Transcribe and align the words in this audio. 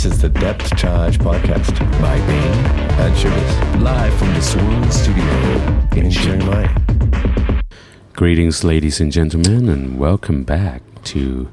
This 0.00 0.14
is 0.14 0.22
the 0.22 0.30
Depth 0.30 0.74
Charge 0.78 1.18
Podcast 1.18 1.78
by 2.00 2.16
me 2.20 2.38
and 3.04 3.14
Sugars, 3.18 3.82
live 3.82 4.14
from 4.14 4.32
the 4.32 4.40
Swan 4.40 4.90
Studio 4.90 5.24
in 5.94 6.10
Chiang 6.10 6.46
Mai. 6.46 7.62
Greetings, 8.14 8.64
ladies 8.64 8.98
and 8.98 9.12
gentlemen, 9.12 9.68
and 9.68 9.98
welcome 9.98 10.42
back 10.42 10.80
to 11.04 11.50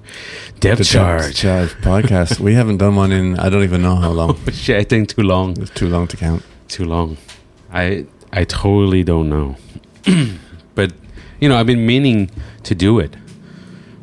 Depth 0.61 0.77
The 0.77 0.85
Charge. 0.85 1.23
Depth 1.23 1.35
Charge 1.35 1.73
Podcast. 1.81 2.39
We 2.39 2.53
haven't 2.53 2.77
done 2.77 2.95
one 2.95 3.11
in 3.11 3.37
I 3.37 3.49
don't 3.49 3.63
even 3.63 3.81
know 3.81 3.97
how 3.97 4.11
long. 4.11 4.39
Oh, 4.47 4.51
shit, 4.51 4.79
I 4.79 4.85
think 4.85 5.09
too 5.09 5.23
long. 5.23 5.61
It's 5.61 5.71
too 5.71 5.89
long 5.89 6.07
to 6.07 6.15
count. 6.15 6.41
Too 6.69 6.85
long. 6.85 7.17
I 7.73 8.05
I 8.31 8.45
totally 8.45 9.03
don't 9.03 9.27
know. 9.27 9.57
but 10.73 10.93
you 11.41 11.49
know, 11.49 11.57
I've 11.57 11.67
been 11.67 11.85
meaning 11.85 12.31
to 12.63 12.73
do 12.73 12.97
it. 12.97 13.17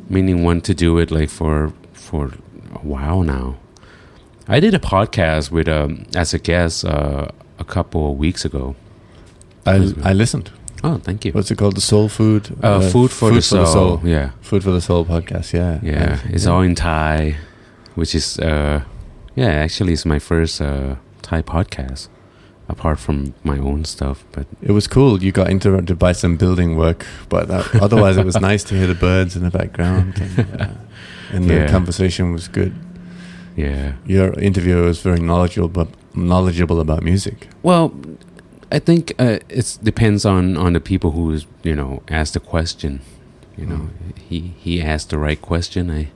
Meaning 0.07 0.43
want 0.43 0.65
to 0.65 0.75
do 0.75 0.99
it 0.99 1.09
like 1.09 1.31
for 1.31 1.73
for 1.93 2.27
a 2.75 2.85
while 2.85 3.23
now. 3.23 3.57
I 4.47 4.59
did 4.59 4.73
a 4.73 4.79
podcast 4.79 5.51
with 5.51 5.67
um 5.67 6.05
as 6.15 6.33
a 6.33 6.39
guest 6.39 6.85
uh, 6.85 7.27
a 7.59 7.63
couple 7.63 8.11
of 8.11 8.17
weeks 8.17 8.45
ago. 8.45 8.75
I 9.65 9.75
I 10.03 10.13
listened. 10.13 10.51
Oh, 10.83 10.97
thank 10.99 11.25
you. 11.25 11.31
What's 11.31 11.49
it 11.49 11.57
called? 11.57 11.75
The 11.75 11.81
Soul 11.81 12.09
Food. 12.09 12.55
Uh, 12.61 12.79
food 12.91 13.09
for, 13.11 13.31
the, 13.31 13.41
soul. 13.41 13.99
Yeah. 14.03 14.31
Food 14.41 14.63
for 14.63 14.69
the 14.71 14.81
Soul 14.81 15.03
podcast. 15.03 15.51
Yeah. 15.51 15.79
Yeah, 15.81 16.19
it's 16.25 16.45
all 16.45 16.61
in 16.61 16.75
Thai, 16.75 17.37
which 17.95 18.13
is 18.13 18.37
uh, 18.37 18.83
yeah, 19.35 19.47
actually 19.47 19.93
it's 19.93 20.05
my 20.05 20.19
first 20.19 20.61
uh, 20.61 20.95
Thai 21.23 21.41
podcast, 21.41 22.07
apart 22.69 22.99
from 22.99 23.33
my 23.43 23.57
own 23.57 23.83
stuff. 23.85 24.25
But 24.31 24.45
It 24.61 24.73
was 24.73 24.85
cool. 24.87 25.23
You 25.23 25.31
got 25.31 25.49
interrupted 25.49 25.97
by 25.97 26.11
some 26.11 26.37
building 26.37 26.77
work, 26.77 27.07
but 27.29 27.47
that, 27.47 27.81
otherwise 27.81 28.17
it 28.17 28.25
was 28.25 28.39
nice 28.51 28.63
to 28.65 28.75
hear 28.75 28.85
the 28.85 28.93
birds 28.95 29.35
in 29.35 29.41
the 29.43 29.49
background, 29.57 30.21
and, 30.21 30.61
uh, 30.61 30.67
and 31.31 31.45
the 31.49 31.53
Yeah. 31.55 31.71
conversation 31.71 32.31
was 32.31 32.47
good. 32.47 32.73
Yeah, 33.55 33.93
Your 34.05 34.33
interviewer 34.39 34.83
was 34.83 34.99
very 35.01 35.19
knowledgeable, 35.19 35.69
but 35.69 35.87
knowledgeable 36.13 36.79
about 36.79 37.03
music. 37.03 37.47
well, 37.63 37.93
I 38.71 38.79
think 38.79 39.13
uh, 39.19 39.39
it 39.47 39.77
depends 39.83 40.25
on 40.25 40.57
on 40.57 40.73
the 40.73 40.79
people 40.79 41.11
who 41.11 41.39
you 41.63 41.75
know 41.75 42.01
asked 42.09 42.33
the 42.33 42.39
question. 42.39 42.99
You 43.57 43.65
know, 43.67 43.89
he 44.29 44.53
he 44.57 44.81
asked 44.81 45.09
the 45.11 45.17
right 45.17 45.41
question. 45.41 45.89
I 45.91 46.07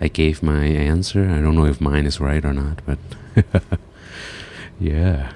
I 0.00 0.08
gave 0.08 0.42
my 0.42 0.64
answer. 0.64 1.28
I 1.28 1.40
don't 1.42 1.54
know 1.56 1.66
if 1.66 1.80
mine 1.80 2.06
is 2.06 2.20
right 2.20 2.44
or 2.44 2.52
not, 2.54 2.80
but 2.86 2.98
yeah. 4.80 5.32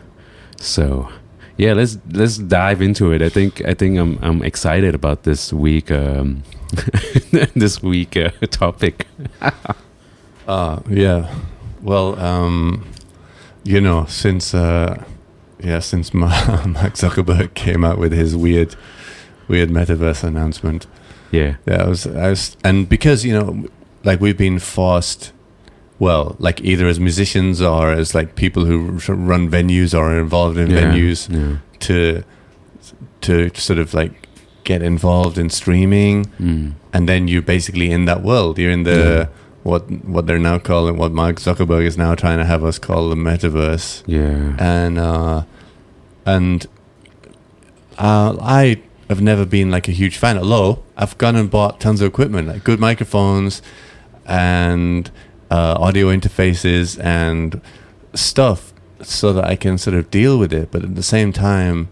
So 0.60 1.08
yeah, 1.56 1.74
let's 1.74 1.98
let's 2.12 2.38
dive 2.38 2.80
into 2.80 3.12
it. 3.12 3.20
I 3.22 3.28
think 3.28 3.62
I 3.66 3.74
think 3.74 3.98
I'm 3.98 4.18
I'm 4.22 4.42
excited 4.42 4.94
about 4.94 5.24
this 5.24 5.52
week 5.52 5.90
um, 5.90 6.42
this 7.54 7.82
week 7.82 8.16
uh, 8.16 8.30
topic. 8.50 9.06
Uh, 10.46 10.80
yeah. 10.88 11.32
Well, 11.82 12.18
um, 12.20 12.86
you 13.64 13.80
know, 13.80 14.04
since 14.06 14.54
uh, 14.54 15.02
yeah, 15.62 15.78
since 15.80 16.12
Ma- 16.20 16.66
Mark 16.66 16.94
Zuckerberg 16.94 17.54
came 17.54 17.84
out 17.84 17.98
with 17.98 18.12
his 18.12 18.36
weird, 18.36 18.74
weird 19.48 19.70
metaverse 19.70 20.24
announcement, 20.24 20.86
Yeah, 21.30 21.56
yeah, 21.66 21.84
I 21.84 21.88
was, 21.88 22.06
I 22.06 22.30
was, 22.30 22.56
and 22.64 22.88
because 22.88 23.24
you 23.24 23.32
know, 23.32 23.68
like 24.04 24.20
we've 24.20 24.36
been 24.38 24.58
forced, 24.58 25.32
well, 25.98 26.36
like 26.38 26.60
either 26.62 26.86
as 26.88 26.98
musicians 26.98 27.60
or 27.62 27.92
as 27.92 28.14
like 28.14 28.34
people 28.34 28.64
who 28.64 28.98
run 29.14 29.50
venues 29.50 29.94
or 29.98 30.10
are 30.12 30.18
involved 30.20 30.58
in 30.58 30.70
yeah, 30.70 30.80
venues 30.92 31.28
Yeah. 31.30 31.58
to 31.80 32.24
to 33.22 33.50
sort 33.54 33.78
of 33.78 33.92
like 33.94 34.26
get 34.64 34.82
involved 34.82 35.36
in 35.38 35.50
streaming 35.50 36.24
Mm. 36.40 36.72
and 36.92 37.08
then 37.08 37.28
you're 37.28 37.42
basically 37.42 37.90
in 37.90 38.04
that 38.06 38.22
world. 38.22 38.58
You're 38.58 38.70
in 38.72 38.84
the 38.84 38.90
Yeah. 39.00 39.26
What 39.62 39.90
what 40.04 40.26
they're 40.26 40.38
now 40.38 40.58
calling 40.58 40.96
what 40.96 41.12
Mark 41.12 41.36
Zuckerberg 41.36 41.84
is 41.84 41.96
now 41.98 42.14
trying 42.14 42.38
to 42.38 42.44
have 42.44 42.64
us 42.64 42.78
call 42.78 43.08
the 43.10 43.14
metaverse, 43.16 44.02
Yeah. 44.06 44.56
and 44.58 44.98
uh, 44.98 45.42
and 46.26 46.66
uh, 47.98 48.36
I 48.40 48.82
have 49.08 49.20
never 49.20 49.44
been 49.44 49.70
like 49.70 49.88
a 49.88 49.92
huge 49.92 50.16
fan. 50.16 50.38
Although 50.38 50.82
I've 50.96 51.16
gone 51.18 51.36
and 51.36 51.50
bought 51.50 51.80
tons 51.80 52.00
of 52.00 52.08
equipment, 52.08 52.48
like 52.48 52.64
good 52.64 52.80
microphones 52.80 53.60
and 54.26 55.10
uh, 55.50 55.74
audio 55.78 56.06
interfaces 56.08 57.02
and 57.02 57.60
stuff, 58.14 58.72
so 59.02 59.32
that 59.32 59.44
I 59.44 59.56
can 59.56 59.78
sort 59.78 59.94
of 59.96 60.10
deal 60.10 60.38
with 60.38 60.52
it. 60.52 60.70
But 60.70 60.84
at 60.84 60.94
the 60.96 61.02
same 61.02 61.32
time. 61.32 61.88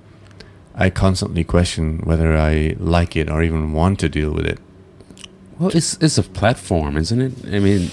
I 0.81 0.91
constantly 0.91 1.43
question 1.43 1.99
whether 2.05 2.37
I 2.37 2.77
like 2.79 3.17
it 3.17 3.29
or 3.29 3.43
even 3.43 3.73
want 3.73 3.99
to 3.99 4.09
deal 4.09 4.31
with 4.31 4.47
it. 4.47 4.61
Well, 5.58 5.70
it's 5.74 5.96
it's 6.00 6.19
a 6.19 6.22
platform, 6.22 6.96
isn't 6.96 7.20
it? 7.20 7.32
I 7.54 7.58
mean, 7.58 7.91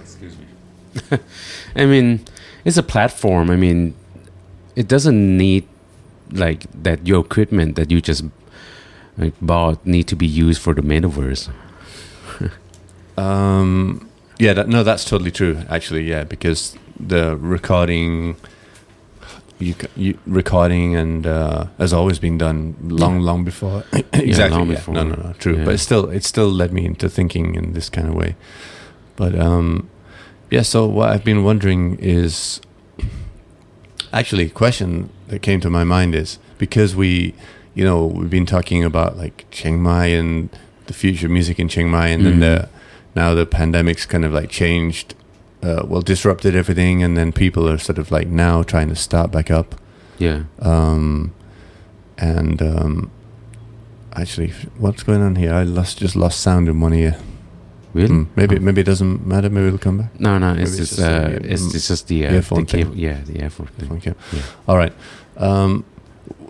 excuse 0.00 0.36
me. 0.38 1.18
I 1.76 1.86
mean, 1.86 2.24
it's 2.64 2.76
a 2.76 2.82
platform. 2.82 3.50
I 3.50 3.56
mean, 3.56 3.94
it 4.76 4.88
doesn't 4.88 5.36
need 5.36 5.66
like 6.32 6.66
that 6.82 7.06
your 7.06 7.20
equipment 7.24 7.76
that 7.76 7.90
you 7.90 8.00
just 8.00 8.24
like 9.18 9.34
bought 9.40 9.84
need 9.84 10.04
to 10.08 10.16
be 10.16 10.26
used 10.26 10.60
for 10.62 10.74
the 10.74 10.82
metaverse. 10.82 11.50
Um, 13.16 14.08
yeah, 14.38 14.54
that, 14.54 14.68
no, 14.68 14.82
that's 14.82 15.04
totally 15.04 15.30
true. 15.30 15.62
Actually, 15.68 16.02
yeah, 16.02 16.24
because 16.24 16.74
the 16.98 17.36
recording, 17.36 18.36
you, 19.60 19.74
you 19.96 20.18
recording 20.26 20.96
and 20.96 21.26
uh, 21.26 21.66
has 21.78 21.92
always 21.92 22.18
been 22.18 22.38
done 22.38 22.76
long, 22.82 23.20
long 23.20 23.44
before. 23.44 23.84
exactly. 24.12 24.58
long 24.58 24.68
yeah. 24.68 24.74
before. 24.74 24.94
No, 24.94 25.04
no, 25.04 25.14
no, 25.14 25.32
true. 25.34 25.56
Yeah. 25.58 25.64
But 25.64 25.74
it 25.74 25.78
still, 25.78 26.08
it 26.10 26.24
still 26.24 26.48
led 26.50 26.72
me 26.72 26.84
into 26.86 27.08
thinking 27.08 27.54
in 27.54 27.72
this 27.72 27.88
kind 27.88 28.08
of 28.08 28.14
way. 28.14 28.36
But 29.16 29.38
um, 29.38 29.88
yeah, 30.50 30.62
so 30.62 30.86
what 30.86 31.10
I've 31.10 31.24
been 31.24 31.44
wondering 31.44 31.96
is 32.00 32.60
actually 34.12 34.46
a 34.46 34.50
question 34.50 35.10
that 35.28 35.40
came 35.42 35.60
to 35.60 35.70
my 35.70 35.84
mind 35.84 36.14
is 36.14 36.38
because 36.58 36.96
we, 36.96 37.34
you 37.74 37.84
know, 37.84 38.06
we've 38.06 38.30
been 38.30 38.46
talking 38.46 38.84
about 38.84 39.16
like 39.16 39.46
Chiang 39.50 39.82
Mai 39.82 40.06
and 40.06 40.50
the 40.86 40.92
future 40.94 41.26
of 41.26 41.32
music 41.32 41.58
in 41.60 41.68
Chiang 41.68 41.90
Mai, 41.90 42.08
and 42.08 42.26
then 42.26 42.36
Mhm. 42.36 42.40
the 42.40 42.68
now 43.14 43.34
the 43.34 43.46
pandemic's 43.46 44.06
kind 44.06 44.24
of 44.24 44.32
like 44.32 44.50
changed, 44.50 45.14
uh, 45.62 45.82
well, 45.86 46.00
disrupted 46.02 46.54
everything, 46.56 47.02
and 47.02 47.16
then 47.16 47.32
people 47.32 47.68
are 47.68 47.78
sort 47.78 47.98
of 47.98 48.10
like 48.10 48.28
now 48.28 48.62
trying 48.62 48.88
to 48.88 48.96
start 48.96 49.30
back 49.30 49.50
up. 49.50 49.74
Yeah. 50.18 50.44
Um, 50.60 51.32
and 52.18 52.60
um, 52.62 53.10
actually, 54.14 54.52
what's 54.78 55.02
going 55.02 55.22
on 55.22 55.36
here? 55.36 55.52
I 55.54 55.62
lost 55.64 55.98
just 55.98 56.16
lost 56.16 56.40
sound 56.40 56.68
in 56.68 56.80
one 56.80 56.92
ear. 56.94 57.16
Really? 57.92 58.08
Hmm, 58.08 58.22
maybe 58.36 58.56
Oh. 58.56 58.60
maybe 58.60 58.80
it 58.82 58.84
doesn't 58.84 59.26
matter. 59.26 59.50
Maybe 59.50 59.66
it'll 59.66 59.78
come 59.78 59.98
back. 59.98 60.20
No, 60.20 60.38
no. 60.38 60.52
It's 60.52 60.70
Maybe 60.70 60.82
it's 60.82 60.96
just 60.96 61.00
uh, 61.00 61.38
it's, 61.42 61.62
mm, 61.62 61.74
it's 61.74 61.88
just 61.88 62.08
the 62.08 62.26
uh, 62.26 62.34
earphone 62.34 62.64
the 62.64 62.66
cable. 62.66 62.96
Yeah, 62.96 63.20
the 63.26 63.42
earphone 63.42 63.66
thing. 63.66 63.92
Okay. 63.92 64.14
Yeah. 64.32 64.42
All 64.68 64.76
right. 64.76 64.92
Um, 65.36 65.84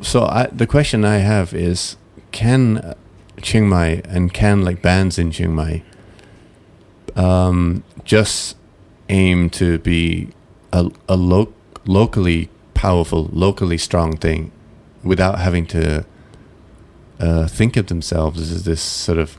so 0.03 0.25
I, 0.25 0.49
the 0.53 0.66
question 0.66 1.04
I 1.04 1.19
have 1.19 1.54
is: 1.54 1.97
Can 2.31 2.78
uh, 2.78 2.94
Chiang 3.41 3.69
Mai 3.69 4.03
and 4.04 4.32
can 4.34 4.62
like 4.62 4.82
bands 4.82 5.19
in 5.19 5.31
Chiang 5.31 5.54
Mai 5.54 5.82
um, 7.16 7.82
just 8.04 8.56
aim 9.10 9.50
to 9.50 9.78
be 9.78 10.28
a, 10.72 10.91
a 11.09 11.16
lo- 11.16 11.53
locally 11.84 12.48
powerful, 12.75 13.28
locally 13.32 13.76
strong 13.76 14.16
thing, 14.16 14.53
without 15.03 15.38
having 15.38 15.66
to 15.66 16.04
uh, 17.19 17.47
think 17.47 17.76
of 17.76 17.88
themselves 17.88 18.41
as 18.41 18.65
this 18.65 18.81
sort 18.81 19.19
of 19.19 19.38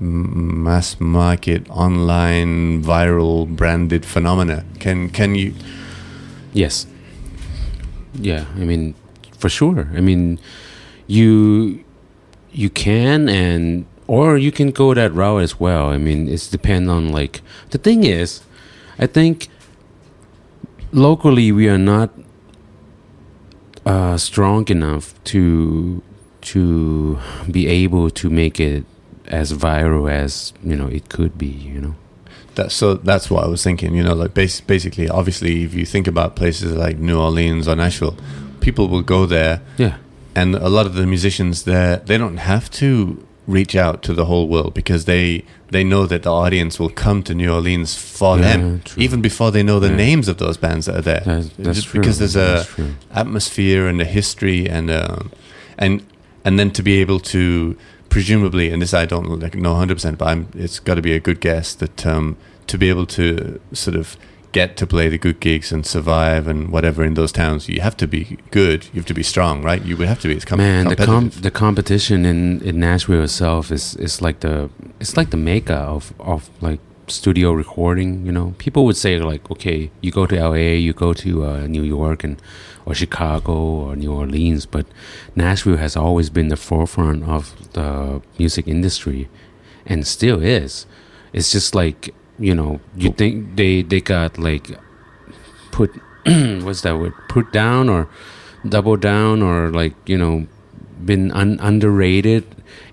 mass 0.00 1.00
market, 1.00 1.68
online, 1.70 2.82
viral, 2.82 3.48
branded 3.48 4.04
phenomena? 4.04 4.64
Can 4.80 5.08
can 5.10 5.34
you? 5.34 5.54
Yes. 6.52 6.86
Yeah, 8.14 8.46
I 8.54 8.64
mean, 8.64 8.94
for 9.38 9.48
sure. 9.48 9.88
I 9.94 10.00
mean, 10.00 10.38
you 11.06 11.84
you 12.52 12.70
can 12.70 13.28
and 13.28 13.86
or 14.06 14.36
you 14.36 14.52
can 14.52 14.70
go 14.70 14.94
that 14.94 15.12
route 15.12 15.42
as 15.42 15.58
well. 15.58 15.88
I 15.88 15.98
mean, 15.98 16.28
it's 16.28 16.48
depend 16.48 16.90
on 16.90 17.08
like 17.08 17.40
the 17.70 17.78
thing 17.78 18.04
is, 18.04 18.42
I 18.98 19.06
think 19.06 19.48
locally 20.92 21.52
we 21.52 21.68
are 21.68 21.78
not 21.78 22.10
uh, 23.86 24.16
strong 24.16 24.68
enough 24.68 25.14
to 25.24 26.02
to 26.42 27.18
be 27.50 27.66
able 27.66 28.10
to 28.10 28.28
make 28.30 28.60
it 28.60 28.84
as 29.26 29.52
viral 29.52 30.10
as 30.10 30.52
you 30.62 30.76
know 30.76 30.86
it 30.86 31.08
could 31.08 31.36
be. 31.38 31.46
You 31.46 31.80
know. 31.80 31.94
That's 32.54 32.74
so. 32.74 32.94
That's 32.94 33.30
what 33.30 33.44
I 33.44 33.48
was 33.48 33.62
thinking. 33.64 33.94
You 33.94 34.04
know, 34.04 34.14
like 34.14 34.32
bas- 34.34 34.60
basically, 34.60 35.08
obviously, 35.08 35.64
if 35.64 35.74
you 35.74 35.84
think 35.84 36.06
about 36.06 36.36
places 36.36 36.72
like 36.74 36.98
New 36.98 37.18
Orleans 37.18 37.66
or 37.66 37.74
Nashville, 37.76 38.16
people 38.60 38.88
will 38.88 39.02
go 39.02 39.26
there, 39.26 39.60
Yeah. 39.76 39.96
and 40.36 40.54
a 40.54 40.68
lot 40.68 40.86
of 40.86 40.94
the 40.94 41.06
musicians 41.06 41.64
there, 41.64 41.96
they 41.96 42.16
don't 42.16 42.36
have 42.38 42.70
to 42.72 43.26
reach 43.46 43.76
out 43.76 44.02
to 44.02 44.12
the 44.14 44.24
whole 44.24 44.48
world 44.48 44.72
because 44.74 45.04
they 45.04 45.44
they 45.70 45.84
know 45.84 46.06
that 46.06 46.22
the 46.22 46.32
audience 46.32 46.78
will 46.78 46.88
come 46.90 47.22
to 47.22 47.34
New 47.34 47.52
Orleans 47.52 47.94
for 47.96 48.36
Yeah, 48.38 48.42
them, 48.56 48.80
true. 48.84 49.02
even 49.02 49.20
before 49.20 49.50
they 49.50 49.62
know 49.62 49.80
the 49.80 49.88
Yeah. 49.88 49.96
names 49.96 50.28
of 50.28 50.36
those 50.38 50.56
bands 50.56 50.86
that 50.86 50.96
are 50.96 51.02
there. 51.02 51.22
That's, 51.26 51.48
that's 51.58 51.78
Just 51.80 51.88
true. 51.88 52.00
because 52.00 52.18
there's 52.18 52.36
a 52.36 52.64
atmosphere 53.12 53.86
and 53.86 54.00
a 54.00 54.04
history 54.04 54.68
and 54.68 54.90
um, 54.90 55.30
and 55.78 56.02
and 56.44 56.58
then 56.58 56.70
to 56.72 56.82
be 56.82 57.00
able 57.00 57.20
to 57.20 57.76
presumably 58.08 58.70
and 58.72 58.80
this 58.80 58.94
I 58.94 59.06
don't 59.06 59.40
like 59.40 59.54
know 59.54 59.74
100% 59.74 60.18
but 60.18 60.28
I'm 60.28 60.48
it's 60.54 60.78
got 60.78 60.94
to 60.94 61.02
be 61.02 61.12
a 61.14 61.20
good 61.20 61.40
guess 61.40 61.74
that 61.74 62.06
um, 62.06 62.36
to 62.66 62.78
be 62.78 62.88
able 62.88 63.06
to 63.06 63.60
sort 63.72 63.96
of 63.96 64.16
get 64.54 64.76
to 64.78 64.86
play 64.86 65.08
the 65.08 65.18
good 65.18 65.38
gigs 65.40 65.72
and 65.72 65.84
survive 65.84 66.46
and 66.46 66.70
whatever 66.70 67.04
in 67.04 67.14
those 67.14 67.32
towns, 67.32 67.68
you 67.68 67.80
have 67.80 67.96
to 67.98 68.06
be 68.06 68.38
good. 68.50 68.86
You 68.92 69.00
have 69.00 69.06
to 69.06 69.18
be 69.22 69.24
strong, 69.24 69.62
right? 69.62 69.82
You 69.84 69.96
would 69.98 70.08
have 70.08 70.20
to 70.20 70.28
be. 70.28 70.34
It's 70.36 70.44
com- 70.44 70.58
Man, 70.58 70.88
the 70.88 70.96
com- 70.96 71.30
the 71.48 71.50
competition 71.50 72.24
in, 72.24 72.62
in 72.62 72.78
Nashville 72.78 73.24
itself 73.24 73.70
is, 73.70 73.96
is 73.96 74.22
like 74.22 74.40
the 74.40 74.70
it's 75.00 75.16
like 75.16 75.30
the 75.30 75.36
mecca 75.36 75.78
of, 75.96 76.14
of 76.18 76.48
like 76.60 76.80
studio 77.08 77.52
recording. 77.52 78.24
You 78.24 78.32
know, 78.32 78.54
people 78.58 78.84
would 78.86 78.96
say 78.96 79.18
like, 79.18 79.50
okay, 79.50 79.90
you 80.00 80.10
go 80.10 80.24
to 80.26 80.36
L.A., 80.36 80.76
you 80.76 80.92
go 80.92 81.12
to 81.24 81.30
uh, 81.44 81.66
New 81.66 81.82
York 81.82 82.24
and 82.24 82.40
or 82.86 82.94
Chicago 82.94 83.52
or 83.52 83.96
New 83.96 84.12
Orleans, 84.12 84.66
but 84.66 84.86
Nashville 85.34 85.78
has 85.78 85.96
always 85.96 86.28
been 86.30 86.48
the 86.48 86.56
forefront 86.56 87.24
of 87.24 87.72
the 87.72 88.20
music 88.38 88.68
industry, 88.68 89.28
and 89.86 90.06
still 90.06 90.42
is. 90.42 90.86
It's 91.32 91.50
just 91.50 91.74
like 91.74 92.14
you 92.38 92.54
know, 92.54 92.80
you 92.96 93.10
think 93.10 93.56
they 93.56 93.82
they 93.82 94.00
got 94.00 94.38
like 94.38 94.68
put 95.70 95.90
what's 96.62 96.82
that 96.82 96.98
word? 96.98 97.14
Put 97.28 97.52
down 97.52 97.88
or 97.88 98.08
double 98.68 98.96
down 98.96 99.42
or 99.42 99.70
like 99.70 99.94
you 100.06 100.16
know 100.18 100.46
been 101.04 101.30
un- 101.32 101.58
underrated 101.60 102.44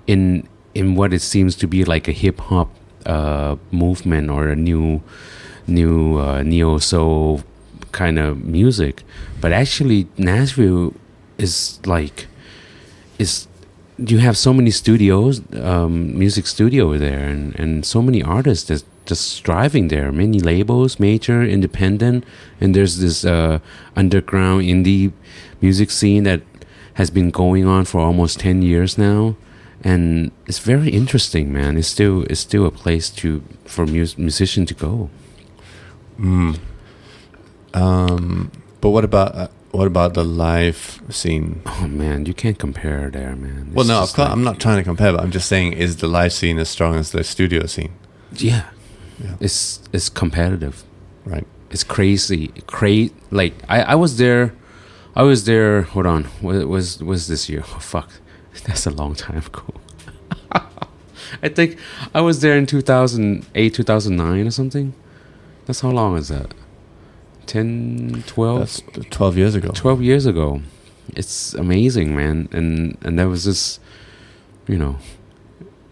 in 0.07 0.47
in 0.73 0.95
what 0.95 1.13
it 1.13 1.21
seems 1.21 1.55
to 1.55 1.67
be 1.67 1.83
like 1.83 2.07
a 2.07 2.11
hip 2.11 2.39
hop 2.39 2.69
uh, 3.05 3.55
movement 3.71 4.29
or 4.29 4.47
a 4.47 4.55
new 4.55 5.01
new 5.67 6.17
uh, 6.17 6.43
neo 6.43 6.77
soul 6.77 7.41
kind 7.91 8.17
of 8.17 8.43
music, 8.43 9.03
but 9.39 9.51
actually 9.51 10.07
Nashville 10.17 10.93
is 11.37 11.79
like 11.85 12.27
is 13.19 13.47
you 13.97 14.17
have 14.17 14.37
so 14.37 14.53
many 14.53 14.71
studios, 14.71 15.41
um, 15.55 16.17
music 16.17 16.47
studio 16.47 16.97
there, 16.97 17.25
and 17.27 17.57
and 17.59 17.85
so 17.85 18.01
many 18.01 18.23
artists 18.23 18.67
that's 18.67 18.83
just 19.05 19.29
striving 19.31 19.87
there. 19.87 20.11
Many 20.11 20.39
labels, 20.39 20.99
major, 20.99 21.41
independent, 21.43 22.23
and 22.59 22.75
there's 22.75 22.99
this 22.99 23.25
uh, 23.25 23.59
underground 23.95 24.63
indie 24.63 25.11
music 25.61 25.91
scene 25.91 26.23
that 26.23 26.41
has 26.95 27.09
been 27.09 27.31
going 27.31 27.65
on 27.65 27.85
for 27.85 27.99
almost 28.01 28.39
ten 28.39 28.61
years 28.61 28.97
now, 28.97 29.35
and 29.83 30.31
it's 30.45 30.59
very 30.59 30.89
interesting, 30.89 31.51
man. 31.51 31.77
It's 31.77 31.87
still 31.87 32.23
it's 32.29 32.39
still 32.41 32.65
a 32.65 32.71
place 32.71 33.09
to 33.21 33.41
for 33.65 33.85
mus- 33.85 34.17
musician 34.17 34.65
to 34.67 34.73
go. 34.73 35.09
Mm. 36.19 36.59
Um, 37.73 38.51
but 38.81 38.89
what 38.89 39.03
about 39.03 39.35
uh, 39.35 39.47
what 39.71 39.87
about 39.87 40.13
the 40.13 40.23
live 40.23 41.01
scene? 41.09 41.61
Oh 41.65 41.87
man, 41.87 42.25
you 42.25 42.33
can't 42.33 42.59
compare 42.59 43.09
there, 43.09 43.35
man. 43.35 43.71
well, 43.73 43.85
no, 43.85 43.95
of 44.03 44.09
course, 44.13 44.17
like- 44.19 44.29
I'm 44.31 44.43
not 44.43 44.59
trying 44.59 44.77
to 44.77 44.83
compare, 44.83 45.13
but 45.13 45.21
I'm 45.21 45.31
just 45.31 45.47
saying, 45.47 45.73
is 45.73 45.97
the 45.97 46.07
live 46.07 46.33
scene 46.33 46.59
as 46.59 46.69
strong 46.69 46.95
as 46.95 47.11
the 47.11 47.23
studio 47.23 47.65
scene? 47.65 47.93
Yeah, 48.35 48.65
Yeah. 49.23 49.35
it's 49.39 49.81
it's 49.93 50.09
competitive. 50.09 50.83
Right. 51.25 51.45
It's 51.69 51.83
crazy, 51.83 52.47
crazy. 52.67 53.13
Like 53.29 53.53
I, 53.69 53.81
I 53.81 53.95
was 53.95 54.17
there, 54.17 54.53
I 55.15 55.23
was 55.23 55.45
there. 55.45 55.83
Hold 55.83 56.05
on, 56.05 56.23
what 56.41 56.67
was 56.67 57.01
was 57.01 57.27
this 57.27 57.49
year? 57.49 57.63
Oh 57.63 57.79
fuck, 57.79 58.09
that's 58.65 58.85
a 58.85 58.91
long 58.91 59.15
time 59.15 59.37
ago. 59.37 59.73
I 61.43 61.49
think 61.49 61.77
I 62.13 62.21
was 62.21 62.41
there 62.41 62.57
in 62.57 62.65
2008, 62.65 63.73
2009 63.73 64.47
or 64.47 64.51
something. 64.51 64.93
That's 65.65 65.79
how 65.79 65.89
long 65.91 66.17
is 66.17 66.27
that? 66.27 66.53
10, 67.45 68.23
12? 68.27 68.59
That's 68.59 68.81
12 69.09 69.37
years 69.37 69.55
ago. 69.55 69.71
12 69.73 70.01
years 70.01 70.25
ago. 70.25 70.61
It's 71.15 71.53
amazing, 71.53 72.15
man. 72.15 72.49
And 72.51 72.97
and 73.01 73.17
that 73.19 73.27
was 73.27 73.43
just, 73.45 73.79
you 74.67 74.77
know, 74.77 74.97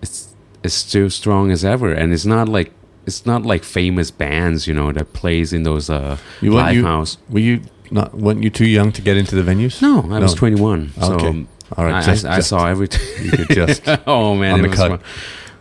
it's 0.01 0.33
it's 0.63 0.73
still 0.75 1.09
strong 1.09 1.51
as 1.51 1.63
ever. 1.65 1.93
And 1.93 2.13
it's 2.13 2.25
not 2.25 2.47
like 2.47 2.71
it's 3.09 3.25
not 3.25 3.41
like 3.43 3.63
famous 3.63 4.11
bands, 4.11 4.67
you 4.67 4.73
know, 4.73 4.91
that 4.93 5.13
plays 5.13 5.51
in 5.53 5.63
those 5.63 5.89
uh 5.89 6.17
You 6.41 6.51
live 6.53 6.75
you, 6.75 6.83
house. 6.85 7.17
Were 7.29 7.39
you 7.49 7.61
not? 7.91 8.13
weren't 8.13 8.43
you 8.43 8.49
too 8.49 8.67
young 8.67 8.91
to 8.93 9.01
get 9.01 9.17
into 9.17 9.35
the 9.35 9.43
venues? 9.51 9.81
No, 9.81 10.01
I 10.15 10.19
was 10.19 10.33
No. 10.33 10.37
21. 10.37 10.91
So 10.99 11.13
Okay. 11.13 11.45
All 11.77 11.85
right. 11.85 11.95
I, 11.95 12.01
just, 12.05 12.25
I, 12.25 12.33
I 12.33 12.35
just- 12.37 12.49
saw 12.49 12.67
everything. 12.67 13.01
You 13.25 13.31
could 13.31 13.49
just. 13.61 13.81
oh 14.07 14.35
man, 14.35 14.53
on 14.53 14.61
the 14.61 14.69
cut. 14.69 14.89
fun. 14.91 15.01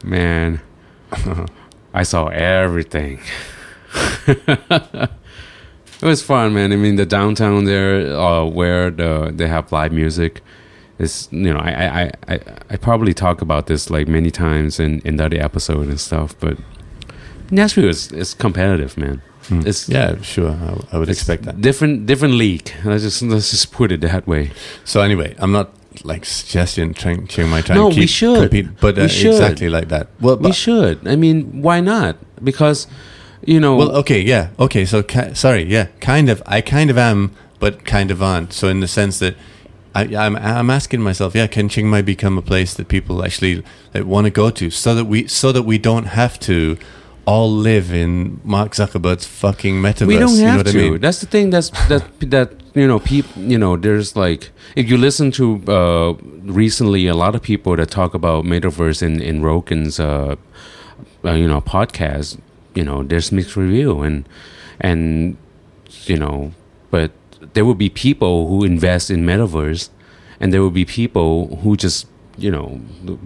man. 0.05 0.61
I 1.95 2.03
saw 2.05 2.29
everything. 2.29 3.19
it 4.27 5.09
was 6.03 6.23
fun, 6.23 6.55
man. 6.55 6.73
I 6.73 6.77
mean, 6.77 6.97
the 6.97 7.07
downtown 7.07 7.65
there, 7.65 8.15
uh, 8.17 8.45
where 8.45 8.91
the 8.91 9.33
they 9.35 9.49
have 9.49 9.73
live 9.73 9.93
music, 9.93 10.43
is 10.99 11.29
you 11.31 11.53
know, 11.53 11.59
I 11.61 11.71
I, 11.71 11.87
I, 12.03 12.11
I 12.35 12.41
I 12.71 12.77
probably 12.77 13.15
talk 13.15 13.41
about 13.43 13.67
this 13.67 13.91
like 13.91 14.07
many 14.09 14.31
times 14.31 14.79
in 14.79 15.01
in 15.01 15.17
the 15.17 15.25
other 15.27 15.41
episode 15.41 15.89
and 15.89 15.99
stuff, 16.01 16.35
but 16.39 16.59
Nashville 17.51 17.89
is 17.89 18.13
is 18.13 18.35
competitive, 18.35 18.97
man. 18.97 19.21
Hmm. 19.49 19.63
It's 19.67 19.89
yeah, 19.89 20.21
sure. 20.23 20.51
I, 20.51 20.97
I 20.97 20.99
would 20.99 21.09
expect 21.09 21.45
that. 21.45 21.61
different 21.61 22.07
different 22.07 22.35
league. 22.35 22.71
Let's 22.85 23.03
just 23.03 23.23
let's 23.23 23.51
just 23.51 23.73
put 23.73 23.91
it 23.93 24.01
that 24.03 24.27
way. 24.27 24.51
So 24.85 25.01
anyway, 25.01 25.35
I'm 25.39 25.53
not 25.53 25.69
like 26.05 26.25
suggesting 26.27 26.95
Chiang, 26.95 27.27
Chiang 27.27 27.49
Mai 27.49 27.63
trying 27.63 27.79
No, 27.79 27.89
we 27.89 28.07
should. 28.07 28.39
compete, 28.51 28.69
but 28.81 28.99
uh, 28.99 29.03
We 29.03 29.09
should. 29.09 29.31
exactly 29.33 29.69
like 29.71 29.89
that. 29.89 30.09
Well, 30.21 30.37
we 30.37 30.53
should. 30.53 31.07
I 31.09 31.17
mean, 31.17 31.63
why 31.63 31.81
not? 31.81 32.17
Because 32.45 32.87
you 33.47 33.59
know, 33.61 33.77
well, 33.77 33.97
okay, 33.97 34.21
yeah, 34.21 34.51
okay. 34.59 34.85
So 34.85 35.03
ki- 35.03 35.35
sorry, 35.35 35.63
yeah, 35.65 35.87
kind 36.01 36.29
of. 36.29 36.43
I 36.45 36.61
kind 36.61 36.91
of 36.91 36.99
am, 36.99 37.31
but 37.59 37.85
kind 37.85 38.11
of 38.11 38.23
aren't. 38.23 38.53
So 38.53 38.69
in 38.69 38.81
the 38.81 38.89
sense 38.89 39.19
that. 39.21 39.35
I, 39.95 40.03
I'm 40.15 40.37
I'm 40.37 40.71
asking 40.71 41.01
myself, 41.01 41.35
yeah, 41.35 41.47
can 41.49 41.69
Chiang 41.71 41.89
Mai 41.89 42.03
become 42.03 42.37
a 42.39 42.43
place 42.43 42.75
that 42.75 42.89
people 42.89 43.25
actually 43.25 43.65
want 43.95 44.27
to 44.27 44.31
go 44.31 44.51
to, 44.51 44.71
so 44.71 44.95
that 44.95 45.07
we 45.07 45.27
so 45.27 45.51
that 45.51 45.63
we 45.63 45.79
don't 45.79 46.05
have 46.09 46.39
to 46.41 46.77
all 47.29 47.51
live 47.51 47.93
in 47.93 48.41
Mark 48.43 48.73
Zuckerberg's 48.73 49.27
fucking 49.27 49.83
metaverse? 49.83 50.07
we 50.07 50.19
don't 50.19 50.35
you 50.35 50.45
know 50.45 50.53
have 50.53 50.61
what 50.65 50.73
to. 50.73 50.87
I 50.87 50.91
mean? 50.91 51.01
That's 51.01 51.21
the 51.21 51.27
thing. 51.27 51.51
That's 51.51 51.69
that 51.89 52.03
that 52.31 52.55
you 52.75 52.89
know, 52.89 52.99
people. 52.99 53.43
You 53.43 53.59
know, 53.59 53.77
there's 53.77 54.17
like 54.17 54.51
if 54.75 54.89
you 54.89 54.97
listen 54.97 55.31
to 55.33 55.45
uh, 55.69 56.13
recently 56.63 57.07
a 57.07 57.15
lot 57.15 57.35
of 57.35 57.43
people 57.43 57.77
that 57.77 57.91
talk 57.91 58.15
about 58.15 58.45
metaverse 58.45 59.03
in 59.03 59.21
in 59.21 59.43
Rogan's 59.43 60.01
uh, 60.01 60.37
uh, 61.23 61.33
you 61.33 61.47
know 61.47 61.61
podcast. 61.61 62.41
You 62.75 62.85
know, 62.85 63.03
there's 63.03 63.31
mixed 63.31 63.57
review 63.57 64.01
and 64.01 64.27
and 64.81 65.37
you 66.05 66.17
know, 66.17 66.53
but 66.91 67.11
there 67.53 67.65
will 67.65 67.75
be 67.75 67.91
people 67.91 68.49
who 68.49 68.65
invest 68.65 69.11
in 69.11 69.27
metaverse, 69.27 69.91
and 70.41 70.51
there 70.53 70.63
will 70.63 70.77
be 70.83 70.87
people 70.87 71.57
who 71.57 71.77
just 71.77 72.07
you 72.39 72.51
know 72.51 72.81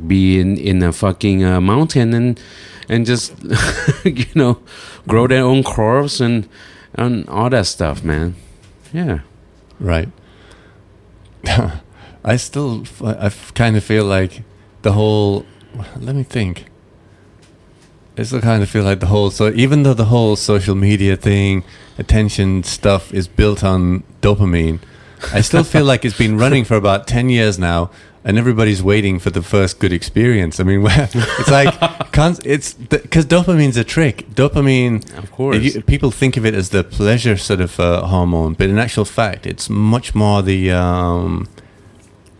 be 0.09 0.40
in 0.40 0.56
in 0.56 0.82
a 0.82 0.92
fucking 0.92 1.44
uh, 1.44 1.61
mountain 1.61 2.14
and 2.14 2.40
and 2.88 3.06
just 3.06 3.34
you 4.04 4.26
know 4.34 4.60
grow 5.06 5.26
their 5.26 5.44
own 5.44 5.62
crops 5.62 6.20
and 6.20 6.48
and 6.94 7.28
all 7.28 7.50
that 7.50 7.66
stuff, 7.66 8.04
man. 8.04 8.34
Yeah. 8.92 9.20
Right. 9.80 10.08
I 12.24 12.36
still, 12.36 12.84
I 13.04 13.32
kind 13.54 13.76
of 13.76 13.82
feel 13.82 14.04
like 14.04 14.42
the 14.82 14.92
whole. 14.92 15.44
Let 15.98 16.14
me 16.14 16.22
think. 16.22 16.66
I 18.16 18.24
still 18.24 18.42
kind 18.42 18.62
of 18.62 18.68
feel 18.68 18.84
like 18.84 19.00
the 19.00 19.06
whole. 19.06 19.30
So 19.30 19.50
even 19.50 19.82
though 19.82 19.94
the 19.94 20.04
whole 20.04 20.36
social 20.36 20.74
media 20.74 21.16
thing, 21.16 21.64
attention 21.98 22.62
stuff 22.62 23.12
is 23.12 23.26
built 23.26 23.64
on 23.64 24.04
dopamine, 24.20 24.80
I 25.32 25.40
still 25.40 25.64
feel 25.64 25.84
like 25.92 26.04
it's 26.04 26.16
been 26.16 26.36
running 26.36 26.64
for 26.64 26.76
about 26.76 27.06
ten 27.06 27.30
years 27.30 27.58
now, 27.58 27.90
and 28.25 28.38
everybody's 28.38 28.83
waiting 28.83 29.19
for 29.19 29.31
the 29.31 29.43
first 29.43 29.79
good 29.81 29.93
experience. 29.93 30.61
I 30.61 30.64
mean, 30.64 30.83
it's 30.87 31.50
like, 31.50 31.75
it's 32.45 32.75
because 32.75 33.26
dopamine's 33.26 33.76
a 33.76 33.85
trick. 33.85 34.26
Dopamine 34.35 35.02
Of 35.19 35.33
course. 35.33 35.59
you, 35.59 35.83
people 35.83 36.11
think 36.11 36.37
of 36.37 36.47
it 36.47 36.55
as 36.55 36.71
the 36.71 36.85
pleasure 36.85 37.37
sort 37.37 37.61
of 37.61 37.79
uh, 37.81 38.02
hormone, 38.07 38.55
but 38.55 38.69
in 38.71 38.79
actual 38.79 39.05
fact, 39.05 39.47
it's 39.47 39.69
much 39.69 40.14
more 40.14 40.41
the 40.43 40.71
um, 40.71 41.49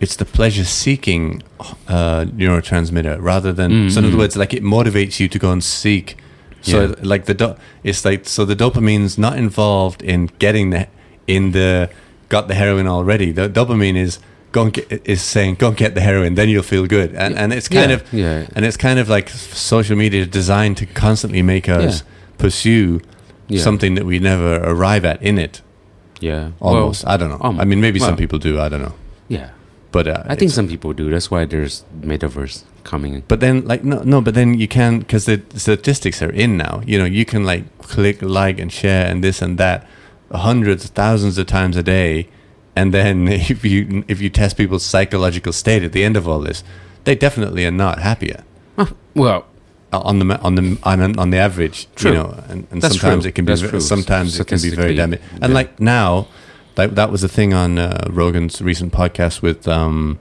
it's 0.01 0.17
the 0.17 0.25
pleasure 0.25 0.65
seeking 0.65 1.43
uh, 1.89 2.25
neurotransmitter 2.27 3.19
rather 3.21 3.53
than. 3.53 3.71
Mm, 3.71 3.91
So 3.93 3.99
in 4.01 4.07
other 4.07 4.17
words, 4.19 4.37
like 4.37 4.53
it 4.55 4.63
motivates 4.63 5.19
you 5.21 5.29
to 5.29 5.39
go 5.39 5.51
and 5.53 5.63
seek. 5.63 6.17
So 6.61 6.87
Yeah. 6.87 6.95
like 7.03 7.25
the 7.27 7.35
do- 7.35 7.57
it's 7.83 8.05
like 8.05 8.29
so 8.29 8.45
the 8.45 8.55
dopamine's 8.57 9.19
not 9.19 9.37
involved 9.37 10.01
in 10.03 10.31
getting 10.39 10.71
the 10.71 10.87
in 11.27 11.53
the 11.53 11.89
got 12.29 12.47
the 12.49 12.55
heroin 12.55 12.87
already. 12.87 13.33
The 13.33 13.49
dopamine 13.49 13.97
is 13.97 14.19
go 14.53 14.63
and 14.63 14.73
get, 14.73 15.03
is 15.05 15.23
saying 15.23 15.57
go 15.57 15.69
and 15.69 15.77
get 15.77 15.95
the 15.95 16.01
heroin, 16.01 16.35
then 16.35 16.49
you'll 16.49 16.63
feel 16.63 16.87
good, 16.87 17.15
and 17.15 17.37
and 17.37 17.53
it's 17.53 17.69
kind 17.69 17.91
yeah, 17.91 17.97
of 17.97 18.13
yeah. 18.13 18.47
and 18.57 18.65
it's 18.65 18.77
kind 18.77 18.99
of 18.99 19.09
like 19.09 19.29
social 19.29 19.97
media 19.97 20.21
is 20.23 20.29
designed 20.29 20.77
to 20.79 20.87
constantly 20.87 21.43
make 21.43 21.69
us 21.69 22.03
Yeah. 22.03 22.09
pursue 22.39 23.01
something 23.57 23.97
that 23.97 24.05
we 24.07 24.19
never 24.19 24.57
arrive 24.65 25.05
at 25.05 25.21
in 25.23 25.39
it. 25.39 25.61
Yeah. 26.21 26.53
Almost. 26.61 27.05
Well, 27.05 27.13
I 27.15 27.17
don't 27.19 27.29
know. 27.31 27.41
um, 27.43 27.61
I 27.61 27.65
mean, 27.65 27.81
maybe 27.81 27.99
some 27.99 28.17
people 28.17 28.39
do. 28.39 28.59
I 28.61 28.69
don't 28.69 28.81
know. 28.83 28.95
yeah. 29.29 29.51
But 29.91 30.07
uh, 30.09 30.23
I 30.27 30.37
think 30.37 30.51
some 30.53 30.69
people 30.69 30.95
do. 30.95 31.11
That's 31.11 31.31
why 31.31 31.45
there's 31.45 31.85
metaverse 32.01 32.65
coming. 32.83 33.23
But 33.29 33.41
then, 33.41 33.67
like, 33.67 33.85
no, 33.85 34.03
no. 34.05 34.23
But 34.23 34.33
then 34.35 34.55
you 34.59 34.67
can 34.67 35.01
because 35.01 35.27
the 35.27 35.43
statistics 35.55 36.23
are 36.23 36.31
in 36.31 36.57
now. 36.57 36.81
You 36.87 36.99
know, 36.99 37.05
you 37.05 37.27
can 37.27 37.45
like 37.45 37.65
click, 37.83 38.23
like, 38.23 38.59
and 38.63 38.73
share, 38.73 39.05
and 39.07 39.23
this 39.23 39.43
and 39.43 39.59
that, 39.59 39.87
hundreds, 40.33 40.87
thousands 40.89 41.37
of 41.37 41.47
times 41.47 41.77
a 41.77 41.83
day. 41.83 42.29
And 42.75 42.93
then 42.93 43.29
if 43.53 43.65
you 43.65 44.05
if 44.09 44.21
you 44.21 44.31
test 44.31 44.57
people's 44.57 44.85
psychological 44.85 45.53
state 45.53 45.83
at 45.83 45.93
the 45.93 46.05
end 46.05 46.17
of 46.17 46.27
all 46.29 46.41
this, 46.41 46.65
they 47.05 47.15
definitely 47.15 47.67
are 47.67 47.71
not 47.71 47.99
happier. 47.99 48.45
Well, 49.15 49.45
on 49.93 50.19
the 50.19 50.41
on 50.41 50.55
the 50.55 50.79
on, 50.85 51.19
on 51.19 51.31
the 51.31 51.37
average, 51.37 51.87
True. 51.95 52.13
you 52.13 52.17
know, 52.17 52.43
and, 52.49 52.67
and 52.71 52.83
sometimes 52.83 53.25
true. 53.25 53.29
it 53.29 53.35
can 53.35 53.45
be 53.45 53.53
That's 53.53 53.61
ve- 53.61 53.69
true. 53.69 53.81
sometimes 53.81 54.41
it 54.41 54.47
can 54.47 54.61
be 54.61 54.71
very 54.71 54.95
damaging. 54.95 55.25
And 55.35 55.51
yeah. 55.51 55.55
like 55.55 55.79
now, 55.81 56.29
like 56.77 56.95
that 56.95 57.11
was 57.11 57.23
a 57.23 57.29
thing 57.29 57.53
on 57.53 57.79
uh, 57.79 58.07
Rogan's 58.09 58.63
recent 58.63 58.93
podcast 58.93 59.43
with 59.43 59.69
um, 59.69 60.19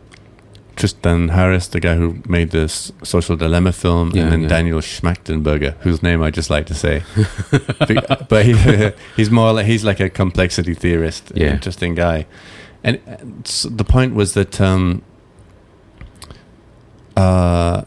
Tristan 0.81 1.29
Harris, 1.29 1.67
the 1.67 1.79
guy 1.79 1.95
who 1.95 2.15
made 2.27 2.49
this 2.49 2.91
Social 3.03 3.35
Dilemma 3.37 3.71
film, 3.71 4.09
Yeah, 4.15 4.23
and 4.23 4.31
then 4.31 4.41
yeah. 4.41 4.47
Daniel 4.47 4.79
Schmachtenberger, 4.81 5.73
whose 5.83 6.01
name 6.01 6.23
I 6.23 6.31
just 6.31 6.49
like 6.49 6.65
to 6.65 6.73
say, 6.73 7.03
but 8.29 8.45
he, 8.45 8.53
he's 9.15 9.29
more 9.29 9.53
like 9.53 9.67
he's 9.67 9.83
like 9.83 9.99
a 9.99 10.09
complexity 10.09 10.73
theorist, 10.73 11.31
Yeah. 11.35 11.53
interesting 11.53 11.93
guy. 11.95 12.25
And 12.83 12.97
uh, 13.07 13.17
s 13.45 13.67
the 13.69 13.83
point 13.83 14.15
was 14.15 14.33
that 14.33 14.59
um, 14.59 15.01
uh, 17.15 17.83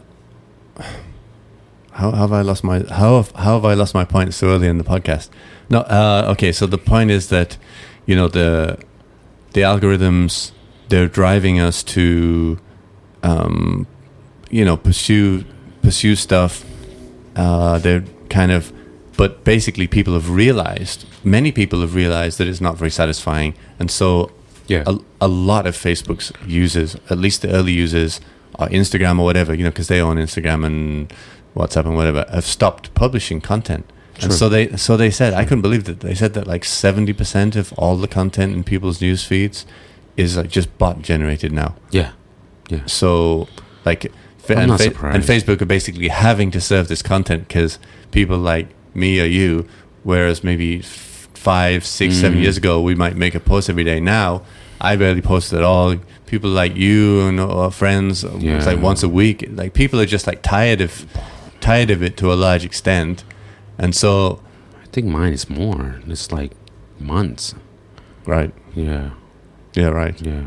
how, 1.91 2.11
how 2.11 2.11
have 2.11 2.31
I 2.31 2.41
lost 2.41 2.63
my 2.63 2.79
how 2.89 3.17
have, 3.17 3.31
how 3.31 3.53
have 3.55 3.65
I 3.65 3.73
lost 3.73 3.93
my 3.93 4.05
point 4.05 4.33
so 4.33 4.47
early 4.47 4.67
in 4.67 4.77
the 4.77 4.83
podcast? 4.83 5.29
No, 5.69 5.79
uh, 5.79 6.31
okay. 6.33 6.51
So 6.51 6.65
the 6.67 6.77
point 6.77 7.11
is 7.11 7.27
that 7.29 7.57
you 8.05 8.15
know 8.15 8.27
the 8.29 8.77
the 9.53 9.61
algorithms 9.61 10.51
they're 10.89 11.07
driving 11.07 11.59
us 11.59 11.83
to 11.83 12.57
um, 13.29 13.85
you 14.57 14.63
know 14.67 14.77
pursue 14.77 15.43
pursue 15.81 16.15
stuff. 16.15 16.63
Uh, 17.35 17.77
they're 17.83 18.03
kind 18.29 18.51
of, 18.51 18.71
but 19.17 19.43
basically, 19.43 19.87
people 19.87 20.13
have 20.13 20.29
realized 20.29 21.05
many 21.23 21.51
people 21.51 21.81
have 21.81 21.93
realized 21.95 22.37
that 22.39 22.47
it's 22.47 22.61
not 22.61 22.77
very 22.77 22.91
satisfying, 23.01 23.53
and 23.79 23.89
so 23.91 24.31
Yeah. 24.67 24.83
a, 24.87 24.97
a 25.21 25.27
lot 25.27 25.65
of 25.67 25.75
Facebook's 25.75 26.31
users, 26.47 26.95
at 27.09 27.17
least 27.17 27.41
the 27.41 27.49
early 27.57 27.73
users, 27.83 28.21
or 28.57 28.67
Instagram 28.69 29.19
or 29.19 29.25
whatever, 29.25 29.53
you 29.53 29.63
know, 29.65 29.69
because 29.75 29.89
they 29.93 30.01
own 30.01 30.17
Instagram 30.17 30.65
and 30.65 31.11
WhatsApp 31.55 31.85
and 31.85 31.95
whatever, 31.95 32.25
have 32.31 32.45
stopped 32.45 32.85
publishing 32.93 33.41
content. 33.41 33.85
And 34.21 34.31
so 34.33 34.47
they, 34.49 34.63
so 34.77 34.95
they 34.97 35.11
said, 35.11 35.33
I 35.33 35.43
couldn't 35.43 35.61
believe 35.61 35.83
that 35.89 35.99
they 35.99 36.15
said 36.15 36.33
that 36.35 36.47
like 36.47 36.63
seventy 36.65 37.13
percent 37.13 37.55
of 37.57 37.73
all 37.77 37.95
the 37.97 38.07
content 38.07 38.53
in 38.55 38.63
people's 38.63 39.01
news 39.01 39.21
feeds 39.25 39.65
is 40.15 40.37
like 40.37 40.49
just 40.57 40.69
bot 40.77 41.01
generated 41.01 41.51
now. 41.51 41.75
yeah. 41.91 42.11
Yeah. 42.69 42.85
So 42.85 43.47
like, 43.85 44.05
and, 44.49 44.77
fa- 44.79 45.07
and 45.07 45.23
Facebook 45.23 45.61
are 45.61 45.65
basically 45.65 46.07
having 46.09 46.51
to 46.51 46.61
serve 46.61 46.87
this 46.87 47.01
content 47.01 47.47
because 47.47 47.79
people 48.11 48.37
like 48.37 48.67
me 48.93 49.19
or 49.19 49.25
you, 49.25 49.67
whereas 50.03 50.43
maybe 50.43 50.79
f- 50.79 51.27
five, 51.33 51.85
six, 51.85 52.15
seven 52.15 52.37
Mm. 52.39 52.41
years 52.43 52.57
ago 52.57 52.81
we 52.81 52.95
might 52.95 53.15
make 53.15 53.35
a 53.35 53.39
post 53.39 53.69
every 53.69 53.83
day. 53.83 53.99
Now 53.99 54.43
I 54.81 54.95
barely 54.95 55.21
post 55.21 55.53
at 55.53 55.63
all. 55.63 55.95
People 56.25 56.49
like 56.49 56.75
you 56.75 57.21
and 57.27 57.39
our 57.39 57.71
friends, 57.71 58.23
uh, 58.25 58.35
Yeah. 58.39 58.57
it's 58.57 58.65
like 58.65 58.81
once 58.81 59.03
a 59.03 59.09
week. 59.09 59.45
Like 59.51 59.73
people 59.73 59.99
are 59.99 60.05
just 60.05 60.25
like 60.27 60.41
tired 60.41 60.81
of 60.81 61.05
tired 61.61 61.89
of 61.89 62.03
it 62.03 62.17
to 62.17 62.31
a 62.31 62.35
large 62.35 62.65
extent, 62.65 63.23
and 63.77 63.95
so 63.95 64.41
I 64.83 64.87
think 64.91 65.07
mine 65.07 65.33
is 65.33 65.49
more. 65.49 66.01
It's 66.07 66.31
like 66.31 66.51
months. 66.99 67.53
right, 68.25 68.51
Yeah. 68.75 69.11
yeah, 69.75 69.87
right. 69.89 70.19
Yeah. 70.21 70.45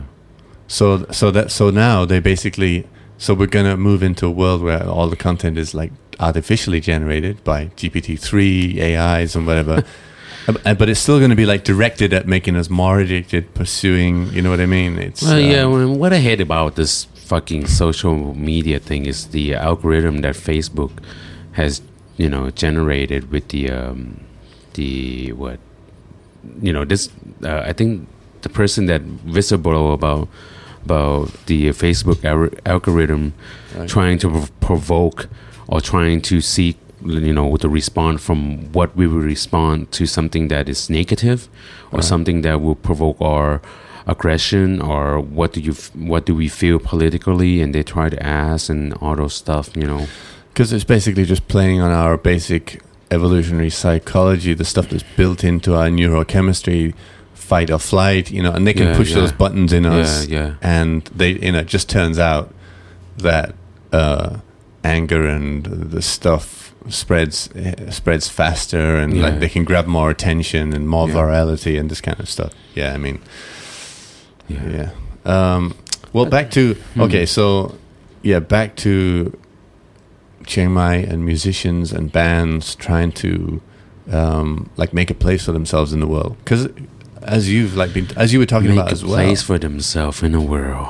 So 0.68 1.06
so 1.10 1.30
that 1.32 1.50
so 1.50 1.70
now 1.70 2.04
they 2.04 2.20
basically 2.20 2.86
so 3.16 3.34
we're 3.34 3.46
gonna 3.46 3.76
move 3.76 4.02
into 4.02 4.26
a 4.26 4.30
world 4.30 4.62
where 4.62 4.86
all 4.86 5.08
the 5.08 5.16
content 5.16 5.58
is 5.58 5.74
like 5.74 5.92
artificially 6.20 6.80
generated 6.80 7.42
by 7.44 7.66
GPT 7.76 8.18
three 8.18 8.80
AIs 8.80 9.34
and 9.36 9.46
whatever. 9.46 9.82
Uh, 10.64 10.72
But 10.72 10.88
it's 10.88 10.98
still 11.00 11.18
going 11.18 11.28
to 11.28 11.36
be 11.36 11.44
like 11.44 11.62
directed 11.64 12.14
at 12.14 12.26
making 12.26 12.56
us 12.56 12.70
more 12.70 13.00
addicted, 13.00 13.52
pursuing. 13.52 14.32
You 14.32 14.40
know 14.40 14.48
what 14.48 14.60
I 14.60 14.66
mean? 14.66 14.96
It's 14.98 15.22
Well, 15.22 15.38
yeah. 15.38 15.64
um, 15.64 15.98
what 15.98 16.14
I 16.14 16.20
hate 16.20 16.40
about 16.40 16.74
this 16.74 17.04
fucking 17.26 17.66
social 17.66 18.34
media 18.34 18.78
thing 18.78 19.04
is 19.04 19.26
the 19.26 19.54
algorithm 19.54 20.22
that 20.22 20.36
Facebook 20.36 20.90
has, 21.52 21.82
you 22.16 22.30
know, 22.30 22.48
generated 22.48 23.30
with 23.30 23.48
the 23.48 23.70
um, 23.70 24.24
the 24.72 25.32
what, 25.32 25.58
you 26.62 26.72
know, 26.72 26.86
this. 26.86 27.10
Uh, 27.44 27.60
I 27.70 27.74
think 27.74 28.08
the 28.40 28.48
person 28.48 28.86
that 28.86 29.02
visible 29.02 29.92
about 29.92 30.28
about 30.88 31.30
the 31.46 31.60
Facebook 31.84 32.20
algorithm 32.64 33.32
trying 33.86 34.18
to 34.24 34.28
provoke 34.60 35.28
or 35.66 35.80
trying 35.92 36.20
to 36.30 36.40
seek 36.40 36.76
you 37.04 37.32
know 37.38 37.56
to 37.64 37.68
respond 37.80 38.14
from 38.26 38.38
what 38.72 38.90
we 38.96 39.06
will 39.06 39.20
respond 39.36 39.76
to 39.92 40.02
something 40.06 40.48
that 40.48 40.68
is 40.68 40.80
negative 41.00 41.40
or 41.92 41.98
Right. 41.98 42.04
something 42.12 42.38
that 42.46 42.56
will 42.64 42.74
provoke 42.88 43.18
our 43.20 43.60
aggression 44.14 44.80
or 44.80 45.20
what 45.38 45.52
do 45.52 45.60
you 45.60 45.74
what 46.10 46.22
do 46.28 46.34
we 46.42 46.48
feel 46.48 46.78
politically 46.92 47.52
and 47.62 47.68
they 47.74 47.82
try 47.96 48.08
to 48.08 48.20
ask 48.44 48.70
and 48.74 48.94
all 49.02 49.14
those 49.22 49.34
stuff 49.44 49.66
you 49.76 49.86
know 49.92 50.06
Because 50.52 50.72
it's 50.76 50.88
basically 50.96 51.24
just 51.34 51.44
playing 51.54 51.78
on 51.86 51.90
our 51.92 52.16
basic 52.16 52.80
evolutionary 53.16 53.70
psychology, 53.70 54.52
the 54.54 54.64
stuff 54.64 54.86
that's 54.90 55.06
built 55.16 55.40
into 55.44 55.70
our 55.78 55.88
neurochemistry, 55.98 56.94
fight 57.48 57.70
or 57.70 57.78
flight, 57.78 58.30
you 58.30 58.42
know, 58.42 58.52
and 58.56 58.66
they 58.66 58.74
can 58.74 58.88
Yeah, 58.88 58.96
push 59.00 59.10
yeah. 59.10 59.20
those 59.20 59.32
buttons 59.32 59.72
in 59.72 59.84
us. 59.86 60.26
yeah 60.28 60.54
And 60.62 61.02
they, 61.20 61.30
you 61.46 61.52
know, 61.52 61.60
it 61.60 61.66
just 61.76 61.88
turns 61.88 62.18
out 62.18 62.46
that 63.18 63.54
uh, 63.92 64.28
anger 64.84 65.22
and 65.36 65.64
the 65.94 66.02
stuff 66.02 66.74
spreads 66.88 67.50
spreads 67.90 68.28
faster, 68.28 68.84
and 69.02 69.20
like 69.20 69.40
they 69.40 69.48
can 69.48 69.64
grab 69.64 69.86
more 69.86 70.10
attention 70.10 70.72
and 70.76 70.84
more 70.88 71.08
virality 71.08 71.78
and 71.80 71.90
this 71.90 72.00
kind 72.00 72.18
of 72.20 72.28
stuff. 72.28 72.52
Yeah, 72.74 72.94
I 72.94 72.98
mean, 72.98 73.18
yeah 74.48 74.68
yeah. 74.78 74.90
Um, 75.24 75.74
well, 76.12 76.26
back 76.26 76.50
to 76.52 76.74
Hmm. 76.94 77.02
okay, 77.02 77.26
so 77.26 77.74
yeah, 78.22 78.40
back 78.40 78.76
to 78.76 79.32
Chiang 80.46 80.72
Mai 80.72 80.96
and 81.10 81.24
musicians 81.24 81.92
and 81.92 82.10
bands 82.12 82.74
trying 82.74 83.12
to 83.12 83.60
um, 84.10 84.70
like 84.76 84.92
make 84.94 85.10
a 85.10 85.14
place 85.14 85.44
for 85.44 85.52
themselves 85.52 85.92
in 85.92 86.00
the 86.00 86.06
world. 86.06 86.36
Because 86.44 86.68
as 87.28 87.50
you've 87.52 87.76
like 87.76 87.92
been 87.92 88.06
as 88.16 88.32
you 88.32 88.38
were 88.38 88.46
talking 88.46 88.70
make 88.70 88.78
about 88.78 88.92
as 88.92 89.04
well, 89.04 89.14
place 89.16 89.42
for 89.42 89.58
themselves 89.58 90.22
in 90.22 90.32
the 90.32 90.40
world. 90.40 90.88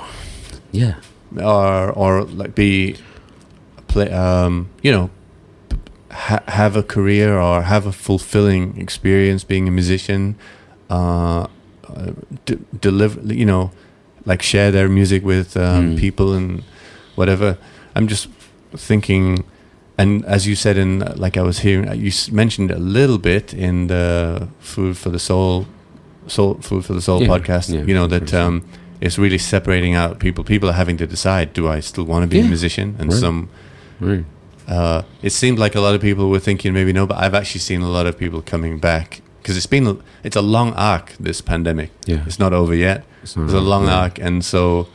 Yeah. 0.73 0.95
Or 1.37 1.90
or 1.92 2.25
like 2.25 2.54
be 2.54 2.97
play 3.88 4.11
um, 4.11 4.68
you 4.83 4.92
know 4.92 5.11
ha- 6.11 6.45
have 6.49 6.76
a 6.76 6.83
career 6.83 7.38
or 7.38 7.62
have 7.62 7.87
a 7.87 7.92
fulfilling 7.92 8.80
experience 8.80 9.45
being 9.45 9.68
a 9.68 9.71
musician 9.71 10.37
uh, 10.90 11.47
uh, 11.88 12.12
d- 12.47 12.59
deliver 12.80 13.21
you 13.35 13.45
know 13.47 13.71
like 14.25 14.42
share 14.42 14.71
their 14.71 14.88
music 14.88 15.25
with 15.25 15.57
um, 15.57 15.95
Mm. 15.95 15.99
people 15.99 16.33
and 16.35 16.62
whatever. 17.16 17.57
I'm 17.95 18.07
just 18.09 18.28
thinking 18.76 19.45
and 19.99 20.25
as 20.26 20.47
you 20.47 20.54
said 20.54 20.76
in 20.76 21.00
like 21.16 21.37
i 21.37 21.42
was 21.42 21.59
hearing 21.61 21.88
you 22.00 22.12
mentioned 22.30 22.71
a 22.71 22.78
little 22.78 23.18
bit 23.18 23.52
in 23.54 23.87
the 23.88 24.47
food 24.61 24.95
for 24.97 25.09
the 25.11 25.18
soul 25.18 25.66
soul 26.28 26.54
food 26.61 26.85
for 26.85 26.94
the 26.94 27.02
soul 27.02 27.23
Yeah, 27.23 27.28
podcast 27.28 27.73
yeah, 27.73 27.82
you 27.82 27.94
know 27.94 28.06
that 28.06 28.32
um 28.35 28.64
it's 29.00 29.18
really 29.18 29.38
separating 29.38 29.94
out 29.94 30.18
people 30.18 30.44
people 30.44 30.68
are 30.68 30.78
having 30.82 30.97
to 30.99 31.06
decide 31.06 31.52
do 31.52 31.68
i 31.68 31.80
still 31.80 32.04
want 32.04 32.23
to 32.25 32.28
be 32.28 32.40
a 32.40 32.44
musician 32.44 32.97
and 32.99 33.11
right. 33.12 33.20
some 33.20 33.49
right 34.00 34.25
uh, 34.68 35.02
it 35.23 35.30
seemed 35.30 35.58
like 35.58 35.75
a 35.75 35.80
lot 35.80 35.94
of 35.94 36.00
people 36.00 36.28
were 36.28 36.38
thinking 36.38 36.75
maybe 36.75 36.92
no, 36.92 37.06
but 37.06 37.16
I've 37.16 37.35
actually 37.35 37.61
seen 37.61 37.80
a 37.80 37.88
lot 37.88 38.06
of 38.06 38.18
people 38.18 38.42
coming 38.42 38.78
back 38.78 39.23
because 39.40 39.56
it's 39.56 39.66
been 39.66 40.02
it's 40.23 40.37
a 40.37 40.42
long 40.42 40.75
arc. 40.75 41.14
This 41.18 41.40
pandemic, 41.40 41.90
yeah 42.04 42.23
it's 42.26 42.38
not 42.38 42.52
over 42.52 42.75
yet. 42.75 43.04
it's, 43.23 43.35
not 43.35 43.44
It's 43.44 43.54
a 43.54 43.61
long 43.61 43.87
yeah. 43.87 43.99
arc, 44.00 44.18
and 44.18 44.44
so 44.44 44.87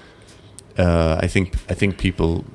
uh, 0.78 1.18
I 1.20 1.28
think 1.28 1.56
I 1.70 1.74
think 1.74 1.98
people 1.98 2.46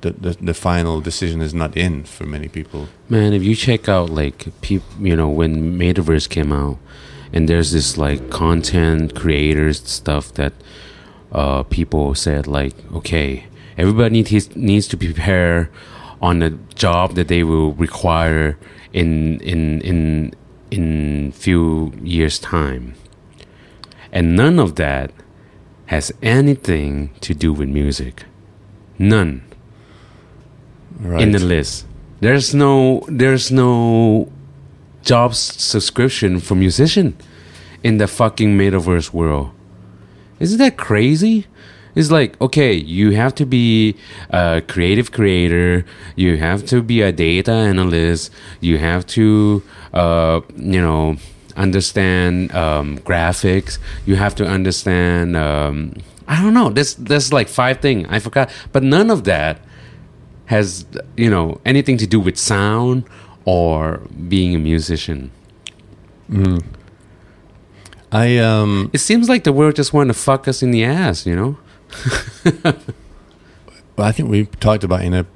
the, 0.00 0.12
the 0.12 0.30
the 0.40 0.54
final 0.54 1.02
decision 1.02 1.42
is 1.42 1.52
not 1.52 1.76
in 1.76 2.04
for 2.04 2.24
many 2.24 2.48
people. 2.48 2.88
Man, 3.10 3.34
if 3.34 3.42
you 3.42 3.54
check 3.54 3.86
out 3.86 4.08
like 4.08 4.48
people, 4.62 4.88
you 4.98 5.14
know, 5.14 5.28
when 5.28 5.78
Metaverse 5.78 6.26
came 6.26 6.52
out, 6.52 6.78
and 7.32 7.48
there's 7.48 7.72
this 7.72 7.96
like 7.98 8.30
content 8.30 9.14
creators 9.14 9.82
stuff 9.88 10.32
that 10.34 10.52
uh, 11.32 11.62
people 11.64 12.14
said 12.14 12.46
like, 12.46 12.74
okay, 12.92 13.46
everybody 13.78 14.22
needs 14.22 14.54
needs 14.56 14.86
to 14.88 14.96
prepare 14.96 15.70
on 16.20 16.38
the 16.38 16.50
job 16.74 17.14
that 17.14 17.28
they 17.28 17.42
will 17.42 17.72
require 17.74 18.56
in 18.92 19.40
in 19.40 19.80
in 19.80 20.32
in 20.70 21.32
few 21.32 21.92
years 22.02 22.38
time, 22.38 22.94
and 24.12 24.36
none 24.36 24.58
of 24.58 24.76
that 24.76 25.10
has 25.86 26.12
anything 26.22 27.10
to 27.20 27.34
do 27.34 27.52
with 27.52 27.68
music. 27.68 28.24
None 28.98 29.42
Right. 31.00 31.20
in 31.22 31.32
the 31.32 31.38
list. 31.38 31.86
There's 32.20 32.54
no 32.54 33.04
there's 33.08 33.50
no 33.50 34.31
job 35.02 35.34
subscription 35.34 36.40
for 36.40 36.54
musician 36.54 37.16
in 37.82 37.98
the 37.98 38.06
fucking 38.06 38.56
metaverse 38.56 39.12
world. 39.12 39.50
Isn't 40.38 40.58
that 40.58 40.76
crazy? 40.76 41.46
It's 41.94 42.10
like 42.10 42.40
okay, 42.40 42.72
you 42.72 43.10
have 43.10 43.34
to 43.34 43.44
be 43.44 43.96
a 44.30 44.62
creative 44.66 45.12
creator, 45.12 45.84
you 46.16 46.38
have 46.38 46.64
to 46.66 46.82
be 46.82 47.02
a 47.02 47.12
data 47.12 47.52
analyst, 47.52 48.32
you 48.60 48.78
have 48.78 49.06
to 49.08 49.62
uh, 49.92 50.40
you 50.56 50.80
know 50.80 51.16
understand 51.54 52.54
um, 52.54 52.98
graphics, 53.00 53.78
you 54.06 54.16
have 54.16 54.34
to 54.36 54.46
understand 54.46 55.36
um, 55.36 55.94
I 56.26 56.40
don't 56.40 56.54
know. 56.54 56.70
There's 56.70 56.94
there's 56.94 57.30
like 57.30 57.48
five 57.48 57.80
things 57.80 58.06
I 58.08 58.18
forgot, 58.18 58.50
but 58.72 58.82
none 58.82 59.10
of 59.10 59.24
that 59.24 59.60
has 60.46 60.86
you 61.16 61.28
know 61.28 61.60
anything 61.64 61.98
to 61.98 62.06
do 62.06 62.18
with 62.18 62.38
sound 62.38 63.04
or 63.44 64.02
being 64.28 64.54
a 64.54 64.58
musician. 64.58 65.30
Mm. 66.30 66.64
I 68.10 68.38
um 68.38 68.90
It 68.92 68.98
seems 68.98 69.28
like 69.28 69.44
the 69.44 69.52
world 69.52 69.76
just 69.76 69.92
want 69.92 70.08
to 70.08 70.14
fuck 70.14 70.46
us 70.48 70.62
in 70.62 70.70
the 70.70 70.84
ass, 70.84 71.26
you 71.26 71.36
know. 71.36 71.56
Well, 73.96 74.08
I 74.08 74.12
think 74.12 74.30
we 74.30 74.46
talked 74.46 74.84
about 74.84 75.02
in 75.02 75.12
a 75.12 75.26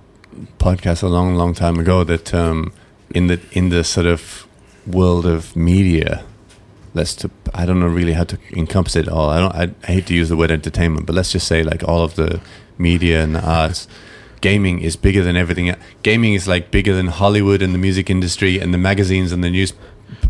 podcast 0.59 1.03
a 1.03 1.09
long, 1.09 1.35
long 1.37 1.53
time 1.53 1.79
ago 1.79 2.05
that 2.05 2.33
um, 2.33 2.73
in 3.15 3.27
the 3.27 3.39
in 3.53 3.69
the 3.69 3.85
sort 3.85 4.07
of 4.07 4.47
world 4.87 5.27
of 5.27 5.55
media, 5.55 6.25
let's 6.95 7.15
to 7.17 7.31
I 7.55 7.67
don't 7.67 7.81
know 7.81 7.87
really 7.87 8.15
how 8.15 8.25
to 8.25 8.39
encompass 8.53 8.97
it 8.97 9.09
all. 9.09 9.29
I 9.29 9.39
don't. 9.39 9.55
I, 9.55 9.75
I 9.87 9.93
hate 9.93 10.07
to 10.07 10.15
use 10.15 10.31
the 10.31 10.37
word 10.37 10.51
entertainment, 10.51 11.07
but 11.07 11.15
let's 11.15 11.33
just 11.33 11.47
say 11.47 11.63
like 11.63 11.87
all 11.87 12.03
of 12.03 12.17
the 12.17 12.41
media 12.79 13.23
and 13.23 13.35
the 13.35 13.47
arts. 13.47 13.87
Gaming 14.41 14.81
is 14.81 14.97
bigger 14.97 15.23
than 15.23 15.37
everything. 15.37 15.75
Gaming 16.03 16.35
is 16.35 16.47
like 16.47 16.71
bigger 16.71 16.95
than 16.95 17.07
Hollywood 17.09 17.63
and 17.63 17.75
the 17.75 17.79
music 17.79 18.11
industry 18.11 18.59
and 18.59 18.73
the 18.75 18.79
magazines 18.79 19.33
and 19.33 19.43
the 19.43 19.51
news. 19.51 19.73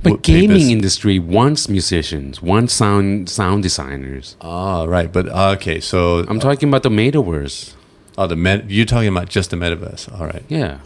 But 0.03 0.23
gaming 0.23 0.71
industry 0.71 1.19
wants 1.19 1.69
musicians, 1.69 2.41
wants 2.41 2.73
sound 2.73 3.29
sound 3.29 3.63
designers. 3.63 4.37
Ah, 4.41 4.85
right. 4.85 5.13
But 5.13 5.29
ah, 5.31 5.51
okay, 5.53 5.81
so 5.81 6.25
I'm 6.29 6.41
talking 6.41 6.69
about 6.69 6.83
the 6.83 6.89
metaverse. 6.89 7.75
oh, 8.17 8.27
the 8.27 8.37
met, 8.37 8.71
you're 8.71 8.87
talking 8.87 9.09
about 9.09 9.29
just 9.29 9.51
the 9.51 9.57
metaverse. 9.57 10.09
All 10.19 10.27
right, 10.27 10.45
Yeah. 10.49 10.79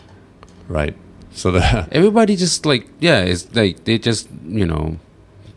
right. 0.68 0.96
So 1.32 1.52
the 1.52 1.86
Everybody 1.92 2.34
just 2.34 2.66
like 2.66 2.88
yeah, 2.98 3.20
it's 3.20 3.54
like 3.54 3.84
they 3.84 3.98
just 3.98 4.28
you 4.48 4.66
know, 4.66 4.98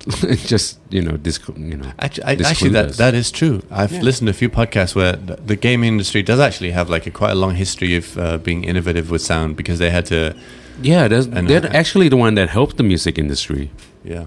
just 0.53 0.79
you 0.89 1.01
know 1.01 1.15
this 1.17 1.39
you 1.55 1.77
know. 1.77 1.91
Actually, 1.99 2.23
I, 2.25 2.31
actually 2.49 2.71
that, 2.71 2.93
that 2.97 3.13
is 3.13 3.31
true. 3.31 3.61
I've 3.71 3.91
Yeah. 3.93 4.01
listened 4.01 4.27
to 4.27 4.31
a 4.31 4.33
few 4.33 4.49
podcasts 4.49 4.95
where 4.95 5.13
the, 5.13 5.35
the 5.37 5.55
game 5.55 5.83
industry 5.83 6.21
does 6.23 6.39
actually 6.39 6.71
have 6.71 6.89
like 6.89 7.07
a 7.07 7.11
quite 7.11 7.31
a 7.31 7.35
long 7.35 7.55
history 7.55 7.95
of 7.95 8.17
uh, 8.17 8.37
being 8.37 8.63
innovative 8.65 9.09
with 9.09 9.21
sound 9.21 9.55
because 9.55 9.79
they 9.79 9.89
had 9.91 10.05
to, 10.07 10.35
Yeah, 10.81 11.05
And, 11.05 11.47
they're 11.47 11.63
uh, 11.65 11.69
actually 11.81 12.09
the 12.09 12.17
one 12.17 12.35
that 12.35 12.49
helped 12.49 12.75
the 12.77 12.83
music 12.83 13.17
industry. 13.17 13.69
yeah, 14.03 14.25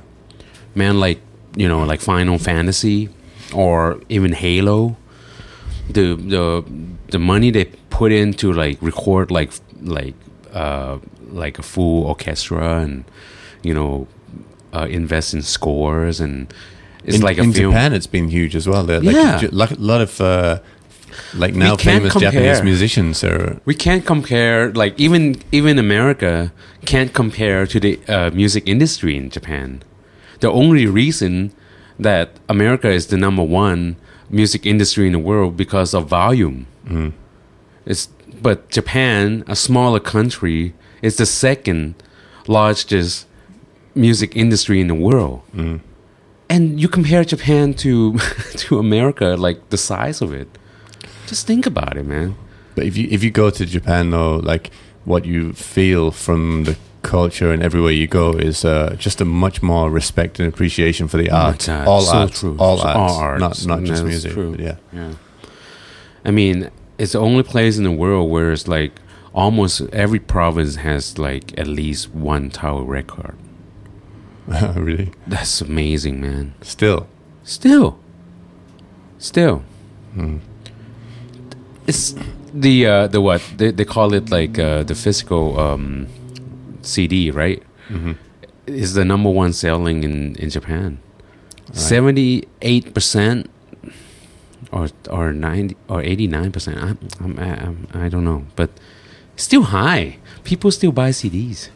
Man, 0.75 0.99
like 0.99 1.21
you 1.57 1.69
know, 1.69 1.85
like 1.85 2.01
Final 2.01 2.39
Fantasy 2.39 3.09
or 3.53 4.01
even 4.09 4.33
Halo. 4.33 4.97
The 5.91 6.17
the 6.17 6.65
the 7.11 7.19
money 7.19 7.51
they 7.53 7.67
put 7.91 8.13
in 8.13 8.33
to 8.35 8.53
like 8.53 8.79
record 8.83 9.31
like 9.31 9.53
like 9.83 10.15
uh 10.53 10.99
like 11.31 11.59
a 11.59 11.63
full 11.63 12.05
orchestra 12.05 12.81
and 12.83 13.05
you 13.63 13.75
know 13.75 14.07
uh, 14.75 14.87
invest 14.91 15.35
in 15.35 15.43
scores 15.43 16.21
and 16.21 16.53
it's 17.05 17.17
in, 17.17 17.23
like 17.23 17.39
a 17.39 17.43
in 17.43 17.53
film. 17.53 17.73
Japan 17.73 17.93
it's 17.93 18.07
been 18.07 18.29
huge 18.29 18.55
as 18.57 18.67
well. 18.69 18.83
Like 18.85 19.03
Yeah. 19.03 19.39
ju- 19.39 19.49
like 19.53 19.71
a 19.73 19.75
lot 19.81 20.01
of 20.01 20.21
uh, 20.21 20.59
like 21.35 21.55
now 21.55 21.77
famous 21.77 22.13
compare. 22.13 22.31
Japanese 22.33 22.63
musicians 22.63 23.23
are. 23.25 23.59
we 23.65 23.75
can't 23.75 24.05
compare 24.05 24.71
like 24.73 24.95
even 25.01 25.37
even 25.51 25.79
america 25.79 26.53
can't 26.85 27.13
compare 27.15 27.67
to 27.67 27.81
the 27.81 27.99
uh, 28.09 28.31
music 28.31 28.63
industry 28.67 29.17
in 29.17 29.31
japan 29.31 29.83
the 30.41 30.51
only 30.51 30.85
reason 30.87 31.53
that 31.99 32.29
america 32.51 32.91
is 32.91 33.07
the 33.07 33.17
number 33.17 33.43
one 33.43 33.97
music 34.29 34.67
industry 34.67 35.07
in 35.07 35.13
the 35.13 35.19
world 35.19 35.57
because 35.57 35.95
of 35.95 36.07
volume 36.09 36.67
Mm, 36.87 37.13
it's 37.87 38.09
but 38.43 38.69
japan 38.69 39.43
a 39.47 39.57
smaller 39.57 40.01
country 40.01 40.75
is 41.03 41.17
the 41.17 41.27
second 41.27 41.95
largest 42.47 43.26
music 43.97 44.37
industry 44.37 44.81
in 44.81 44.89
the 44.89 44.95
world 44.95 45.41
mm. 45.55 45.81
and 46.49 46.81
you 46.81 46.89
compare 46.89 47.25
japan 47.25 47.75
to 47.75 48.19
to 48.63 48.79
america 48.79 49.37
like 49.47 49.59
the 49.71 49.77
size 49.77 50.21
of 50.23 50.33
it 50.33 50.49
just 51.27 51.47
think 51.47 51.67
about 51.67 51.97
it 51.97 52.05
man 52.07 52.35
But 52.77 52.85
if 52.85 52.97
you 52.99 53.09
if 53.11 53.25
you 53.25 53.31
go 53.31 53.49
to 53.51 53.65
Japan 53.65 54.11
though, 54.11 54.37
like 54.53 54.71
what 55.07 55.25
you 55.25 55.53
feel 55.55 56.11
from 56.11 56.65
the 56.65 56.75
culture 57.03 57.51
and 57.55 57.63
everywhere 57.63 57.95
you 58.03 58.07
go 58.07 58.27
is 58.49 58.65
uh, 58.65 58.95
just 58.99 59.21
a 59.21 59.25
much 59.25 59.63
more 59.63 59.87
respect 59.95 60.39
and 60.41 60.47
appreciation 60.53 61.09
for 61.09 61.17
the 61.23 61.31
art. 61.31 61.65
God, 61.67 61.87
all 61.89 62.03
so 62.03 62.19
arts, 62.19 62.41
true. 62.41 62.57
all 62.59 62.77
So 62.79 62.85
arts, 62.89 63.15
arts. 63.15 63.41
not 63.41 63.79
not 63.79 63.87
just 63.89 64.05
music. 64.05 64.33
true. 64.33 64.57
Yeah, 64.59 64.77
Yeah. 64.93 65.15
I 66.29 66.31
mean, 66.33 66.71
it's 66.99 67.13
the 67.13 67.19
only 67.21 67.43
place 67.45 67.79
in 67.81 67.85
the 67.85 67.97
world 68.05 68.31
where 68.31 68.53
it's 68.53 68.69
like 68.69 68.93
almost 69.33 69.81
every 69.93 70.21
province 70.21 70.77
has 70.77 71.17
like 71.19 71.47
at 71.59 71.67
least 71.67 72.15
one 72.15 72.51
tower 72.51 72.85
record. 72.85 73.37
really. 74.77 75.11
That's 75.27 75.61
amazing, 75.61 76.21
man. 76.21 76.55
Still, 76.63 77.07
Still. 77.45 77.99
Still. 79.19 79.63
Hmm. 80.15 80.39
It's 81.87 82.15
the 82.53 82.87
uh 82.87 83.07
the 83.07 83.21
what? 83.21 83.43
They 83.57 83.71
they 83.71 83.85
call 83.85 84.13
it 84.15 84.31
like 84.31 84.59
uh 84.59 84.83
the 84.83 84.95
physical 84.95 85.59
um 85.59 86.07
CD, 86.83 87.31
right? 87.31 87.63
hmm 87.89 88.13
Is 88.67 88.95
the 88.95 89.05
number 89.05 89.31
one 89.31 89.53
selling 89.53 90.03
in 90.03 90.35
in 90.37 90.51
Japan. 90.51 90.99
Seventy 91.73 92.47
eight 92.63 92.95
percent, 92.95 93.51
or 94.73 94.89
or 95.11 95.33
ninety 95.33 95.77
or 95.89 96.03
eighty 96.03 96.27
nine 96.27 96.51
percent. 96.53 96.79
I'm, 96.79 96.99
I'm, 97.21 97.39
I'm 97.39 97.77
I 97.95 98.09
don't 98.09 98.25
know, 98.25 98.47
but 98.57 98.71
still 99.37 99.63
high. 99.75 100.19
People 100.45 100.71
still 100.71 100.93
buy 100.93 101.11
CDs. 101.11 101.71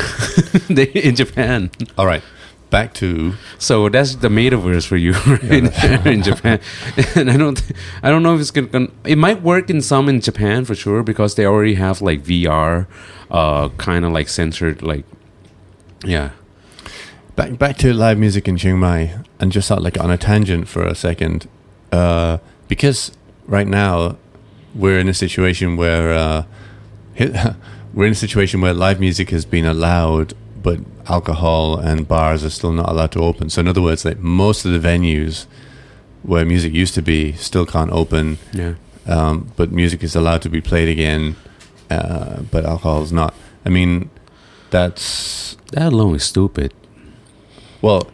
they, 0.68 0.84
in 0.84 1.16
Japan, 1.16 1.70
all 1.96 2.06
right. 2.06 2.22
Back 2.70 2.94
to 2.94 3.34
so 3.58 3.88
that's 3.88 4.14
the 4.14 4.28
metaverse 4.28 4.86
for 4.86 4.96
you 4.96 5.12
right? 5.26 6.06
in 6.06 6.22
Japan. 6.22 6.60
And 7.16 7.28
I 7.28 7.36
don't, 7.36 7.60
I 8.00 8.10
don't 8.10 8.22
know 8.22 8.36
if 8.36 8.40
it's 8.40 8.52
gonna, 8.52 8.68
gonna. 8.68 8.90
It 9.04 9.18
might 9.18 9.42
work 9.42 9.70
in 9.70 9.80
some 9.80 10.08
in 10.08 10.20
Japan 10.20 10.64
for 10.64 10.76
sure 10.76 11.02
because 11.02 11.34
they 11.34 11.44
already 11.44 11.74
have 11.74 12.00
like 12.00 12.22
VR, 12.22 12.86
uh, 13.28 13.70
kind 13.70 14.04
of 14.04 14.12
like 14.12 14.28
censored 14.28 14.82
like, 14.82 15.04
yeah. 16.04 16.30
back 17.34 17.58
back 17.58 17.76
to 17.78 17.92
live 17.92 18.18
music 18.18 18.46
in 18.46 18.56
Chiang 18.56 18.78
Mai, 18.78 19.18
and 19.40 19.50
just 19.50 19.66
sort 19.66 19.82
like 19.82 19.98
on 19.98 20.12
a 20.12 20.16
tangent 20.16 20.68
for 20.68 20.84
a 20.86 20.94
second, 20.94 21.48
uh, 21.90 22.38
because 22.68 23.10
right 23.48 23.66
now 23.66 24.16
we're 24.76 24.98
in 25.00 25.08
a 25.08 25.14
situation 25.14 25.76
where 25.76 26.12
uh, 26.12 26.44
we're 27.94 28.06
in 28.06 28.12
a 28.12 28.16
situation 28.16 28.60
where 28.60 28.72
live 28.74 29.00
music 29.00 29.30
has 29.30 29.44
been 29.44 29.66
allowed, 29.66 30.34
but 30.62 30.78
alcohol 31.06 31.78
and 31.78 32.06
bars 32.06 32.44
are 32.44 32.50
still 32.50 32.72
not 32.72 32.88
allowed 32.88 33.12
to 33.12 33.20
open. 33.20 33.50
So 33.50 33.60
in 33.60 33.68
other 33.68 33.82
words, 33.82 34.04
like 34.04 34.18
most 34.18 34.64
of 34.64 34.72
the 34.72 34.78
venues 34.78 35.46
where 36.22 36.44
music 36.44 36.72
used 36.72 36.94
to 36.94 37.02
be 37.02 37.32
still 37.32 37.66
can't 37.66 37.90
open, 37.90 38.38
Yeah. 38.52 38.74
um, 39.06 39.50
but 39.56 39.72
music 39.72 40.02
is 40.02 40.14
allowed 40.14 40.42
to 40.42 40.48
be 40.50 40.60
played 40.60 40.88
again, 40.88 41.36
uh, 41.90 42.42
but 42.50 42.64
alcohol 42.64 43.02
is 43.02 43.12
not. 43.12 43.34
I 43.64 43.70
mean, 43.70 44.10
that's 44.70 45.56
That 45.72 45.92
alone 45.92 46.14
is 46.16 46.24
stupid. 46.24 46.72
well, 47.82 48.06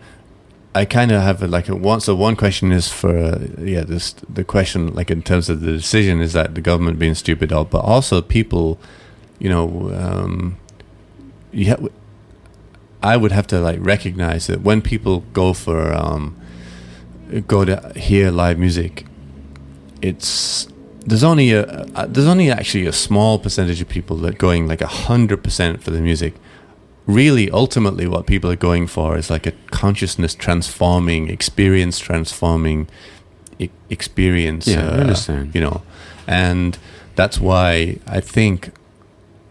I 0.75 0.85
kind 0.85 1.11
of 1.11 1.23
have 1.23 1.43
a, 1.43 1.47
like 1.47 1.69
a 1.71 1.75
one. 1.75 2.01
So 2.01 2.15
one 2.15 2.37
question 2.37 2.71
is 2.71 2.89
for 2.93 3.17
uh, 3.17 3.39
yeah, 3.59 3.83
this 3.83 4.15
the 4.29 4.45
question 4.45 4.95
like 4.95 5.11
in 5.11 5.23
terms 5.23 5.49
of 5.49 5.61
the 5.63 5.73
decision 5.73 6.21
is 6.21 6.33
that 6.35 6.55
the 6.55 6.61
government 6.61 6.99
being 6.99 7.15
stupid, 7.15 7.51
or 7.53 7.65
but 7.65 7.79
also 7.83 8.21
people, 8.21 8.79
you 9.39 9.49
know, 9.49 9.91
um, 9.95 10.57
you 11.53 11.71
ha- 11.71 11.89
I 13.03 13.17
would 13.17 13.33
have 13.33 13.47
to 13.49 13.61
like 13.61 13.79
recognize 13.81 14.47
that 14.49 14.63
when 14.63 14.81
people 14.83 15.21
go 15.33 15.53
for 15.53 15.93
um, 15.93 16.37
go 17.47 17.65
to 17.65 17.93
hear 17.97 18.31
live 18.31 18.59
music, 18.59 19.05
it's 20.03 20.69
there's 21.05 21.23
only 21.25 21.53
a, 21.53 21.65
a 21.95 22.07
there's 22.09 22.27
only 22.27 22.51
actually 22.51 22.87
a 22.87 22.93
small 22.93 23.39
percentage 23.39 23.81
of 23.81 23.89
people 23.89 24.17
that 24.19 24.39
going 24.39 24.67
like 24.67 24.81
a 24.81 24.87
hundred 24.87 25.43
percent 25.45 25.83
for 25.83 25.91
the 25.91 26.01
music 26.01 26.35
really 27.07 27.49
ultimately 27.53 28.07
what 28.09 28.27
people 28.27 28.51
are 28.51 28.57
going 28.57 28.85
for 28.89 29.17
is 29.17 29.31
like 29.31 29.47
a 29.47 29.53
consciousness 29.71 30.35
transforming 30.35 31.29
experience 31.29 32.01
transforming 32.01 32.89
e- 33.61 33.71
experience 33.91 34.67
Yeah, 34.67 34.81
I 34.91 34.95
uh, 34.97 35.01
understand. 35.03 35.55
you 35.55 35.61
know 35.61 35.83
and 36.27 36.77
that's 37.15 37.39
why 37.39 37.99
i 38.09 38.19
think 38.21 38.73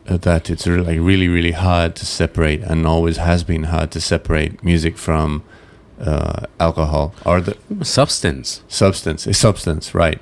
that 0.05 0.49
it's 0.49 0.67
re- 0.67 0.79
like 0.81 0.99
really 0.99 1.27
really 1.27 1.51
hard 1.51 1.95
to 1.95 2.05
separate 2.05 2.61
and 2.61 2.85
always 2.85 3.17
has 3.17 3.43
been 3.43 3.63
hard 3.63 3.91
to 3.91 3.99
separate 4.01 4.63
music 4.63 4.97
from 4.97 5.43
uh, 5.99 6.41
alcohol 6.59 7.13
or 7.25 7.41
the 7.41 7.57
Substance. 7.83 8.61
substance 8.67 9.25
is 9.27 9.37
substance 9.37 9.95
right 9.95 10.19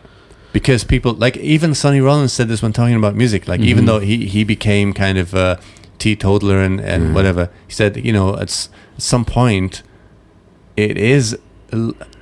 because 0.53 0.83
people 0.83 1.13
like 1.13 1.35
even 1.37 1.73
sonny 1.73 1.99
rollins 1.99 2.31
said 2.31 2.47
this 2.47 2.61
when 2.61 2.71
talking 2.71 2.95
about 2.95 3.15
music 3.15 3.47
like 3.47 3.59
even 3.59 3.83
Mhm. 3.83 3.87
though 3.87 3.99
he 3.99 4.25
he 4.25 4.43
became 4.43 4.93
kind 4.93 5.17
of 5.17 5.33
a 5.33 5.59
teetotaler 5.99 6.59
and 6.61 6.79
and 6.79 7.03
Mm. 7.09 7.13
whatever 7.13 7.49
he 7.67 7.73
said 7.73 7.97
you 7.97 8.13
know 8.13 8.35
at, 8.35 8.43
s- 8.43 8.69
at 8.95 9.01
some 9.01 9.25
point 9.25 9.83
it 10.77 10.97
is 10.97 11.37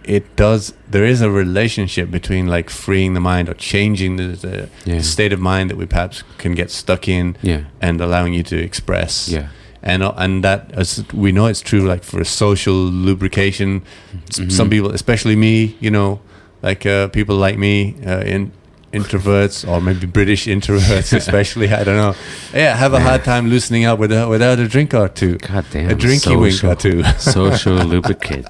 it 0.03 0.35
does 0.35 0.73
there 0.91 1.05
is 1.05 1.21
a 1.21 1.29
relationship 1.29 2.11
between 2.11 2.47
like 2.47 2.69
freeing 2.69 3.13
the 3.13 3.19
mind 3.19 3.49
or 3.49 3.53
changing 3.55 4.17
the, 4.17 4.27
the, 4.47 4.69
Yeah. 4.85 4.97
the 4.97 5.03
state 5.03 5.33
of 5.33 5.39
mind 5.39 5.69
that 5.69 5.77
we 5.77 5.85
perhaps 5.85 6.23
can 6.37 6.53
get 6.55 6.69
stuck 6.71 7.07
in 7.07 7.35
Yeah. 7.41 7.61
and 7.81 8.01
allowing 8.01 8.33
you 8.33 8.43
to 8.43 8.57
express 8.57 9.27
Yeah. 9.29 9.47
and 9.83 10.03
uh, 10.03 10.13
and 10.17 10.43
that 10.43 10.71
as 10.73 11.03
we 11.13 11.31
know 11.31 11.47
it's 11.47 11.61
true 11.61 11.81
like 11.91 12.03
for 12.03 12.23
social 12.23 12.73
lubrication 13.07 13.81
Mhm. 14.29 14.51
some 14.51 14.69
people 14.69 14.91
especially 14.91 15.35
me 15.35 15.75
you 15.79 15.91
know 15.91 16.19
like 16.63 16.85
uh, 16.85 17.07
people 17.07 17.35
like 17.47 17.57
me 17.57 17.95
uh, 18.05 18.21
in 18.33 18.51
introverts 18.91 19.67
or 19.67 19.79
maybe 19.81 20.05
British 20.05 20.45
introverts, 20.47 21.13
especially. 21.17 21.71
I 21.71 21.83
don't 21.83 21.95
know. 21.97 22.15
Yeah, 22.53 22.75
have 22.75 22.93
a 22.93 22.99
hard 22.99 23.23
time 23.23 23.47
loosening 23.47 23.85
up 23.85 23.99
without 23.99 24.29
without 24.29 24.59
a 24.59 24.67
drink 24.67 24.93
or 24.93 25.07
two. 25.07 25.37
God 25.37 25.65
damn. 25.71 25.89
a 25.89 25.95
drinky 25.95 26.39
wink 26.39 26.63
or 26.63 26.75
two. 26.75 27.03
social 27.19 27.75
lubricant. 27.91 28.47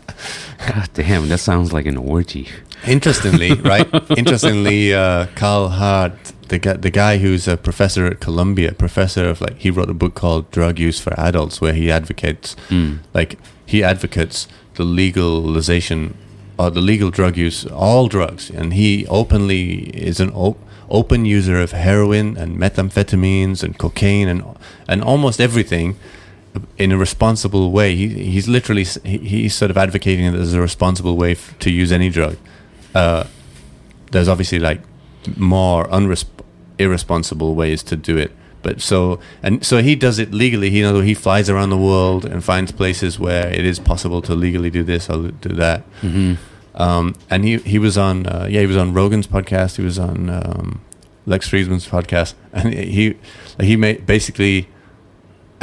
God 0.68 0.90
damn, 0.94 1.28
that 1.30 1.40
sounds 1.40 1.74
like 1.74 1.86
an 1.86 1.98
orgy. 1.98 2.48
Interestingly, 2.88 3.54
right? 3.62 3.88
Interestingly, 4.18 4.94
uh, 4.94 5.28
Carl 5.36 5.70
Hart, 5.70 6.14
the 6.48 6.58
guy, 6.60 6.74
the 6.74 6.90
guy 6.90 7.18
who's 7.20 7.48
a 7.48 7.56
professor 7.58 8.06
at 8.08 8.20
Columbia, 8.20 8.72
professor 8.74 9.30
of 9.30 9.40
like, 9.42 9.58
he 9.60 9.70
wrote 9.70 9.90
a 9.90 9.94
book 9.94 10.16
called 10.16 10.50
Drug 10.52 10.80
Use 10.80 11.00
for 11.00 11.14
Adults, 11.20 11.62
where 11.62 11.74
he 11.74 11.92
advocates, 11.92 12.56
Mm. 12.70 13.00
like, 13.14 13.38
he 13.66 13.84
advocates 13.84 14.48
the 14.76 14.84
legalization 14.84 16.16
or 16.62 16.70
the 16.72 16.82
legal 16.82 17.10
drug 17.10 17.38
use, 17.38 17.66
all 17.66 18.08
drugs, 18.08 18.50
and 18.50 18.74
he 18.74 19.06
openly 19.08 19.64
is 20.10 20.20
an 20.20 20.30
op- 20.32 20.60
open 20.90 21.26
user 21.38 21.58
of 21.62 21.72
heroin 21.72 22.38
and 22.38 22.58
methamphetamines 22.58 23.64
and 23.64 23.78
cocaine 23.78 24.28
and 24.28 24.44
and 24.88 25.02
almost 25.04 25.40
everything 25.40 25.96
in 26.78 26.92
a 26.92 26.98
responsible 26.98 27.72
way. 27.72 27.96
He, 27.96 28.08
he's 28.34 28.48
literally 28.48 28.84
he, 29.12 29.18
he's 29.18 29.56
sort 29.56 29.72
of 29.72 29.78
advocating 29.78 30.32
that 30.32 30.40
as 30.42 30.54
a 30.54 30.62
responsible 30.62 31.16
way 31.16 31.32
f- 31.32 31.56
to 31.60 31.70
use 31.70 31.92
any 31.92 32.10
drug. 32.10 32.36
Uh, 32.94 33.24
there's 34.12 34.28
obviously 34.28 34.60
like 34.60 34.82
more 35.38 35.88
unresp- 35.88 36.44
irresponsible 36.78 37.56
ways 37.56 37.84
to 37.84 37.96
do 37.96 38.18
it. 38.18 38.32
But 38.64 38.82
so 38.82 39.20
and 39.42 39.66
so 39.66 39.82
he 39.82 39.96
does 39.96 40.20
it 40.20 40.34
legally. 40.34 40.70
He, 40.70 40.80
you 40.80 40.92
know, 40.92 41.02
he 41.02 41.14
flies 41.16 41.50
around 41.50 41.70
the 41.72 41.78
world 41.92 42.26
and 42.26 42.44
finds 42.44 42.72
places 42.72 43.18
where 43.18 43.48
it 43.60 43.66
is 43.66 43.80
possible 43.80 44.22
to 44.24 44.36
legally 44.36 44.70
do 44.70 44.84
this 44.84 45.10
or 45.10 45.32
do 45.32 45.50
that. 45.56 45.82
hmm 46.02 46.34
Um, 46.76 47.16
and 47.30 47.44
he 47.44 47.58
he 47.58 47.80
was 47.80 47.98
on 47.98 48.26
uh, 48.28 48.48
yeah 48.50 48.62
he 48.62 48.66
was 48.68 48.78
on 48.78 48.94
Rogan's 48.94 49.28
podcast. 49.28 49.76
He 49.78 49.84
was 49.84 50.00
on 50.00 50.30
um, 50.30 50.82
Lex 51.26 51.50
Fridman's 51.50 51.88
podcast, 51.88 52.34
and 52.54 52.74
he 52.74 53.18
he 53.60 53.76
made 53.76 54.06
basically. 54.06 54.68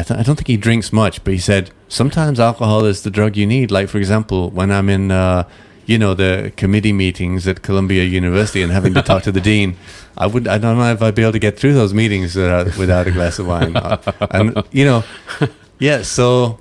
I, 0.00 0.04
th- 0.04 0.20
I 0.20 0.22
don't 0.22 0.36
think 0.36 0.46
he 0.46 0.56
drinks 0.56 0.92
much, 0.92 1.24
but 1.24 1.32
he 1.32 1.40
said 1.40 1.72
sometimes 1.88 2.38
alcohol 2.38 2.84
is 2.84 3.02
the 3.02 3.10
drug 3.10 3.36
you 3.36 3.48
need. 3.48 3.72
Like 3.72 3.88
for 3.88 3.98
example, 3.98 4.48
when 4.50 4.70
I'm 4.70 4.88
in 4.88 5.10
uh, 5.10 5.48
you 5.86 5.98
know 5.98 6.14
the 6.14 6.52
committee 6.56 6.92
meetings 6.92 7.48
at 7.48 7.62
Columbia 7.62 8.04
University 8.04 8.62
and 8.62 8.70
having 8.70 8.94
to 8.94 9.02
talk 9.02 9.24
to 9.24 9.32
the 9.32 9.40
dean, 9.50 9.76
I 10.16 10.28
would 10.28 10.46
I 10.46 10.58
don't 10.58 10.78
know 10.78 10.92
if 10.92 11.02
I'd 11.02 11.16
be 11.16 11.22
able 11.22 11.32
to 11.32 11.40
get 11.40 11.58
through 11.58 11.74
those 11.74 11.92
meetings 11.94 12.36
without, 12.36 12.76
without 12.76 13.06
a 13.08 13.10
glass 13.10 13.40
of 13.40 13.48
wine. 13.48 13.76
Uh, 13.76 14.00
and 14.30 14.62
you 14.70 14.84
know, 14.84 15.02
yeah. 15.80 16.02
So 16.02 16.58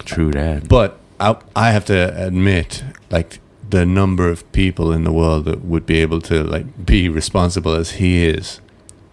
True 0.00 0.32
that. 0.32 0.66
but 0.68 0.98
I, 1.20 1.36
I 1.54 1.70
have 1.70 1.84
to 1.84 2.26
admit, 2.26 2.82
like 3.10 3.38
the 3.70 3.86
number 3.86 4.28
of 4.28 4.50
people 4.52 4.92
in 4.92 5.04
the 5.04 5.12
world 5.12 5.44
that 5.46 5.64
would 5.64 5.86
be 5.86 5.98
able 6.00 6.20
to 6.22 6.42
like 6.42 6.86
be 6.86 7.08
responsible 7.08 7.74
as 7.74 7.92
he 7.92 8.26
is, 8.26 8.60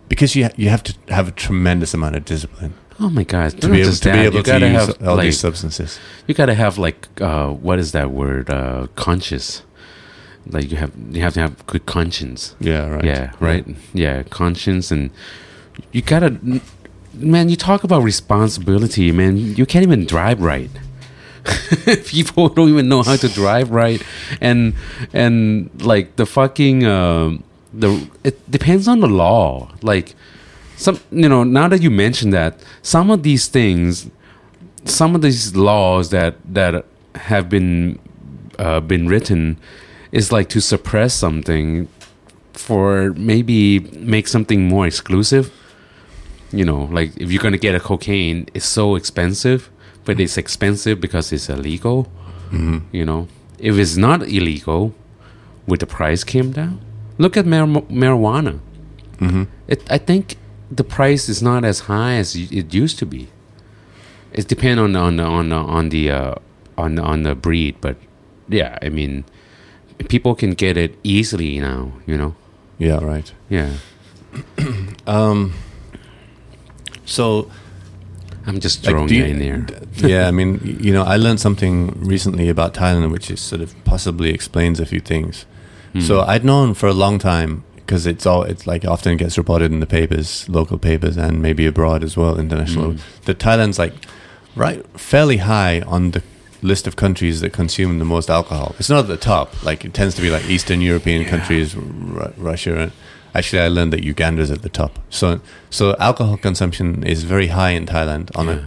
because 0.10 0.36
you 0.36 0.46
ha- 0.46 0.56
you 0.56 0.70
have 0.70 0.84
to 0.84 0.96
have 1.10 1.28
a 1.28 1.32
tremendous 1.32 1.94
amount 1.94 2.16
of 2.16 2.26
discipline 2.26 2.74
oh 3.00 3.10
my 3.10 3.24
god. 3.24 3.52
to 3.62 3.70
be 3.70 3.82
able 3.82 3.92
to 3.92 4.12
be 4.12 4.20
able 4.20 4.38
you 4.38 4.44
to 4.44 4.60
use 4.60 4.72
have 4.72 5.08
all 5.08 5.16
like 5.16 5.26
these 5.26 5.40
substances. 5.40 6.00
you 6.26 6.34
gotta 6.34 6.54
have 6.54 6.78
like 6.78 7.08
uh, 7.22 7.50
what 7.50 7.80
is 7.80 7.92
that 7.92 8.12
word? 8.12 8.50
Uh, 8.50 8.88
conscious. 8.96 9.64
Like 10.50 10.72
you 10.72 10.78
have 10.78 10.92
you 11.12 11.22
have 11.22 11.34
to 11.34 11.42
have 11.42 11.66
good 11.68 11.86
conscience. 11.86 12.56
Yeah, 12.60 12.88
right. 12.88 13.04
Yeah, 13.04 13.32
right. 13.40 13.66
Yeah, 13.94 14.24
conscience 14.24 14.92
and 14.92 15.12
you 15.92 16.02
gotta. 16.02 16.40
Man, 17.14 17.50
you 17.50 17.56
talk 17.56 17.84
about 17.84 18.04
responsibility, 18.04 19.12
man. 19.12 19.38
You 19.38 19.66
can't 19.66 19.84
even 19.84 20.06
drive 20.06 20.40
right. 20.40 20.70
People 22.06 22.50
don't 22.50 22.70
even 22.70 22.90
know 22.90 23.04
how 23.04 23.16
to 23.16 23.28
drive 23.30 23.72
right, 23.72 24.02
and 24.42 24.74
and 25.14 25.70
like 25.82 26.16
the 26.16 26.26
fucking 26.26 26.86
um, 26.86 27.44
the 27.74 28.10
it 28.24 28.50
depends 28.50 28.88
on 28.88 29.00
the 29.00 29.08
law. 29.08 29.72
Like 29.82 30.16
some, 30.78 31.00
you 31.12 31.28
know, 31.28 31.44
now 31.44 31.68
that 31.68 31.82
you 31.82 31.90
mention 31.90 32.30
that, 32.32 32.64
some 32.82 33.10
of 33.10 33.24
these 33.24 33.48
things, 33.48 34.10
some 34.86 35.16
of 35.16 35.22
these 35.22 35.56
laws 35.56 36.10
that 36.12 36.36
that 36.46 36.86
have 37.16 37.50
been 37.50 38.00
uh, 38.60 38.80
been 38.80 39.08
written 39.08 39.58
is 40.12 40.32
like 40.32 40.50
to 40.50 40.62
suppress 40.62 41.14
something 41.14 41.88
for 42.54 43.14
maybe 43.14 43.80
make 43.80 44.28
something 44.28 44.68
more 44.68 44.86
exclusive. 44.88 45.52
You 46.52 46.64
know, 46.64 46.86
like 46.86 47.16
if 47.18 47.32
you're 47.32 47.42
gonna 47.42 47.58
get 47.58 47.76
a 47.76 47.80
cocaine, 47.80 48.48
it's 48.54 48.66
so 48.66 48.96
expensive, 48.96 49.70
but 50.08 50.20
it's 50.20 50.38
expensive 50.38 50.96
because 51.02 51.36
it's 51.36 51.50
illegal. 51.50 52.04
hmm 52.50 52.78
You 52.92 53.06
know, 53.06 53.28
if 53.60 53.76
it's 53.78 53.98
not 53.98 54.20
illegal, 54.24 54.94
would 55.68 55.80
the 55.80 55.86
price 56.00 56.24
came 56.24 56.50
down? 56.52 56.80
Look 57.18 57.36
at 57.38 57.46
mar- 57.46 57.84
marijuana. 57.92 58.54
hmm 59.20 59.44
It, 59.68 59.80
I 59.92 59.98
think 60.00 60.36
the 60.78 60.84
price 60.84 61.30
is 61.34 61.42
not 61.42 61.64
as 61.66 61.80
high 61.92 62.16
as 62.22 62.36
it 62.36 62.74
used 62.84 62.98
to 63.00 63.06
be. 63.06 63.28
It 64.34 64.48
depends 64.48 64.80
on 64.82 64.92
the, 64.94 65.00
on 65.00 65.20
on 65.20 65.50
the, 65.50 65.56
on 65.78 65.90
the 65.90 66.04
uh, 66.12 66.36
on 66.84 67.00
on 67.00 67.24
the 67.24 67.34
breed, 67.36 67.76
but 67.82 67.96
yeah, 68.50 68.78
I 68.86 68.90
mean, 68.90 69.24
people 70.10 70.36
can 70.36 70.52
get 70.56 70.78
it 70.78 70.92
easily 71.04 71.60
now. 71.60 71.92
You 72.08 72.18
know, 72.18 72.34
Yeah, 72.80 73.00
right. 73.14 73.34
yeah. 73.50 73.70
Um, 75.08 75.54
so 77.06 77.50
I'm 78.48 78.60
just 78.60 78.84
throwing 78.84 79.10
you- 79.10 79.26
in 79.26 79.40
there. 79.40 79.66
yeah, 79.98 80.28
I 80.28 80.32
mean, 80.32 80.60
you 80.82 80.94
know, 80.94 81.04
I 81.04 81.18
learned 81.18 81.40
something 81.40 81.94
recently 82.00 82.48
about 82.50 82.74
Thailand, 82.74 83.12
which 83.12 83.30
is 83.30 83.42
sort 83.42 83.62
of 83.62 83.76
possibly 83.84 84.30
explains 84.30 84.80
a 84.80 84.86
few 84.86 85.02
things. 85.02 85.46
Hmm. 85.94 86.00
So 86.02 86.22
I'd 86.22 86.46
known 86.46 86.74
for 86.74 86.88
a 86.88 86.94
long 86.94 87.20
time 87.20 87.64
because 87.76 88.06
it's 88.08 88.26
all 88.26 88.44
it's 88.44 88.66
like 88.66 88.86
often 88.86 89.18
gets 89.18 89.38
reported 89.38 89.72
in 89.72 89.80
the 89.82 89.86
papers, 89.86 90.48
local 90.50 90.78
papers, 90.78 91.18
and 91.18 91.42
maybe 91.42 91.66
abroad 91.66 92.04
as 92.04 92.16
well, 92.18 92.40
international. 92.40 92.94
Mm. 92.94 93.00
That 93.26 93.40
Thailand's 93.40 93.80
like 93.80 93.94
right 94.56 94.86
fairly 95.00 95.38
high 95.38 95.82
on 95.82 96.12
the 96.12 96.22
list 96.62 96.88
of 96.88 96.96
countries 96.96 97.42
that 97.42 97.52
consume 97.54 98.00
the 98.00 98.06
most 98.06 98.30
alcohol. 98.30 98.76
It's 98.80 98.90
not 98.90 99.00
at 99.00 99.08
the 99.08 99.18
top. 99.18 99.62
Like 99.64 99.86
it 99.86 99.94
tends 99.94 100.16
to 100.16 100.22
be 100.22 100.30
like 100.30 100.46
Eastern 100.50 100.82
European 100.82 101.22
Yeah. 101.22 101.30
countries, 101.30 101.76
Ru- 101.76 102.34
Russia. 102.38 102.92
And 103.38 103.44
actually, 103.46 103.62
I 103.62 103.68
learned 103.68 103.94
that 103.94 104.04
Uganda's 104.04 104.50
at 104.50 104.64
the 104.64 104.70
top. 104.70 104.98
So 105.12 105.40
so 105.70 105.96
alcohol 106.00 106.38
consumption 106.38 107.04
is 107.04 107.24
very 107.24 107.48
high 107.48 107.70
in 107.72 107.86
Thailand. 107.86 108.32
On 108.36 108.48
Yeah. 108.48 108.54
it, 108.54 108.64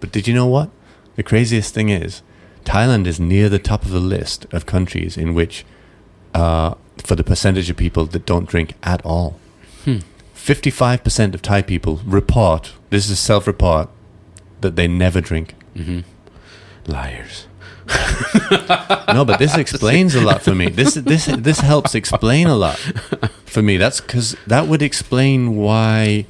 but 0.00 0.10
did 0.12 0.26
you 0.26 0.34
know 0.34 0.46
what? 0.46 0.70
The 1.16 1.22
craziest 1.22 1.72
thing 1.72 1.88
is, 1.88 2.22
Thailand 2.64 3.06
is 3.06 3.20
near 3.20 3.48
the 3.48 3.60
top 3.60 3.84
of 3.84 3.90
the 3.92 4.00
list 4.00 4.46
of 4.52 4.66
countries 4.66 5.16
in 5.16 5.34
which, 5.34 5.64
uh, 6.34 6.74
for 7.06 7.14
the 7.14 7.22
percentage 7.24 7.70
of 7.70 7.76
people 7.76 8.06
that 8.06 8.26
don't 8.26 8.48
drink 8.48 8.74
at 8.82 9.00
all. 9.04 9.38
Hmm. 9.84 9.98
55% 10.34 11.34
of 11.34 11.40
Thai 11.42 11.62
people 11.62 12.00
report, 12.04 12.72
this 12.90 13.04
is 13.04 13.10
a 13.12 13.16
self 13.16 13.46
report, 13.46 13.88
that 14.62 14.74
they 14.76 14.88
never 14.88 15.20
drink. 15.20 15.54
hmm 15.76 16.00
Liars. 16.86 17.46
No, 19.14 19.24
but 19.24 19.38
this 19.38 19.56
explains 19.64 20.14
a 20.14 20.20
lot 20.20 20.42
for 20.42 20.54
me. 20.54 20.68
This 20.68 20.94
this 20.94 21.26
this 21.26 21.60
helps 21.60 21.94
explain 21.94 22.46
a 22.46 22.56
lot 22.56 22.78
for 23.46 23.62
me. 23.62 23.76
That's 23.76 24.00
because 24.00 24.36
that 24.46 24.66
would 24.68 24.82
explain 24.82 25.56
why, 25.56 26.26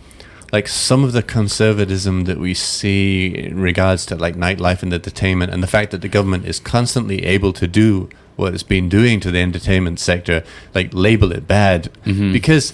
like 0.53 0.68
some 0.68 1.03
of 1.05 1.12
the 1.12 1.23
conservatism 1.23 2.25
that 2.25 2.38
we 2.38 2.55
see 2.55 3.27
in 3.35 3.61
regards 3.61 4.07
to 4.07 4.16
like 4.16 4.37
nightlife 4.37 4.83
and 4.83 4.92
entertainment, 4.94 5.53
and 5.53 5.62
the 5.62 5.66
fact 5.66 5.90
that 5.90 6.01
the 6.03 6.09
government 6.09 6.47
is 6.47 6.61
constantly 6.61 7.25
able 7.25 7.53
to 7.55 7.66
do 7.66 8.09
what 8.37 8.55
it's 8.55 8.62
been 8.62 8.88
doing 8.88 9.18
to 9.21 9.31
the 9.33 9.40
entertainment 9.40 9.99
sector, 9.99 10.44
like 10.75 10.90
label 10.92 11.33
it 11.33 11.49
bad, 11.49 11.90
Mhm. 12.07 12.33
because 12.33 12.73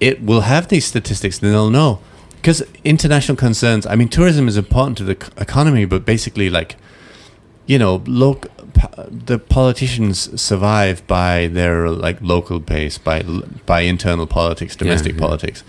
it 0.00 0.22
will 0.22 0.42
have 0.42 0.68
these 0.68 0.84
statistics 0.84 1.40
and 1.40 1.50
they'll 1.52 1.70
know. 1.70 1.98
Because 2.36 2.62
international 2.84 3.36
concerns, 3.36 3.86
I 3.86 3.96
mean, 3.96 4.08
tourism 4.08 4.48
is 4.48 4.56
important 4.58 4.98
to 4.98 5.04
the 5.04 5.16
economy, 5.38 5.86
but 5.86 6.04
basically, 6.04 6.50
like 6.50 6.76
you 7.70 7.78
know, 7.78 8.02
look, 8.06 8.48
the 9.08 9.38
politicians 9.38 10.40
survive 10.40 11.06
by 11.06 11.46
their 11.46 11.88
like 11.88 12.18
local 12.20 12.58
base, 12.58 12.98
by 12.98 13.22
by 13.64 13.82
internal 13.82 14.26
politics, 14.26 14.74
domestic 14.74 15.14
yeah. 15.14 15.20
politics, 15.20 15.62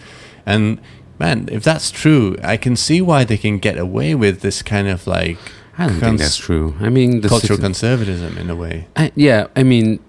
and 0.43 0.79
man, 1.19 1.47
if 1.51 1.63
that's 1.63 1.91
true, 1.91 2.37
I 2.43 2.57
can 2.57 2.75
see 2.75 3.01
why 3.01 3.23
they 3.23 3.37
can 3.37 3.59
get 3.59 3.77
away 3.77 4.15
with 4.15 4.41
this 4.41 4.63
kind 4.63 4.87
of 4.87 5.05
like 5.05 5.37
I 5.77 5.87
don't 5.87 5.99
think 5.99 6.17
that's 6.17 6.37
true. 6.37 6.73
I 6.79 6.89
mean, 6.89 7.21
the 7.21 7.29
cultural 7.29 7.57
situ- 7.57 7.61
conservatism 7.61 8.35
in 8.35 8.49
a 8.49 8.55
way. 8.55 8.87
I, 8.95 9.11
yeah, 9.13 9.47
I 9.55 9.61
mean, 9.61 9.99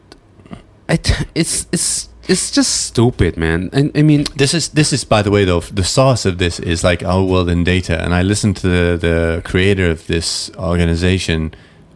I 0.88 0.96
t- 0.96 1.26
it's 1.34 1.66
it's 1.72 2.08
it's 2.26 2.50
just 2.50 2.86
stupid, 2.86 3.36
man. 3.36 3.68
I, 3.74 3.90
I 3.94 4.02
mean, 4.02 4.24
This 4.36 4.54
is 4.54 4.70
this 4.70 4.94
is 4.94 5.04
by 5.04 5.20
the 5.20 5.30
way 5.30 5.44
though 5.44 5.60
the 5.60 5.84
source 5.84 6.24
of 6.24 6.38
this 6.38 6.58
is 6.58 6.82
like 6.82 7.04
our 7.04 7.22
world 7.22 7.50
in 7.50 7.64
data, 7.64 8.02
and 8.02 8.14
I 8.14 8.22
listened 8.22 8.56
to 8.62 8.68
the, 8.68 8.96
the 8.96 9.42
creator 9.44 9.90
of 9.90 10.06
this 10.06 10.50
organization. 10.56 11.52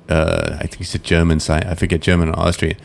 Uh, 0.09 0.57
I 0.61 0.67
think 0.67 0.81
it's 0.83 0.95
a 0.95 0.99
German 1.01 1.41
site. 1.41 1.67
I 1.67 1.75
forget 1.75 2.01
German 2.01 2.29
or 2.31 2.39
Austrian. 2.39 2.77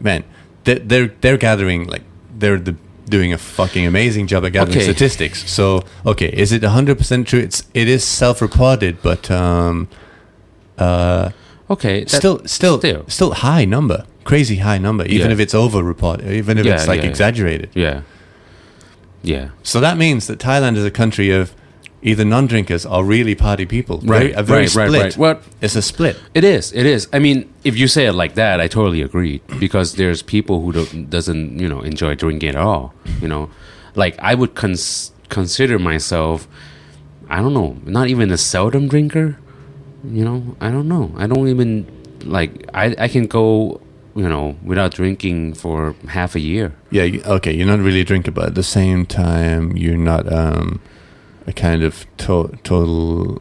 Man, 0.00 0.24
they're 0.64 0.78
they're, 0.78 1.06
they're 1.20 1.36
gathering 1.38 1.86
like 1.86 2.02
they're 2.38 2.58
the, 2.58 2.76
doing 3.08 3.32
a 3.32 3.38
fucking 3.38 3.86
amazing 3.86 4.26
job 4.26 4.44
at 4.44 4.52
gathering 4.52 4.76
Okay. 4.78 4.84
statistics. 4.84 5.48
So 5.50 5.82
okay, 6.04 6.28
is 6.28 6.52
it 6.52 6.62
hundred 6.64 6.98
percent 6.98 7.28
true? 7.28 7.40
It's 7.40 7.62
it 7.72 7.88
is 7.88 8.04
self 8.04 8.42
reported, 8.42 9.00
but 9.02 9.30
um, 9.30 9.88
uh, 10.78 11.30
okay, 11.70 12.00
that- 12.04 12.10
still 12.10 12.40
still 12.46 12.78
still. 12.78 13.04
still 13.08 13.32
high 13.32 13.64
number, 13.64 14.04
crazy 14.24 14.56
high 14.56 14.78
number. 14.78 15.04
Even 15.06 15.28
Yeah. 15.28 15.32
if 15.34 15.40
it's 15.40 15.54
over 15.54 15.82
reported, 15.82 16.30
even 16.30 16.58
if 16.58 16.66
Yeah, 16.66 16.74
it's 16.74 16.88
like 16.88 17.02
yeah. 17.02 17.08
exaggerated. 17.08 17.70
yeah. 17.74 18.02
Yeah. 19.22 19.48
So 19.62 19.80
that 19.80 19.96
means 19.96 20.26
that 20.26 20.38
Thailand 20.38 20.76
is 20.76 20.84
a 20.84 20.90
country 20.90 21.30
of 21.30 21.52
either 22.06 22.24
non-drinkers 22.24 22.86
or 22.86 23.04
really 23.04 23.34
party 23.34 23.66
people. 23.66 23.98
Very, 23.98 24.32
a 24.32 24.42
very 24.42 24.60
right, 24.60 24.70
split. 24.70 24.90
right, 24.92 25.02
right. 25.02 25.16
Well, 25.16 25.40
It's 25.60 25.74
a 25.76 25.82
split. 25.82 26.16
it 26.34 26.44
is. 26.44 26.72
It 26.72 26.86
is. 26.86 27.08
I 27.12 27.18
mean, 27.18 27.52
if 27.64 27.76
you 27.76 27.88
say 27.88 28.06
it 28.06 28.12
like 28.14 28.34
that, 28.36 28.60
I 28.60 28.68
totally 28.68 29.02
agree 29.02 29.42
because 29.58 29.96
there's 29.96 30.22
people 30.22 30.62
who 30.62 30.70
don't, 30.72 31.10
doesn't, 31.10 31.58
you 31.58 31.68
know, 31.68 31.80
enjoy 31.82 32.14
drinking 32.14 32.50
at 32.50 32.56
all. 32.56 32.94
You 33.20 33.28
know, 33.28 33.50
like 33.96 34.14
I 34.20 34.34
would 34.34 34.54
cons- 34.54 35.10
consider 35.28 35.78
myself, 35.78 36.46
I 37.28 37.38
don't 37.42 37.54
know, 37.54 37.76
not 37.84 38.06
even 38.08 38.30
a 38.30 38.38
seldom 38.38 38.86
drinker. 38.88 39.36
You 40.04 40.24
know, 40.24 40.56
I 40.60 40.70
don't 40.70 40.86
know. 40.86 41.12
I 41.18 41.26
don't 41.26 41.48
even 41.48 41.84
like. 42.24 42.52
I 42.72 42.94
I 43.06 43.08
can 43.08 43.26
go, 43.26 43.80
you 44.14 44.28
know, 44.28 44.54
without 44.62 44.94
drinking 44.94 45.54
for 45.54 45.96
half 46.06 46.36
a 46.36 46.40
year. 46.40 46.70
Yeah. 46.92 47.08
Okay. 47.36 47.52
You're 47.52 47.66
not 47.66 47.80
really 47.80 48.02
a 48.02 48.04
drinker, 48.04 48.30
but 48.30 48.44
at 48.50 48.54
the 48.54 48.62
same 48.62 49.04
time, 49.06 49.76
you're 49.76 49.98
not 50.12 50.30
um, 50.32 50.80
a 51.46 51.52
kind 51.52 51.82
of 51.82 52.06
to- 52.18 52.58
total. 52.64 53.40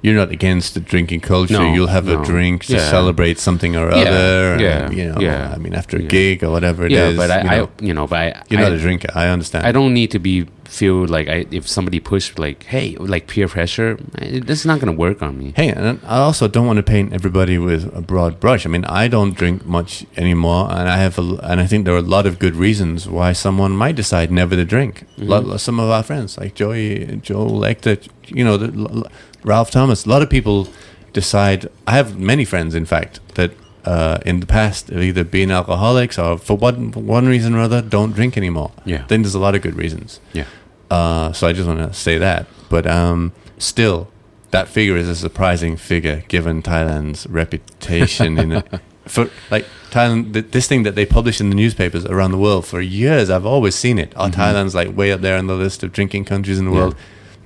You're 0.00 0.14
not 0.14 0.30
against 0.30 0.74
the 0.74 0.80
drinking 0.80 1.20
culture. 1.22 1.54
No, 1.54 1.72
You'll 1.74 1.88
have 1.88 2.06
no. 2.06 2.20
a 2.22 2.24
drink 2.24 2.64
to 2.66 2.74
Yeah. 2.74 2.88
celebrate 2.88 3.38
something 3.40 3.74
or 3.74 3.90
Yeah, 3.90 3.96
other. 3.96 4.52
and, 4.52 4.60
yeah, 4.60 4.90
You 4.90 5.12
know. 5.12 5.20
yeah, 5.20 5.52
I 5.52 5.58
mean, 5.58 5.74
after 5.74 5.96
a 5.96 6.02
gig 6.02 6.44
or 6.44 6.50
whatever 6.50 6.86
it 6.86 6.92
is. 6.92 6.98
yeah, 6.98 7.16
but 7.16 7.30
I, 7.32 7.42
you 7.42 7.48
I, 7.48 7.56
know, 7.58 7.68
you 7.80 7.94
know, 7.94 8.06
but 8.06 8.18
I, 8.18 8.42
you're 8.48 8.60
I, 8.60 8.62
not 8.64 8.72
a 8.72 8.78
drinker. 8.78 9.08
I 9.14 9.26
understand. 9.26 9.66
I 9.66 9.72
don't 9.72 9.92
need 9.92 10.12
to 10.12 10.20
be 10.20 10.46
feel 10.68 11.06
like 11.06 11.28
I 11.28 11.46
if 11.50 11.66
somebody 11.66 11.98
pushed 11.98 12.38
like 12.38 12.64
hey 12.64 12.94
like 12.96 13.26
peer 13.26 13.48
pressure 13.48 13.98
it, 14.18 14.46
that's 14.46 14.64
not 14.64 14.80
gonna 14.80 14.92
work 14.92 15.22
on 15.22 15.38
me. 15.38 15.52
Hey, 15.56 15.68
and 15.70 16.00
I 16.04 16.18
also 16.18 16.46
don't 16.48 16.66
want 16.66 16.76
to 16.76 16.82
paint 16.82 17.12
everybody 17.12 17.58
with 17.58 17.94
a 17.94 18.00
broad 18.00 18.38
brush. 18.40 18.66
I 18.66 18.68
mean, 18.68 18.84
I 18.84 19.08
don't 19.08 19.34
drink 19.34 19.64
much 19.66 20.06
anymore, 20.16 20.68
and 20.70 20.88
I 20.88 20.98
have, 20.98 21.18
a, 21.18 21.22
and 21.42 21.60
I 21.60 21.66
think 21.66 21.84
there 21.84 21.94
are 21.94 21.98
a 21.98 22.12
lot 22.16 22.26
of 22.26 22.38
good 22.38 22.54
reasons 22.54 23.08
why 23.08 23.32
someone 23.32 23.72
might 23.72 23.96
decide 23.96 24.30
never 24.30 24.56
to 24.56 24.64
drink. 24.64 25.06
Lot, 25.16 25.60
some 25.60 25.80
of 25.80 25.90
our 25.90 26.02
friends, 26.02 26.38
like 26.38 26.54
Joey, 26.54 27.18
Joe 27.22 27.46
Lecter, 27.46 28.06
you 28.26 28.44
know, 28.44 28.56
the, 28.56 29.10
Ralph 29.44 29.70
Thomas. 29.70 30.04
A 30.04 30.08
lot 30.08 30.22
of 30.22 30.30
people 30.30 30.68
decide. 31.12 31.68
I 31.86 31.92
have 31.92 32.18
many 32.18 32.44
friends, 32.44 32.74
in 32.74 32.84
fact, 32.84 33.20
that 33.34 33.52
uh, 33.84 34.18
in 34.26 34.40
the 34.40 34.46
past 34.46 34.88
have 34.88 35.02
either 35.02 35.24
been 35.24 35.50
alcoholics 35.50 36.18
or 36.18 36.36
for 36.38 36.56
one 36.56 36.92
for 36.92 37.00
one 37.00 37.26
reason 37.26 37.54
or 37.54 37.60
other 37.60 37.80
don't 37.80 38.12
drink 38.12 38.36
anymore. 38.36 38.72
Yeah. 38.84 39.04
Then 39.08 39.22
there's 39.22 39.34
a 39.34 39.38
lot 39.38 39.54
of 39.54 39.62
good 39.62 39.76
reasons. 39.76 40.20
Yeah. 40.32 40.44
Uh, 40.90 41.32
so 41.32 41.46
I 41.46 41.52
just 41.52 41.66
want 41.68 41.80
to 41.80 41.92
say 41.92 42.18
that. 42.18 42.46
But 42.68 42.86
um, 42.86 43.32
still, 43.58 44.08
that 44.50 44.68
figure 44.68 44.96
is 44.96 45.08
a 45.08 45.14
surprising 45.16 45.76
figure 45.76 46.22
given 46.28 46.62
Thailand's 46.62 47.26
reputation 47.26 48.38
in 48.38 48.52
it. 48.52 48.80
For 49.06 49.30
like 49.50 49.64
Thailand, 49.90 50.34
th- 50.34 50.50
this 50.50 50.68
thing 50.68 50.82
that 50.82 50.94
they 50.94 51.06
publish 51.06 51.40
in 51.40 51.48
the 51.48 51.56
newspapers 51.56 52.04
around 52.04 52.32
the 52.32 52.38
world 52.38 52.66
for 52.66 52.78
years, 52.82 53.30
I've 53.30 53.46
always 53.46 53.74
seen 53.74 53.98
it. 53.98 54.12
Oh, 54.16 54.28
Thailand's 54.28 54.74
like 54.74 54.94
way 54.94 55.12
up 55.12 55.22
there 55.22 55.38
on 55.38 55.46
the 55.46 55.54
list 55.54 55.82
of 55.82 55.92
drinking 55.92 56.26
countries 56.26 56.58
in 56.58 56.66
the 56.66 56.70
Mm-hmm. 56.70 56.76
Yeah. 56.76 56.82
world. 56.84 56.96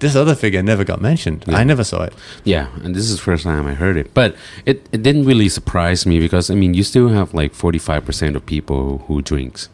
This 0.01 0.17
other 0.17 0.35
figure 0.35 0.61
never 0.65 0.83
got 0.83 1.01
mentioned. 1.01 1.45
Yeah. 1.47 1.59
I 1.59 1.63
never 1.63 1.85
saw 1.85 2.03
it. 2.03 2.13
Yeah, 2.43 2.67
and 2.83 2.97
this 2.97 3.05
is 3.09 3.15
the 3.15 3.23
first 3.23 3.45
time 3.45 3.69
I 3.69 3.75
heard 3.75 3.97
it. 3.97 4.13
But 4.13 4.35
it, 4.67 4.85
it 4.91 5.05
didn't 5.05 5.25
really 5.25 5.49
surprise 5.49 6.05
me 6.05 6.19
because 6.19 6.51
I 6.51 6.57
mean 6.57 6.75
you 6.75 6.83
still 6.83 7.11
have 7.11 7.33
like 7.33 7.55
forty 7.55 7.79
five 7.79 8.05
percent 8.05 8.35
of 8.35 8.45
people 8.45 8.99
who 9.07 9.23
drinks. 9.23 9.69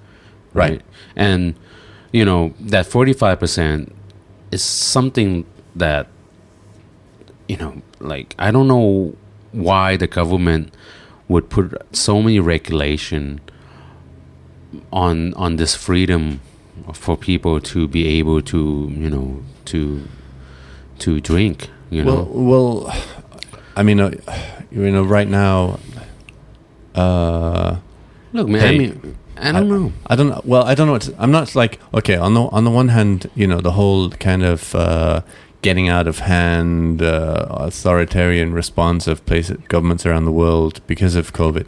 Right. 0.52 0.82
And 1.16 1.54
you 2.12 2.24
know, 2.24 2.54
that 2.60 2.86
forty 2.86 3.12
five 3.12 3.38
percent 3.38 3.94
is 4.50 4.62
something 4.62 5.44
that 5.76 6.08
you 7.48 7.56
know, 7.56 7.82
like 8.00 8.34
I 8.38 8.50
don't 8.50 8.68
know 8.68 9.16
why 9.52 9.96
the 9.96 10.06
government 10.06 10.74
would 11.28 11.50
put 11.50 11.80
so 11.94 12.22
many 12.22 12.40
regulation 12.40 13.40
on 14.92 15.34
on 15.34 15.56
this 15.56 15.74
freedom 15.74 16.40
for 16.92 17.16
people 17.16 17.60
to 17.60 17.88
be 17.88 18.06
able 18.06 18.40
to, 18.42 18.88
you 18.92 19.10
know, 19.10 19.42
to 19.66 20.06
to 21.00 21.20
drink, 21.20 21.70
you 21.90 22.04
well, 22.04 22.16
know. 22.16 22.30
well, 22.32 22.94
I 23.76 23.82
mean, 23.82 24.00
uh, 24.00 24.10
you 24.70 24.90
know, 24.90 25.02
right 25.02 25.28
now, 25.28 25.78
uh, 26.94 27.76
Look, 28.32 28.48
man. 28.48 28.60
Hey, 28.60 28.74
I 28.74 28.78
mean, 28.78 29.16
I 29.40 29.52
don't 29.52 29.68
know. 29.68 29.92
I 30.06 30.16
don't 30.16 30.28
know. 30.28 30.40
Well, 30.44 30.64
I 30.64 30.74
don't 30.74 30.86
know. 30.86 30.94
What 30.94 31.02
to, 31.02 31.14
I'm 31.18 31.30
not 31.30 31.54
like 31.54 31.78
okay. 31.94 32.16
On 32.16 32.34
the 32.34 32.42
on 32.42 32.64
the 32.64 32.70
one 32.70 32.88
hand, 32.88 33.30
you 33.34 33.46
know, 33.46 33.60
the 33.60 33.72
whole 33.72 34.10
kind 34.10 34.42
of 34.42 34.74
uh, 34.74 35.22
getting 35.62 35.88
out 35.88 36.06
of 36.06 36.20
hand, 36.20 37.02
uh, 37.02 37.46
authoritarian 37.50 38.52
response 38.52 39.06
of 39.06 39.24
places, 39.26 39.58
governments 39.68 40.06
around 40.06 40.24
the 40.24 40.32
world 40.32 40.80
because 40.86 41.14
of 41.14 41.32
COVID, 41.32 41.66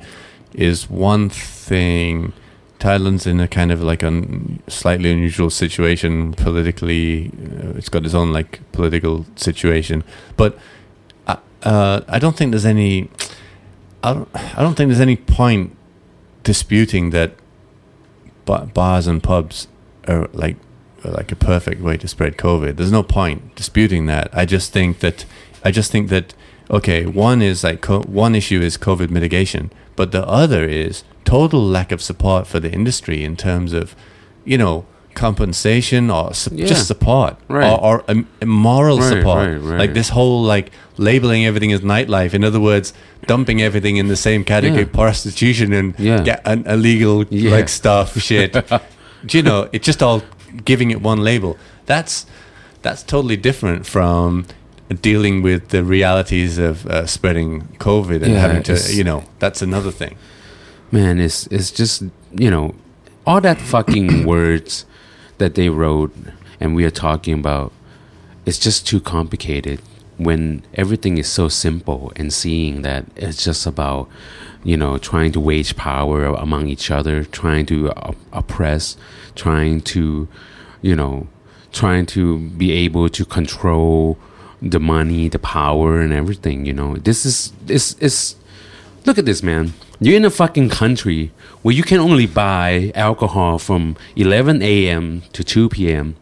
is 0.55 0.89
one 0.91 1.29
thing. 1.29 2.33
Thailand's 2.79 3.27
in 3.27 3.41
a 3.41 3.47
kind 3.47 3.71
of 3.71 3.83
like 3.83 4.03
a 4.03 4.23
slightly 4.69 5.13
unusual 5.13 5.51
situation 5.51 6.33
politically. 6.33 7.29
Uh, 7.29 7.77
it's 7.77 7.91
got 7.91 8.07
its 8.07 8.15
own 8.15 8.33
like 8.33 8.61
political 8.73 9.27
situation, 9.37 10.03
but 10.37 10.59
uh, 11.27 11.37
uh, 11.63 12.01
I 12.09 12.19
don't 12.19 12.37
think 12.37 12.53
there's 12.53 12.67
any. 12.67 13.11
I 14.03 14.15
don't. 14.15 14.29
I 14.35 14.63
don't 14.63 14.75
think 14.77 14.89
there's 14.89 15.01
any 15.01 15.17
point 15.17 15.77
disputing 16.43 17.11
that 17.11 17.35
bars 18.59 19.07
and 19.07 19.23
pubs 19.23 19.69
are 20.07 20.29
like 20.33 20.57
are 21.05 21.13
like 21.13 21.33
a 21.33 21.37
perfect 21.37 21.81
way 21.81 21.97
to 21.97 22.09
spread 22.09 22.37
COVID. 22.37 22.77
There's 22.77 22.93
no 22.93 23.03
point 23.03 23.55
disputing 23.55 24.07
that. 24.07 24.29
I 24.33 24.45
just 24.45 24.73
think 24.73 25.01
that 25.01 25.25
I 25.65 25.71
just 25.71 25.91
think 25.91 26.09
that 26.11 26.35
okay, 26.71 27.07
one 27.07 27.43
is 27.43 27.65
like 27.65 27.81
co- 27.81 28.03
one 28.03 28.35
issue 28.35 28.61
is 28.61 28.77
COVID 28.77 29.11
mitigation, 29.11 29.73
but 29.97 30.13
the 30.13 30.27
other 30.27 30.65
is 30.65 31.05
total 31.25 31.63
lack 31.63 31.93
of 31.93 32.03
support 32.03 32.47
for 32.47 32.61
the 32.61 32.73
industry 32.73 33.25
in 33.25 33.37
terms 33.37 33.73
of 33.73 33.95
you 34.45 34.59
know 34.59 34.87
compensation 35.15 36.11
or 36.11 36.35
su- 36.35 36.51
Yeah. 36.55 36.67
just 36.67 36.87
support 36.87 37.37
Right. 37.49 37.71
or, 37.71 37.79
or 37.85 38.05
um, 38.09 38.27
moral 38.45 38.99
Right, 38.99 39.09
support 39.09 39.49
right, 39.63 39.79
like 39.79 39.95
this 39.95 40.09
whole 40.11 40.43
like 40.43 40.71
labeling 40.97 41.45
everything 41.47 41.73
as 41.73 41.81
nightlife 41.81 42.33
in 42.35 42.45
other 42.45 42.61
words 42.61 42.93
dumping 43.27 43.61
everything 43.63 43.97
in 43.97 44.09
the 44.09 44.17
same 44.17 44.45
category 44.45 44.83
Yeah. 44.83 44.89
prostitution 45.03 45.73
and 45.73 45.95
Yeah. 45.99 46.37
illegal 46.67 47.25
Yeah. 47.31 47.51
like 47.57 47.69
stuff 47.69 48.19
shit 48.21 48.53
do 49.27 49.39
you 49.39 49.43
know 49.43 49.69
it's 49.73 49.87
just 49.87 50.03
all 50.03 50.23
giving 50.65 50.91
it 50.91 51.01
one 51.03 51.21
label 51.23 51.57
that's 51.87 52.27
that's 52.83 53.03
totally 53.03 53.37
different 53.37 53.87
from 53.87 54.45
dealing 55.03 55.43
with 55.43 55.69
the 55.69 55.83
realities 55.85 56.59
of 56.59 56.87
uh, 56.87 57.07
spreading 57.07 57.69
covid 57.79 58.23
and 58.23 58.33
Yeah, 58.33 58.41
having 58.41 58.63
to 58.65 58.75
you 58.93 59.05
know 59.05 59.25
that's 59.39 59.63
another 59.63 59.91
thing 59.93 60.17
Man, 60.93 61.21
it's 61.21 61.47
it's 61.49 61.71
just 61.71 62.03
you 62.45 62.51
know 62.51 62.75
all 63.27 63.41
that 63.43 63.59
fucking 63.61 64.25
words 64.27 64.85
that 65.41 65.57
they 65.57 65.69
wrote 65.69 66.15
and 66.61 66.77
we 66.77 66.85
are 66.85 66.91
talking 66.91 67.35
about. 67.35 67.73
It's 68.47 68.59
just 68.59 68.87
too 68.87 69.01
complicated 69.01 69.83
when 70.17 70.63
everything 70.75 71.19
is 71.19 71.29
so 71.29 71.49
simple 71.49 72.13
and 72.17 72.33
seeing 72.33 72.83
that 72.83 73.07
it's 73.17 73.45
just 73.45 73.67
about 73.67 74.09
you 74.63 74.77
know 74.77 74.99
trying 74.99 75.33
to 75.33 75.41
wage 75.41 75.75
power 75.77 76.25
among 76.25 76.69
each 76.69 76.91
other, 76.91 77.25
trying 77.25 77.67
to 77.67 77.91
op- 77.93 78.17
oppress, 78.33 78.97
trying 79.35 79.81
to 79.93 80.29
you 80.83 80.95
know 80.95 81.27
trying 81.73 82.05
to 82.05 82.39
be 82.51 82.73
able 82.73 83.09
to 83.09 83.25
control 83.25 84.19
the 84.63 84.81
money, 84.81 85.29
the 85.29 85.39
power, 85.39 86.01
and 86.01 86.13
everything. 86.13 86.67
You 86.67 86.75
know, 86.75 86.97
this 86.97 87.25
is 87.27 87.53
this 87.67 87.95
is 87.99 88.37
Look 89.07 89.19
at 89.19 89.25
this, 89.25 89.43
man. 89.43 89.73
You're 89.99 90.17
in 90.17 90.25
a 90.25 90.31
fucking 90.31 90.69
country 90.69 91.33
where 91.63 91.75
you 91.75 91.83
can 91.83 92.01
only 92.01 92.27
buy 92.27 92.91
alcohol 92.95 93.59
from 93.59 93.97
11 94.17 94.63
a.m. 94.63 95.23
to 95.33 95.45
2 95.45 95.69
p.m. 95.69 96.17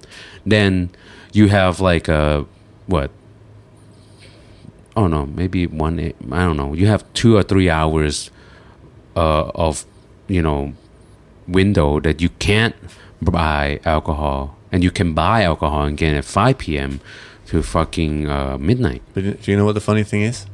Then 0.46 0.90
you 1.32 1.48
have 1.48 1.80
like 1.80 2.08
a 2.08 2.44
what? 2.86 3.10
Oh 4.96 5.06
no, 5.06 5.26
maybe 5.26 5.66
one. 5.66 5.98
I 6.00 6.44
don't 6.44 6.56
know. 6.56 6.74
You 6.74 6.86
have 6.88 7.04
two 7.12 7.36
or 7.36 7.42
three 7.42 7.70
hours 7.70 8.30
uh, 9.16 9.50
of 9.54 9.84
you 10.26 10.42
know 10.42 10.72
window 11.46 12.00
that 12.00 12.20
you 12.20 12.30
can't 12.40 12.74
buy 13.22 13.80
alcohol, 13.84 14.56
and 14.72 14.82
you 14.82 14.90
can 14.90 15.14
buy 15.14 15.42
alcohol 15.42 15.84
again 15.86 16.14
at 16.16 16.24
5 16.24 16.58
p.m. 16.58 17.00
to 17.46 17.62
fucking 17.62 18.28
uh, 18.28 18.58
midnight. 18.58 19.02
but 19.14 19.22
do 19.42 19.50
you 19.50 19.56
know 19.56 19.64
what 19.64 19.74
the 19.74 19.80
funny 19.80 20.02
thing 20.04 20.22
is 20.22 20.46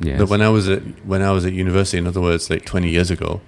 Yes. 0.00 0.18
that 0.18 0.26
when 0.28 0.42
i 0.42 0.48
was 0.48 0.68
at 0.68 0.82
when 1.06 1.22
i 1.22 1.30
was 1.30 1.44
at 1.46 1.52
university 1.52 1.96
in 1.98 2.08
other 2.08 2.20
words 2.20 2.50
like 2.50 2.64
20 2.64 2.88
years 2.90 3.08
ago 3.10 3.40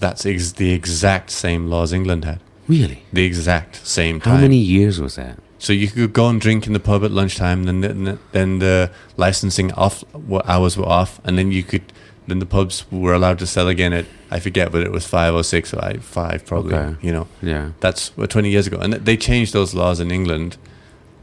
that's 0.00 0.26
ex- 0.26 0.52
the 0.52 0.72
exact 0.72 1.30
same 1.30 1.68
laws 1.68 1.92
england 1.92 2.24
had 2.24 2.40
really? 2.68 3.02
the 3.12 3.24
exact 3.24 3.86
same 3.86 4.20
time. 4.20 4.34
How 4.36 4.40
many 4.40 4.56
years 4.56 5.00
was 5.00 5.16
that? 5.16 5.38
So 5.58 5.72
you 5.74 5.88
could 5.88 6.12
go 6.14 6.28
and 6.28 6.40
drink 6.40 6.66
in 6.66 6.72
the 6.72 6.80
pub 6.80 7.04
at 7.04 7.10
lunchtime, 7.10 7.64
then 7.64 7.80
the, 7.82 8.18
then 8.32 8.60
the 8.60 8.90
licensing 9.18 9.72
off 9.72 10.02
what 10.14 10.48
hours 10.48 10.76
were 10.78 10.86
off, 10.86 11.20
and 11.24 11.36
then 11.36 11.52
you 11.52 11.62
could 11.62 11.92
then 12.26 12.38
the 12.38 12.46
pubs 12.46 12.84
were 12.90 13.12
allowed 13.12 13.38
to 13.40 13.46
sell 13.46 13.68
again 13.68 13.92
at 13.92 14.06
I 14.30 14.38
forget, 14.40 14.70
but 14.72 14.82
it 14.82 14.92
was 14.92 15.04
five 15.06 15.34
or 15.34 15.42
six 15.42 15.74
or 15.74 15.82
five 16.00 16.46
probably. 16.46 16.74
Okay. 16.74 16.96
You 17.06 17.12
know, 17.12 17.26
Yeah. 17.42 17.72
that's 17.80 18.16
what, 18.16 18.30
twenty 18.30 18.50
years 18.50 18.66
ago, 18.68 18.78
and 18.78 18.92
they 18.94 19.16
changed 19.16 19.52
those 19.52 19.74
laws 19.74 19.98
in 20.00 20.10
England. 20.10 20.56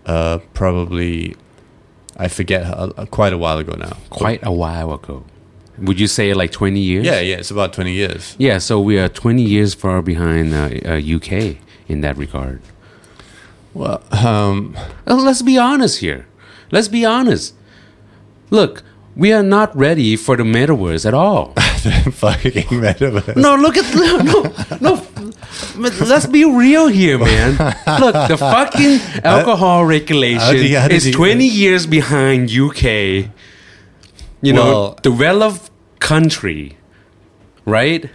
Uh, 0.05 0.37
probably, 0.53 1.35
I 2.17 2.27
forget, 2.27 2.63
uh, 2.65 2.91
uh, 2.97 3.05
quite 3.05 3.33
a 3.33 3.37
while 3.37 3.57
ago 3.57 3.73
now. 3.77 3.97
quite 4.09 4.41
a 4.43 4.51
while 4.51 4.93
ago. 4.93 5.23
Would 5.79 5.99
you 5.99 6.07
say 6.07 6.33
like 6.33 6.51
20 6.51 6.79
years? 6.79 7.05
Yeah, 7.05 7.19
yeah, 7.19 7.37
it's 7.37 7.51
about 7.51 7.71
twenty 7.73 7.93
years. 7.93 8.35
Yeah, 8.39 8.57
so 8.57 8.79
we 8.79 8.97
are 8.97 9.09
20 9.09 9.43
years 9.43 9.73
far 9.75 10.01
behind 10.01 10.53
uh, 10.53 10.69
uh, 10.85 10.97
UK 10.97 11.57
in 11.87 12.01
that 12.01 12.17
regard. 12.17 12.61
Well, 13.73 14.01
um, 14.11 14.75
let's 15.05 15.43
be 15.43 15.57
honest 15.57 15.99
here. 15.99 16.25
Let's 16.71 16.87
be 16.87 17.05
honest. 17.05 17.53
Look, 18.49 18.81
we 19.15 19.31
are 19.33 19.43
not 19.43 19.75
ready 19.77 20.15
for 20.15 20.35
the 20.35 20.43
metaverse 20.43 21.05
at 21.05 21.13
all. 21.13 21.53
the 21.55 22.11
fucking 22.11 22.63
metaverse. 22.81 23.35
No, 23.35 23.55
look 23.55 23.77
at 23.77 23.85
no, 23.95 24.17
no, 24.81 24.81
no. 24.81 25.03
Let's 26.05 26.25
be 26.25 26.43
real 26.43 26.87
here, 26.87 27.19
man. 27.19 27.51
Look, 27.99 28.15
the 28.29 28.37
fucking 28.37 28.99
alcohol 29.23 29.85
regulation 29.85 30.55
you- 30.57 30.77
is 30.77 31.03
did 31.03 31.05
you- 31.05 31.13
20 31.13 31.45
years 31.45 31.85
behind 31.85 32.49
UK. 32.51 33.29
You 34.41 34.53
know, 34.53 34.95
developed 35.01 35.71
country, 35.99 36.77
right? 37.65 38.09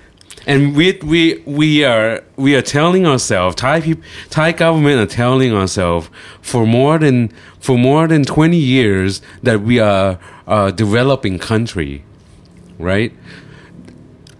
And 0.47 0.75
we 0.75 0.99
we 1.03 1.43
we 1.47 1.85
are 1.85 2.25
we 2.37 2.55
are 2.57 2.63
telling 2.63 3.07
ourselves 3.07 3.57
Thai 3.57 3.81
people 3.81 4.03
Thai 4.31 4.53
government 4.53 5.01
are 5.01 5.07
telling 5.15 5.53
ourselves 5.53 6.11
for 6.41 6.67
more 6.67 6.99
than 6.99 7.29
for 7.61 7.79
more 7.79 8.09
than 8.09 8.25
20 8.25 8.57
years 8.57 9.23
that 9.43 9.63
we 9.63 9.79
are 9.79 10.19
a 10.47 10.73
developing 10.73 11.39
country, 11.39 12.05
right? 12.79 13.13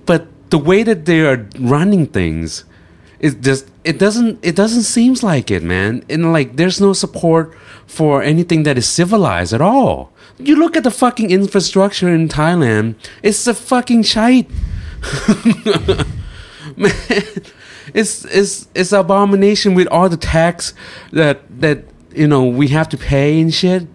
but 0.07 0.27
the 0.51 0.59
way 0.59 0.83
that 0.83 1.05
they 1.07 1.21
are 1.21 1.49
running 1.59 2.07
things 2.07 2.65
is 3.21 3.35
just 3.37 3.71
it 3.85 3.99
doesn't 3.99 4.39
it 4.43 4.57
doesn't 4.57 4.83
seems 4.83 5.23
like 5.23 5.51
it 5.51 5.63
man 5.63 6.05
and 6.09 6.33
like 6.33 6.57
there's 6.57 6.81
no 6.81 6.93
support 6.93 7.55
for 7.87 8.23
anything 8.23 8.65
that 8.65 8.77
is 8.77 8.89
civilized 8.89 9.53
at 9.53 9.61
all 9.61 10.12
you 10.39 10.57
look 10.57 10.77
at 10.77 10.85
the 10.85 10.91
fucking 10.91 11.31
infrastructure 11.31 12.09
in 12.09 12.29
thailand 12.29 12.95
it's 13.23 13.47
a 13.47 13.55
fucking 13.55 14.03
shite 14.03 14.49
man 16.77 16.93
it's 17.95 18.25
it's 18.27 18.69
it's 18.75 18.93
abomination 18.93 19.75
with 19.75 19.89
all 19.89 20.09
the 20.09 20.17
tax 20.17 20.75
that 21.13 21.41
that 21.61 21.85
you 22.15 22.27
know 22.27 22.45
we 22.45 22.69
have 22.69 22.89
to 22.89 22.97
pay 22.97 23.41
and 23.41 23.53
shit 23.53 23.87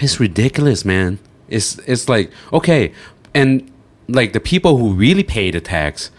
it's 0.00 0.18
ridiculous, 0.18 0.84
man. 0.84 1.18
It's 1.48 1.78
it's 1.86 2.08
like 2.08 2.30
okay, 2.52 2.92
and 3.34 3.70
like 4.08 4.32
the 4.32 4.40
people 4.40 4.78
who 4.78 4.94
really 4.94 5.22
pay 5.22 5.50
the 5.50 5.60
tax, 5.60 6.10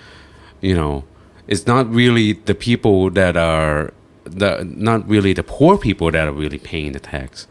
you 0.61 0.75
know, 0.75 1.05
it's 1.47 1.65
not 1.65 1.91
really 1.91 2.33
the 2.33 2.55
people 2.55 3.09
that 3.11 3.35
are 3.35 3.93
the 4.23 4.63
not 4.63 5.07
really 5.07 5.33
the 5.33 5.43
poor 5.43 5.77
people 5.77 6.11
that 6.11 6.27
are 6.27 6.31
really 6.31 6.59
paying 6.59 6.91
the 6.91 6.99
tax, 6.99 7.47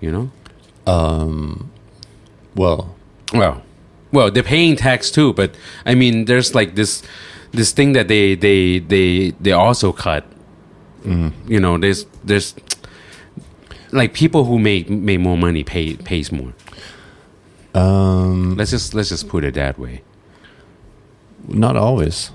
you 0.00 0.12
know. 0.12 0.30
Um, 0.86 1.70
well, 2.54 2.94
Well, 3.32 3.62
well, 4.12 4.30
they're 4.30 4.42
paying 4.42 4.76
tax 4.76 5.10
too, 5.10 5.32
but 5.32 5.54
I 5.86 5.94
mean, 5.94 6.26
there's 6.26 6.54
like 6.54 6.74
this 6.74 7.02
this 7.52 7.72
thing 7.72 7.92
that 7.94 8.08
they 8.08 8.34
they 8.34 8.78
they 8.80 9.30
they 9.40 9.52
also 9.52 9.92
cut. 9.92 10.24
You 11.04 11.60
know, 11.60 11.76
there's 11.78 12.06
there's 12.24 12.54
like 13.92 14.14
people 14.14 14.44
who 14.44 14.58
make 14.58 14.88
make 14.88 15.20
more 15.20 15.36
money 15.36 15.62
pay 15.64 15.96
pays 15.96 16.32
more. 16.32 16.52
um, 17.74 18.56
Let's 18.56 18.70
just 18.70 18.94
let's 18.94 19.08
just 19.10 19.28
put 19.28 19.44
it 19.44 19.54
that 19.54 19.78
way. 19.78 20.02
not 21.48 21.76
always. 21.76 22.30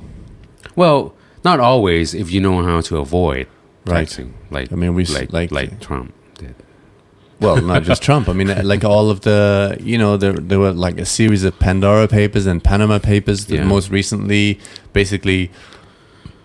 Well, 0.76 1.14
not 1.44 1.60
always 1.60 2.14
if 2.14 2.32
you 2.32 2.42
know 2.42 2.62
how 2.64 2.82
to 2.82 2.98
avoid 2.98 3.48
Right. 3.86 4.00
taxing. 4.08 4.34
Like 4.52 4.72
I 4.72 4.76
mean, 4.76 4.94
we 4.94 5.06
like 5.06 5.34
like- 5.34 5.52
like, 5.52 5.80
Trump. 5.80 6.14
Well, 7.39 7.62
not 7.62 7.84
just 7.84 8.02
Trump. 8.04 8.28
I 8.30 8.34
mean, 8.34 8.47
like 8.67 8.84
all 8.84 9.10
of 9.10 9.21
the, 9.21 9.78
you 9.82 9.97
know, 9.97 10.17
there 10.17 10.34
there 10.34 10.60
were 10.60 10.71
like 10.73 10.97
a 10.99 11.06
series 11.06 11.43
of 11.43 11.58
Pandora 11.60 12.08
Papers 12.08 12.45
and 12.45 12.63
Panama 12.63 12.99
Papers. 12.99 13.45
That 13.45 13.56
Yeah. 13.56 13.63
Most 13.65 13.89
recently, 13.89 14.60
basically, 14.93 15.49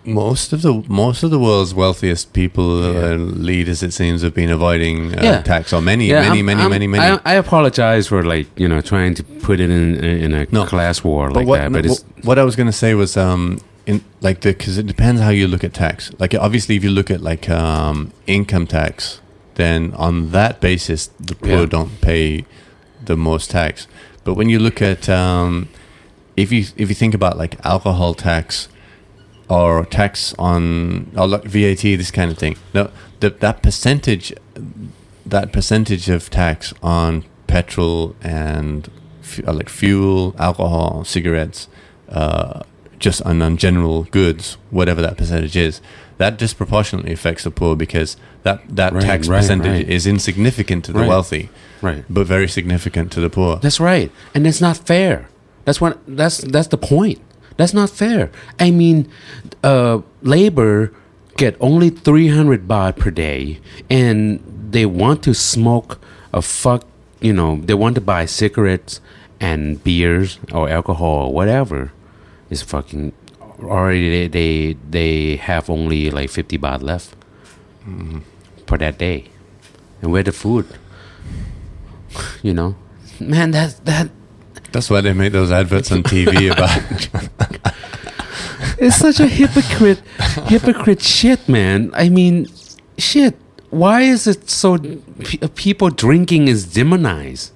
most 0.05 0.53
of 0.53 0.61
the 0.61 0.83
most 0.87 1.23
of 1.23 1.31
the 1.31 1.39
world's 1.39 1.73
wealthiest 1.73 2.31
people 2.33 2.79
Yeah. 2.93 3.13
uh, 3.13 3.15
leaders, 3.17 3.81
it 3.81 3.91
seems, 3.91 4.21
have 4.21 4.33
been 4.35 4.51
avoiding 4.51 5.15
uh, 5.17 5.21
Yeah. 5.23 5.41
tax. 5.41 5.73
Or 5.73 5.81
many, 5.81 6.07
Yeah, 6.07 6.21
many, 6.21 6.37
I'm- 6.37 6.45
many, 6.45 6.61
I'm- 6.61 6.69
many, 6.69 6.87
many. 6.87 7.03
I, 7.03 7.19
I 7.25 7.33
apologize 7.35 8.07
for 8.07 8.23
like 8.23 8.47
you 8.55 8.67
know 8.67 8.81
trying 8.81 9.15
to 9.15 9.23
put 9.23 9.59
it 9.59 9.69
in 9.69 9.95
in 10.03 10.33
a 10.33 10.45
No. 10.51 10.65
class 10.65 11.03
war 11.03 11.27
but 11.29 11.35
like 11.37 11.47
what, 11.47 11.59
that, 11.59 11.71
but 11.71 11.85
it's 11.85 12.03
what, 12.15 12.25
what 12.25 12.39
I 12.39 12.43
was 12.43 12.55
going 12.55 12.67
to 12.67 12.79
say 12.85 12.93
was, 12.93 13.17
um, 13.17 13.59
in 13.87 14.01
like 14.21 14.41
the 14.41 14.49
because 14.53 14.77
it 14.77 14.85
depends 14.87 15.21
how 15.21 15.29
you 15.29 15.47
look 15.47 15.63
at 15.63 15.73
tax. 15.73 16.11
Like 16.19 16.35
obviously, 16.35 16.75
if 16.75 16.83
you 16.83 16.91
look 16.91 17.09
at 17.11 17.21
like 17.21 17.49
um, 17.49 18.11
income 18.27 18.67
tax, 18.67 19.19
then 19.55 19.93
on 19.95 20.31
that 20.31 20.61
basis, 20.61 21.07
the 21.19 21.35
poor 21.35 21.61
Yeah. 21.61 21.65
don't 21.65 22.01
pay 22.01 22.45
the 23.03 23.15
most 23.15 23.51
tax. 23.51 23.87
But 24.23 24.33
when 24.35 24.49
you 24.49 24.59
look 24.59 24.81
at 24.81 25.07
um, 25.09 25.69
if 26.35 26.51
you 26.51 26.65
if 26.77 26.89
you 26.89 26.95
think 26.95 27.13
about 27.13 27.37
like 27.37 27.57
alcohol 27.65 28.13
tax 28.13 28.67
or 29.49 29.85
tax 29.85 30.33
on 30.39 31.11
or 31.15 31.27
like 31.27 31.43
VAT, 31.43 31.81
this 31.81 32.11
kind 32.11 32.31
of 32.31 32.37
thing, 32.37 32.57
no, 32.73 32.89
the, 33.19 33.29
that 33.29 33.61
percentage, 33.61 34.33
that 35.25 35.51
percentage 35.53 36.09
of 36.09 36.29
tax 36.29 36.73
on 36.81 37.23
petrol 37.47 38.15
and 38.21 38.89
fu- 39.21 39.43
uh, 39.47 39.53
like 39.53 39.69
fuel, 39.69 40.35
alcohol, 40.39 41.03
cigarettes, 41.05 41.67
uh, 42.09 42.61
just 42.97 43.21
on, 43.21 43.41
on 43.41 43.55
general 43.57 44.03
goods, 44.05 44.57
whatever 44.71 45.01
that 45.01 45.15
percentage 45.17 45.55
is, 45.55 45.79
that 46.17 46.37
disproportionately 46.37 47.11
affects 47.11 47.43
the 47.43 47.51
poor 47.51 47.75
because 47.75 48.15
that, 48.43 48.61
that 48.69 48.93
Right, 48.93 49.03
tax 49.03 49.27
right, 49.27 49.37
percentage 49.37 49.83
right. 49.83 49.89
is 49.89 50.07
insignificant 50.07 50.85
to 50.85 50.93
the 50.93 51.03
wealthy, 51.05 51.49
right. 51.81 52.05
but 52.09 52.25
very 52.25 52.47
significant 52.47 53.11
to 53.13 53.19
the 53.19 53.29
poor. 53.29 53.57
That's 53.57 53.79
right, 53.79 54.11
and 54.33 54.45
that's 54.45 54.61
not 54.61 54.77
fair. 54.77 55.27
That's 55.65 55.81
what 55.81 55.99
that's 56.07 56.37
that's 56.39 56.67
the 56.67 56.77
point. 56.77 57.19
That's 57.57 57.73
not 57.73 57.89
fair. 57.89 58.31
I 58.59 58.71
mean, 58.71 59.09
uh, 59.63 60.01
labor 60.21 60.93
get 61.37 61.57
only 61.59 61.89
three 61.89 62.27
hundred 62.29 62.67
baht 62.67 62.97
per 62.97 63.11
day, 63.11 63.59
and 63.89 64.39
they 64.71 64.85
want 64.85 65.23
to 65.23 65.33
smoke 65.33 65.99
a 66.33 66.41
fuck. 66.41 66.85
You 67.19 67.33
know, 67.33 67.57
they 67.57 67.73
want 67.73 67.95
to 67.95 68.01
buy 68.01 68.25
cigarettes 68.25 69.01
and 69.39 69.83
beers 69.83 70.39
or 70.53 70.69
alcohol 70.69 71.27
or 71.27 71.33
whatever. 71.33 71.91
Is 72.49 72.61
fucking 72.61 73.11
already 73.61 74.09
they, 74.09 74.27
they 74.27 74.77
they 74.89 75.35
have 75.37 75.69
only 75.69 76.09
like 76.11 76.29
fifty 76.29 76.57
baht 76.57 76.81
left 76.81 77.15
mm-hmm. 77.87 78.19
for 78.67 78.77
that 78.77 78.97
day, 78.97 79.25
and 80.01 80.11
where 80.11 80.23
the 80.23 80.31
food? 80.31 80.65
You 82.41 82.53
know, 82.53 82.75
man, 83.19 83.51
that 83.51 83.83
that 83.83 84.09
That's 84.71 84.89
why 84.89 85.01
they 85.01 85.11
make 85.11 85.33
those 85.33 85.51
adverts 85.51 85.91
on 85.91 86.03
TV 86.03 86.51
about. 86.53 86.71
It's 88.77 88.97
such 88.97 89.19
a 89.19 89.27
hypocrite, 89.27 90.01
hypocrite 90.47 91.01
shit, 91.01 91.47
man. 91.47 91.91
I 91.93 92.09
mean, 92.09 92.47
shit. 92.97 93.35
Why 93.69 94.01
is 94.01 94.27
it 94.27 94.49
so? 94.49 94.77
P- 94.77 95.39
people 95.55 95.89
drinking 95.89 96.47
is 96.47 96.71
demonized. 96.71 97.51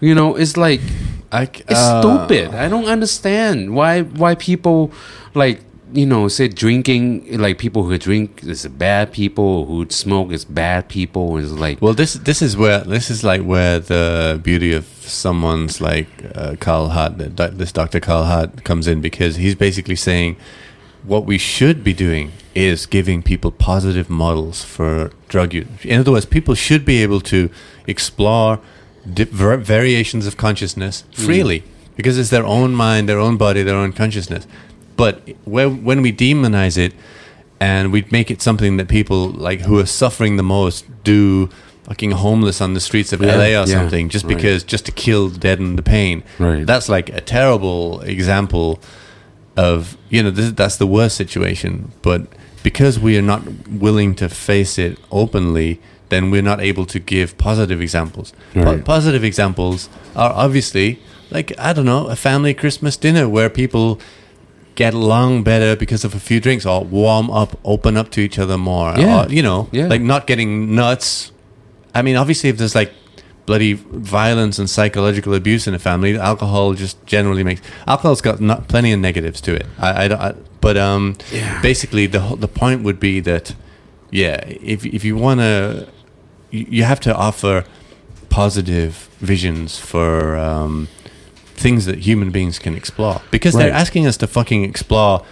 You 0.00 0.14
know, 0.14 0.36
it's 0.36 0.56
like 0.56 0.80
I, 1.32 1.42
it's 1.42 1.86
stupid. 2.00 2.54
I 2.54 2.68
don't 2.68 2.86
understand 2.86 3.74
why 3.74 4.02
why 4.02 4.34
people 4.36 4.92
like 5.34 5.62
you 5.92 6.06
know 6.06 6.28
say 6.28 6.48
drinking 6.48 7.38
like 7.38 7.58
people 7.58 7.84
who 7.84 7.96
drink 7.96 8.42
is 8.42 8.66
bad 8.66 9.12
people 9.12 9.66
who 9.66 9.86
smoke 9.88 10.32
is 10.32 10.44
bad 10.44 10.88
people 10.88 11.36
is 11.36 11.52
like 11.52 11.80
Well, 11.80 11.94
this 11.94 12.14
this 12.14 12.42
is 12.42 12.56
where 12.56 12.80
this 12.80 13.10
is 13.10 13.22
like 13.22 13.42
where 13.42 13.78
the 13.78 14.40
beauty 14.42 14.72
of 14.72 14.86
someone's 14.86 15.80
like 15.80 16.08
uh, 16.34 16.56
Carl 16.58 16.88
Hart, 16.88 17.18
this 17.18 17.72
Dr. 17.72 18.00
Carl 18.00 18.24
Hart 18.24 18.64
comes 18.64 18.86
in 18.88 19.00
because 19.00 19.36
he's 19.36 19.54
basically 19.54 19.96
saying 19.96 20.36
what 21.04 21.24
we 21.24 21.38
should 21.38 21.84
be 21.84 21.92
doing 21.92 22.32
is 22.54 22.86
giving 22.86 23.22
people 23.22 23.52
positive 23.52 24.10
models 24.10 24.64
for 24.64 25.12
drug 25.28 25.54
use. 25.54 25.68
In 25.84 26.00
other 26.00 26.12
words, 26.12 26.26
people 26.26 26.54
should 26.54 26.84
be 26.84 27.02
able 27.02 27.20
to 27.20 27.48
explore 27.86 28.58
variations 29.06 30.26
of 30.26 30.36
consciousness 30.36 31.04
hmm. 31.14 31.24
freely 31.24 31.64
because 31.96 32.18
it's 32.18 32.30
their 32.30 32.44
own 32.44 32.74
mind, 32.74 33.08
their 33.08 33.18
own 33.18 33.36
body, 33.36 33.62
their 33.62 33.76
own 33.76 33.92
consciousness. 33.92 34.46
But 34.96 35.28
when 35.44 35.84
when 35.84 36.02
we 36.02 36.12
demonize 36.12 36.76
it 36.78 36.92
and 37.60 37.92
we 37.92 38.06
make 38.10 38.30
it 38.30 38.42
something 38.42 38.76
that 38.76 38.88
people 38.88 39.30
like 39.30 39.60
who 39.60 39.78
are 39.78 39.86
suffering 39.86 40.36
the 40.36 40.42
most 40.42 40.84
do 41.04 41.48
fucking 41.84 42.10
homeless 42.10 42.60
on 42.60 42.74
the 42.74 42.80
streets 42.80 43.12
of 43.12 43.22
Yeah, 43.22 43.36
LA 43.36 43.44
or 43.44 43.48
yeah, 43.48 43.64
something 43.66 44.08
just 44.08 44.24
right. 44.24 44.36
because 44.36 44.64
just 44.64 44.86
to 44.86 44.92
kill 44.92 45.28
deaden 45.30 45.76
the 45.76 45.82
pain. 45.82 46.24
Right. 46.38 46.66
That's 46.66 46.88
like 46.88 47.08
a 47.10 47.20
terrible 47.20 48.00
example 48.00 48.80
of 49.56 49.96
you 50.10 50.22
know 50.22 50.30
this, 50.30 50.52
that's 50.52 50.76
the 50.76 50.86
worst 50.86 51.16
situation 51.16 51.90
but 52.02 52.26
because 52.62 52.98
we 52.98 53.16
are 53.16 53.22
not 53.22 53.42
willing 53.68 54.14
to 54.14 54.28
face 54.28 54.78
it 54.78 54.98
openly 55.10 55.80
then 56.08 56.30
we're 56.30 56.42
not 56.42 56.60
able 56.60 56.86
to 56.86 56.98
give 56.98 57.36
positive 57.38 57.80
examples 57.80 58.32
Right. 58.54 58.84
positive 58.84 59.24
examples 59.24 59.88
are 60.14 60.32
obviously 60.32 60.98
like 61.30 61.52
i 61.58 61.72
don't 61.72 61.86
know 61.86 62.06
a 62.08 62.16
family 62.16 62.54
christmas 62.54 62.96
dinner 62.96 63.28
where 63.28 63.50
people 63.50 64.00
get 64.74 64.92
along 64.94 65.42
better 65.42 65.74
because 65.74 66.04
of 66.04 66.14
a 66.14 66.20
few 66.20 66.38
drinks 66.40 66.66
or 66.66 66.84
warm 66.84 67.30
up 67.30 67.58
open 67.64 67.96
up 67.96 68.10
to 68.10 68.20
each 68.20 68.38
other 68.38 68.58
more 68.58 68.94
Yeah. 68.98 69.24
or, 69.24 69.32
you 69.32 69.42
know 69.42 69.68
Yeah. 69.72 69.86
like 69.88 70.02
not 70.02 70.26
getting 70.26 70.74
nuts 70.74 71.32
i 71.94 72.02
mean 72.02 72.16
obviously 72.16 72.50
if 72.50 72.58
there's 72.58 72.74
like 72.74 72.92
bloody 73.46 73.72
violence 73.74 74.58
and 74.58 74.68
psychological 74.68 75.32
abuse 75.34 75.66
in 75.68 75.74
a 75.74 75.78
family 75.78 76.16
alcohol 76.18 76.74
just 76.74 76.96
generally 77.06 77.44
makes 77.44 77.62
alcohol's 77.86 78.20
got 78.20 78.40
not, 78.40 78.68
plenty 78.68 78.92
of 78.92 78.98
negatives 79.00 79.40
to 79.40 79.54
it 79.54 79.66
I, 79.78 80.04
I, 80.04 80.08
don't- 80.08 80.20
I- 80.20 80.34
But 80.60 80.76
um, 80.76 81.14
Yeah. 81.32 81.60
basically, 81.62 82.06
the 82.08 82.20
the 82.44 82.48
point 82.48 82.82
would 82.82 82.98
be 82.98 83.20
that, 83.22 83.54
yeah, 84.10 84.40
if 84.72 84.84
if 84.84 85.04
you 85.04 85.14
want 85.16 85.38
to, 85.40 85.86
you, 86.70 86.84
have 86.84 87.00
to 87.00 87.14
offer 87.14 87.64
positive 88.28 89.08
visions 89.20 89.78
for 89.78 90.36
um, 90.36 90.88
things 91.54 91.86
that 91.86 91.98
human 92.00 92.30
beings 92.30 92.58
can 92.58 92.74
explore 92.74 93.20
because 93.30 93.54
they're 93.54 93.72
asking 93.72 94.06
us 94.06 94.16
to 94.18 94.26
fucking 94.26 94.64
explore. 94.64 95.24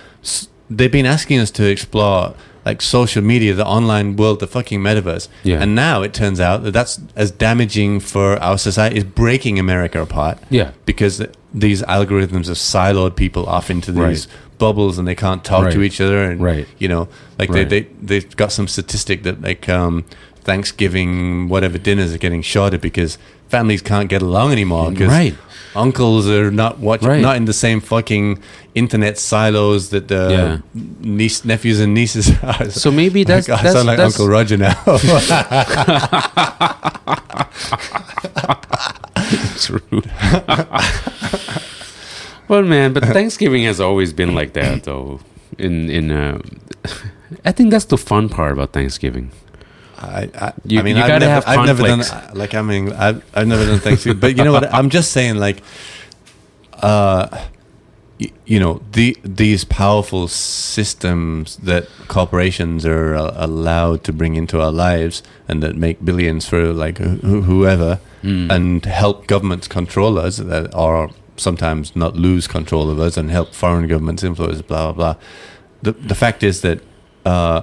They've 0.70 0.90
been 0.92 1.06
asking 1.06 1.38
us 1.40 1.50
to 1.52 1.68
explore 1.70 2.34
like 2.64 2.80
social 2.80 3.22
media, 3.22 3.52
the 3.52 3.66
online 3.66 4.16
world, 4.16 4.40
the 4.40 4.46
fucking 4.46 4.80
metaverse. 4.80 5.28
Yeah. 5.42 5.60
And 5.62 5.74
now 5.74 6.00
it 6.00 6.14
turns 6.14 6.40
out 6.40 6.62
that 6.64 6.70
that's 6.70 6.98
as 7.14 7.30
damaging 7.30 8.00
for 8.00 8.38
our 8.42 8.56
society 8.56 8.96
is 8.96 9.04
breaking 9.04 9.58
America 9.58 10.00
apart 10.00 10.38
Yeah. 10.48 10.70
because 10.86 11.22
these 11.52 11.82
algorithms 11.82 12.46
have 12.46 12.56
siloed 12.56 13.16
people 13.16 13.44
off 13.46 13.68
into 13.70 13.92
these 13.92 14.00
Right. 14.26 14.26
bubbles 14.56 14.96
and 14.98 15.06
they 15.06 15.14
can't 15.14 15.44
talk 15.44 15.70
to 15.72 15.82
each 15.82 16.00
other 16.00 16.24
and 16.24 16.40
Right. 16.40 16.66
you 16.78 16.88
know 16.88 17.08
like 17.38 17.50
Right. 17.50 17.68
they, 17.68 17.82
they 17.82 17.88
they've 18.00 18.36
got 18.36 18.50
some 18.50 18.66
statistic 18.66 19.24
that 19.24 19.42
like 19.42 19.68
um 19.68 20.04
thanksgiving 20.44 21.48
whatever 21.48 21.78
dinners 21.78 22.12
are 22.14 22.18
getting 22.18 22.42
shorter 22.42 22.78
because 22.78 23.18
families 23.48 23.82
can't 23.82 24.08
get 24.08 24.22
along 24.22 24.52
anymore 24.52 24.90
because 24.90 25.08
Right. 25.10 25.34
uncles 25.74 26.28
are 26.28 26.50
not 26.50 26.78
watching 26.78 27.08
Right. 27.08 27.20
not 27.22 27.36
in 27.36 27.44
the 27.46 27.52
same 27.52 27.80
fucking 27.80 28.38
internet 28.74 29.18
silos 29.18 29.88
that 29.90 30.08
the 30.08 30.28
Yeah. 30.30 30.58
niece 31.00 31.44
nephews 31.44 31.80
and 31.80 31.94
nieces 31.94 32.30
are 32.42 32.70
So 32.70 32.90
maybe 32.90 33.24
that's 33.24 33.48
I 33.48 33.62
that's, 33.62 33.74
sound 33.74 33.86
like 33.86 33.96
that's 33.98 34.14
Uncle 34.20 34.28
Roger 34.28 34.56
now. 34.56 34.74
true. 39.60 39.80
well, 42.48 42.62
man, 42.62 42.92
but 42.92 43.04
Thanksgiving 43.04 43.64
has 43.64 43.80
always 43.80 44.12
been 44.12 44.34
like 44.34 44.52
that, 44.54 44.84
though. 44.84 45.20
In 45.58 45.88
in, 45.90 46.10
uh, 46.10 46.38
I 47.44 47.52
think 47.52 47.70
that's 47.70 47.84
the 47.86 47.98
fun 47.98 48.28
part 48.28 48.52
about 48.52 48.72
Thanksgiving. 48.72 49.30
I, 50.04 50.30
I, 50.46 50.52
You- 50.64 50.80
I 50.80 50.82
mean, 50.82 50.96
you 50.96 51.02
I've 51.02 51.08
gotta 51.08 51.26
never, 51.26 51.32
have 51.34 51.44
I've 51.46 51.66
never 51.66 51.82
done 51.82 52.00
conflicts. 52.02 52.34
like 52.36 52.54
I 52.54 52.62
mean, 52.62 52.92
I've, 52.92 53.24
I've 53.34 53.46
never 53.48 53.64
done 53.66 53.78
Thanksgiving, 53.80 54.20
but 54.20 54.36
you 54.36 54.44
know 54.44 54.52
what? 54.52 54.72
I'm 54.72 54.90
just 54.90 55.12
saying, 55.12 55.36
like, 55.36 55.62
uh, 56.82 57.28
y- 58.20 58.30
you 58.44 58.58
know, 58.60 58.82
the 58.92 59.16
these 59.24 59.64
powerful 59.64 60.28
systems 60.28 61.56
that 61.58 61.88
corporations 62.08 62.84
are 62.86 63.14
uh, 63.14 63.32
allowed 63.36 64.04
to 64.04 64.12
bring 64.12 64.34
into 64.34 64.60
our 64.60 64.72
lives 64.72 65.22
and 65.48 65.62
that 65.62 65.76
make 65.76 66.04
billions 66.04 66.46
for 66.48 66.72
like 66.72 66.98
wh- 66.98 67.20
whoever, 67.22 68.00
Mm. 68.22 68.50
and 68.50 68.84
help 68.86 69.26
governments 69.26 69.68
control 69.68 70.18
us, 70.18 70.38
that, 70.38 70.74
are 70.74 71.10
sometimes 71.36 71.94
not 71.94 72.16
lose 72.16 72.46
control 72.46 72.88
of 72.88 72.98
us, 72.98 73.18
and 73.18 73.30
help 73.30 73.52
foreign 73.54 73.86
governments 73.86 74.22
influence. 74.24 74.62
Blah 74.62 74.92
blah 74.92 75.14
blah. 75.14 75.16
The 75.82 75.92
the 75.92 76.14
fact 76.14 76.42
is 76.42 76.60
that. 76.62 76.80
Uh, 77.26 77.62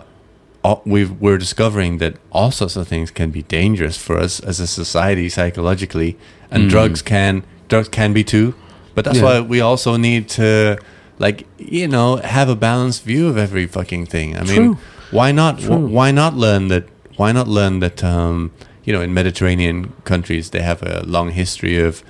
we've, 0.85 1.11
we're 1.21 1.37
discovering 1.37 1.97
that 1.99 2.15
all 2.31 2.51
sorts 2.51 2.75
of 2.75 2.87
things 2.87 3.11
can 3.11 3.31
be 3.31 3.41
dangerous 3.43 3.97
for 3.97 4.17
us 4.17 4.39
as 4.39 4.59
a 4.59 4.67
society 4.67 5.29
psychologically, 5.29 6.17
and 6.51 6.63
Mm. 6.65 6.69
drugs 6.69 7.01
can 7.01 7.43
drugs 7.67 7.87
can 7.89 8.11
be 8.13 8.23
too. 8.23 8.53
But 8.95 9.05
that's 9.05 9.17
Yeah. 9.19 9.23
why 9.23 9.39
we 9.39 9.61
also 9.61 9.95
need 9.97 10.27
to, 10.29 10.77
like, 11.19 11.45
you 11.57 11.87
know, 11.87 12.17
have 12.17 12.49
a 12.49 12.55
balanced 12.55 13.05
view 13.05 13.27
of 13.29 13.37
every 13.37 13.65
fucking 13.65 14.07
thing. 14.07 14.35
I 14.37 14.43
mean, 14.43 14.77
why 15.11 15.31
not? 15.31 15.59
True. 15.59 15.77
Why 15.87 16.11
not 16.11 16.35
learn 16.35 16.67
that? 16.67 16.83
Why 17.15 17.31
not 17.31 17.47
learn 17.47 17.79
that? 17.79 18.03
Um, 18.03 18.51
you 18.83 18.91
know, 18.93 19.01
in 19.01 19.13
Mediterranean 19.13 19.93
countries, 20.03 20.49
they 20.49 20.61
have 20.61 20.83
a 20.83 21.03
long 21.05 21.31
history 21.31 21.79
of, 21.79 22.03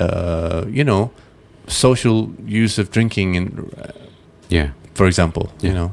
uh, 0.00 0.64
you 0.68 0.82
know, 0.82 1.10
social 1.68 2.32
use 2.46 2.78
of 2.78 2.90
drinking, 2.90 3.36
and 3.36 3.70
Yeah, 4.50 4.68
for 4.94 5.06
example, 5.06 5.52
Yeah. 5.60 5.68
you 5.70 5.74
know. 5.76 5.92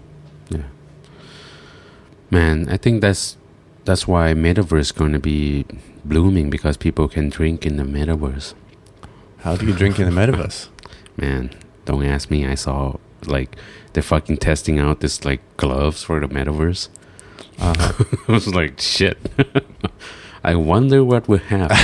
Yeah. 2.31 2.37
Man, 2.37 2.67
I 2.69 2.77
think 2.77 3.01
that's 3.01 3.37
that's 3.85 4.07
why 4.07 4.33
metaverse 4.33 4.79
is 4.79 4.91
going 4.91 5.13
to 5.13 5.19
be 5.19 5.65
blooming 6.03 6.49
because 6.49 6.77
people 6.77 7.07
can 7.07 7.29
drink 7.29 7.65
in 7.65 7.77
the 7.77 7.83
metaverse. 7.83 8.53
How 9.39 9.55
do 9.55 9.65
you 9.65 9.73
drink 9.73 9.99
in 9.99 10.05
the 10.05 10.21
metaverse? 10.21 10.69
Man, 11.17 11.51
don't 11.85 12.03
ask 12.03 12.31
me. 12.31 12.45
I 12.45 12.55
saw 12.55 12.97
like 13.25 13.55
they're 13.93 14.03
fucking 14.03 14.37
testing 14.37 14.79
out 14.79 14.99
this 15.01 15.23
like 15.23 15.41
gloves 15.57 16.03
for 16.03 16.19
the 16.19 16.27
metaverse. 16.27 16.89
Uh-huh. 17.59 18.03
I 18.27 18.31
was 18.31 18.47
like, 18.53 18.81
shit. 18.81 19.17
I 20.43 20.55
wonder 20.55 21.03
what 21.03 21.27
will 21.27 21.39
happen. 21.39 21.77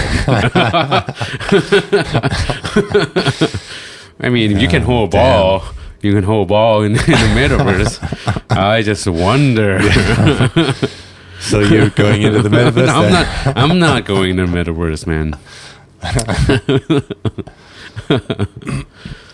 I 4.20 4.30
mean, 4.30 4.52
if 4.52 4.62
you 4.62 4.68
can 4.68 4.84
hold 4.84 5.10
a 5.10 5.18
damn. 5.18 5.32
ball. 5.32 5.64
You 6.02 6.14
can 6.14 6.24
hold 6.24 6.48
a 6.48 6.50
ball 6.50 6.84
in, 6.84 6.94
in 6.94 6.98
the 6.98 7.04
metaverse. 7.36 8.46
I 8.58 8.82
just 8.82 9.08
wonder. 9.08 9.80
So 11.42 11.60
you're 11.60 11.90
going 11.90 12.22
into 12.22 12.44
the 12.44 12.50
metaverse? 12.50 12.86
No, 12.86 13.02
I'm 13.02 13.12
not. 13.12 13.58
I'm 13.58 13.80
not 13.80 14.06
going 14.06 14.38
to 14.38 14.46
the 14.46 14.52
metaverse, 14.52 15.08
man. 15.08 15.36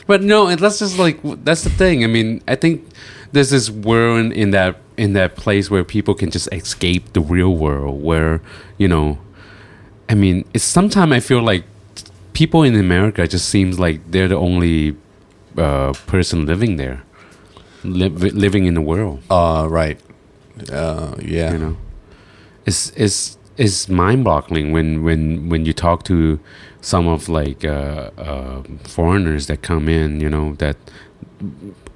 but 0.08 0.24
no, 0.24 0.56
that's 0.56 0.80
just 0.80 0.98
like 0.98 1.20
that's 1.44 1.64
the 1.64 1.70
thing. 1.70 2.04
I 2.04 2.08
mean, 2.08 2.42
I 2.48 2.56
think 2.56 2.88
there's 3.34 3.50
this 3.50 3.70
world 3.70 4.32
in 4.32 4.52
that 4.52 4.78
in 4.96 5.14
that 5.14 5.36
place 5.36 5.70
where 5.70 5.84
people 5.84 6.16
can 6.16 6.32
just 6.32 6.48
escape 6.54 7.12
the 7.14 7.22
real 7.22 7.54
world. 7.56 8.02
Where 8.02 8.42
you 8.78 8.88
know, 8.88 9.20
I 10.08 10.16
mean, 10.16 10.46
it's 10.54 10.64
sometimes 10.64 11.12
I 11.12 11.20
feel 11.20 11.42
like 11.42 11.66
people 12.32 12.64
in 12.64 12.76
America 12.76 13.28
just 13.28 13.50
seems 13.50 13.80
like 13.80 14.12
they're 14.12 14.30
the 14.30 14.38
only 14.38 14.96
uh, 15.58 15.94
person 16.06 16.46
living 16.46 16.78
there, 16.78 17.04
li- 17.84 18.10
living 18.10 18.66
in 18.66 18.74
the 18.74 18.82
world. 18.82 19.22
Uh, 19.30 19.68
right. 19.70 20.00
Uh, 20.72 21.16
yeah. 21.22 21.52
you 21.54 21.60
know 21.60 21.78
it's 22.66 22.92
it's 22.96 23.38
it's 23.58 23.88
mind-boggling 23.90 24.72
when 24.72 25.04
when 25.04 25.50
when 25.50 25.66
you 25.66 25.74
talk 25.74 26.04
to 26.04 26.40
some 26.82 27.08
of 27.08 27.30
like 27.30 27.64
uh, 27.66 28.12
uh, 28.18 28.62
foreigners 28.84 29.48
that 29.48 29.62
come 29.62 29.88
in 29.88 30.20
you 30.20 30.30
know 30.30 30.54
that 30.56 30.76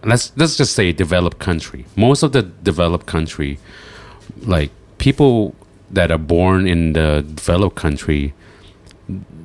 let's 0.03 0.31
let's 0.37 0.55
just 0.55 0.73
say 0.73 0.91
developed 0.91 1.39
country 1.39 1.85
most 1.95 2.23
of 2.23 2.31
the 2.31 2.41
developed 2.41 3.05
country 3.05 3.59
like 4.43 4.71
people 4.97 5.53
that 5.91 6.09
are 6.09 6.17
born 6.17 6.67
in 6.67 6.93
the 6.93 7.23
developed 7.35 7.75
country 7.75 8.33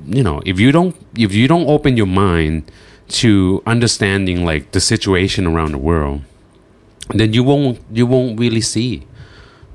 you 0.07 0.23
know 0.23 0.41
if 0.45 0.59
you 0.59 0.71
don't 0.71 0.95
if 1.17 1.33
you 1.33 1.47
don't 1.47 1.67
open 1.67 1.97
your 1.97 2.07
mind 2.07 2.71
to 3.07 3.61
understanding 3.65 4.45
like 4.45 4.71
the 4.71 4.79
situation 4.79 5.45
around 5.45 5.71
the 5.71 5.77
world 5.77 6.21
then 7.09 7.33
you 7.33 7.43
won't 7.43 7.79
you 7.91 8.05
won't 8.05 8.39
really 8.39 8.61
see 8.61 9.05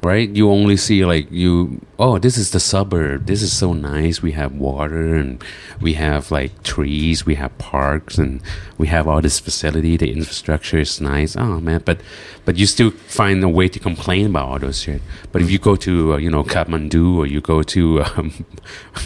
right? 0.02 0.28
You 0.30 0.50
only 0.50 0.76
see 0.76 1.04
like 1.04 1.30
you 1.30 1.80
oh 1.98 2.18
this 2.18 2.36
is 2.36 2.50
the 2.50 2.58
suburb. 2.58 3.26
This 3.26 3.40
is 3.40 3.52
so 3.52 3.72
nice. 3.72 4.20
We 4.20 4.32
have 4.32 4.52
water 4.52 5.14
and 5.14 5.42
we 5.80 5.94
have 5.94 6.30
like 6.30 6.62
trees. 6.64 7.24
We 7.24 7.36
have 7.36 7.56
parks 7.58 8.18
and 8.18 8.42
we 8.78 8.88
have 8.88 9.06
all 9.06 9.20
this 9.20 9.38
facility. 9.38 9.96
The 9.96 10.12
infrastructure 10.12 10.78
is 10.78 11.00
nice. 11.00 11.36
Oh 11.36 11.60
man. 11.60 11.82
But 11.84 12.00
but 12.44 12.56
you 12.56 12.66
still 12.66 12.90
find 12.90 13.44
a 13.44 13.48
way 13.48 13.68
to 13.68 13.78
complain 13.78 14.26
about 14.26 14.48
all 14.48 14.58
those 14.58 14.82
shit. 14.82 15.02
But 15.30 15.42
if 15.42 15.50
you 15.50 15.60
go 15.60 15.76
to 15.76 16.14
uh, 16.14 16.16
you 16.16 16.30
know 16.30 16.42
kathmandu 16.42 17.18
or 17.18 17.26
you 17.26 17.40
go 17.40 17.62
to 17.62 18.02
um, 18.16 18.44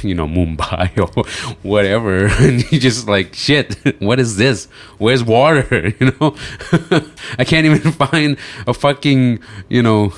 you 0.02 0.14
know 0.14 0.26
mumbai 0.26 0.96
or 1.16 1.24
whatever 1.62 2.26
and 2.40 2.70
you 2.72 2.80
just 2.80 3.06
like 3.06 3.34
shit 3.34 3.76
what 4.00 4.18
is 4.18 4.36
this? 4.38 4.66
Where's 4.96 5.22
water? 5.22 5.92
You 6.00 6.12
know? 6.20 6.36
I 7.38 7.44
can't 7.44 7.66
even 7.66 7.92
find 7.92 8.36
a 8.66 8.74
fucking 8.74 9.40
you 9.68 9.82
know 9.82 10.12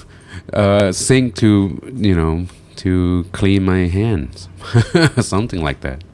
uh, 0.53 0.93
sink 0.93 1.34
to 1.36 1.80
you 1.95 2.14
know 2.14 2.47
to 2.76 3.26
clean 3.32 3.64
my 3.64 3.86
hands, 3.86 4.49
something 5.20 5.62
like 5.62 5.80
that. 5.80 6.05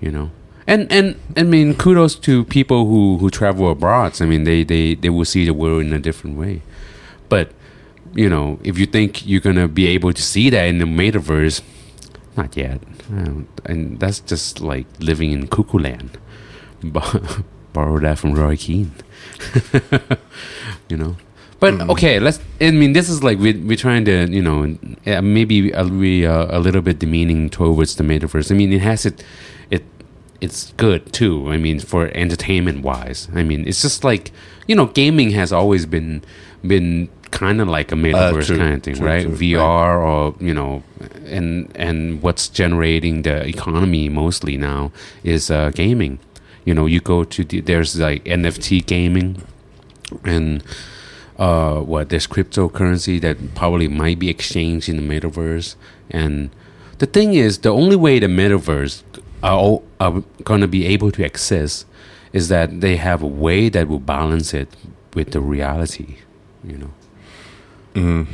You 0.00 0.10
know, 0.10 0.30
and 0.66 0.90
and 0.92 1.18
I 1.36 1.42
mean, 1.42 1.74
kudos 1.74 2.16
to 2.16 2.44
people 2.44 2.86
who 2.86 3.18
who 3.18 3.30
travel 3.30 3.70
abroad. 3.70 4.20
I 4.20 4.26
mean, 4.26 4.44
they 4.44 4.64
they 4.64 4.94
they 4.94 5.10
will 5.10 5.24
see 5.24 5.44
the 5.44 5.54
world 5.54 5.84
in 5.84 5.92
a 5.92 5.98
different 5.98 6.36
way. 6.36 6.62
But 7.28 7.52
you 8.14 8.28
know, 8.28 8.58
if 8.62 8.78
you 8.78 8.86
think 8.86 9.26
you're 9.26 9.40
gonna 9.40 9.68
be 9.68 9.86
able 9.88 10.12
to 10.12 10.22
see 10.22 10.50
that 10.50 10.64
in 10.64 10.78
the 10.78 10.84
metaverse, 10.84 11.62
not 12.36 12.56
yet. 12.56 12.80
And 13.08 14.00
that's 14.00 14.20
just 14.20 14.60
like 14.60 14.86
living 14.98 15.32
in 15.32 15.46
cuckoo 15.48 15.78
land. 15.78 16.18
Borrow 17.72 18.00
that 18.00 18.18
from 18.18 18.34
Roy 18.34 18.56
Keane. 18.56 18.92
you 20.88 20.96
know. 20.96 21.16
But 21.58 21.80
okay, 21.90 22.20
let's. 22.20 22.38
I 22.60 22.70
mean, 22.70 22.92
this 22.92 23.08
is 23.08 23.22
like 23.22 23.38
we 23.38 23.54
we're 23.54 23.76
trying 23.76 24.04
to, 24.04 24.26
you 24.30 24.42
know, 24.42 24.76
uh, 25.06 25.22
maybe 25.22 25.72
a, 25.72 25.84
we 25.84 26.26
uh, 26.26 26.56
a 26.56 26.60
little 26.60 26.82
bit 26.82 26.98
demeaning 26.98 27.48
towards 27.48 27.96
the 27.96 28.04
metaverse. 28.04 28.50
I 28.50 28.54
mean, 28.54 28.72
it 28.72 28.82
has 28.82 29.06
it, 29.06 29.24
it, 29.70 29.82
it's 30.40 30.72
good 30.76 31.12
too. 31.14 31.50
I 31.50 31.56
mean, 31.56 31.80
for 31.80 32.08
entertainment 32.08 32.82
wise, 32.82 33.28
I 33.34 33.42
mean, 33.42 33.66
it's 33.66 33.80
just 33.80 34.04
like 34.04 34.32
you 34.66 34.76
know, 34.76 34.86
gaming 34.86 35.30
has 35.30 35.50
always 35.50 35.86
been 35.86 36.22
been 36.66 37.08
kind 37.30 37.60
of 37.60 37.68
like 37.68 37.90
a 37.90 37.94
metaverse 37.94 38.46
true, 38.46 38.58
kind 38.58 38.74
of 38.74 38.82
thing, 38.82 38.96
true, 38.96 39.06
right? 39.06 39.22
true, 39.22 39.36
VR 39.36 39.98
or 39.98 40.34
you 40.38 40.52
know, 40.52 40.82
and 41.24 41.70
and 41.74 42.20
what's 42.20 42.48
generating 42.48 43.22
the 43.22 43.46
economy 43.46 44.10
mostly 44.10 44.58
now 44.58 44.92
is 45.24 45.50
uh, 45.50 45.70
gaming. 45.70 46.18
You 46.66 46.74
know, 46.74 46.84
you 46.84 47.00
go 47.00 47.24
to 47.24 47.44
the, 47.44 47.60
there's 47.60 47.98
like 47.98 48.24
NFT 48.24 48.84
gaming 48.84 49.42
and 50.24 50.62
uh, 51.38 51.80
what 51.80 52.08
there's 52.08 52.26
cryptocurrency 52.26 53.20
that 53.20 53.54
probably 53.54 53.88
might 53.88 54.18
be 54.18 54.28
exchanged 54.28 54.88
in 54.88 54.96
the 54.96 55.02
metaverse. 55.02 55.76
And 56.10 56.50
the 56.98 57.06
thing 57.06 57.34
is, 57.34 57.58
the 57.58 57.70
only 57.70 57.96
way 57.96 58.18
the 58.18 58.26
metaverse 58.26 59.02
are, 59.42 59.80
are 60.00 60.22
going 60.44 60.60
to 60.60 60.68
be 60.68 60.86
able 60.86 61.12
to 61.12 61.24
access 61.24 61.84
is 62.32 62.48
that 62.48 62.80
they 62.80 62.96
have 62.96 63.22
a 63.22 63.26
way 63.26 63.68
that 63.68 63.88
will 63.88 64.00
balance 64.00 64.54
it 64.54 64.74
with 65.14 65.32
the 65.32 65.40
reality. 65.40 66.16
You 66.64 66.78
know. 66.78 66.90
Mm. 67.94 68.26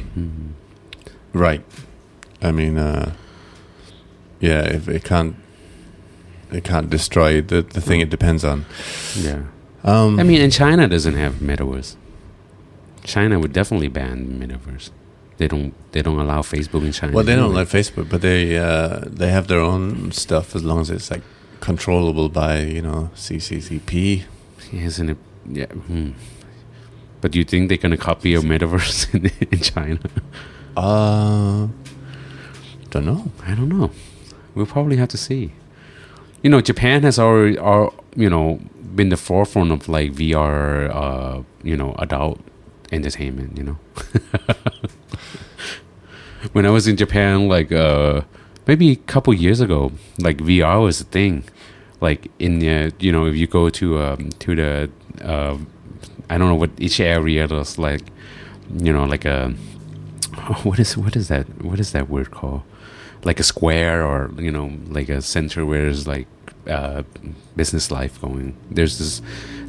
Right. 1.32 1.62
I 2.40 2.50
mean, 2.50 2.78
uh, 2.78 3.14
yeah, 4.40 4.62
if 4.62 4.88
it 4.88 5.04
can't, 5.04 5.36
it 6.50 6.64
can't 6.64 6.90
destroy 6.90 7.40
the 7.40 7.62
the 7.62 7.80
thing 7.80 8.00
it 8.00 8.10
depends 8.10 8.44
on. 8.44 8.66
Yeah. 9.16 9.44
Um, 9.84 10.18
I 10.18 10.22
mean, 10.24 10.40
and 10.40 10.52
China 10.52 10.88
doesn't 10.88 11.14
have 11.14 11.34
metaverse. 11.34 11.96
China 13.04 13.38
would 13.38 13.52
definitely 13.52 13.88
ban 13.88 14.38
metaverse. 14.40 14.90
They 15.38 15.48
don't. 15.48 15.74
They 15.92 16.02
don't 16.02 16.18
allow 16.18 16.42
Facebook 16.42 16.84
in 16.84 16.92
China. 16.92 17.12
well, 17.14 17.24
they 17.24 17.34
don't 17.34 17.54
like 17.54 17.68
Facebook, 17.68 18.08
but 18.08 18.20
they 18.20 18.56
uh, 18.58 19.00
they 19.06 19.28
have 19.28 19.48
their 19.48 19.60
own 19.60 20.12
stuff 20.12 20.54
as 20.54 20.62
long 20.62 20.80
as 20.80 20.90
it's 20.90 21.10
like 21.10 21.22
controllable 21.60 22.28
by 22.28 22.60
you 22.60 22.82
know 22.82 23.10
CCCP. 23.14 24.24
Isn't 24.72 25.10
it? 25.10 25.18
Yeah. 25.46 25.66
Hmm. 25.66 26.10
But 27.20 27.32
do 27.32 27.38
you 27.38 27.44
think 27.44 27.68
they're 27.68 27.78
gonna 27.78 27.96
copy 27.96 28.34
a 28.34 28.40
metaverse 28.40 29.12
in, 29.14 29.30
in 29.50 29.60
China? 29.60 30.00
Uh, 30.76 31.68
don't 32.90 33.06
know. 33.06 33.30
I 33.44 33.54
don't 33.54 33.68
know. 33.68 33.90
We'll 34.54 34.66
probably 34.66 34.96
have 34.96 35.08
to 35.08 35.18
see. 35.18 35.52
You 36.42 36.50
know, 36.50 36.60
Japan 36.60 37.02
has 37.04 37.18
already, 37.18 37.56
are 37.58 37.92
you 38.16 38.28
know, 38.28 38.60
been 38.94 39.08
the 39.08 39.16
forefront 39.16 39.70
of 39.70 39.88
like 39.88 40.12
VR, 40.12 40.90
uh, 40.94 41.42
you 41.62 41.76
know, 41.76 41.94
adult 41.98 42.40
entertainment. 42.92 43.56
You 43.56 43.64
know, 43.64 43.78
when 46.52 46.66
I 46.66 46.70
was 46.70 46.86
in 46.86 46.96
Japan, 46.96 47.48
like 47.48 47.72
uh, 47.72 48.22
maybe 48.66 48.90
a 48.92 48.96
couple 48.96 49.32
years 49.34 49.60
ago, 49.60 49.92
like 50.18 50.38
VR 50.38 50.82
was 50.82 51.00
a 51.00 51.04
thing. 51.04 51.44
Like 52.00 52.30
in 52.38 52.58
the, 52.58 52.92
you 52.98 53.12
know, 53.12 53.26
if 53.26 53.36
you 53.36 53.46
go 53.46 53.70
to 53.70 54.00
um, 54.00 54.30
to 54.30 54.54
the, 54.56 54.90
uh, 55.22 55.56
I 56.28 56.38
don't 56.38 56.48
know 56.48 56.56
what 56.56 56.70
each 56.78 57.00
area 57.00 57.46
there's 57.46 57.78
like, 57.78 58.02
you 58.76 58.92
know, 58.92 59.04
like 59.04 59.24
a, 59.24 59.50
what 60.62 60.78
is 60.78 60.96
what 60.96 61.16
is 61.16 61.28
that 61.28 61.46
what 61.62 61.78
is 61.80 61.92
that 61.92 62.08
word 62.08 62.30
called? 62.30 62.62
Like 63.24 63.38
a 63.38 63.44
square 63.44 64.04
or 64.04 64.32
you 64.36 64.50
know, 64.50 64.72
like 64.88 65.08
a 65.08 65.22
center 65.22 65.64
where 65.64 65.82
there's 65.82 66.08
like 66.08 66.26
uh, 66.68 67.02
business 67.56 67.90
life 67.90 68.20
going. 68.20 68.56
There's 68.70 68.98
this 68.98 69.22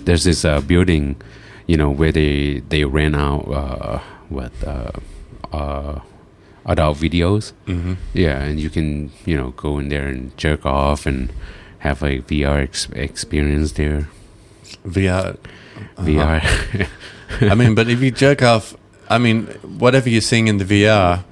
there's 0.05 0.24
this 0.24 0.43
uh, 0.43 0.61
building, 0.61 1.21
you 1.68 1.78
know, 1.78 1.89
where 1.89 2.11
they 2.11 2.61
they 2.70 2.84
rent 2.86 3.16
out 3.16 3.47
uh, 3.51 3.99
what 4.30 4.51
uh, 4.66 4.91
uh, 5.51 5.99
adult 6.66 6.97
videos. 6.97 7.53
Mm-hmm. 7.68 7.93
Yeah, 8.14 8.41
and 8.41 8.59
you 8.59 8.70
can 8.70 9.11
you 9.26 9.38
know 9.38 9.51
go 9.51 9.80
in 9.80 9.89
there 9.89 10.07
and 10.07 10.36
jerk 10.38 10.66
off 10.66 11.05
and 11.05 11.32
have 11.80 12.01
a 12.03 12.20
VR 12.22 12.64
ex- 12.64 12.89
experience 12.93 13.74
there. 13.74 14.07
VR. 14.86 15.36
uh-huh. 15.97 16.05
VR. 16.05 16.88
I 17.51 17.55
mean, 17.55 17.76
but 17.76 17.89
if 17.89 18.01
you 18.01 18.11
jerk 18.11 18.41
off, 18.43 18.76
I 19.09 19.18
mean, 19.18 19.47
whatever 19.80 20.07
you're 20.09 20.22
seeing 20.22 20.47
in 20.47 20.57
the 20.59 20.66
VR, 20.66 21.24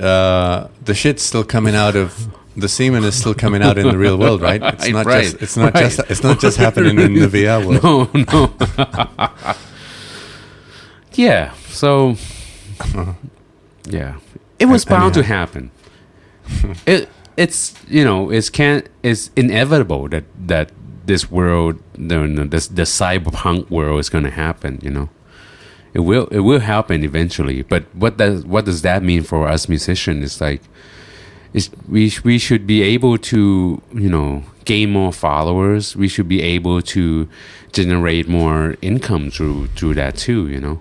uh, 0.00 0.68
the 0.84 0.94
shit's 0.94 1.22
still 1.22 1.44
coming 1.44 1.74
out 1.74 1.96
of 1.96 2.28
the 2.56 2.68
semen 2.68 3.04
is 3.04 3.14
still 3.14 3.34
coming 3.34 3.62
out 3.62 3.78
in 3.78 3.88
the 3.88 3.96
real 3.98 4.16
world, 4.18 4.40
right? 4.42 4.60
It's 4.74 4.88
not 4.90 5.06
Right, 5.06 5.22
just 5.24 5.42
it's 5.42 5.56
not 5.56 5.74
right. 5.74 5.84
just 5.90 5.98
it's 6.10 6.22
not 6.22 6.40
just 6.40 6.56
happening 6.56 6.98
in 6.98 7.14
the 7.14 7.26
VR 7.28 7.64
world. 7.64 7.82
no, 7.82 8.10
no. 8.32 9.56
Yeah. 11.20 11.52
So, 11.68 12.16
yeah, 13.84 14.16
it 14.58 14.66
was 14.66 14.86
I 14.86 14.90
bound 14.90 15.14
to 15.14 15.22
happen. 15.22 15.70
it 16.86 17.08
it's 17.36 17.74
you 17.88 18.04
know 18.04 18.30
it's 18.30 18.50
can't 18.50 18.88
it's 19.02 19.30
inevitable 19.36 20.08
that 20.08 20.24
that 20.46 20.72
this 21.06 21.30
world 21.30 21.80
the 21.94 22.26
the, 22.26 22.44
this, 22.44 22.68
the 22.68 22.82
cyberpunk 22.82 23.70
world 23.70 24.00
is 24.00 24.08
going 24.08 24.24
to 24.24 24.30
happen. 24.30 24.78
You 24.82 24.90
know, 24.90 25.08
it 25.92 26.00
will 26.00 26.26
it 26.28 26.40
will 26.40 26.60
happen 26.60 27.04
eventually. 27.04 27.62
But 27.62 27.84
what 27.94 28.16
does 28.16 28.44
what 28.46 28.64
does 28.64 28.82
that 28.82 29.02
mean 29.02 29.22
for 29.22 29.46
us 29.46 29.68
musicians? 29.68 30.24
It's 30.24 30.40
like 30.40 30.62
is 31.52 31.70
we 31.88 32.12
we 32.24 32.38
should 32.38 32.66
be 32.66 32.82
able 32.82 33.18
to 33.18 33.82
you 33.92 34.08
know 34.08 34.44
gain 34.64 34.90
more 34.90 35.12
followers. 35.12 35.96
We 35.96 36.08
should 36.08 36.28
be 36.28 36.42
able 36.42 36.80
to 36.82 37.28
generate 37.72 38.28
more 38.28 38.76
income 38.80 39.30
through 39.30 39.68
through 39.76 39.94
that 39.94 40.16
too. 40.16 40.48
You 40.48 40.60
know, 40.60 40.80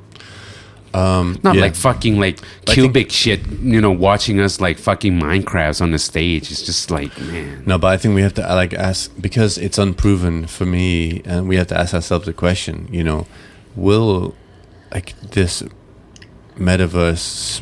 Um, 0.93 1.39
not 1.43 1.55
yeah. 1.55 1.61
like 1.61 1.75
fucking 1.75 2.19
like 2.19 2.39
cubic 2.65 3.11
shit. 3.11 3.47
You 3.47 3.81
know, 3.81 3.91
watching 3.91 4.39
us 4.39 4.59
like 4.59 4.77
fucking 4.77 5.19
Minecrafts 5.19 5.81
on 5.81 5.91
the 5.91 5.99
stage. 5.99 6.51
It's 6.51 6.63
just 6.63 6.89
like 6.89 7.17
man. 7.19 7.63
No, 7.65 7.77
but 7.77 7.87
I 7.87 7.97
think 7.97 8.15
we 8.15 8.21
have 8.21 8.33
to 8.35 8.41
like 8.41 8.73
ask 8.73 9.11
because 9.21 9.57
it's 9.57 9.77
unproven 9.77 10.47
for 10.47 10.65
me, 10.65 11.21
and 11.25 11.47
we 11.47 11.55
have 11.57 11.67
to 11.67 11.77
ask 11.77 11.93
ourselves 11.93 12.25
the 12.25 12.33
question. 12.33 12.87
You 12.91 13.03
know, 13.03 13.27
will 13.75 14.35
like 14.91 15.19
this 15.21 15.63
metaverse 16.55 17.61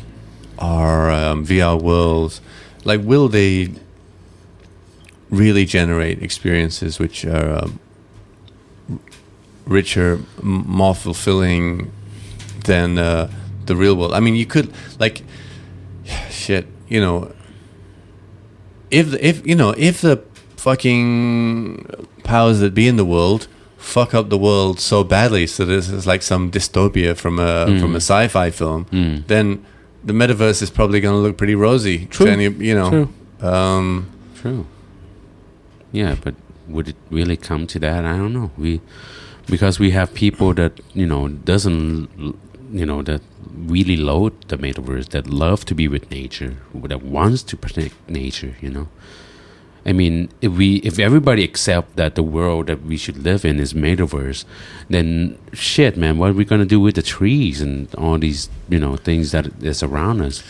our 0.58 1.10
um, 1.10 1.46
VR 1.46 1.80
worlds, 1.80 2.40
like, 2.84 3.00
will 3.02 3.28
they 3.28 3.70
really 5.30 5.64
generate 5.64 6.22
experiences 6.22 6.98
which 6.98 7.24
are 7.24 7.64
um, 7.64 7.78
richer, 9.66 10.20
m- 10.42 10.64
more 10.66 10.94
fulfilling 10.94 11.90
than 12.68 12.98
uh, 12.98 13.26
the 13.66 13.74
real 13.82 13.94
world? 13.98 14.12
I 14.14 14.20
mean, 14.20 14.36
you 14.36 14.46
could 14.46 14.68
like, 15.00 15.16
shit, 16.30 16.64
you 16.88 17.00
know 17.00 17.16
if 18.90 19.10
the, 19.12 19.18
if 19.30 19.46
you 19.46 19.54
know 19.54 19.70
if 19.76 20.00
the 20.00 20.16
fucking 20.56 21.84
powers 22.24 22.60
that 22.60 22.72
be 22.74 22.88
in 22.88 22.96
the 22.96 23.04
world 23.04 23.46
fuck 23.76 24.14
up 24.14 24.28
the 24.28 24.38
world 24.38 24.80
so 24.80 25.04
badly 25.04 25.46
so 25.46 25.64
this 25.64 25.88
is 25.88 26.06
like 26.06 26.22
some 26.22 26.50
dystopia 26.50 27.14
from 27.16 27.38
a 27.38 27.66
Mm. 27.66 27.80
from 27.80 27.92
a 27.94 28.02
sci-fi 28.10 28.50
film 28.50 28.86
Mm. 28.86 29.26
then 29.26 29.46
the 30.04 30.12
metaverse 30.12 30.62
is 30.62 30.70
probably 30.70 31.00
going 31.00 31.14
to 31.14 31.20
look 31.26 31.36
pretty 31.36 31.54
rosy 31.54 32.06
True. 32.06 32.26
any, 32.28 32.48
you 32.68 32.74
know 32.74 32.90
True. 32.90 33.08
um 33.48 34.06
True. 34.40 34.66
Yeah, 35.92 36.14
but 36.24 36.34
would 36.68 36.88
it 36.88 36.96
really 37.10 37.36
come 37.36 37.66
to 37.66 37.78
that? 37.80 38.04
I 38.04 38.16
don't 38.20 38.32
know. 38.38 38.50
We 38.56 38.80
because 39.46 39.78
we 39.84 39.90
have 39.98 40.12
people 40.14 40.52
that 40.54 40.72
you 40.94 41.06
know 41.06 41.28
doesn't 41.28 42.08
you 42.70 42.86
know 42.86 43.02
that 43.02 43.22
really 43.54 43.96
loathe 43.96 44.34
the 44.48 44.56
metaverse 44.56 45.08
that 45.10 45.26
love 45.26 45.64
to 45.66 45.74
be 45.74 45.88
with 45.88 46.10
nature 46.10 46.56
that 46.74 47.02
wants 47.02 47.42
to 47.44 47.56
protect 47.56 47.94
nature. 48.08 48.56
You 48.60 48.70
know. 48.70 48.88
I 49.86 49.92
mean, 49.92 50.28
if 50.42 50.52
we 50.52 50.76
if 50.76 50.98
everybody 50.98 51.44
accept 51.44 51.96
that 51.96 52.14
the 52.14 52.22
world 52.22 52.66
that 52.66 52.82
we 52.82 52.96
should 52.96 53.24
live 53.24 53.44
in 53.44 53.58
is 53.58 53.72
metaverse, 53.72 54.44
then 54.90 55.38
shit, 55.52 55.96
man, 55.96 56.18
what 56.18 56.30
are 56.30 56.34
we 56.34 56.44
gonna 56.44 56.66
do 56.66 56.80
with 56.80 56.96
the 56.96 57.02
trees 57.02 57.60
and 57.60 57.92
all 57.94 58.18
these 58.18 58.50
you 58.68 58.78
know 58.78 58.96
things 58.96 59.32
that 59.32 59.46
is 59.62 59.82
around 59.82 60.20
us? 60.20 60.42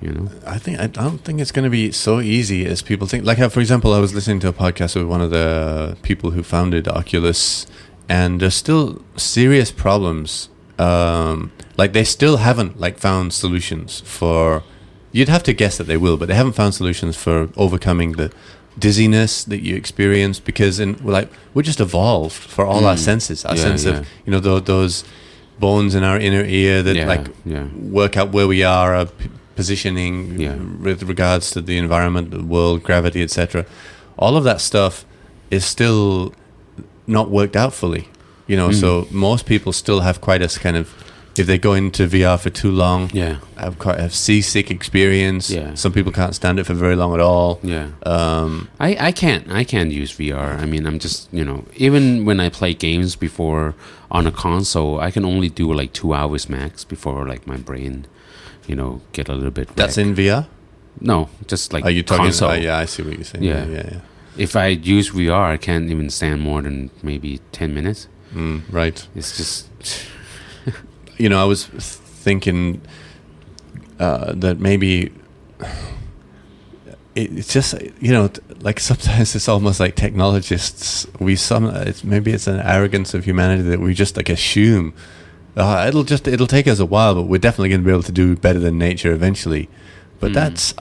You 0.00 0.12
know. 0.12 0.30
I 0.46 0.58
think 0.58 0.78
I 0.78 0.86
don't 0.86 1.18
think 1.18 1.40
it's 1.40 1.50
going 1.50 1.64
to 1.64 1.70
be 1.70 1.90
so 1.90 2.20
easy 2.20 2.64
as 2.66 2.82
people 2.82 3.08
think. 3.08 3.24
Like, 3.24 3.40
uh, 3.40 3.48
for 3.48 3.58
example, 3.58 3.92
I 3.92 3.98
was 3.98 4.14
listening 4.14 4.38
to 4.40 4.48
a 4.48 4.52
podcast 4.52 4.94
with 4.94 5.06
one 5.06 5.20
of 5.20 5.30
the 5.30 5.96
people 6.02 6.30
who 6.30 6.44
founded 6.44 6.86
Oculus, 6.86 7.66
and 8.08 8.40
there's 8.40 8.54
still 8.54 9.02
serious 9.16 9.72
problems. 9.72 10.50
Um, 10.78 11.50
like, 11.76 11.92
they 11.92 12.04
still 12.04 12.38
haven't 12.38 12.78
like 12.80 12.98
found 12.98 13.32
solutions 13.32 14.00
for. 14.00 14.62
You'd 15.10 15.28
have 15.30 15.42
to 15.44 15.52
guess 15.54 15.78
that 15.78 15.84
they 15.84 15.96
will, 15.96 16.16
but 16.16 16.28
they 16.28 16.34
haven't 16.34 16.52
found 16.52 16.74
solutions 16.74 17.16
for 17.16 17.48
overcoming 17.56 18.12
the 18.12 18.30
dizziness 18.78 19.42
that 19.44 19.60
you 19.64 19.74
experience 19.74 20.38
because 20.38 20.78
in 20.78 20.96
we're 21.02 21.12
like 21.12 21.30
we're 21.54 21.62
just 21.62 21.80
evolved 21.80 22.34
for 22.54 22.64
all 22.66 22.84
our 22.84 22.94
Mm. 22.94 22.98
senses. 23.10 23.44
Our 23.44 23.56
Yeah, 23.56 23.62
sense 23.62 23.84
yeah. 23.84 23.90
of 23.98 24.06
you 24.26 24.30
know 24.32 24.38
tho- 24.38 24.60
those 24.60 25.04
bones 25.58 25.94
in 25.94 26.04
our 26.04 26.18
inner 26.18 26.44
ear 26.44 26.82
that 26.84 26.94
yeah, 26.94 27.06
like 27.08 27.26
yeah. 27.44 27.64
work 27.74 28.16
out 28.16 28.30
where 28.32 28.46
we 28.46 28.62
are, 28.62 28.94
our 28.94 29.06
p- 29.06 29.30
positioning 29.56 30.36
with 30.82 31.02
regards 31.02 31.50
to 31.52 31.60
the 31.60 31.76
environment, 31.78 32.30
the 32.30 32.42
world, 32.44 32.82
gravity, 32.84 33.22
etc. 33.22 33.64
All 34.16 34.36
of 34.36 34.44
that 34.44 34.60
stuff 34.60 35.04
is 35.50 35.64
still 35.64 36.32
not 37.06 37.30
worked 37.30 37.56
out 37.56 37.72
fully. 37.74 38.08
You 38.48 38.56
know, 38.56 38.70
Mm. 38.70 38.80
so 38.80 39.06
most 39.10 39.46
people 39.46 39.72
still 39.72 40.00
have 40.00 40.20
quite 40.20 40.42
a 40.42 40.48
kind 40.60 40.76
of 40.76 40.86
if 41.36 41.46
they 41.46 41.56
go 41.58 41.72
into 41.72 42.08
VR 42.08 42.36
for 42.36 42.50
too 42.50 42.72
long, 42.72 43.10
Yeah. 43.14 43.36
have 43.56 43.78
quite 43.78 44.00
a 44.00 44.10
seasick 44.10 44.72
experience. 44.72 45.50
Yeah. 45.54 45.74
Some 45.74 45.92
people 45.92 46.10
can't 46.10 46.34
stand 46.34 46.58
it 46.58 46.64
for 46.66 46.74
very 46.74 46.96
long 46.96 47.14
at 47.14 47.20
all. 47.20 47.60
Yeah. 47.62 47.86
Um, 48.04 48.68
I, 48.80 48.96
I 49.08 49.12
can't 49.12 49.44
I 49.60 49.62
can't 49.64 49.92
use 49.92 50.10
VR. 50.18 50.58
I 50.60 50.66
mean, 50.66 50.84
I'm 50.86 50.98
just 50.98 51.28
you 51.32 51.44
know 51.44 51.64
even 51.76 52.24
when 52.24 52.40
I 52.40 52.48
play 52.48 52.74
games 52.74 53.14
before 53.16 53.74
on 54.10 54.26
a 54.26 54.32
console, 54.32 54.98
I 54.98 55.10
can 55.12 55.24
only 55.24 55.48
do 55.48 55.72
like 55.72 55.92
two 55.92 56.12
hours 56.12 56.48
max 56.48 56.82
before 56.84 57.28
like 57.28 57.46
my 57.46 57.56
brain, 57.58 58.06
you 58.66 58.74
know, 58.74 59.00
get 59.12 59.28
a 59.28 59.34
little 59.34 59.52
bit. 59.52 59.68
that's 59.76 59.98
in 59.98 60.14
VR. 60.16 60.46
No, 61.00 61.28
just 61.46 61.72
like 61.72 61.84
Are 61.84 61.90
you 61.92 62.02
talking? 62.02 62.24
console. 62.24 62.50
Uh, 62.50 62.54
yeah, 62.56 62.78
I 62.82 62.86
see 62.86 63.02
what 63.04 63.14
you're 63.14 63.24
saying. 63.24 63.44
Yeah. 63.44 63.64
Yeah, 63.66 63.74
yeah, 63.76 63.88
yeah. 63.92 64.00
If 64.36 64.56
I 64.56 64.68
use 64.96 65.10
VR, 65.10 65.52
I 65.54 65.56
can't 65.56 65.88
even 65.90 66.10
stand 66.10 66.40
more 66.40 66.62
than 66.62 66.90
maybe 67.02 67.40
ten 67.52 67.72
minutes. 67.74 68.08
Mm, 68.34 68.62
right. 68.70 69.06
It's 69.14 69.36
just 69.36 69.68
you 71.18 71.28
know, 71.28 71.40
I 71.40 71.44
was 71.44 71.66
thinking 71.66 72.80
uh, 73.98 74.32
that 74.36 74.58
maybe 74.60 75.10
it, 77.14 77.38
it's 77.38 77.52
just 77.52 77.74
you 78.00 78.12
know 78.12 78.30
like 78.60 78.80
sometimes 78.90 79.34
it's 79.34 79.48
almost 79.48 79.80
like 79.80 79.94
technologists 79.96 81.06
we 81.18 81.36
some 81.36 81.66
it's 81.66 82.04
maybe 82.04 82.32
it's 82.32 82.46
an 82.46 82.60
arrogance 82.60 83.14
of 83.14 83.24
humanity 83.24 83.62
that 83.62 83.80
we 83.80 83.94
just 83.94 84.16
like 84.16 84.28
assume 84.28 84.92
uh, 85.56 85.84
it'll 85.88 86.04
just 86.04 86.28
it'll 86.28 86.46
take 86.46 86.68
us 86.68 86.78
a 86.78 86.86
while 86.86 87.14
but 87.14 87.22
we're 87.24 87.38
definitely 87.38 87.68
going 87.70 87.80
to 87.80 87.84
be 87.84 87.90
able 87.90 88.02
to 88.02 88.12
do 88.12 88.36
better 88.36 88.58
than 88.60 88.78
nature 88.78 89.12
eventually 89.12 89.68
but 90.20 90.30
Mm. 90.30 90.34
that's 90.34 90.74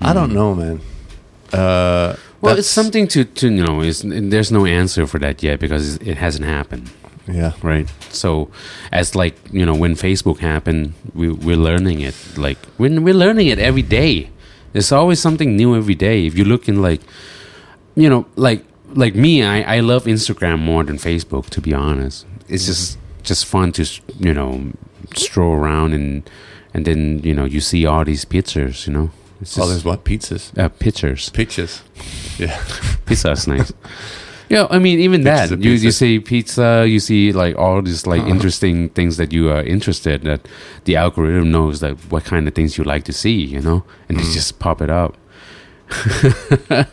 i 0.00 0.12
don't 0.12 0.30
Mm. 0.30 0.34
know 0.34 0.54
man 0.54 0.80
uh 1.52 2.16
Well, 2.40 2.54
that's- 2.54 2.66
it's 2.66 2.68
something 2.68 3.06
to 3.08 3.24
to 3.24 3.46
you 3.48 3.64
know. 3.64 3.80
Is 3.80 4.02
there's 4.04 4.50
no 4.52 4.64
answer 4.66 5.06
for 5.06 5.18
that 5.20 5.42
yet 5.42 5.60
because 5.60 5.96
it 5.96 6.16
hasn't 6.18 6.44
happened. 6.46 6.90
yeah. 7.26 7.52
Right? 7.62 7.88
So 8.10 8.48
as 8.92 9.14
like 9.14 9.34
you 9.52 9.66
know 9.66 9.74
when 9.82 9.94
facebook 9.96 10.38
happened 10.38 10.92
we, 11.14 11.26
we're 11.46 11.62
learning 11.70 12.00
it 12.00 12.16
like 12.36 12.58
we're, 12.78 13.00
we're 13.00 13.14
learning 13.24 13.48
it 13.48 13.58
every 13.58 13.82
day. 14.00 14.30
There's 14.72 14.92
always 14.92 15.20
something 15.20 15.56
new 15.56 15.76
every 15.76 15.94
day. 15.94 16.26
If 16.26 16.38
you 16.38 16.44
look 16.44 16.68
in 16.68 16.80
like 16.82 17.00
you 17.96 18.08
know 18.08 18.24
like 18.36 18.64
like 18.94 19.14
me 19.14 19.42
i, 19.42 19.76
I 19.76 19.80
love 19.80 20.04
instagram 20.06 20.58
more 20.60 20.84
than 20.84 20.96
facebook 20.96 21.46
to 21.50 21.60
be 21.60 21.74
honest. 21.74 22.24
It's 22.48 22.64
just 22.66 22.98
just 23.22 23.44
fun 23.46 23.72
to 23.72 23.82
you 24.26 24.32
know 24.32 24.72
stroll 25.14 25.54
around 25.54 25.92
and 25.94 26.22
and 26.74 26.84
then 26.84 27.20
you 27.28 27.34
know 27.34 27.44
you 27.54 27.60
see 27.60 27.84
all 27.86 28.04
these 28.04 28.24
pictures 28.24 28.86
you 28.86 28.92
know 28.96 29.10
it's 29.40 29.56
all 29.58 29.64
just, 29.66 29.76
these 29.76 29.84
what 29.84 30.04
pizzas 30.04 30.52
uh, 30.58 30.68
pictures 30.68 31.28
pictures 31.30 31.82
yeah 32.38 32.58
pizza 33.06 33.30
is 33.32 33.46
nice. 33.46 33.72
Yeah, 34.50 34.66
I 34.70 34.78
mean, 34.78 34.98
even 35.00 35.24
that 35.24 35.50
you 35.50 35.72
you 35.72 35.90
see 35.90 36.20
pizza, 36.20 36.86
you 36.88 37.00
see 37.00 37.32
like 37.32 37.54
all 37.58 37.82
these 37.82 38.06
like 38.06 38.22
interesting 38.22 38.88
things 38.88 39.18
that 39.18 39.30
you 39.30 39.50
are 39.50 39.62
interested 39.62 40.22
that 40.22 40.48
the 40.84 40.96
algorithm 40.96 41.50
knows 41.50 41.80
that 41.80 41.96
what 42.10 42.24
kind 42.24 42.48
of 42.48 42.54
things 42.54 42.78
you 42.78 42.84
like 42.84 43.04
to 43.04 43.12
see, 43.12 43.34
you 43.44 43.60
know, 43.60 43.84
and 44.08 44.16
they 44.18 44.22
Mm. 44.22 44.32
just 44.32 44.58
pop 44.58 44.80
it 44.80 44.88
up. 44.88 45.18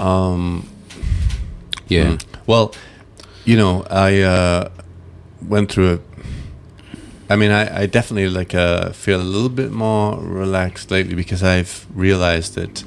um 0.00 0.66
Yeah, 1.88 2.12
Mm. 2.16 2.24
Well, 2.46 2.74
you 3.44 3.56
know, 3.58 3.84
I 3.90 4.20
uh, 4.22 4.68
went 5.48 5.70
through 5.72 5.92
a. 5.94 5.98
I 7.30 7.36
mean, 7.36 7.50
I, 7.50 7.82
I 7.82 7.86
definitely 7.86 8.28
like 8.28 8.54
uh, 8.54 8.90
feel 8.92 9.20
a 9.20 9.22
little 9.34 9.50
bit 9.50 9.70
more 9.70 10.18
relaxed 10.18 10.90
lately 10.90 11.14
because 11.14 11.42
I've 11.42 11.86
realized 11.94 12.54
that, 12.54 12.84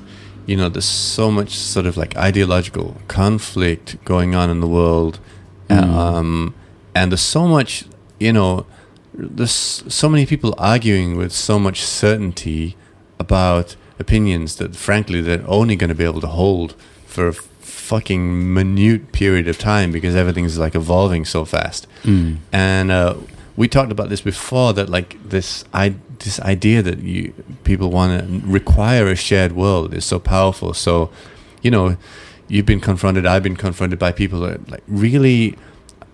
you 0.48 0.56
know, 0.58 0.68
there's 0.70 0.86
so 1.16 1.30
much 1.32 1.52
sort 1.52 1.86
of 1.86 1.96
like 1.98 2.18
ideological 2.18 2.98
conflict 3.08 4.04
going 4.06 4.36
on 4.36 4.50
in 4.50 4.60
the 4.60 4.68
world, 4.68 5.20
Mm. 5.70 5.84
um, 5.84 6.54
and 6.94 7.12
there's 7.12 7.22
so 7.22 7.48
much, 7.48 7.86
you 8.20 8.34
know, 8.34 8.66
there's 9.14 9.84
so 9.88 10.10
many 10.10 10.26
people 10.26 10.54
arguing 10.58 11.16
with 11.18 11.32
so 11.32 11.58
much 11.60 11.82
certainty 11.82 12.76
about 13.20 13.78
opinions 14.00 14.56
that, 14.58 14.76
frankly, 14.76 15.22
they're 15.22 15.46
only 15.48 15.78
going 15.78 15.88
to 15.90 15.96
be 15.96 16.04
able 16.04 16.20
to 16.22 16.28
hold 16.28 16.76
for 17.06 17.28
a 17.30 17.34
fucking 17.34 18.54
minute 18.54 19.12
period 19.14 19.48
of 19.48 19.58
time 19.58 19.92
because 19.94 20.14
everything's 20.16 20.58
like 20.58 20.76
evolving 20.76 21.24
so 21.26 21.46
fast. 21.46 21.88
Mm. 22.04 22.38
And 22.52 22.92
uh, 22.92 23.16
we 23.58 23.68
talked 23.68 23.92
about 23.92 24.10
this 24.10 24.22
before 24.22 24.74
that 24.74 24.90
like 24.90 25.18
this 25.28 25.66
I 25.74 25.96
this 26.20 26.40
idea 26.40 26.82
that 26.82 27.00
you 27.00 27.34
people 27.64 27.90
want 27.92 28.20
to 28.20 28.48
require 28.48 29.08
a 29.08 29.16
shared 29.16 29.54
world 29.54 29.94
is 29.94 30.06
so 30.06 30.20
powerful. 30.20 30.74
So, 30.74 31.10
you 31.62 31.72
know, 31.72 31.98
you've 32.48 32.66
been 32.66 32.80
confronted, 32.80 33.26
I've 33.26 33.44
been 33.44 33.56
confronted 33.56 34.00
by 34.00 34.12
people 34.12 34.40
that 34.42 34.70
like 34.70 34.84
really 34.88 35.58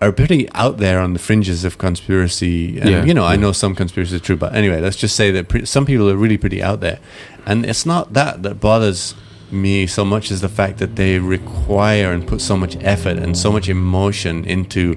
are 0.00 0.12
pretty 0.12 0.50
out 0.52 0.78
there 0.78 1.00
on 1.00 1.12
the 1.12 1.18
fringes 1.18 1.64
of 1.64 1.78
conspiracy. 1.78 2.78
And, 2.78 2.88
Yeah, 2.90 3.04
you 3.04 3.12
know, 3.14 3.24
I 3.24 3.36
know 3.36 3.52
some 3.52 3.74
conspiracies 3.74 4.14
are 4.14 4.24
true, 4.24 4.36
but 4.36 4.54
anyway, 4.54 4.80
let's 4.80 4.96
just 4.96 5.16
say 5.16 5.30
that 5.32 5.48
pre- 5.48 5.64
some 5.64 5.84
people 5.84 6.08
are 6.08 6.16
really 6.16 6.38
pretty 6.38 6.62
out 6.62 6.80
there. 6.80 7.00
And 7.46 7.66
it's 7.66 7.84
not 7.84 8.12
that 8.12 8.42
that 8.44 8.60
bothers 8.60 9.14
me 9.50 9.86
so 9.86 10.04
much 10.04 10.30
as 10.30 10.40
the 10.40 10.48
fact 10.48 10.78
that 10.78 10.96
they 10.96 11.18
require 11.18 12.12
and 12.12 12.26
put 12.26 12.40
so 12.40 12.56
much 12.56 12.76
effort 12.80 13.16
and 13.16 13.36
so 13.36 13.50
much 13.50 13.68
emotion 13.68 14.44
into 14.44 14.96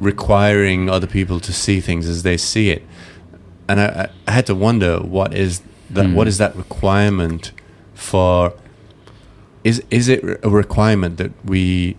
requiring 0.00 0.88
other 0.88 1.06
people 1.06 1.40
to 1.40 1.52
see 1.52 1.80
things 1.80 2.08
as 2.08 2.22
they 2.22 2.36
see 2.36 2.70
it. 2.70 2.82
And 3.68 3.80
I, 3.80 4.08
I, 4.26 4.30
had 4.32 4.46
to 4.46 4.54
wonder 4.54 4.98
what 4.98 5.34
is 5.34 5.62
that 5.90 6.06
Mm. 6.06 6.14
what 6.14 6.26
is 6.28 6.38
that 6.38 6.56
requirement 6.56 7.52
for 7.94 8.52
is 9.62 9.82
is 9.90 10.08
it 10.08 10.24
a 10.42 10.48
requirement 10.48 11.18
that 11.18 11.32
we 11.44 11.96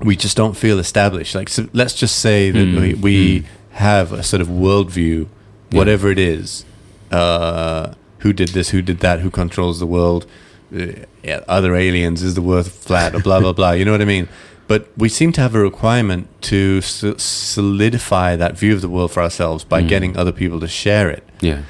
we 0.00 0.16
just 0.16 0.36
don't 0.36 0.56
feel 0.56 0.78
established 0.78 1.34
like 1.34 1.48
so 1.48 1.68
let's 1.72 1.94
just 1.94 2.18
say 2.18 2.50
that 2.50 2.66
Mm, 2.66 2.80
we, 2.80 2.94
we 2.94 3.40
mm. 3.40 3.44
have 3.72 4.12
a 4.12 4.22
sort 4.22 4.40
of 4.40 4.48
worldview 4.48 5.26
Yeah. 5.70 5.78
whatever 5.78 6.10
it 6.10 6.18
is 6.18 6.64
uh, 7.10 7.94
who 8.18 8.32
did 8.32 8.48
this 8.50 8.70
who 8.70 8.82
did 8.82 9.00
that 9.00 9.20
who 9.20 9.30
controls 9.30 9.78
the 9.80 9.86
world 9.86 10.26
uh, 10.74 10.86
yeah, 11.22 11.40
other 11.48 11.74
aliens 11.74 12.22
is 12.22 12.34
the 12.34 12.42
world 12.42 12.66
flat 12.70 13.14
or 13.14 13.20
blah 13.20 13.40
blah 13.40 13.52
blah 13.52 13.72
you 13.72 13.84
know 13.84 13.92
what 13.92 14.02
i 14.02 14.04
mean 14.16 14.28
but 14.66 14.88
we 14.96 15.08
seem 15.08 15.30
to 15.32 15.40
have 15.40 15.54
a 15.54 15.60
requirement 15.60 16.26
to 16.42 16.80
so- 16.80 17.16
solidify 17.18 18.34
that 18.36 18.56
view 18.58 18.72
of 18.74 18.80
the 18.80 18.88
world 18.88 19.10
for 19.12 19.22
ourselves 19.22 19.64
by 19.64 19.82
Mm. 19.82 19.88
getting 19.88 20.16
other 20.16 20.32
people 20.32 20.58
to 20.60 20.68
share 20.68 21.10
it 21.10 21.22
yeah, 21.40 21.62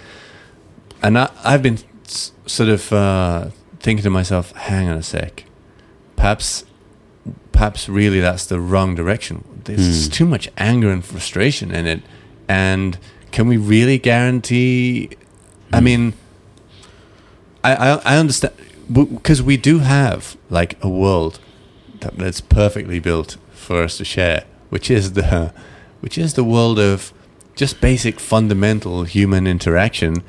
and 1.03 1.19
I, 1.19 1.29
I've 1.45 1.63
been 1.63 1.79
s- 2.07 2.33
sort 2.47 2.69
of 2.69 2.93
uh, 2.93 3.47
thinking 3.81 4.03
to 4.05 4.11
myself, 4.11 4.53
hang 4.53 4.89
on 4.89 4.97
a 4.97 5.03
sec, 5.03 5.45
perhaps, 6.17 6.65
perhaps 7.53 7.89
really 7.89 8.21
that's 8.21 8.47
the 8.47 8.59
wrong 8.61 8.95
direction. 8.95 9.45
There's 9.65 10.07
Hmm. 10.07 10.11
too 10.13 10.27
much 10.27 10.49
anger 10.57 10.91
and 10.91 11.05
frustration 11.05 11.71
in 11.71 11.87
it, 11.87 12.03
and 12.49 12.99
can 13.33 13.47
we 13.49 13.57
really 13.57 13.99
guarantee? 13.99 15.11
I 15.73 15.79
Hmm. 15.79 15.85
mean, 15.85 16.13
I 17.63 17.75
I, 17.75 17.89
I 18.15 18.17
understand 18.19 18.55
because 18.93 19.43
we 19.43 19.57
do 19.57 19.79
have 19.81 20.37
like 20.51 20.77
a 20.83 20.89
world 20.89 21.39
that's 22.17 22.41
perfectly 22.41 22.99
built 23.01 23.37
for 23.55 23.83
us 23.83 23.97
to 23.99 24.05
share, 24.05 24.45
which 24.71 24.91
is 24.91 25.13
the 25.13 25.53
which 26.01 26.19
is 26.19 26.35
the 26.35 26.45
world 26.45 26.79
of 26.79 27.13
just 27.57 27.81
basic 27.81 28.21
fundamental 28.21 29.05
human 29.05 29.47
interaction 29.47 30.23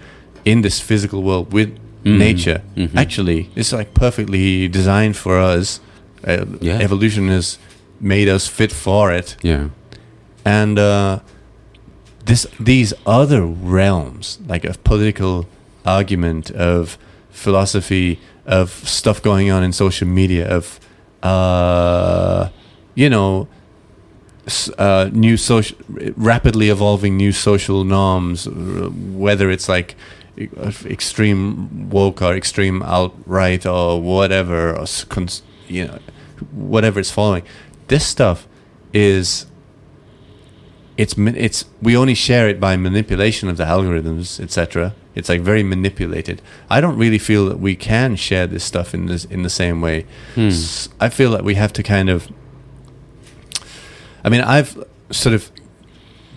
in 0.46 0.62
this 0.62 0.80
physical 0.80 1.22
world 1.24 1.52
with 1.54 1.70
Mhm. 2.04 2.18
nature. 2.18 2.62
Mhm. 2.78 2.96
Actually, 2.96 3.50
it's 3.56 3.74
like 3.74 3.94
perfectly 3.94 4.68
designed 4.70 5.16
for 5.18 5.40
us. 5.40 5.80
Uh, 6.28 6.46
Yeah. 6.62 6.80
Evolution 6.80 7.28
has 7.30 7.58
made 8.00 8.28
us 8.30 8.48
fit 8.48 8.72
for 8.72 9.12
it, 9.12 9.36
yeah, 9.44 9.66
and 10.46 10.78
uh, 10.80 11.20
this 12.26 12.48
these 12.60 12.94
other 13.06 13.42
realms, 13.46 14.40
like 14.48 14.68
of 14.70 14.84
political 14.84 15.46
argument, 15.86 16.52
of 16.52 16.98
philosophy, 17.32 18.18
of 18.46 18.70
stuff 18.86 19.22
going 19.22 19.52
on 19.52 19.64
in 19.64 19.72
social 19.74 20.08
media, 20.08 20.48
of 20.58 20.80
uh, 21.26 22.50
you 22.94 23.10
know, 23.10 23.48
uh, 24.78 25.10
new 25.12 25.38
social, 25.38 25.78
rapidly 26.16 26.70
evolving 26.70 27.18
new 27.18 27.32
social 27.32 27.84
norms, 27.84 28.48
uh, 28.48 28.52
whether 29.26 29.50
it's 29.50 29.68
like 29.68 29.96
e- 30.38 30.48
extreme 30.86 31.90
woke 31.90 32.22
or 32.22 32.36
extreme 32.36 32.84
outright 32.84 33.66
or 33.66 34.00
whatever, 34.02 34.76
or 34.76 34.86
cons- 35.10 35.42
you 35.68 35.86
know, 35.88 36.00
whatever 36.52 37.00
it's 37.00 37.12
following. 37.12 37.44
This 37.88 38.06
stuff 38.06 38.48
is 38.94 39.48
it's 40.98 41.16
it's 41.18 41.66
we 41.82 41.96
only 41.98 42.14
share 42.16 42.48
it 42.50 42.60
by 42.60 42.78
manipulation 42.78 43.50
of 43.50 43.58
the 43.58 43.66
algorithms, 43.66 44.40
etc. 44.40 44.94
It's 45.16 45.30
like 45.30 45.42
very 45.42 45.64
manipulated. 45.64 46.42
I 46.70 46.82
don't 46.82 46.98
really 46.98 47.18
feel 47.20 47.46
that 47.50 47.60
we 47.60 47.76
can 47.76 48.16
share 48.16 48.48
this 48.48 48.64
stuff 48.64 48.94
in 48.94 49.06
this 49.08 49.26
in 49.26 49.44
the 49.44 49.50
same 49.50 49.82
way. 49.82 50.06
Hmm. 50.36 50.50
I 51.00 51.10
feel 51.10 51.32
that 51.32 51.44
we 51.44 51.56
have 51.56 51.72
to 51.74 51.84
kind 51.84 52.10
of. 52.10 52.28
I 54.24 54.30
mean, 54.30 54.42
I've 54.42 54.84
sort 55.12 55.36
of 55.36 55.52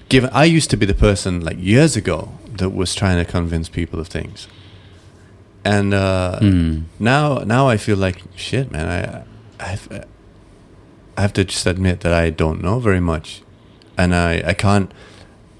given. 0.08 0.30
I 0.32 0.44
used 0.44 0.70
to 0.70 0.76
be 0.76 0.86
the 0.86 0.94
person 0.94 1.40
like 1.44 1.56
years 1.58 1.96
ago 1.96 2.32
that 2.58 2.70
was 2.70 2.94
trying 2.94 3.24
to 3.24 3.30
convince 3.30 3.68
people 3.68 3.98
of 4.00 4.08
things, 4.08 4.48
and 5.64 5.94
uh, 5.94 6.38
Hmm. 6.40 6.80
now 6.98 7.38
now 7.46 7.68
I 7.68 7.76
feel 7.76 7.96
like 7.96 8.22
shit, 8.36 8.70
man. 8.70 8.86
I 8.88 9.24
I've, 9.72 9.88
I 11.16 11.20
have 11.22 11.32
to 11.32 11.44
just 11.44 11.66
admit 11.66 12.00
that 12.00 12.12
I 12.12 12.30
don't 12.30 12.60
know 12.62 12.78
very 12.78 13.00
much, 13.00 13.42
and 13.98 14.14
I 14.14 14.42
I 14.46 14.54
can't. 14.54 14.90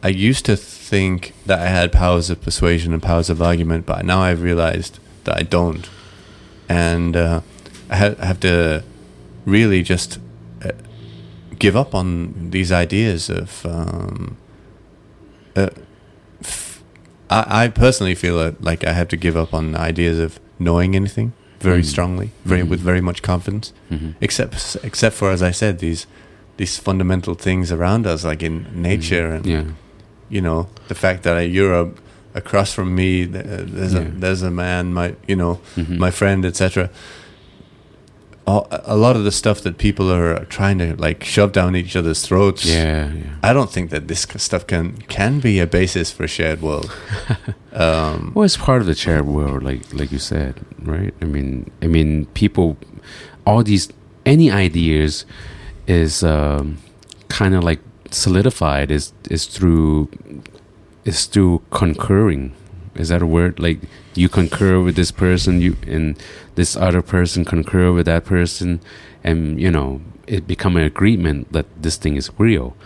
I 0.02 0.08
used 0.08 0.44
to 0.46 0.56
think 0.56 1.32
that 1.46 1.58
I 1.58 1.66
had 1.68 1.90
powers 1.92 2.30
of 2.30 2.40
persuasion 2.40 2.92
and 2.94 3.02
powers 3.02 3.28
of 3.30 3.42
argument, 3.42 3.84
but 3.84 4.04
now 4.04 4.20
I've 4.20 4.42
realized 4.42 4.98
that 5.24 5.36
I 5.36 5.42
don't, 5.42 5.88
and 6.68 7.16
uh, 7.16 7.40
I, 7.90 7.96
ha- 7.96 8.14
I 8.20 8.26
have 8.26 8.38
to 8.40 8.84
really 9.44 9.82
just 9.82 10.18
uh, 10.64 10.70
give 11.58 11.76
up 11.76 11.94
on 11.94 12.50
these 12.50 12.70
ideas 12.72 13.28
of. 13.28 13.66
Um, 13.66 14.36
uh, 15.56 15.70
f- 16.40 16.82
I, 17.30 17.64
I 17.64 17.68
personally 17.68 18.14
feel 18.14 18.38
that, 18.38 18.62
like 18.62 18.84
I 18.84 18.92
have 18.92 19.08
to 19.08 19.16
give 19.16 19.36
up 19.36 19.52
on 19.52 19.74
ideas 19.74 20.18
of 20.20 20.38
knowing 20.58 20.94
anything 20.94 21.32
very 21.60 21.82
Mm. 21.82 21.86
strongly, 21.86 22.30
very 22.44 22.62
Mhm. 22.62 22.68
with 22.70 22.80
very 22.80 23.00
much 23.00 23.20
confidence. 23.22 23.72
Mhm. 23.90 24.14
Except 24.20 24.76
except 24.84 25.16
for 25.16 25.30
as 25.32 25.42
I 25.42 25.50
said, 25.50 25.80
these 25.80 26.06
these 26.58 26.76
fundamental 26.78 27.34
things 27.34 27.72
around 27.72 28.06
us, 28.06 28.24
like 28.24 28.42
in 28.46 28.66
nature 28.82 29.28
and 29.36 29.46
yeah, 29.46 29.64
you 30.28 30.40
know 30.42 30.68
the 30.88 30.94
fact 30.94 31.22
that 31.22 31.40
you're 31.48 31.90
across 32.34 32.74
from 32.74 32.94
me. 32.94 33.24
uh, 33.24 33.28
There's 33.76 33.94
a 33.94 34.02
Yeah. 34.02 34.10
there's 34.22 34.42
a 34.42 34.50
man, 34.50 34.92
my 34.92 35.14
you 35.26 35.36
know 35.36 35.54
Mhm. 35.76 35.98
my 35.98 36.10
friend, 36.10 36.44
etc. 36.44 36.90
A 38.46 38.60
a 38.94 38.96
lot 38.96 39.14
of 39.16 39.24
the 39.24 39.30
stuff 39.30 39.60
that 39.60 39.76
people 39.76 40.10
are 40.10 40.44
trying 40.46 40.78
to 40.78 40.96
like 41.06 41.22
shove 41.24 41.52
down 41.52 41.76
each 41.76 41.94
other's 41.96 42.22
throats. 42.22 42.64
yeah, 42.64 43.12
yeah. 43.12 43.48
I 43.48 43.52
don't 43.52 43.70
think 43.70 43.90
that 43.90 44.08
this 44.08 44.26
stuff 44.36 44.66
can 44.66 44.92
can 45.08 45.38
be 45.40 45.60
a 45.60 45.66
basis 45.66 46.10
for 46.12 46.24
a 46.24 46.28
shared 46.28 46.60
world. 46.62 46.90
um, 47.72 48.32
Well, 48.34 48.44
it's 48.46 48.56
part 48.56 48.80
of 48.80 48.86
the 48.86 48.94
shared 48.94 49.26
world, 49.26 49.62
like 49.62 49.82
like 49.92 50.10
you 50.12 50.18
said, 50.18 50.54
right? 50.82 51.12
I 51.22 51.26
mean, 51.26 51.70
I 51.84 51.86
mean, 51.88 52.26
people, 52.34 52.76
all 53.44 53.62
these, 53.62 53.88
any 54.24 54.50
ideas, 54.50 55.26
is 55.88 56.22
um, 56.22 56.78
kind 57.28 57.56
of 57.56 57.64
like 57.64 57.80
solidified 58.12 58.90
is 58.92 59.12
is 59.30 59.46
through 59.46 60.08
is 61.04 61.26
through 61.26 61.62
concurring. 61.70 62.54
Is 62.94 63.08
that 63.10 63.22
a 63.22 63.26
word? 63.26 63.58
Like 63.58 63.80
you 64.14 64.28
concur 64.28 64.80
with 64.82 64.96
this 64.96 65.10
person, 65.10 65.60
you 65.60 65.76
and 65.86 66.16
this 66.54 66.76
other 66.76 67.02
person 67.02 67.44
concur 67.44 67.92
with 67.92 68.06
that 68.06 68.24
person, 68.24 68.80
and 69.24 69.60
you 69.60 69.70
know 69.70 70.00
it 70.26 70.46
become 70.46 70.76
an 70.76 70.84
agreement 70.84 71.52
that 71.52 71.66
this 71.80 71.96
thing 71.96 72.16
is 72.16 72.30
real. 72.38 72.76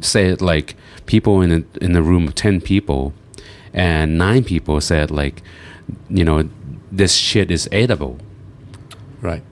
Say 0.00 0.28
it 0.28 0.40
like 0.40 0.76
people 1.06 1.42
in 1.42 1.52
a 1.52 1.84
in 1.84 1.94
a 1.96 2.02
room 2.02 2.28
of 2.28 2.34
ten 2.34 2.60
people, 2.60 3.12
and 3.74 4.16
nine 4.18 4.44
people 4.44 4.80
said 4.80 5.10
like, 5.10 5.42
you 6.08 6.24
know, 6.24 6.48
this 6.92 7.14
shit 7.14 7.50
is 7.50 7.68
edible. 7.72 8.18
right, 9.20 9.42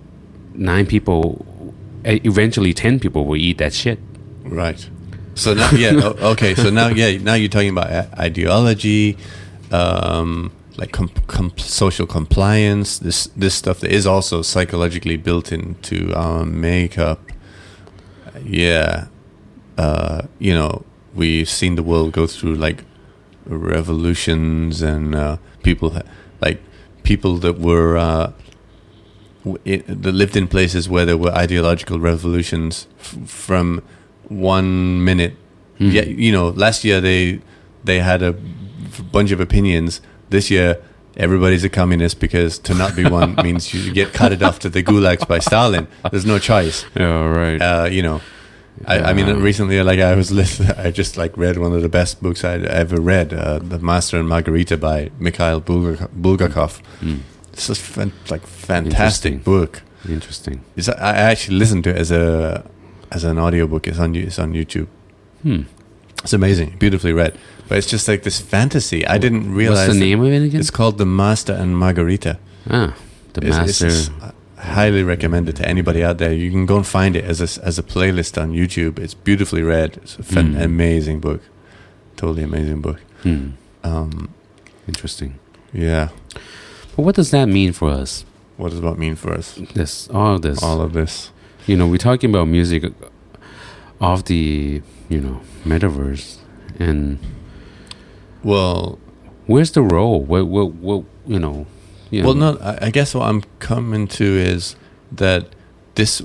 Nine 0.54 0.86
people, 0.86 1.44
eventually 2.14 2.72
ten 2.74 2.98
people 3.00 3.24
will 3.24 3.36
eat 3.36 3.58
that 3.58 3.72
shit. 3.74 3.98
right. 4.44 4.88
So 5.34 5.52
now, 5.52 5.70
yeah, 5.72 5.90
okay. 6.32 6.54
So 6.54 6.70
now, 6.70 6.88
yeah, 6.88 7.18
now 7.18 7.34
you're 7.34 7.50
talking 7.50 7.68
about 7.68 7.90
ideology, 8.18 9.18
um, 9.70 10.50
like 10.78 10.92
com- 10.92 11.10
com- 11.26 11.52
social 11.58 12.06
compliance. 12.06 12.98
This 12.98 13.26
this 13.36 13.54
stuff 13.54 13.80
that 13.80 13.90
is 13.92 14.06
also 14.06 14.40
psychologically 14.40 15.18
built 15.18 15.52
into 15.52 16.10
our 16.14 16.46
makeup. 16.46 17.20
Yeah, 18.44 19.08
uh, 19.76 20.22
you 20.38 20.54
know, 20.54 20.84
we've 21.14 21.48
seen 21.50 21.74
the 21.74 21.82
world 21.82 22.12
go 22.12 22.26
through 22.26 22.54
like 22.54 22.84
revolutions 23.44 24.82
and 24.82 25.14
uh, 25.14 25.36
people 25.62 26.00
like 26.40 26.62
people 27.02 27.36
that 27.38 27.58
were 27.58 27.96
uh, 27.98 28.32
it, 29.64 29.86
that 30.02 30.12
lived 30.12 30.36
in 30.36 30.46
places 30.48 30.88
where 30.88 31.04
there 31.06 31.16
were 31.16 31.32
ideological 31.32 31.98
revolutions 32.00 32.86
f- 32.98 33.28
from 33.28 33.82
one 34.28 35.04
minute. 35.04 35.34
Mhm. 35.80 35.92
Yeah, 35.92 36.02
you 36.02 36.32
know, 36.32 36.48
last 36.48 36.84
year 36.84 37.00
they 37.00 37.40
they 37.84 38.00
had 38.00 38.22
a 38.22 38.34
bunch 39.12 39.30
of 39.32 39.40
opinions. 39.40 40.00
This 40.30 40.50
year, 40.50 40.78
everybody's 41.16 41.64
a 41.64 41.68
communist 41.68 42.18
because 42.20 42.58
to 42.60 42.74
not 42.74 42.96
be 42.96 43.04
one 43.04 43.34
means 43.44 43.72
you 43.72 43.92
get 43.92 44.12
carted 44.12 44.42
off 44.42 44.58
to 44.60 44.68
the 44.68 44.82
gulags 44.82 45.26
by 45.28 45.38
Stalin. 45.38 45.86
There's 46.10 46.26
no 46.26 46.38
choice. 46.38 46.84
Yeah, 46.96 47.24
right. 47.28 47.60
Uh, 47.62 47.88
you 47.90 48.02
know, 48.02 48.20
I, 48.86 48.98
I 49.10 49.12
mean, 49.12 49.26
recently, 49.40 49.80
like 49.82 50.00
I 50.00 50.14
was 50.16 50.30
listening, 50.32 50.72
I 50.86 50.90
just 50.90 51.16
like 51.16 51.36
read 51.36 51.56
one 51.58 51.72
of 51.72 51.82
the 51.82 51.88
best 51.88 52.20
books 52.22 52.42
I'd 52.44 52.64
ever 52.64 53.00
read, 53.00 53.32
uh, 53.32 53.58
"The 53.60 53.78
Master 53.78 54.18
and 54.18 54.28
Margarita" 54.28 54.76
by 54.76 55.10
Mikhail 55.20 55.60
Bulgakov. 55.60 56.08
Bulgakov. 56.20 56.80
Mm. 57.00 57.20
It's 57.56 57.66
just 57.68 57.80
fan, 57.80 58.12
like 58.30 58.46
fantastic 58.46 59.32
Interesting. 59.32 59.38
book. 59.38 59.82
Interesting. 60.08 60.60
It's, 60.76 60.88
I 60.90 61.16
actually 61.16 61.56
listened 61.58 61.84
to 61.84 61.90
it 61.90 61.96
as 61.96 62.10
a 62.10 62.62
as 63.10 63.24
an 63.24 63.38
audiobook. 63.38 63.86
It's 63.88 63.98
on 63.98 64.14
it's 64.14 64.38
on 64.38 64.52
YouTube. 64.52 64.88
Hmm. 65.42 65.62
It's 66.22 66.32
amazing, 66.32 66.76
beautifully 66.78 67.12
read. 67.12 67.32
But 67.68 67.78
it's 67.78 67.86
just 67.86 68.08
like 68.08 68.22
this 68.24 68.40
fantasy. 68.40 69.06
I 69.06 69.18
didn't 69.18 69.54
realize 69.54 69.88
What's 69.88 69.98
the 69.98 70.04
name 70.06 70.20
of 70.20 70.32
it 70.32 70.42
again? 70.46 70.60
It's 70.60 70.70
called 70.70 70.98
The 70.98 71.06
Master 71.06 71.52
and 71.54 71.76
Margarita. 71.78 72.38
ah, 72.70 72.94
the 73.32 73.40
It's- 73.46 73.70
it's 73.70 73.80
master. 73.82 73.88
just- 73.88 74.10
I 74.58 74.62
highly 74.62 75.02
recommend 75.02 75.48
it 75.48 75.56
to 75.56 75.68
anybody 75.68 76.02
out 76.02 76.18
there. 76.18 76.32
You 76.32 76.50
can 76.50 76.66
go 76.66 76.76
and 76.76 76.86
find 76.86 77.14
it 77.16 77.24
as 77.24 77.40
a, 77.40 77.64
as 77.64 77.78
a 77.78 77.82
playlist 77.82 78.40
on 78.40 78.52
YouTube. 78.52 78.98
It's 78.98 79.14
beautifully 79.14 79.62
read. 79.62 79.98
It's 80.02 80.18
a 80.18 80.22
fan, 80.22 80.54
Mm. 80.54 80.62
amazing 80.62 81.20
book. 81.20 81.40
Totally 82.16 82.42
amazing 82.42 82.80
book. 82.80 83.00
Hmm. 83.22 83.48
Um, 83.84 84.28
Interesting. 84.88 85.34
yeah. 85.72 86.08
But 86.96 87.02
what 87.02 87.14
does 87.14 87.30
that 87.30 87.46
mean 87.46 87.72
for 87.72 87.90
us? 87.90 88.24
What 88.56 88.70
does 88.70 88.80
that 88.80 88.98
mean 88.98 89.16
for 89.16 89.32
us? 89.34 89.54
This, 89.74 90.08
all 90.08 90.36
of 90.36 90.42
this. 90.42 90.62
All 90.62 90.80
of 90.80 90.94
this. 90.94 91.30
you 91.66 91.76
know, 91.76 91.86
we're 91.86 91.98
talking 91.98 92.30
about 92.30 92.48
music 92.48 92.90
of 94.00 94.24
the, 94.24 94.80
you 95.10 95.20
know, 95.20 95.40
metaverse, 95.64 96.38
and 96.78 97.18
Well, 98.42 98.98
where's 99.46 99.72
the 99.72 99.82
role? 99.82 100.22
What, 100.22 100.46
what, 100.46 100.72
what, 100.72 101.04
you 101.26 101.38
know, 101.38 101.66
you 102.10 102.24
well, 102.24 102.34
know, 102.34 102.52
no. 102.52 102.58
I, 102.60 102.86
I 102.86 102.90
guess 102.90 103.14
what 103.14 103.28
I'm 103.28 103.42
coming 103.58 104.06
to 104.08 104.24
is 104.24 104.76
that 105.12 105.48
this, 105.96 106.22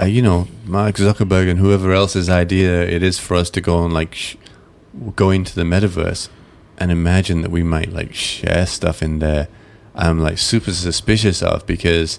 uh, 0.00 0.04
you 0.04 0.22
know, 0.22 0.46
Mark 0.64 0.96
Zuckerberg 0.96 1.50
and 1.50 1.58
whoever 1.58 1.92
else's 1.92 2.28
idea 2.28 2.82
it 2.82 3.02
is 3.02 3.18
for 3.18 3.34
us 3.34 3.50
to 3.50 3.60
go 3.60 3.84
and 3.84 3.92
like 3.92 4.14
sh- 4.14 4.36
go 5.16 5.30
into 5.30 5.54
the 5.54 5.62
metaverse 5.62 6.28
and 6.78 6.90
imagine 6.90 7.42
that 7.42 7.50
we 7.50 7.62
might 7.62 7.92
like 7.92 8.14
share 8.14 8.66
stuff 8.66 9.02
in 9.02 9.18
there. 9.18 9.48
I'm 9.94 10.20
like 10.20 10.38
super 10.38 10.72
suspicious 10.72 11.42
of 11.42 11.66
because 11.66 12.18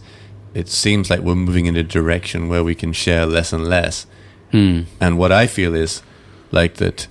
it 0.53 0.67
seems 0.67 1.09
like 1.09 1.19
we're 1.19 1.35
moving 1.35 1.67
in 1.67 1.75
a 1.75 1.83
direction 1.83 2.49
where 2.49 2.63
we 2.63 2.73
can 2.73 2.93
share 2.93 3.25
less 3.25 3.53
and 3.53 3.67
less. 3.67 4.07
Hmm. 4.51 4.81
And 4.99 5.17
what 5.17 5.31
I 5.31 5.47
feel 5.47 5.75
is 5.75 6.01
like 6.51 6.75
that. 6.75 7.07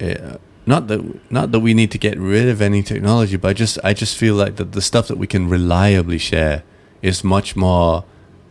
Uh, 0.00 0.38
not 0.66 0.88
that 0.88 1.30
not 1.30 1.52
that 1.52 1.60
we 1.60 1.74
need 1.74 1.90
to 1.90 1.98
get 1.98 2.18
rid 2.18 2.48
of 2.48 2.62
any 2.62 2.82
technology, 2.82 3.36
but 3.36 3.48
I 3.48 3.52
just 3.52 3.78
I 3.84 3.92
just 3.92 4.16
feel 4.16 4.34
like 4.34 4.56
that 4.56 4.72
the 4.72 4.80
stuff 4.80 5.08
that 5.08 5.18
we 5.18 5.26
can 5.26 5.48
reliably 5.48 6.18
share 6.18 6.62
is 7.02 7.22
much 7.22 7.54
more 7.54 8.04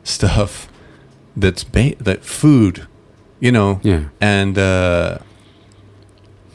stuff 0.04 0.70
that's 1.36 1.64
ba- 1.64 1.96
that 1.96 2.24
food, 2.24 2.88
you 3.40 3.52
know, 3.52 3.80
yeah, 3.84 4.10
and 4.22 4.58
uh, 4.58 5.18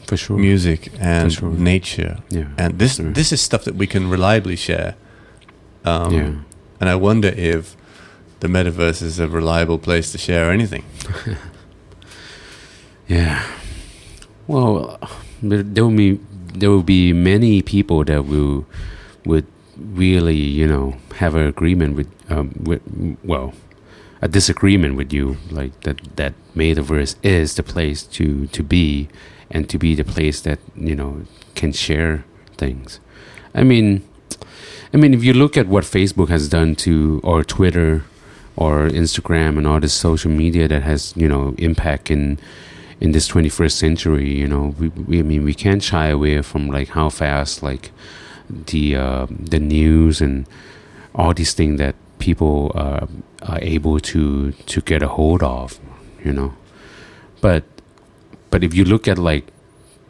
for 0.09 0.17
sure. 0.17 0.39
music 0.39 0.89
and 0.99 1.33
sure. 1.33 1.51
nature, 1.53 2.15
yeah, 2.31 2.49
and 2.57 2.79
this 2.79 2.97
Sure. 2.97 3.13
this 3.13 3.33
is 3.33 3.41
stuff 3.41 3.63
that 3.65 3.75
we 3.77 3.87
can 3.87 4.09
reliably 4.11 4.57
share. 4.57 4.95
Um, 5.85 6.13
yeah. 6.13 6.33
And 6.81 6.89
I 6.89 6.95
wonder 6.95 7.29
if 7.29 7.77
the 8.41 8.49
metaverse 8.49 9.03
is 9.03 9.19
a 9.19 9.27
reliable 9.29 9.79
place 9.79 10.13
to 10.13 10.19
share 10.19 10.51
anything. 10.53 10.85
Yeah. 13.09 13.43
Well, 14.47 14.99
there 15.43 15.85
will 15.85 15.97
be 15.97 16.21
there 16.55 16.71
will 16.71 16.83
be 16.83 17.13
many 17.13 17.63
people 17.63 18.05
that 18.05 18.27
will 18.27 18.67
would 19.25 19.47
really 19.77 20.37
you 20.37 20.67
know 20.67 20.97
have 21.17 21.35
an 21.35 21.47
agreement 21.47 21.97
with 21.97 22.09
um 22.31 22.53
with 22.61 22.83
well 23.25 23.53
a 24.21 24.29
disagreement 24.29 24.97
with 24.97 25.13
you 25.13 25.37
like 25.51 25.73
that 25.83 26.01
that 26.17 26.35
metaverse 26.57 27.15
is 27.23 27.55
the 27.55 27.63
place 27.63 28.03
to 28.03 28.47
to 28.49 28.63
be 28.63 29.09
and 29.51 29.69
to 29.69 29.79
be 29.79 29.95
the 29.95 30.05
place 30.05 30.41
that 30.43 30.59
you 30.77 30.95
know 30.95 31.23
can 31.55 31.73
share 31.73 32.25
things. 32.57 33.01
I 33.55 33.63
mean, 33.65 34.07
I 34.93 34.97
mean 34.97 35.15
if 35.15 35.25
you 35.25 35.33
look 35.33 35.57
at 35.57 35.67
what 35.67 35.85
Facebook 35.85 36.29
has 36.29 36.49
done 36.49 36.75
to 36.77 37.21
or 37.25 37.45
Twitter 37.45 38.05
or 38.57 38.89
Instagram 38.89 39.57
and 39.57 39.67
all 39.67 39.81
this 39.81 39.95
social 39.95 40.31
media 40.31 40.67
that 40.69 40.83
has 40.83 41.15
you 41.17 41.29
know 41.29 41.55
impact 41.59 42.11
in 42.11 42.39
in 43.01 43.13
this 43.13 43.29
21st 43.29 43.73
century 43.73 44.37
you 44.37 44.49
know 44.49 44.75
we, 44.79 44.89
we 44.89 45.19
I 45.21 45.23
mean 45.23 45.45
we 45.45 45.55
can't 45.55 45.83
shy 45.83 46.09
away 46.09 46.43
from 46.43 46.69
like 46.69 46.89
how 46.89 47.09
fast 47.09 47.63
like 47.63 47.93
the 48.51 48.97
uh, 48.97 49.27
the 49.31 49.61
news 49.61 50.21
and 50.21 50.47
all 51.15 51.33
these 51.35 51.55
things 51.55 51.79
that 51.79 51.95
people 52.19 52.73
uh, 52.75 53.07
are 53.43 53.61
able 53.63 54.01
to 54.01 54.53
to 54.53 54.81
get 54.81 55.03
a 55.03 55.09
hold 55.09 55.43
of 55.43 55.79
you 56.25 56.33
know 56.33 56.55
but 57.41 57.63
but 58.51 58.65
if 58.65 58.75
you 58.75 58.85
look 58.85 59.07
at 59.09 59.19
like 59.19 59.47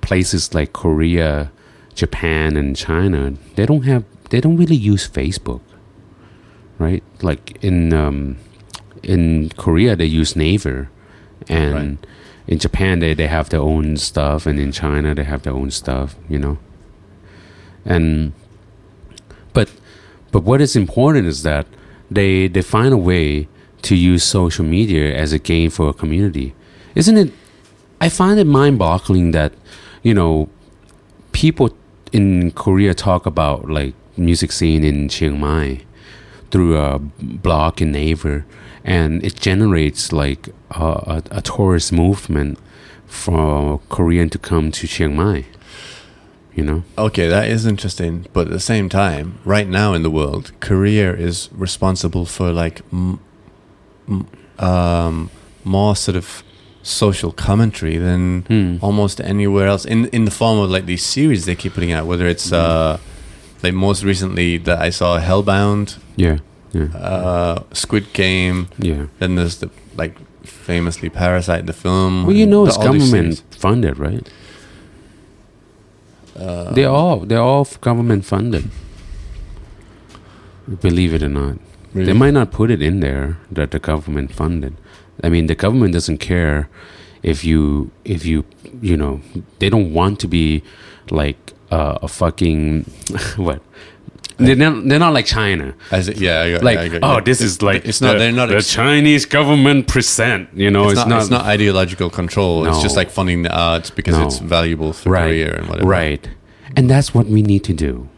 places 0.00 0.54
like 0.54 0.72
Korea 0.72 1.50
Japan 1.94 2.56
and 2.56 2.76
China 2.76 3.34
they 3.56 3.66
don't 3.66 3.82
have 3.84 4.04
they 4.30 4.40
don't 4.40 4.56
really 4.56 4.76
use 4.76 5.08
Facebook 5.08 5.60
right? 6.78 7.02
Like 7.22 7.58
in 7.62 7.92
um, 7.92 8.36
in 9.02 9.50
Korea 9.56 9.96
they 9.96 10.06
use 10.06 10.36
Naver. 10.36 10.88
And 11.48 11.74
Right. 11.74 11.98
in 12.46 12.58
Japan 12.58 13.00
they, 13.00 13.14
they 13.14 13.26
have 13.26 13.48
their 13.50 13.60
own 13.60 13.96
stuff. 13.96 14.46
And 14.46 14.58
in 14.58 14.72
China 14.72 15.14
they 15.14 15.24
have 15.24 15.42
their 15.42 15.52
own 15.54 15.70
stuff 15.70 16.16
you 16.28 16.38
know? 16.38 16.58
And 17.84 18.32
but 19.52 19.70
but 20.32 20.44
what 20.44 20.60
is 20.60 20.76
important 20.76 21.26
is 21.26 21.42
that 21.42 21.66
they 22.10 22.48
they 22.48 22.62
find 22.62 22.92
a 22.94 22.98
way 22.98 23.48
to 23.82 23.94
use 23.94 24.24
social 24.24 24.64
media 24.64 25.14
as 25.14 25.32
a 25.32 25.38
game 25.38 25.70
for 25.70 25.88
a 25.88 25.92
community. 25.92 26.54
Isn't 26.94 27.16
it 27.16 27.32
I 28.00 28.08
find 28.08 28.38
it 28.38 28.44
mind-boggling 28.46 29.32
that 29.32 29.52
you 30.02 30.14
know 30.14 30.48
people 31.32 31.70
in 32.12 32.52
Korea 32.52 32.94
talk 32.94 33.26
about 33.26 33.68
like 33.68 33.94
music 34.16 34.52
scene 34.52 34.84
in 34.84 35.08
Chiang 35.08 35.38
Mai 35.40 35.82
through 36.50 36.78
a 36.78 36.98
blog 36.98 37.82
in 37.82 37.92
Naver, 37.92 38.44
and 38.84 39.22
it 39.24 39.36
generates 39.36 40.12
like 40.12 40.48
a, 40.70 40.84
a, 40.84 41.22
a 41.30 41.42
tourist 41.42 41.92
movement 41.92 42.58
for 43.06 43.80
Korean 43.88 44.30
to 44.30 44.38
come 44.38 44.70
to 44.72 44.86
Chiang 44.86 45.16
Mai. 45.16 45.44
You 46.54 46.64
know? 46.64 46.82
Okay, 46.96 47.28
that 47.28 47.48
is 47.48 47.66
interesting. 47.66 48.26
But 48.32 48.48
at 48.48 48.52
the 48.52 48.58
same 48.60 48.88
time, 48.88 49.38
right 49.44 49.68
now 49.68 49.94
in 49.94 50.02
the 50.02 50.10
world, 50.10 50.50
Korea 50.58 51.14
is 51.14 51.48
responsible 51.52 52.26
for 52.26 52.50
like 52.50 52.82
m- 52.92 53.20
m- 54.08 54.26
um, 54.58 55.30
more 55.62 55.94
sort 55.94 56.16
of 56.16 56.42
social 56.88 57.32
commentary 57.32 57.98
than 57.98 58.42
Hmm. 58.48 58.76
almost 58.80 59.20
anywhere 59.20 59.68
else 59.68 59.84
in 59.84 60.06
in 60.12 60.24
the 60.24 60.30
form 60.30 60.58
of 60.58 60.70
like 60.70 60.86
these 60.86 61.04
series 61.04 61.44
they 61.44 61.54
keep 61.54 61.74
putting 61.74 61.92
out. 61.92 62.06
Whether 62.06 62.26
it's 62.26 62.52
uh, 62.52 62.96
like 63.62 63.74
most 63.74 64.04
recently 64.04 64.58
that 64.58 64.78
I 64.86 64.90
saw 64.90 65.18
Hellbound, 65.20 65.98
Yeah. 66.16 66.38
Yeah. 66.72 66.88
uh, 66.96 67.56
Squid 67.72 68.04
Game. 68.12 68.66
Yeah. 68.78 69.06
Then 69.18 69.34
there's 69.36 69.56
the 69.58 69.68
like 69.96 70.14
famously 70.44 71.08
Parasite, 71.10 71.66
the 71.66 71.72
film. 71.72 72.24
Well, 72.26 72.36
you 72.36 72.46
know, 72.46 72.66
it's 72.66 72.76
government 72.76 73.42
funded, 73.50 73.98
right? 73.98 74.26
Uh, 76.38 76.72
They're 76.74 76.90
all 76.90 77.26
they're 77.26 77.42
all 77.42 77.66
government 77.80 78.24
funded. 78.24 78.64
Believe 80.80 81.14
it 81.14 81.22
or 81.22 81.28
not, 81.30 81.56
really? 81.94 82.06
they 82.06 82.12
might 82.12 82.34
not 82.34 82.52
put 82.52 82.70
it 82.70 82.82
in 82.82 83.00
there 83.00 83.38
that 83.50 83.70
the 83.70 83.78
government 83.78 84.32
funded. 84.32 84.74
I 85.22 85.28
mean, 85.28 85.46
the 85.46 85.54
government 85.54 85.92
doesn't 85.92 86.18
care 86.18 86.68
if 87.22 87.44
you 87.44 87.90
if 88.04 88.24
you 88.24 88.44
you 88.80 88.96
know 88.96 89.20
they 89.58 89.68
don't 89.70 89.92
want 89.92 90.20
to 90.20 90.28
be 90.28 90.62
like 91.10 91.52
uh, 91.70 91.98
a 92.02 92.08
fucking 92.08 92.82
what. 93.36 93.60
They're 94.40 94.54
not, 94.54 94.86
they're 94.88 95.00
not 95.00 95.12
like 95.14 95.26
China. 95.26 95.74
As 95.90 96.06
it, 96.08 96.18
yeah, 96.18 96.42
I 96.42 96.50
got, 96.52 96.62
Like, 96.62 96.78
I 96.78 96.88
got, 96.88 97.00
oh, 97.02 97.14
yeah. 97.14 97.20
this 97.22 97.40
is 97.40 97.60
like 97.60 97.84
it's 97.84 98.00
not. 98.00 98.12
the, 98.12 98.18
they're 98.20 98.30
not. 98.32 98.48
the 98.50 98.58
ex- 98.58 98.72
Chinese 98.72 99.26
government 99.26 99.88
present. 99.88 100.48
You 100.54 100.70
know, 100.70 100.90
it's, 100.90 101.04
not, 101.06 101.20
It's 101.22 101.28
not 101.30 101.44
ideological 101.44 102.08
control. 102.08 102.64
It's 102.68 102.80
just 102.80 102.94
like 102.94 103.10
funding 103.10 103.42
the 103.42 103.50
arts 103.52 103.90
because 103.90 104.16
No. 104.16 104.26
it's 104.26 104.38
valuable 104.38 104.92
for 104.92 105.10
right, 105.10 105.22
Korea 105.24 105.56
and 105.56 105.68
whatever. 105.68 105.88
right, 105.88 106.28
and 106.76 106.88
that's 106.88 107.12
what 107.12 107.26
we 107.26 107.42
need 107.42 107.64
to 107.64 107.72
do. 107.72 108.08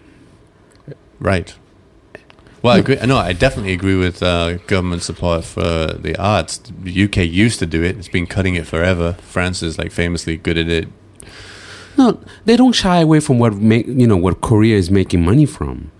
Right. 1.20 1.54
Well, 2.62 2.76
I 2.76 2.78
agree. 2.78 2.96
No, 3.06 3.16
I 3.16 3.32
definitely 3.32 3.72
agree 3.72 3.96
with 3.96 4.22
uh, 4.22 4.58
government 4.66 5.02
support 5.02 5.44
for 5.44 5.94
the 5.94 6.14
arts. 6.18 6.58
The 6.58 7.04
UK 7.04 7.18
used 7.18 7.58
to 7.60 7.66
do 7.66 7.82
it. 7.82 7.96
It's 7.96 8.08
been 8.08 8.26
cutting 8.26 8.54
it 8.54 8.66
forever. 8.66 9.14
France 9.22 9.62
is 9.62 9.78
like 9.78 9.92
famously 9.92 10.36
good 10.36 10.58
at 10.58 10.68
it. 10.68 10.88
No, 11.96 12.20
they 12.44 12.56
don't 12.56 12.72
shy 12.72 12.98
away 12.98 13.20
from 13.20 13.38
what 13.38 13.54
make 13.54 13.86
you 13.86 14.06
know 14.06 14.16
what 14.16 14.40
Korea 14.40 14.76
is 14.76 14.90
making 14.90 15.24
money 15.24 15.46
from. 15.46 15.90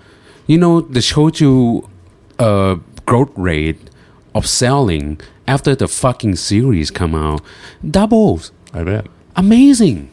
You 0.47 0.59
know, 0.59 0.81
the 0.83 1.01
soju 1.01 1.89
uh, 2.39 2.77
growth 3.07 3.33
rate 3.37 3.91
of 4.35 4.47
selling 4.47 5.21
after 5.47 5.75
the 5.75 5.89
fucking 5.89 6.37
series 6.37 6.91
come 6.91 7.15
out 7.15 7.43
doubles. 7.89 8.53
I 8.73 8.85
bet. 8.85 9.07
Amazing. 9.37 10.11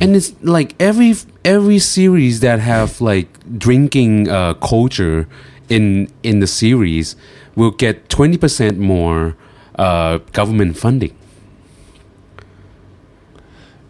And 0.00 0.16
it's 0.16 0.34
like 0.42 0.74
every 0.80 1.14
every 1.44 1.78
series 1.78 2.40
that 2.40 2.58
have 2.58 3.00
like 3.00 3.28
drinking 3.58 4.28
uh, 4.28 4.54
culture 4.54 5.28
in 5.68 6.08
in 6.22 6.40
the 6.40 6.46
series 6.46 7.16
will 7.56 7.70
get 7.70 8.08
twenty 8.08 8.36
percent 8.38 8.78
more 8.78 9.36
uh, 9.78 10.18
government 10.32 10.76
funding. 10.76 11.16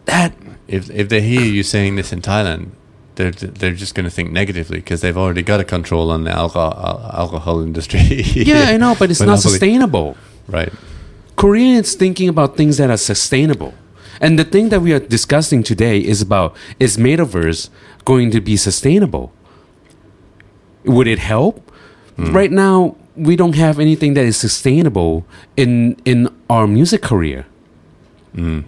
That 0.05 0.33
If 0.67 0.89
if 0.89 1.09
they 1.09 1.21
hear 1.21 1.41
you 1.41 1.63
saying 1.63 1.95
this 1.95 2.11
in 2.11 2.21
Thailand, 2.21 2.71
they're 3.15 3.31
they're 3.31 3.73
just 3.73 3.93
going 3.95 4.05
to 4.05 4.09
think 4.09 4.31
negatively 4.31 4.79
because 4.79 5.01
they've 5.01 5.17
already 5.17 5.41
got 5.43 5.59
a 5.59 5.63
control 5.63 6.09
on 6.11 6.23
the 6.23 6.31
alcohol 6.31 6.73
alcohol 7.13 7.61
industry. 7.61 7.99
Yeah, 8.35 8.69
I 8.73 8.77
know, 8.77 8.95
but 8.97 9.11
it's 9.11 9.21
not 9.21 9.39
sustainable. 9.39 10.17
Right. 10.47 10.71
Koreans 11.35 11.95
thinking 11.95 12.29
about 12.29 12.55
things 12.55 12.77
that 12.77 12.89
are 12.89 12.97
sustainable. 12.97 13.73
And 14.21 14.39
the 14.39 14.45
thing 14.45 14.69
that 14.69 14.81
we 14.81 14.93
are 14.93 14.99
discussing 14.99 15.61
today 15.63 15.99
is 15.99 16.21
about 16.21 16.55
is 16.79 16.97
metaverse 16.97 17.69
going 18.05 18.31
to 18.31 18.39
be 18.39 18.55
sustainable? 18.57 19.33
Would 20.85 21.07
it 21.07 21.19
help? 21.19 21.71
Right 22.17 22.51
now, 22.51 22.95
we 23.15 23.35
don't 23.35 23.55
have 23.55 23.79
anything 23.79 24.13
that 24.13 24.25
is 24.25 24.37
sustainable 24.37 25.25
in 25.57 25.97
in 26.05 26.29
our 26.49 26.67
music 26.67 27.01
career. 27.01 27.45
Mm. 28.35 28.63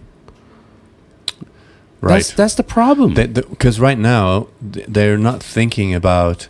Right. 2.02 2.16
That's 2.16 2.34
that's 2.34 2.56
the 2.56 2.64
problem. 2.64 3.14
Because 3.14 3.80
right 3.80 3.98
now 3.98 4.48
they're 4.62 5.18
not 5.18 5.42
thinking 5.42 5.94
about. 5.96 6.48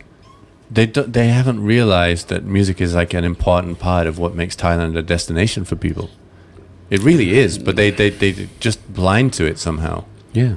They 0.70 0.84
do, 0.84 1.02
they 1.02 1.28
haven't 1.28 1.64
realized 1.64 2.28
that 2.28 2.44
music 2.44 2.78
is 2.80 2.94
like 2.94 3.14
an 3.14 3.24
important 3.24 3.78
part 3.78 4.06
of 4.06 4.18
what 4.18 4.34
makes 4.34 4.54
Thailand 4.54 4.98
a 4.98 5.02
destination 5.02 5.64
for 5.64 5.76
people. 5.76 6.10
It 6.90 7.00
really 7.02 7.38
is, 7.38 7.58
but 7.58 7.76
they 7.76 7.90
they 7.90 8.10
they 8.10 8.48
just 8.60 8.92
blind 8.92 9.32
to 9.34 9.46
it 9.46 9.58
somehow. 9.58 10.04
Yeah. 10.34 10.56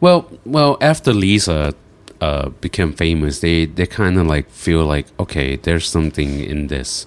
Well, 0.00 0.28
well, 0.44 0.76
after 0.80 1.12
Lisa 1.12 1.74
uh, 2.20 2.50
became 2.60 2.92
famous, 2.92 3.40
they 3.40 3.66
they 3.66 3.86
kind 3.86 4.18
of 4.18 4.26
like 4.26 4.48
feel 4.50 4.84
like 4.84 5.06
okay, 5.18 5.56
there's 5.56 5.88
something 5.88 6.40
in 6.40 6.68
this, 6.68 7.06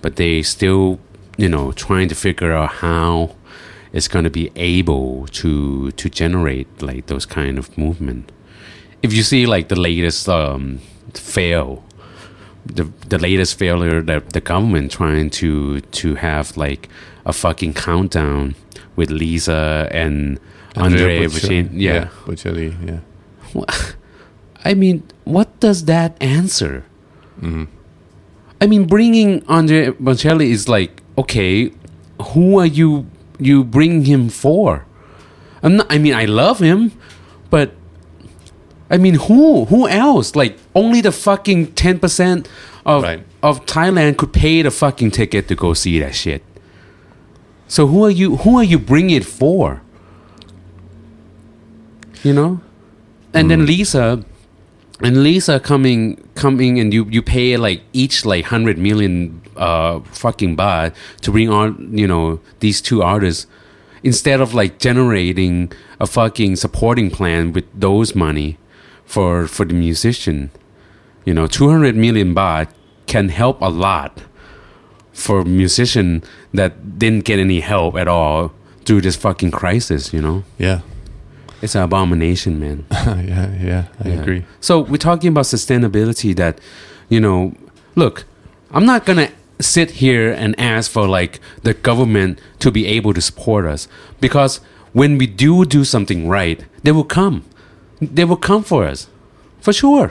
but 0.00 0.16
they 0.16 0.42
still, 0.42 0.98
you 1.36 1.48
know, 1.48 1.72
trying 1.72 2.08
to 2.08 2.14
figure 2.14 2.52
out 2.52 2.70
how 2.80 3.34
it's 3.92 4.08
going 4.08 4.24
to 4.24 4.30
be 4.30 4.50
able 4.56 5.26
to 5.28 5.90
to 5.92 6.08
generate 6.08 6.66
like 6.82 7.06
those 7.06 7.26
kind 7.26 7.58
of 7.58 7.76
movement. 7.76 8.32
If 9.02 9.12
you 9.12 9.22
see 9.22 9.46
like 9.46 9.68
the 9.68 9.78
latest 9.78 10.28
um, 10.28 10.78
fail, 11.14 11.84
the 12.64 12.84
the 13.08 13.18
latest 13.18 13.58
failure 13.58 14.00
that 14.02 14.30
the 14.30 14.40
government 14.40 14.92
trying 14.92 15.30
to 15.30 15.80
to 15.80 16.14
have 16.16 16.56
like 16.56 16.88
a 17.24 17.32
fucking 17.32 17.74
countdown 17.74 18.54
with 18.96 19.10
Lisa 19.10 19.88
and 19.92 20.38
Andre 20.76 21.26
Bocelli- 21.26 21.68
Bocelli. 21.68 21.70
Yeah. 21.72 22.08
Bocelli, 22.24 22.74
yeah. 23.54 23.92
I 24.64 24.74
mean, 24.74 25.02
what 25.24 25.48
does 25.60 25.84
that 25.86 26.16
answer? 26.20 26.84
Mhm. 27.40 27.66
I 28.60 28.66
mean, 28.66 28.84
bringing 28.86 29.42
Andre 29.48 29.90
Bocelli 29.90 30.50
is 30.50 30.68
like, 30.68 31.02
okay, 31.18 31.72
who 32.32 32.58
are 32.58 32.66
you? 32.66 33.06
You 33.38 33.64
bring 33.64 34.04
him 34.04 34.28
for? 34.28 34.84
I'm 35.62 35.76
not, 35.76 35.86
I 35.90 35.98
mean, 35.98 36.14
I 36.14 36.26
love 36.26 36.60
him, 36.60 36.92
but 37.50 37.74
I 38.90 38.98
mean, 38.98 39.14
who? 39.14 39.64
Who 39.66 39.88
else? 39.88 40.36
Like, 40.36 40.58
only 40.74 41.00
the 41.00 41.10
fucking 41.10 41.72
ten 41.74 41.98
percent 41.98 42.48
of 42.86 43.02
Right. 43.02 43.24
of 43.42 43.66
Thailand 43.66 44.16
could 44.16 44.32
pay 44.32 44.62
the 44.62 44.70
fucking 44.70 45.10
ticket 45.10 45.48
to 45.48 45.54
go 45.56 45.74
see 45.74 45.98
that 45.98 46.14
shit. 46.14 46.42
So 47.66 47.86
who 47.88 48.04
are 48.04 48.10
you? 48.10 48.36
Who 48.46 48.58
are 48.58 48.64
you 48.64 48.78
bringing 48.78 49.16
it 49.16 49.24
for? 49.24 49.82
You 52.22 52.32
know, 52.32 52.60
and 53.34 53.50
then 53.50 53.66
Lisa, 53.66 54.22
and 55.02 55.22
Lisa 55.22 55.58
coming 55.60 56.16
coming 56.34 56.78
and 56.78 56.92
you 56.94 57.04
you 57.10 57.22
pay 57.22 57.56
like 57.56 57.82
each 57.92 58.24
like 58.24 58.46
hundred 58.46 58.78
million 58.78 59.40
uh 59.56 60.00
fucking 60.12 60.56
baht 60.56 60.94
to 61.20 61.30
bring 61.30 61.48
on 61.50 61.90
you 61.96 62.06
know 62.06 62.40
these 62.60 62.80
two 62.80 63.02
artists 63.02 63.46
instead 64.02 64.40
of 64.40 64.54
like 64.54 64.78
generating 64.78 65.70
a 66.00 66.06
fucking 66.06 66.56
supporting 66.56 67.10
plan 67.10 67.52
with 67.52 67.64
those 67.78 68.14
money 68.14 68.58
for 69.04 69.46
for 69.46 69.64
the 69.64 69.74
musician 69.74 70.50
you 71.24 71.34
know 71.34 71.46
200 71.46 71.94
million 71.96 72.34
baht 72.34 72.68
can 73.06 73.28
help 73.28 73.60
a 73.60 73.68
lot 73.68 74.22
for 75.12 75.44
musician 75.44 76.22
that 76.54 76.98
didn't 76.98 77.24
get 77.24 77.38
any 77.38 77.60
help 77.60 77.96
at 77.96 78.08
all 78.08 78.52
through 78.84 79.00
this 79.00 79.16
fucking 79.16 79.50
crisis 79.50 80.12
you 80.12 80.20
know 80.20 80.42
Yeah. 80.58 80.80
It's 81.62 81.74
an 81.74 81.82
abomination 81.82 82.58
man 82.58 82.84
yeah, 82.90 83.50
yeah, 83.60 83.84
I 84.04 84.08
yeah. 84.08 84.20
agree. 84.20 84.44
So 84.60 84.80
we're 84.80 84.96
talking 84.96 85.28
about 85.28 85.44
sustainability 85.44 86.34
that, 86.36 86.58
you 87.08 87.20
know, 87.20 87.54
look, 87.94 88.24
I'm 88.72 88.84
not 88.84 89.06
going 89.06 89.18
to 89.26 89.32
sit 89.62 89.92
here 89.92 90.32
and 90.32 90.58
ask 90.58 90.90
for 90.90 91.06
like 91.06 91.38
the 91.62 91.74
government 91.74 92.40
to 92.58 92.70
be 92.70 92.86
able 92.86 93.14
to 93.14 93.20
support 93.20 93.64
us 93.64 93.86
because 94.20 94.60
when 94.92 95.18
we 95.18 95.26
do 95.26 95.64
do 95.64 95.84
something 95.84 96.28
right, 96.28 96.64
they 96.82 96.92
will 96.92 97.04
come. 97.04 97.44
They 98.00 98.24
will 98.24 98.36
come 98.36 98.62
for 98.64 98.84
us. 98.84 99.08
For 99.60 99.72
sure. 99.72 100.10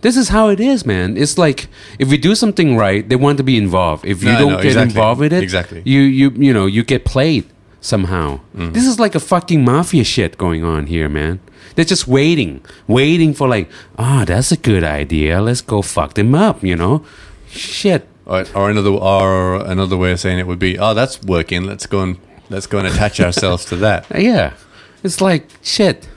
This 0.00 0.16
is 0.16 0.30
how 0.30 0.48
it 0.48 0.58
is, 0.60 0.84
man. 0.86 1.16
It's 1.16 1.36
like 1.38 1.68
if 1.98 2.08
we 2.10 2.16
do 2.16 2.34
something 2.34 2.76
right, 2.76 3.06
they 3.08 3.16
want 3.16 3.36
to 3.38 3.44
be 3.44 3.56
involved. 3.56 4.04
If 4.04 4.22
you 4.22 4.32
No, 4.32 4.38
don't 4.38 4.52
no, 4.52 4.56
get 4.56 4.66
exactly. 4.66 4.90
involved 4.90 5.20
with 5.20 5.32
it, 5.32 5.42
Exactly. 5.42 5.82
you 5.84 6.00
you 6.00 6.30
you 6.30 6.52
know, 6.52 6.66
you 6.66 6.82
get 6.82 7.04
played 7.04 7.44
somehow. 7.80 8.40
Mm-hmm. 8.54 8.72
This 8.72 8.86
is 8.86 8.98
like 8.98 9.14
a 9.14 9.20
fucking 9.20 9.64
mafia 9.64 10.04
shit 10.04 10.38
going 10.38 10.64
on 10.64 10.86
here, 10.86 11.08
man. 11.08 11.40
They're 11.74 11.84
just 11.84 12.06
waiting, 12.06 12.62
waiting 12.86 13.32
for 13.34 13.48
like, 13.48 13.70
ah, 13.98 14.24
that's 14.26 14.52
a 14.52 14.56
good 14.56 14.84
idea. 14.84 15.40
Let's 15.40 15.60
go 15.60 15.82
fuck 15.82 16.14
them 16.14 16.34
up, 16.34 16.62
you 16.62 16.76
know? 16.76 17.04
Shit. 17.48 18.06
Or, 18.26 18.44
or 18.54 18.70
another 18.70 18.90
or 18.90 19.56
another 19.66 19.96
way 19.96 20.12
of 20.12 20.20
saying 20.20 20.38
it 20.38 20.46
would 20.46 20.58
be, 20.58 20.78
oh, 20.78 20.94
that's 20.94 21.22
working. 21.22 21.64
Let's 21.64 21.86
go 21.86 22.02
and 22.02 22.18
let's 22.48 22.66
go 22.66 22.78
and 22.78 22.86
attach 22.86 23.20
ourselves 23.26 23.64
to 23.66 23.76
that. 23.76 24.06
Yeah. 24.14 24.54
It's 25.02 25.20
like 25.20 25.48
shit. 25.62 26.08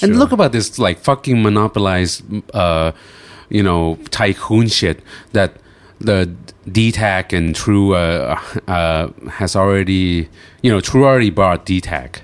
And 0.00 0.18
look 0.18 0.30
about 0.30 0.52
this 0.52 0.78
like 0.78 0.98
fucking 1.00 1.42
monopolized 1.42 2.22
uh 2.54 2.92
you 3.48 3.62
know, 3.62 3.98
tycoon 4.10 4.68
shit 4.68 5.02
that 5.32 5.54
the 6.00 6.32
DTAC 6.66 7.32
and 7.36 7.54
True 7.54 7.94
uh, 7.94 8.40
uh, 8.66 9.08
has 9.30 9.56
already, 9.56 10.28
you 10.62 10.70
know, 10.70 10.80
True 10.80 11.04
already 11.04 11.30
bought 11.30 11.66
DTAC, 11.66 12.20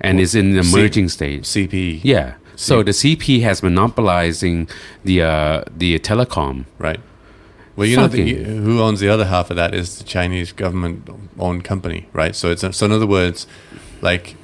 and 0.00 0.20
is 0.20 0.34
in 0.34 0.52
the 0.52 0.62
C- 0.62 0.72
emerging 0.78 1.08
stage. 1.08 1.44
CP. 1.44 2.00
Yeah. 2.02 2.34
So 2.56 2.82
the 2.82 2.90
CP 2.92 3.42
has 3.42 3.62
monopolizing 3.62 4.68
the 5.04 5.22
uh, 5.22 5.64
the 5.76 5.98
telecom. 6.00 6.64
Right. 6.78 7.00
Well, 7.76 7.86
you 7.86 7.96
know 7.96 8.08
the, 8.08 8.34
who 8.34 8.80
owns 8.80 8.98
the 8.98 9.08
other 9.08 9.26
half 9.26 9.50
of 9.50 9.56
that 9.56 9.72
is 9.72 9.98
the 9.98 10.04
Chinese 10.04 10.50
government-owned 10.50 11.62
company, 11.62 12.08
right? 12.12 12.34
So 12.34 12.50
it's 12.50 12.64
so 12.76 12.86
in 12.86 12.90
other 12.92 13.06
words, 13.06 13.46
like 14.00 14.34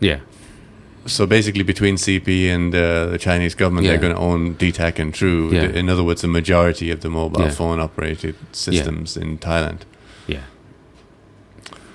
Yeah. 0.00 0.18
So 1.06 1.26
basically 1.26 1.62
between 1.62 1.96
CP 1.96 2.48
and 2.48 2.74
uh, 2.74 3.06
the 3.06 3.18
Chinese 3.18 3.54
government, 3.54 3.84
Yeah. 3.86 3.92
they're 3.92 4.00
going 4.00 4.14
to 4.14 4.20
own 4.20 4.54
DTAC 4.56 4.98
and 4.98 5.12
True. 5.14 5.50
Yeah. 5.52 5.62
In 5.80 5.88
other 5.88 6.02
words, 6.04 6.22
the 6.22 6.28
majority 6.28 6.90
of 6.90 7.00
the 7.00 7.08
mobile 7.10 7.42
Yeah. 7.42 7.50
phone 7.50 7.80
operated 7.80 8.34
systems 8.52 9.16
in 9.16 9.38
Thailand. 9.38 9.80
Yeah. 10.26 10.42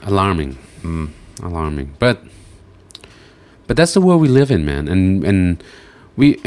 Alarming. 0.03 0.57
Mm. 0.84 1.09
Alarming. 1.43 1.95
But 1.99 2.24
but 3.68 3.78
that's 3.78 3.93
the 3.93 4.01
world 4.01 4.22
we 4.22 4.28
live 4.28 4.51
in, 4.51 4.66
man. 4.66 4.88
And 4.88 5.24
and 5.24 5.64
we 6.18 6.41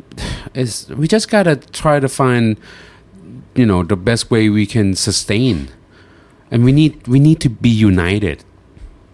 is 0.54 0.88
we 0.90 1.06
just 1.08 1.30
gotta 1.30 1.56
try 1.56 2.00
to 2.00 2.08
find 2.08 2.56
you 3.54 3.64
know 3.66 3.82
the 3.82 3.96
best 3.96 4.30
way 4.30 4.48
we 4.48 4.66
can 4.66 4.94
sustain. 4.94 5.68
And 6.50 6.64
we 6.64 6.72
need 6.72 7.06
we 7.08 7.18
need 7.20 7.40
to 7.40 7.48
be 7.48 7.68
united. 7.70 8.44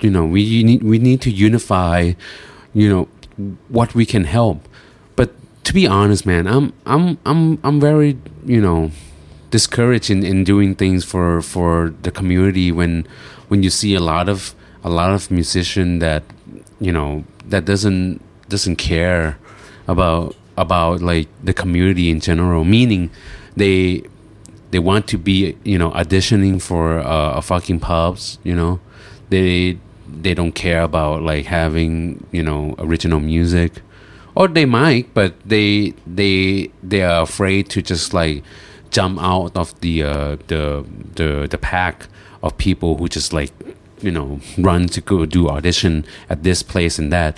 You 0.01 0.11
know, 0.11 0.25
we 0.27 0.63
need 0.65 0.83
we 0.83 0.99
need 0.99 1.21
to 1.23 1.31
unify, 1.31 2.13
you 2.75 2.89
know, 2.89 3.09
what 3.69 3.95
we 3.95 4.07
can 4.07 4.25
help. 4.25 4.69
But 5.17 5.33
to 5.65 5.73
be 5.73 5.87
honest, 5.87 6.27
man, 6.27 6.47
I'm 6.47 6.73
I'm 6.87 7.19
I'm 7.25 7.59
I'm 7.63 7.81
very, 7.81 8.19
you 8.45 8.61
know, 8.61 8.91
discouraged 9.51 10.11
in, 10.11 10.25
in 10.25 10.45
doing 10.45 10.75
things 10.75 11.05
for 11.05 11.43
for 11.43 11.95
the 12.03 12.11
community 12.11 12.73
when 12.73 13.07
when 13.49 13.63
you 13.63 13.71
see 13.71 13.95
a 13.95 14.01
lot 14.01 14.29
of 14.29 14.55
a 14.83 14.91
lot 14.91 15.13
of 15.13 15.31
musician 15.31 15.99
that 16.01 16.23
you 16.81 16.91
know 16.91 17.25
that 17.47 17.65
doesn't 17.65 18.21
doesn't 18.49 18.77
care 18.77 19.39
about 19.87 20.35
about 20.57 21.01
like 21.01 21.29
the 21.43 21.53
community 21.53 22.11
in 22.11 22.21
general 22.21 22.65
meaning 22.65 23.11
they 23.57 24.03
they 24.71 24.79
want 24.79 25.07
to 25.07 25.19
be 25.19 25.57
you 25.65 25.79
know 25.79 25.91
auditioning 25.93 26.61
for 26.61 26.99
uh, 26.99 27.35
a 27.35 27.43
fucking 27.43 27.79
pubs 27.79 28.39
you 28.43 28.55
know 28.55 28.81
they 29.29 29.79
they 30.23 30.35
don't 30.35 30.53
care 30.53 30.83
about 30.83 31.23
like 31.23 31.47
having 31.47 32.27
you 32.33 32.43
know 32.43 32.75
original 32.79 33.21
music 33.21 33.81
or 34.35 34.49
they 34.49 34.65
might 34.65 35.13
but 35.15 35.35
they 35.45 35.93
they 36.07 36.71
they 36.83 37.03
are 37.03 37.23
afraid 37.23 37.69
to 37.69 37.81
just 37.83 38.13
like 38.15 38.43
jump 38.91 39.19
out 39.21 39.57
of 39.57 39.79
the 39.81 40.03
uh, 40.03 40.37
the 40.49 40.85
the 41.15 41.47
the 41.51 41.59
pack 41.59 42.07
of 42.43 42.57
people 42.59 42.97
who 42.99 43.09
just 43.09 43.33
like 43.33 43.51
you 44.01 44.11
know 44.11 44.41
run 44.59 44.87
to 44.87 45.01
go 45.01 45.25
do 45.25 45.49
audition 45.49 46.05
at 46.29 46.43
this 46.43 46.63
place 46.63 46.99
and 46.99 47.13
that 47.13 47.37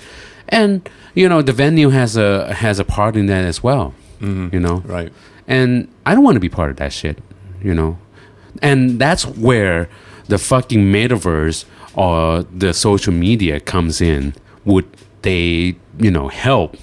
and 0.49 0.89
you 1.13 1.29
know 1.29 1.41
the 1.41 1.53
venue 1.53 1.89
has 1.89 2.17
a 2.17 2.53
has 2.55 2.79
a 2.79 2.83
part 2.85 3.15
in 3.15 3.25
that 3.27 3.45
as 3.45 3.63
well 3.63 3.93
Mhm. 4.21 4.51
you 4.53 4.59
know 4.59 4.81
Right. 4.85 5.11
and 5.47 5.87
I 6.05 6.13
don't 6.15 6.23
want 6.23 6.35
to 6.35 6.39
be 6.39 6.49
part 6.49 6.71
of 6.71 6.77
that 6.77 6.93
shit, 6.93 7.17
you 7.61 7.73
know. 7.75 7.97
And 8.61 8.97
that's 8.97 9.25
where 9.27 9.89
the 10.29 10.37
fucking 10.37 10.79
metaverse 10.91 11.65
or 11.95 12.43
the 12.43 12.73
social 12.73 13.13
media 13.13 13.59
comes 13.59 14.01
in. 14.01 14.33
Would 14.65 14.85
they, 15.21 15.75
you 15.99 16.11
know, 16.11 16.27
help 16.27 16.77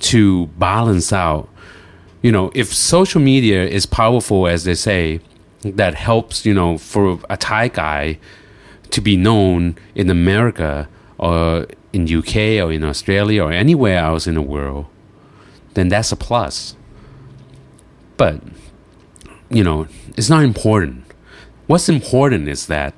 to 0.00 0.46
balance 0.58 1.12
out? 1.12 1.48
You 2.22 2.32
know, 2.32 2.50
if 2.54 2.72
social 2.72 3.20
media 3.20 3.66
is 3.66 3.86
powerful 3.86 4.46
as 4.46 4.64
they 4.64 4.74
say, 4.74 5.20
that 5.62 5.94
helps, 5.94 6.44
you 6.44 6.54
know, 6.54 6.78
for 6.78 7.18
a 7.30 7.36
Thai 7.36 7.68
guy 7.68 8.18
to 8.90 9.00
be 9.00 9.16
known 9.16 9.76
in 9.94 10.10
America 10.10 10.88
or 11.18 11.66
in 11.92 12.12
UK 12.12 12.36
or 12.62 12.72
in 12.72 12.84
Australia 12.84 13.44
or 13.44 13.52
anywhere 13.52 13.98
else 13.98 14.26
in 14.26 14.34
the 14.34 14.42
world, 14.42 14.86
then 15.74 15.88
that's 15.88 16.12
a 16.12 16.16
plus 16.16 16.76
but 18.16 18.40
you 19.50 19.62
know 19.62 19.86
it's 20.16 20.30
not 20.30 20.42
important 20.42 21.04
what's 21.66 21.88
important 21.88 22.48
is 22.48 22.66
that 22.66 22.94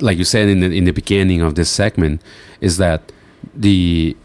like 0.00 0.18
you 0.18 0.24
said 0.24 0.48
in 0.48 0.60
the 0.60 0.66
in 0.66 0.84
the 0.84 0.92
beginning 0.92 1.42
of 1.42 1.54
this 1.54 1.70
segment 1.70 2.22
is 2.60 2.76
that 2.78 3.12
the 3.54 4.16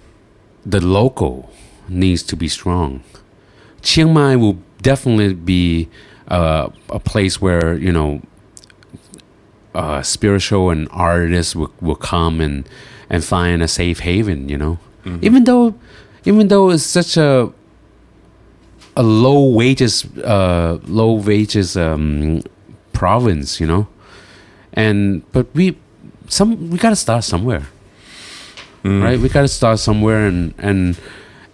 the 0.65 0.79
local 0.79 1.49
needs 1.87 2.23
to 2.23 2.35
be 2.35 2.47
strong. 2.47 3.03
Chiang 3.81 4.13
mai 4.13 4.35
will 4.35 4.57
definitely 4.81 5.33
be 5.33 5.89
uh, 6.27 6.69
a 6.89 6.99
place 6.99 7.41
where 7.41 7.75
you 7.75 7.91
know 7.91 8.21
uh, 9.75 10.01
spiritual 10.01 10.69
and 10.69 10.87
artists 10.91 11.55
will, 11.55 11.71
will 11.81 11.95
come 11.95 12.41
and 12.41 12.67
and 13.09 13.23
find 13.23 13.61
a 13.63 13.67
safe 13.67 13.99
haven 13.99 14.49
you 14.49 14.57
know? 14.57 14.77
Even 15.21 15.43
though 15.45 15.73
even 16.25 16.47
though 16.49 16.69
it's 16.69 16.83
such 16.83 17.17
a 17.17 17.51
a 18.95 19.03
low 19.03 19.47
wages 19.49 20.05
uh 20.23 20.77
low 20.85 21.13
wages 21.13 21.77
um 21.77 22.41
province 22.91 23.59
you 23.59 23.65
know 23.65 23.87
and 24.73 25.23
but 25.31 25.47
we 25.53 25.77
some 26.27 26.69
we 26.69 26.77
got 26.77 26.89
to 26.89 26.95
start 26.95 27.23
somewhere. 27.23 27.67
Mm. 28.83 29.03
right? 29.03 29.19
We 29.19 29.27
got 29.27 29.41
to 29.41 29.47
start 29.47 29.79
somewhere 29.79 30.25
and 30.25 30.53
and 30.57 30.97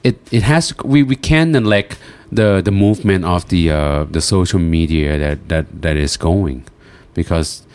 it 0.04 0.20
it 0.32 0.44
has 0.44 0.68
to, 0.70 0.88
we 0.88 1.02
we 1.04 1.16
can't 1.16 1.52
neglect 1.52 1.98
the 2.32 2.62
the 2.64 2.72
movement 2.72 3.26
of 3.26 3.50
the 3.50 3.72
uh 3.72 4.04
the 4.06 4.22
social 4.22 4.60
media 4.60 5.18
that 5.18 5.50
that 5.50 5.82
that 5.82 5.98
is 5.98 6.18
going 6.18 6.66
because 7.14 7.66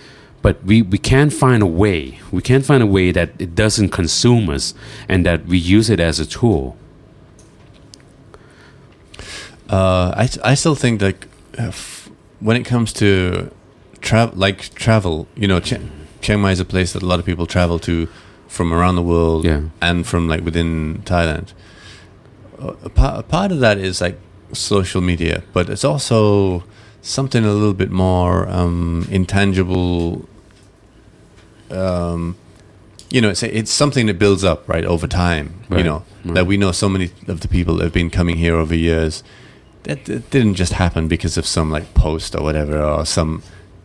but 0.43 0.63
we 0.65 0.83
we 0.83 0.99
can 0.99 1.31
find 1.31 1.63
a 1.63 1.67
way. 1.67 2.19
We 2.31 2.43
can 2.43 2.63
find 2.63 2.83
a 2.83 2.87
way 2.87 3.13
that 3.13 3.31
it 3.39 3.55
doesn't 3.55 3.91
consume 3.91 4.49
us 4.49 4.75
and 5.09 5.27
that 5.27 5.47
we 5.47 5.59
use 5.59 5.91
it 5.91 6.01
as 6.01 6.19
a 6.19 6.27
tool. 6.27 6.77
Uh, 9.69 10.13
I, 10.17 10.29
I 10.43 10.55
still 10.55 10.75
think 10.75 11.03
like 11.03 11.29
uh, 11.59 11.73
when 12.41 12.57
it 12.57 12.65
comes 12.65 12.93
to 12.95 13.51
travel, 14.01 14.39
like 14.39 14.75
travel, 14.75 15.27
you 15.37 15.47
know, 15.49 15.61
Ch- 15.61 15.81
Chiang 16.21 16.41
Mai 16.41 16.53
is 16.53 16.61
a 16.61 16.65
place 16.65 16.93
that 16.93 17.03
a 17.03 17.07
lot 17.07 17.19
of 17.19 17.27
people 17.27 17.47
travel 17.47 17.79
to 17.81 18.09
from 18.49 18.73
around 18.73 18.97
the 18.97 19.03
world 19.03 19.45
Yeah. 19.45 19.63
and 19.81 20.07
from 20.07 20.29
like 20.29 20.45
within 20.45 21.03
Thailand. 21.05 21.53
A 22.59 22.89
part, 22.91 23.21
a 23.21 23.23
part 23.23 23.53
of 23.53 23.61
that 23.61 23.79
is 23.79 24.01
like 24.01 24.19
social 24.53 25.01
media, 25.01 25.43
but 25.53 25.71
it's 25.71 25.85
also 25.85 26.65
something 27.01 27.45
a 27.45 27.53
little 27.53 27.73
bit 27.75 27.91
more 27.91 28.47
um, 28.49 29.07
intangible. 29.11 30.29
Um, 31.71 32.37
you 33.11 33.21
know, 33.21 33.31
it's 33.31 33.43
it's 33.43 33.71
something 33.71 34.07
that 34.07 34.19
builds 34.19 34.45
up 34.45 34.69
right 34.69 34.85
over 34.85 35.07
time. 35.07 35.55
You 35.71 35.85
know 35.85 36.05
right. 36.25 36.35
that 36.35 36.47
we 36.47 36.57
know 36.57 36.73
so 36.73 36.89
many 36.89 37.11
of 37.29 37.41
the 37.41 37.49
people 37.49 37.77
that 37.77 37.85
have 37.85 37.93
been 37.93 38.11
coming 38.11 38.37
here 38.37 38.57
over 38.57 38.75
years. 38.75 39.23
That, 39.85 40.05
that 40.05 40.31
didn't 40.31 40.57
just 40.57 40.75
happen 40.75 41.09
because 41.09 41.39
of 41.39 41.47
some 41.47 41.71
like 41.71 41.95
post 41.95 42.35
or 42.35 42.43
whatever 42.43 42.79
or 42.83 43.07
some. 43.07 43.43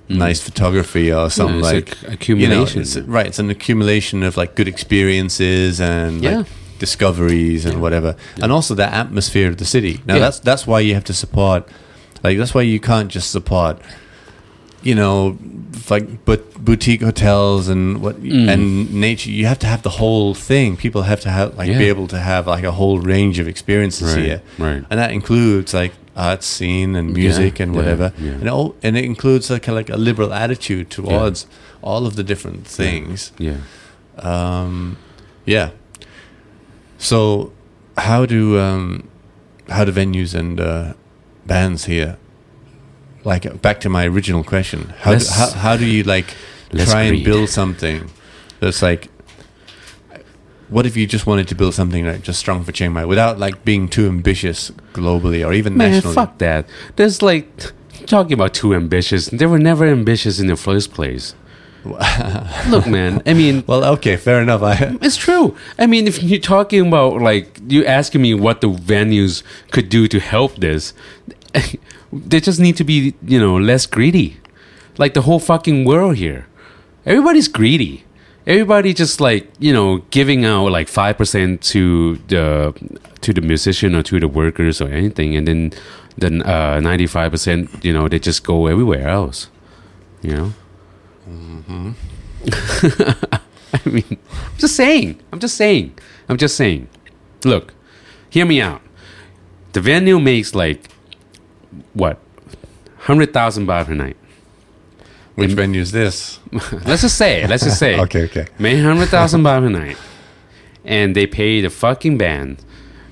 Nice 0.09 0.39
photography 0.41 1.11
or 1.11 1.29
some 1.29 1.55
it's 1.59 1.63
like 1.63 1.89
ac- 1.91 2.33
you 2.33 2.47
know, 2.47 2.63
accumulation. 2.63 2.81
it's, 2.81 2.97
right. 2.97 3.25
It's 3.27 3.39
an 3.39 3.49
accumulation 3.49 4.23
of 4.23 4.37
like 4.37 4.55
good 4.55 4.67
experiences 4.67 5.79
and 5.81 6.23
Yeah. 6.23 6.37
like 6.37 6.47
discoveries 6.79 7.65
and 7.65 7.75
Yeah. 7.75 7.79
whatever, 7.81 8.15
and 8.41 8.51
also 8.51 8.75
the 8.75 8.87
atmosphere 8.93 9.47
of 9.49 9.57
the 9.57 9.65
city. 9.65 10.01
Now 10.05 10.15
Yeah. 10.15 10.19
that's 10.21 10.39
that's 10.39 10.67
why 10.67 10.79
you 10.81 10.93
have 10.93 11.05
to 11.05 11.13
support. 11.13 11.67
Like 12.23 12.37
that's 12.37 12.53
why 12.53 12.61
you 12.63 12.79
can't 12.79 13.09
just 13.09 13.31
support. 13.31 13.79
You 14.83 14.93
know, 14.93 15.37
like 15.89 16.23
but 16.25 16.53
boutique 16.63 17.01
hotels 17.01 17.67
and 17.69 18.01
what 18.03 18.21
Mm. 18.21 18.49
and 18.53 18.93
nature. 18.93 19.31
You 19.31 19.47
have 19.47 19.57
to 19.59 19.67
have 19.67 19.81
the 19.81 19.89
whole 20.01 20.35
thing. 20.35 20.77
People 20.77 21.01
have 21.03 21.21
to 21.21 21.29
have 21.29 21.57
like 21.57 21.69
be 21.75 21.85
able 21.89 22.07
to 22.09 22.19
have 22.19 22.45
like 22.45 22.63
a 22.63 22.71
whole 22.71 22.99
range 22.99 23.39
of 23.39 23.47
experiences 23.47 24.13
right, 24.15 24.25
here, 24.25 24.41
right. 24.59 24.83
and 24.89 24.99
that 24.99 25.11
includes 25.11 25.73
like 25.73 25.93
art 26.15 26.43
scene 26.43 26.95
and 26.95 27.09
Yeah, 27.09 27.23
music 27.23 27.59
and 27.59 27.75
whatever, 27.75 28.13
yeah. 28.17 28.31
and 28.33 28.49
all, 28.49 28.75
and 28.81 28.97
it 28.97 29.03
includes 29.05 29.49
like 29.49 29.67
a, 29.67 29.71
like 29.73 29.89
a 29.89 29.97
liberal 29.97 30.33
attitude 30.33 30.89
towards 30.89 31.45
all 31.81 32.05
of 32.05 32.15
the 32.15 32.23
different 32.23 32.65
things. 32.67 33.31
Yeah. 33.37 33.57
Um, 34.17 34.97
yeah. 35.45 35.71
So, 36.97 37.51
how 37.97 38.25
do 38.25 38.59
um, 38.59 39.07
how 39.69 39.85
do 39.85 39.91
venues 39.91 40.33
and 40.33 40.59
uh, 40.59 40.93
bands 41.45 41.85
here? 41.85 42.17
Like 43.23 43.61
back 43.61 43.79
to 43.81 43.89
my 43.89 44.05
original 44.05 44.43
question, 44.43 44.93
how 44.99 45.15
do, 45.15 45.25
how, 45.33 45.49
how 45.49 45.77
do 45.77 45.85
you 45.85 46.03
like 46.03 46.35
try 46.77 47.03
and 47.03 47.23
build 47.23 47.49
something 47.49 48.09
that's 48.59 48.81
like? 48.81 49.09
What 50.69 50.85
if 50.85 50.97
you 50.97 51.05
just 51.05 51.27
wanted 51.27 51.47
to 51.49 51.55
build 51.55 51.73
something 51.73 52.05
like 52.05 52.23
just 52.23 52.39
strong 52.39 52.63
for 52.63 52.71
Chiang 52.71 52.93
Mai 52.93 53.05
without 53.05 53.37
like 53.39 53.63
being 53.63 53.87
too 53.87 54.07
ambitious 54.07 54.71
globally 54.93 55.45
or 55.45 55.53
even 55.53 55.77
Man, 55.77 55.91
nationally? 55.91 56.15
fuck 56.15 56.37
that. 56.39 56.67
There's 56.95 57.21
like 57.21 57.47
talking 58.07 58.33
about 58.33 58.53
too 58.53 58.73
ambitious. 58.73 59.27
They 59.27 59.45
were 59.45 59.59
never 59.59 59.85
ambitious 59.85 60.39
in 60.39 60.47
the 60.47 60.55
first 60.55 60.91
place. 60.93 61.35
Look, 62.67 62.87
man. 62.87 63.21
I 63.27 63.35
mean, 63.35 63.63
Well, 63.67 63.85
okay, 63.93 64.17
fair 64.17 64.41
enough. 64.41 64.63
I 64.63 64.97
it's 65.03 65.17
true. 65.17 65.55
I 65.77 65.85
mean, 65.85 66.07
if 66.07 66.23
you're 66.23 66.39
talking 66.39 66.87
about 66.87 67.21
like 67.21 67.59
you 67.67 67.85
asking 67.85 68.23
me 68.23 68.33
what 68.33 68.61
the 68.61 68.69
venues 68.69 69.43
could 69.71 69.89
do 69.89 70.07
to 70.07 70.19
help 70.19 70.55
this, 70.55 70.93
they 72.11 72.39
just 72.39 72.59
need 72.59 72.77
to 72.77 72.83
be 72.83 73.13
you 73.25 73.39
know 73.39 73.55
less 73.57 73.85
greedy 73.85 74.37
like 74.97 75.13
the 75.13 75.21
whole 75.21 75.39
fucking 75.39 75.85
world 75.85 76.15
here 76.15 76.47
everybody's 77.05 77.47
greedy 77.47 78.03
everybody 78.47 78.93
just 78.93 79.19
like 79.19 79.49
you 79.59 79.73
know 79.73 79.97
giving 80.11 80.45
out 80.45 80.71
like 80.71 80.87
5% 80.87 81.61
to 81.61 82.15
the 82.27 82.73
to 83.21 83.33
the 83.33 83.41
musician 83.41 83.95
or 83.95 84.03
to 84.03 84.19
the 84.19 84.27
workers 84.27 84.81
or 84.81 84.87
anything 84.89 85.35
and 85.35 85.47
then 85.47 85.73
then 86.17 86.41
uh 86.43 86.79
95% 86.79 87.83
you 87.83 87.93
know 87.93 88.07
they 88.07 88.19
just 88.19 88.43
go 88.43 88.67
everywhere 88.67 89.07
else 89.07 89.49
you 90.21 90.33
know? 90.33 90.53
I 93.73 93.81
mean 93.85 94.05
i'm 94.09 94.57
just 94.57 94.75
saying 94.75 95.19
i'm 95.31 95.39
just 95.39 95.57
saying 95.57 95.97
i'm 96.29 96.37
just 96.37 96.55
saying. 96.55 96.87
Look 97.43 97.73
hear 98.29 98.45
me 98.45 98.61
out. 98.61 98.81
The 99.73 99.81
venue 99.81 100.19
makes 100.19 100.53
like 100.53 100.87
what? 101.93 102.19
100000 103.07 103.67
baht 103.67 103.85
per 103.85 103.95
night 103.95 104.17
Which 105.35 105.51
venue 105.51 105.81
is 105.81 105.91
this? 105.91 106.39
let's 106.85 107.01
just 107.01 107.17
say 107.17 107.45
let's 107.47 107.63
just 107.63 107.77
say 107.77 107.99
Okay, 108.05 108.23
okay. 108.23 108.47
made 108.57 108.81
hundred 108.81 109.09
thousand 109.09 109.43
baht 109.43 109.65
a 109.65 109.69
night, 109.69 109.97
and 110.85 111.15
they 111.15 111.27
pay 111.27 111.61
the 111.61 111.69
fucking 111.69 112.17
band 112.17 112.63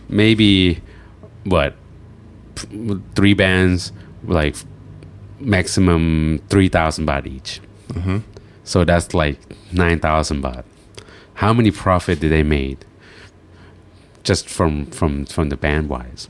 maybe 0.09 0.81
what 1.43 1.75
three 3.15 3.33
bands 3.33 3.91
like 4.23 4.55
maximum 5.39 6.39
three 6.49 6.69
thousand 6.69 7.05
baht 7.07 7.27
each. 7.27 7.59
Mm-hmm. 7.89 8.19
So 8.63 8.85
that's 8.85 9.13
like 9.13 9.37
nine 9.73 9.99
thousand 9.99 10.41
baht. 10.43 10.63
How 11.35 11.53
many 11.53 11.71
profit 11.71 12.19
did 12.19 12.31
they 12.31 12.43
made 12.43 12.85
just 14.23 14.47
from 14.47 14.85
from 14.87 15.25
from 15.25 15.49
the 15.49 15.57
band 15.57 15.89
wise? 15.89 16.29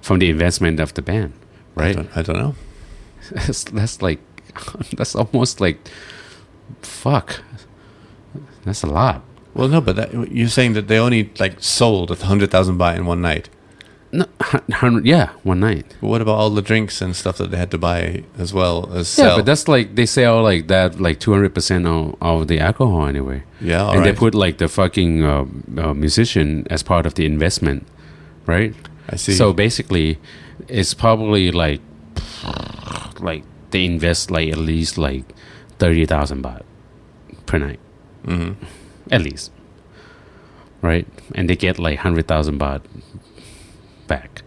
From 0.00 0.18
the 0.18 0.30
investment 0.30 0.80
of 0.80 0.94
the 0.94 1.02
band, 1.02 1.32
I 1.76 1.80
right? 1.80 1.96
don't, 1.96 2.16
I 2.16 2.22
don't 2.22 2.36
know. 2.38 2.54
That's, 3.30 3.64
that's 3.64 4.02
like 4.02 4.20
that's 4.96 5.14
almost 5.14 5.60
like 5.60 5.78
fuck 6.82 7.42
that's 8.64 8.82
a 8.82 8.86
lot 8.86 9.22
Well, 9.54 9.68
no, 9.68 9.80
but 9.80 9.96
that, 9.96 10.30
you're 10.30 10.48
saying 10.48 10.74
that 10.74 10.88
they 10.88 10.98
only 10.98 11.30
like 11.38 11.56
sold 11.62 12.10
a 12.10 12.14
hundred 12.16 12.50
thousand 12.50 12.78
baht 12.78 12.96
in 12.96 13.06
one 13.06 13.20
night. 13.22 13.48
no, 14.12 14.24
hundred 14.72 15.04
yeah 15.06 15.30
one 15.42 15.60
night 15.60 15.86
But 16.00 16.08
what 16.08 16.20
about 16.22 16.36
all 16.40 16.50
the 16.50 16.62
drinks 16.62 17.00
and 17.02 17.14
stuff 17.16 17.36
that 17.38 17.50
they 17.50 17.56
had 17.58 17.70
to 17.72 17.78
buy 17.78 18.24
as 18.38 18.52
well 18.54 18.88
as 18.92 19.18
yeah 19.18 19.24
sell? 19.26 19.36
but 19.36 19.44
that's 19.46 19.68
like 19.68 19.94
they 19.96 20.06
sell 20.06 20.42
like 20.42 20.68
that 20.68 21.00
like 21.00 21.20
200% 21.20 21.86
of, 21.86 22.14
of 22.22 22.48
the 22.48 22.58
alcohol 22.60 23.06
anyway 23.06 23.42
yeah, 23.60 23.90
and 23.90 24.04
they 24.04 24.12
put 24.12 24.34
like 24.34 24.58
the 24.58 24.68
fucking 24.68 25.24
uh, 25.24 25.44
uh, 25.76 25.92
musician 25.94 26.66
as 26.70 26.82
part 26.82 27.04
of 27.06 27.14
the 27.14 27.26
investment 27.26 27.86
right 28.46 28.74
I 29.10 29.16
see. 29.16 29.32
so 29.34 29.52
basically 29.52 30.18
it's 30.68 30.94
probably 30.94 31.50
like 31.52 31.80
like 33.20 33.42
they 33.70 33.84
invest 33.84 34.30
like 34.30 34.48
at 34.50 34.58
least 34.58 34.96
like 34.98 35.24
30,000 35.78 36.42
baht 36.42 36.62
per 37.46 37.58
night 37.58 37.80
Mhm. 38.26 38.56
at 39.10 39.22
least 39.22 39.50
right 40.82 41.06
and 41.34 41.48
they 41.48 41.56
get 41.56 41.78
like 41.78 41.98
100,000 41.98 42.58
baht 42.58 42.82
back 44.06 44.42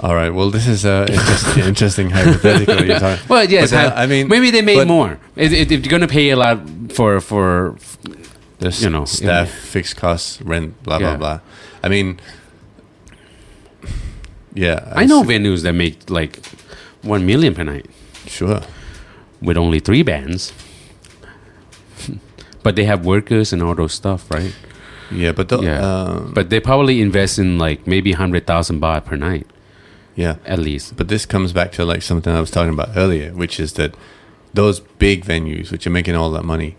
all 0.00 0.14
right. 0.14 0.30
Well, 0.32 0.48
this 0.50 0.68
is 0.68 0.84
a 0.84 1.06
interesting, 1.10 1.64
interesting 1.64 2.10
hypothetical. 2.10 2.84
You're 2.86 3.00
talking. 3.00 3.24
well 3.28 3.44
yes 3.44 3.72
But, 3.72 3.92
uh, 3.92 3.96
I, 3.96 4.06
mean, 4.06 4.28
maybe 4.28 4.52
they 4.52 4.62
made 4.62 4.86
more 4.86 5.18
if, 5.34 5.50
if 5.52 5.70
you're 5.72 5.80
gonna 5.90 6.06
pay 6.06 6.30
a 6.30 6.36
lot 6.36 6.60
for 6.92 7.20
for 7.20 7.74
There's 8.60 8.80
you 8.82 8.90
know, 8.90 9.06
staff, 9.06 9.48
yeah. 9.48 9.60
fixed 9.74 9.96
costs, 9.96 10.40
rent, 10.42 10.80
blah 10.84 10.98
Yeah. 10.98 11.16
blah 11.16 11.16
blah. 11.16 11.40
I 11.82 11.88
mean, 11.88 12.20
yeah, 14.66 14.78
I 15.02 15.04
know 15.10 15.20
see- 15.22 15.30
venues 15.34 15.60
that 15.62 15.74
make 15.74 15.96
like 16.20 16.32
1 17.02 17.24
million 17.30 17.54
per 17.54 17.64
night 17.64 17.86
Sure. 18.26 18.60
with 19.40 19.56
only 19.56 19.80
three 19.80 20.02
bands 20.02 20.52
but 22.64 22.74
they 22.76 22.84
have 22.84 23.04
workers 23.06 23.52
and 23.52 23.62
all 23.62 23.74
those 23.74 23.94
stuff 23.94 24.30
right 24.30 24.54
Yeah, 25.10 25.32
but 25.38 25.48
the, 25.48 25.58
Yeah. 25.62 25.80
um, 25.90 26.32
but 26.34 26.50
they 26.50 26.60
probably 26.60 27.00
invest 27.00 27.38
in 27.38 27.56
like 27.66 27.86
maybe 27.86 28.10
100,000 28.12 28.80
baht 28.80 29.04
per 29.04 29.16
night 29.16 29.46
yeah, 30.16 30.34
at 30.44 30.58
least 30.58 30.96
but 30.96 31.06
this 31.08 31.24
comes 31.26 31.52
back 31.52 31.70
to 31.72 31.84
like 31.92 32.02
something 32.02 32.32
I 32.34 32.40
was 32.40 32.50
talking 32.50 32.72
about 32.78 32.90
earlier, 32.96 33.30
which 33.42 33.60
is 33.60 33.72
that 33.74 33.94
those 34.54 34.80
big 34.98 35.24
venues, 35.24 35.70
which 35.70 35.86
are 35.86 35.90
making 35.98 36.16
all 36.16 36.30
that 36.32 36.44
money, 36.44 36.74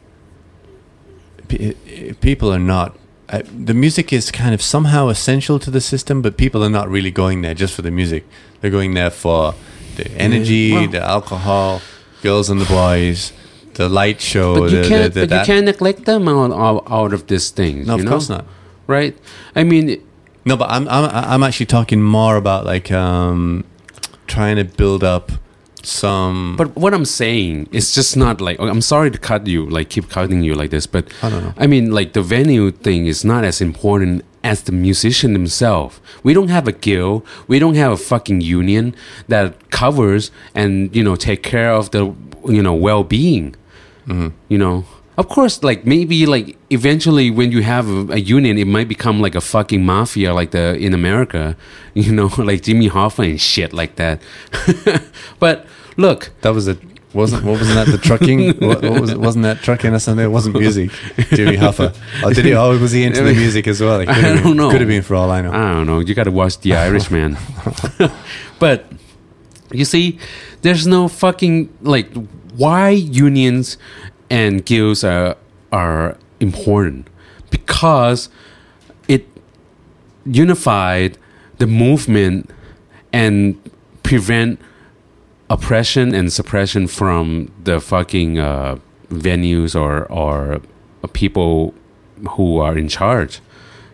people 2.21 2.51
are 2.53 2.59
not. 2.75 2.97
The 3.31 3.73
music 3.73 4.11
is 4.11 4.31
kind 4.31 4.53
of 4.53 4.61
somehow 4.61 5.07
essential 5.09 5.59
to 5.59 5.69
the 5.69 5.81
system, 5.81 6.21
but 6.21 6.35
people 6.35 6.63
are 6.63 6.69
not 6.69 6.89
really 6.89 7.11
going 7.11 7.41
there 7.43 7.53
just 7.53 7.75
for 7.75 7.83
the 7.83 7.91
music. 7.91 8.25
They're 8.59 8.71
going 8.71 8.95
there 8.95 9.11
for 9.11 9.53
the 9.97 10.09
energy, 10.17 10.71
well- 10.71 10.87
the 10.87 11.01
alcohol, 11.01 11.81
girls 12.23 12.49
and 12.49 12.59
the 12.59 12.65
boys, 12.65 13.31
the 13.75 13.87
light 13.87 14.19
show. 14.19 14.55
but 14.59 14.71
you 14.71 14.81
the, 14.81 14.87
can't 14.89 15.13
the, 15.13 15.19
the, 15.21 15.27
but 15.27 15.39
you 15.39 15.45
can't 15.45 15.65
neglect 15.65 16.05
them 16.05 16.27
out, 16.27 16.51
out, 16.51 16.83
out 16.89 17.13
of 17.13 17.27
this 17.27 17.51
thing. 17.51 17.85
No, 17.85 17.93
you 17.95 17.99
of 17.99 18.05
know? 18.05 18.11
course 18.11 18.29
not. 18.29 18.45
right 18.87 19.15
i 19.55 19.63
mean 19.63 20.01
No, 20.45 20.57
but 20.57 20.69
I'm 20.71 20.87
I'm 20.89 21.05
I'm 21.33 21.43
actually 21.43 21.67
talking 21.67 22.01
more 22.01 22.35
about 22.35 22.65
like 22.65 22.91
um 22.91 23.63
trying 24.25 24.55
to 24.55 24.63
build 24.63 25.03
up 25.03 25.31
some. 25.85 26.55
but 26.57 26.75
what 26.75 26.93
i'm 26.93 27.05
saying 27.05 27.67
is 27.71 27.93
just 27.93 28.17
not 28.17 28.41
like 28.41 28.59
i'm 28.59 28.81
sorry 28.81 29.09
to 29.09 29.17
cut 29.17 29.47
you 29.47 29.65
like 29.69 29.89
keep 29.89 30.09
cutting 30.09 30.43
you 30.43 30.53
like 30.53 30.69
this 30.71 30.85
but 30.87 31.07
I 31.21 31.29
don't 31.29 31.43
know. 31.43 31.53
I 31.57 31.67
mean, 31.67 31.91
like 31.91 32.13
the 32.13 32.21
venue 32.21 32.71
thing 32.71 33.05
is 33.05 33.23
not 33.25 33.43
as 33.43 33.61
important 33.61 34.23
as 34.43 34.63
the 34.63 34.71
musician 34.71 35.33
himself. 35.33 36.01
We 36.23 36.33
don't 36.33 36.47
have 36.49 36.67
a 36.67 36.71
guild. 36.71 37.25
We 37.47 37.59
don't 37.59 37.75
have 37.75 37.91
a 37.91 37.97
fucking 37.97 38.41
union 38.41 38.95
that 39.27 39.69
covers 39.71 40.31
and 40.55 40.95
you 40.95 41.03
know 41.03 41.15
take 41.15 41.43
care 41.43 41.71
of 41.71 41.91
the 41.91 42.13
you 42.45 42.63
know 42.63 42.73
well 42.73 43.03
being. 43.03 43.55
Mm-hmm. 44.07 44.29
You 44.47 44.57
know, 44.57 44.85
of 45.19 45.27
course, 45.27 45.61
like 45.63 45.85
maybe 45.85 46.25
like 46.25 46.57
eventually 46.69 47.29
when 47.29 47.51
you 47.51 47.61
have 47.61 47.89
a, 47.89 48.13
a 48.13 48.17
union, 48.19 48.57
it 48.57 48.67
might 48.67 48.87
become 48.87 49.19
like 49.19 49.35
a 49.35 49.41
fucking 49.41 49.85
mafia 49.85 50.33
like 50.33 50.51
the 50.51 50.75
in 50.77 50.93
America. 50.93 51.55
You 51.95 52.13
know, 52.13 52.29
like 52.37 52.61
Jimmy 52.61 52.89
Hoffa 52.89 53.29
and 53.29 53.41
shit 53.41 53.73
like 53.73 53.95
that. 53.95 54.21
but 55.39 55.65
look, 55.97 56.29
that 56.41 56.51
was 56.51 56.67
it. 56.67 56.79
Wasn't 57.13 57.43
what 57.43 57.57
wasn't 57.59 57.75
that 57.75 57.87
the 57.91 57.97
trucking? 57.97 58.57
what, 58.67 58.81
what 58.83 59.01
was? 59.01 59.15
Wasn't 59.15 59.43
that 59.43 59.57
trucking 59.61 59.93
or 59.93 59.99
something? 59.99 60.23
It 60.23 60.29
wasn't 60.29 60.55
music. 60.57 60.91
Jimmy 61.31 61.57
Hoffa. 61.57 61.93
Oh, 62.23 62.31
did 62.31 62.45
he? 62.45 62.53
Oh, 62.53 62.77
was 62.77 62.91
he 62.93 63.03
into 63.03 63.23
the 63.23 63.33
music 63.33 63.67
as 63.67 63.81
well? 63.81 63.99
Could 63.99 64.09
I 64.09 64.13
have 64.13 64.35
been- 64.35 64.43
don't 64.43 64.57
know. 64.57 64.69
Could 64.71 64.81
have 64.81 64.87
been 64.87 65.01
for 65.01 65.15
all 65.15 65.29
I 65.31 65.41
know. 65.41 65.51
I 65.51 65.73
don't 65.73 65.87
know. 65.87 65.99
You 65.99 66.13
got 66.13 66.25
to 66.25 66.31
watch 66.31 66.59
The 66.59 66.75
Irishman. 66.75 67.35
but 68.59 68.85
you 69.71 69.83
see, 69.83 70.19
there's 70.61 70.85
no 70.87 71.07
fucking 71.09 71.69
like 71.81 72.07
why 72.55 72.89
unions 72.91 73.77
and 74.29 74.65
guilds 74.65 75.03
are 75.03 75.35
are 75.71 76.17
important 76.39 77.07
because 77.49 78.29
it 79.07 79.27
unified 80.25 81.17
the 81.57 81.67
movement 81.67 82.49
and 83.11 83.59
prevent 84.03 84.59
oppression 85.49 86.13
and 86.13 86.31
suppression 86.31 86.87
from 86.87 87.51
the 87.63 87.79
fucking 87.79 88.39
uh, 88.39 88.77
venues 89.09 89.79
or 89.79 90.05
or 90.11 90.61
people 91.13 91.73
who 92.31 92.59
are 92.59 92.77
in 92.77 92.87
charge. 92.87 93.39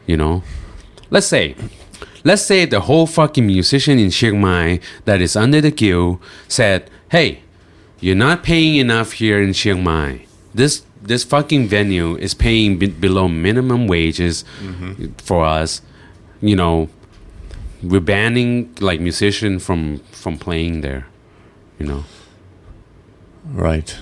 You 0.06 0.18
know, 0.18 0.44
let's 1.10 1.26
say, 1.26 1.56
let's 2.24 2.44
say 2.44 2.66
the 2.66 2.82
whole 2.82 3.08
fucking 3.08 3.48
musician 3.48 3.98
in 3.98 4.12
Chiang 4.12 4.40
Mai 4.40 4.80
that 5.06 5.22
is 5.22 5.36
under 5.36 5.62
the 5.62 5.72
guild 5.72 6.20
said, 6.48 6.90
"Hey, 7.10 7.42
you're 8.00 8.16
not 8.16 8.44
paying 8.44 8.76
enough 8.76 9.14
here 9.14 9.42
in 9.42 9.54
Chiang 9.54 9.84
Mai. 9.84 10.25
This 10.56 10.84
this 11.02 11.24
fucking 11.24 11.68
venue 11.68 12.16
is 12.18 12.34
paying 12.34 12.78
be- 12.80 12.88
below 12.88 13.28
minimum 13.28 13.88
wages 13.88 14.44
for 15.18 15.44
us. 15.44 15.82
You 16.42 16.56
know, 16.56 16.90
we're 17.84 18.00
banning 18.00 18.74
like 18.80 19.00
musician 19.02 19.60
from 19.60 20.00
from 20.12 20.38
playing 20.38 20.82
there. 20.82 21.06
You 21.80 21.88
know." 21.88 22.04
Right. 23.54 23.96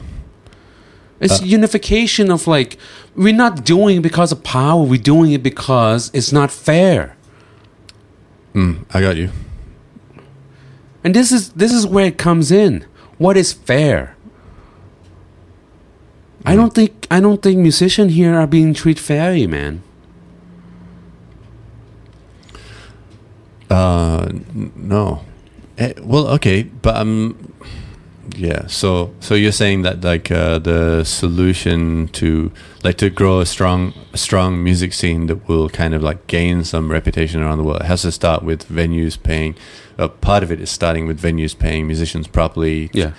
It's 1.20 1.42
unification 1.42 2.32
of 2.32 2.48
like 2.48 2.78
we're 3.16 3.34
not 3.34 3.66
doing 3.66 3.98
it 3.98 4.02
because 4.02 4.32
of 4.32 4.44
power. 4.44 4.84
We're 4.84 5.02
doing 5.02 5.32
it 5.32 5.42
because 5.42 6.12
it's 6.14 6.32
not 6.32 6.52
fair. 6.52 7.16
Mm, 8.54 8.86
I 8.94 9.02
got 9.02 9.16
you. 9.16 9.30
And 11.04 11.16
this 11.16 11.32
is 11.32 11.50
this 11.54 11.74
is 11.74 11.88
where 11.88 12.06
it 12.06 12.18
comes 12.18 12.52
in. 12.52 12.86
What 13.18 13.38
is 13.38 13.54
fair? 13.54 14.13
I 16.46 16.56
don't 16.56 16.74
think 16.74 17.08
I 17.10 17.20
don't 17.22 17.42
think 17.42 17.58
musicians 17.60 18.14
here 18.14 18.36
are 18.36 18.48
being 18.48 18.74
treated 18.74 19.02
fairly, 19.02 19.48
man. 19.48 19.82
Uh, 23.70 24.26
n- 24.30 24.72
no. 24.76 25.24
Eh, 25.78 25.94
well, 26.04 26.28
okay, 26.28 26.64
but 26.64 26.96
um, 26.98 27.36
Yeah. 28.38 28.68
So 28.68 29.14
so 29.20 29.36
you're 29.36 29.52
saying 29.52 29.82
that 29.84 30.04
like 30.04 30.32
uh, 30.32 30.60
the 30.60 31.04
solution 31.04 32.08
to 32.14 32.52
like 32.84 32.98
to 32.98 33.10
grow 33.10 33.40
a 33.42 33.46
strong 33.46 33.94
a 34.14 34.18
strong 34.18 34.64
music 34.64 34.94
scene 34.94 35.28
that 35.28 35.48
will 35.48 35.70
kind 35.70 35.94
of 35.94 36.02
like 36.04 36.28
gain 36.28 36.64
some 36.64 36.92
reputation 36.92 37.42
around 37.42 37.58
the 37.58 37.64
world 37.64 37.82
has 37.84 38.02
to 38.04 38.12
start 38.12 38.44
with 38.44 38.68
venues 38.70 39.18
paying. 39.22 39.56
Uh, 39.98 40.08
part 40.08 40.44
of 40.44 40.52
it 40.52 40.60
is 40.62 40.70
starting 40.72 41.06
with 41.08 41.22
venues 41.22 41.58
paying 41.58 41.86
musicians 41.88 42.28
properly. 42.28 42.90
Yeah. 42.94 43.12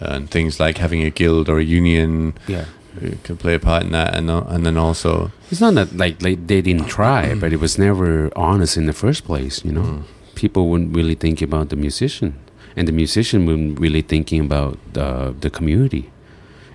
And 0.00 0.30
things 0.30 0.60
like 0.60 0.78
having 0.78 1.02
a 1.02 1.10
guild 1.10 1.48
or 1.48 1.58
a 1.58 1.64
union 1.64 2.34
Yeah. 2.46 2.64
uh, 2.96 3.10
can 3.24 3.36
play 3.36 3.54
a 3.54 3.58
part 3.58 3.82
in 3.84 3.92
that, 3.92 4.14
and 4.14 4.30
uh, 4.30 4.44
and 4.48 4.64
then 4.64 4.76
also 4.76 5.30
It's 5.50 5.60
not 5.60 5.74
that 5.74 5.96
like, 5.96 6.22
like 6.22 6.46
they 6.46 6.60
didn't 6.62 6.86
try, 6.88 7.34
but 7.34 7.52
it 7.52 7.60
was 7.60 7.78
never 7.78 8.30
honest 8.36 8.76
in 8.76 8.86
the 8.86 8.92
first 8.92 9.24
place. 9.24 9.64
You 9.64 9.72
know, 9.72 9.82
Mm. 9.82 10.02
people 10.34 10.68
wouldn't 10.70 10.94
really 10.96 11.14
think 11.16 11.42
about 11.42 11.68
the 11.70 11.76
musician, 11.76 12.34
and 12.76 12.86
the 12.86 12.92
musician 12.92 13.44
wouldn't 13.46 13.80
really 13.80 14.02
thinking 14.02 14.40
about 14.40 14.78
uh, 14.96 15.32
the 15.40 15.50
community. 15.50 16.10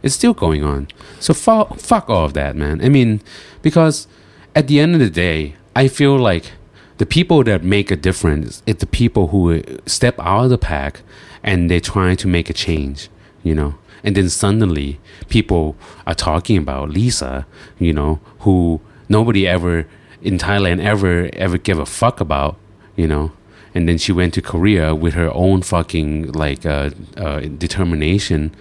It's 0.03 0.15
still 0.15 0.33
going 0.33 0.63
on. 0.65 0.87
So 1.19 1.33
fuck, 1.33 1.79
fuck 1.79 2.09
all 2.09 2.25
of 2.25 2.33
that, 2.33 2.55
man. 2.57 2.81
I 2.83 2.89
mean, 2.89 3.21
because 3.61 4.07
at 4.53 4.67
the 4.67 4.79
end 4.81 4.95
of 4.95 4.99
the 4.99 5.09
day, 5.09 5.55
I 5.75 5.87
feel 5.87 6.17
like 6.17 6.51
the 6.97 7.05
people 7.05 7.41
that 7.45 7.63
make 7.63 7.89
a 7.89 7.95
difference 7.95 8.61
is 8.65 8.75
the 8.77 8.85
people 8.85 9.27
who 9.27 9.61
step 9.85 10.15
out 10.19 10.43
of 10.45 10.49
the 10.49 10.57
pack 10.57 11.01
and 11.41 11.69
they're 11.71 11.79
trying 11.93 12.17
to 12.17 12.27
make 12.27 12.49
a 12.49 12.53
change, 12.53 13.07
you 13.43 13.53
know. 13.53 13.75
And 14.03 14.15
then 14.17 14.29
suddenly 14.29 14.99
people 15.29 15.75
are 16.05 16.15
talking 16.15 16.57
about 16.57 16.89
Lisa, 16.89 17.45
you 17.79 17.93
know, 17.93 18.19
who 18.39 18.81
nobody 19.07 19.47
ever 19.47 19.87
in 20.21 20.37
Thailand 20.37 20.81
ever 20.81 21.29
ever 21.33 21.57
give 21.57 21.79
a 21.79 21.85
fuck 21.85 22.19
about, 22.19 22.57
you 22.95 23.07
know. 23.07 23.31
And 23.75 23.89
then 23.89 23.97
she 23.97 24.11
went 24.11 24.33
to 24.35 24.41
Korea 24.41 24.93
with 24.93 25.13
her 25.15 25.31
own 25.33 25.61
fucking 25.61 26.31
like 26.33 26.65
uh, 26.65 26.91
uh, 27.17 27.41
determination, 27.41 28.53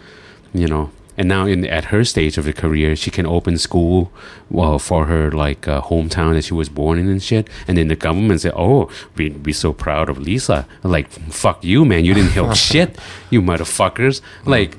you 0.54 0.66
know. 0.66 0.90
And 1.23 1.28
now 1.28 1.47
in 1.47 1.65
at 1.66 1.85
her 1.94 2.03
stage 2.03 2.36
of 2.36 2.47
her 2.47 2.53
career, 2.53 2.97
she 2.97 3.12
can 3.12 3.27
open 3.27 3.57
school 3.57 4.11
well 4.51 4.81
for 4.81 5.07
her 5.07 5.31
like 5.31 5.69
uh, 5.69 5.81
hometown 5.81 6.35
that 6.35 6.43
she 6.43 6.53
was 6.53 6.69
born 6.69 6.99
in 6.99 7.09
and 7.09 7.23
shit. 7.23 7.47
And 7.69 7.78
then 7.78 7.86
the 7.86 7.94
government 7.94 8.40
said, 8.40 8.55
"Oh, 8.57 8.90
we 9.15 9.31
we 9.31 9.53
so 9.53 9.73
proud 9.73 10.09
of 10.09 10.19
Lisa." 10.19 10.66
Like, 10.82 11.09
fuck 11.31 11.62
you, 11.62 11.85
man! 11.85 12.05
You 12.05 12.12
didn't 12.12 12.32
help 12.32 12.57
shit, 12.70 12.99
you 13.31 13.40
motherfuckers. 13.40 14.20
Like, 14.44 14.74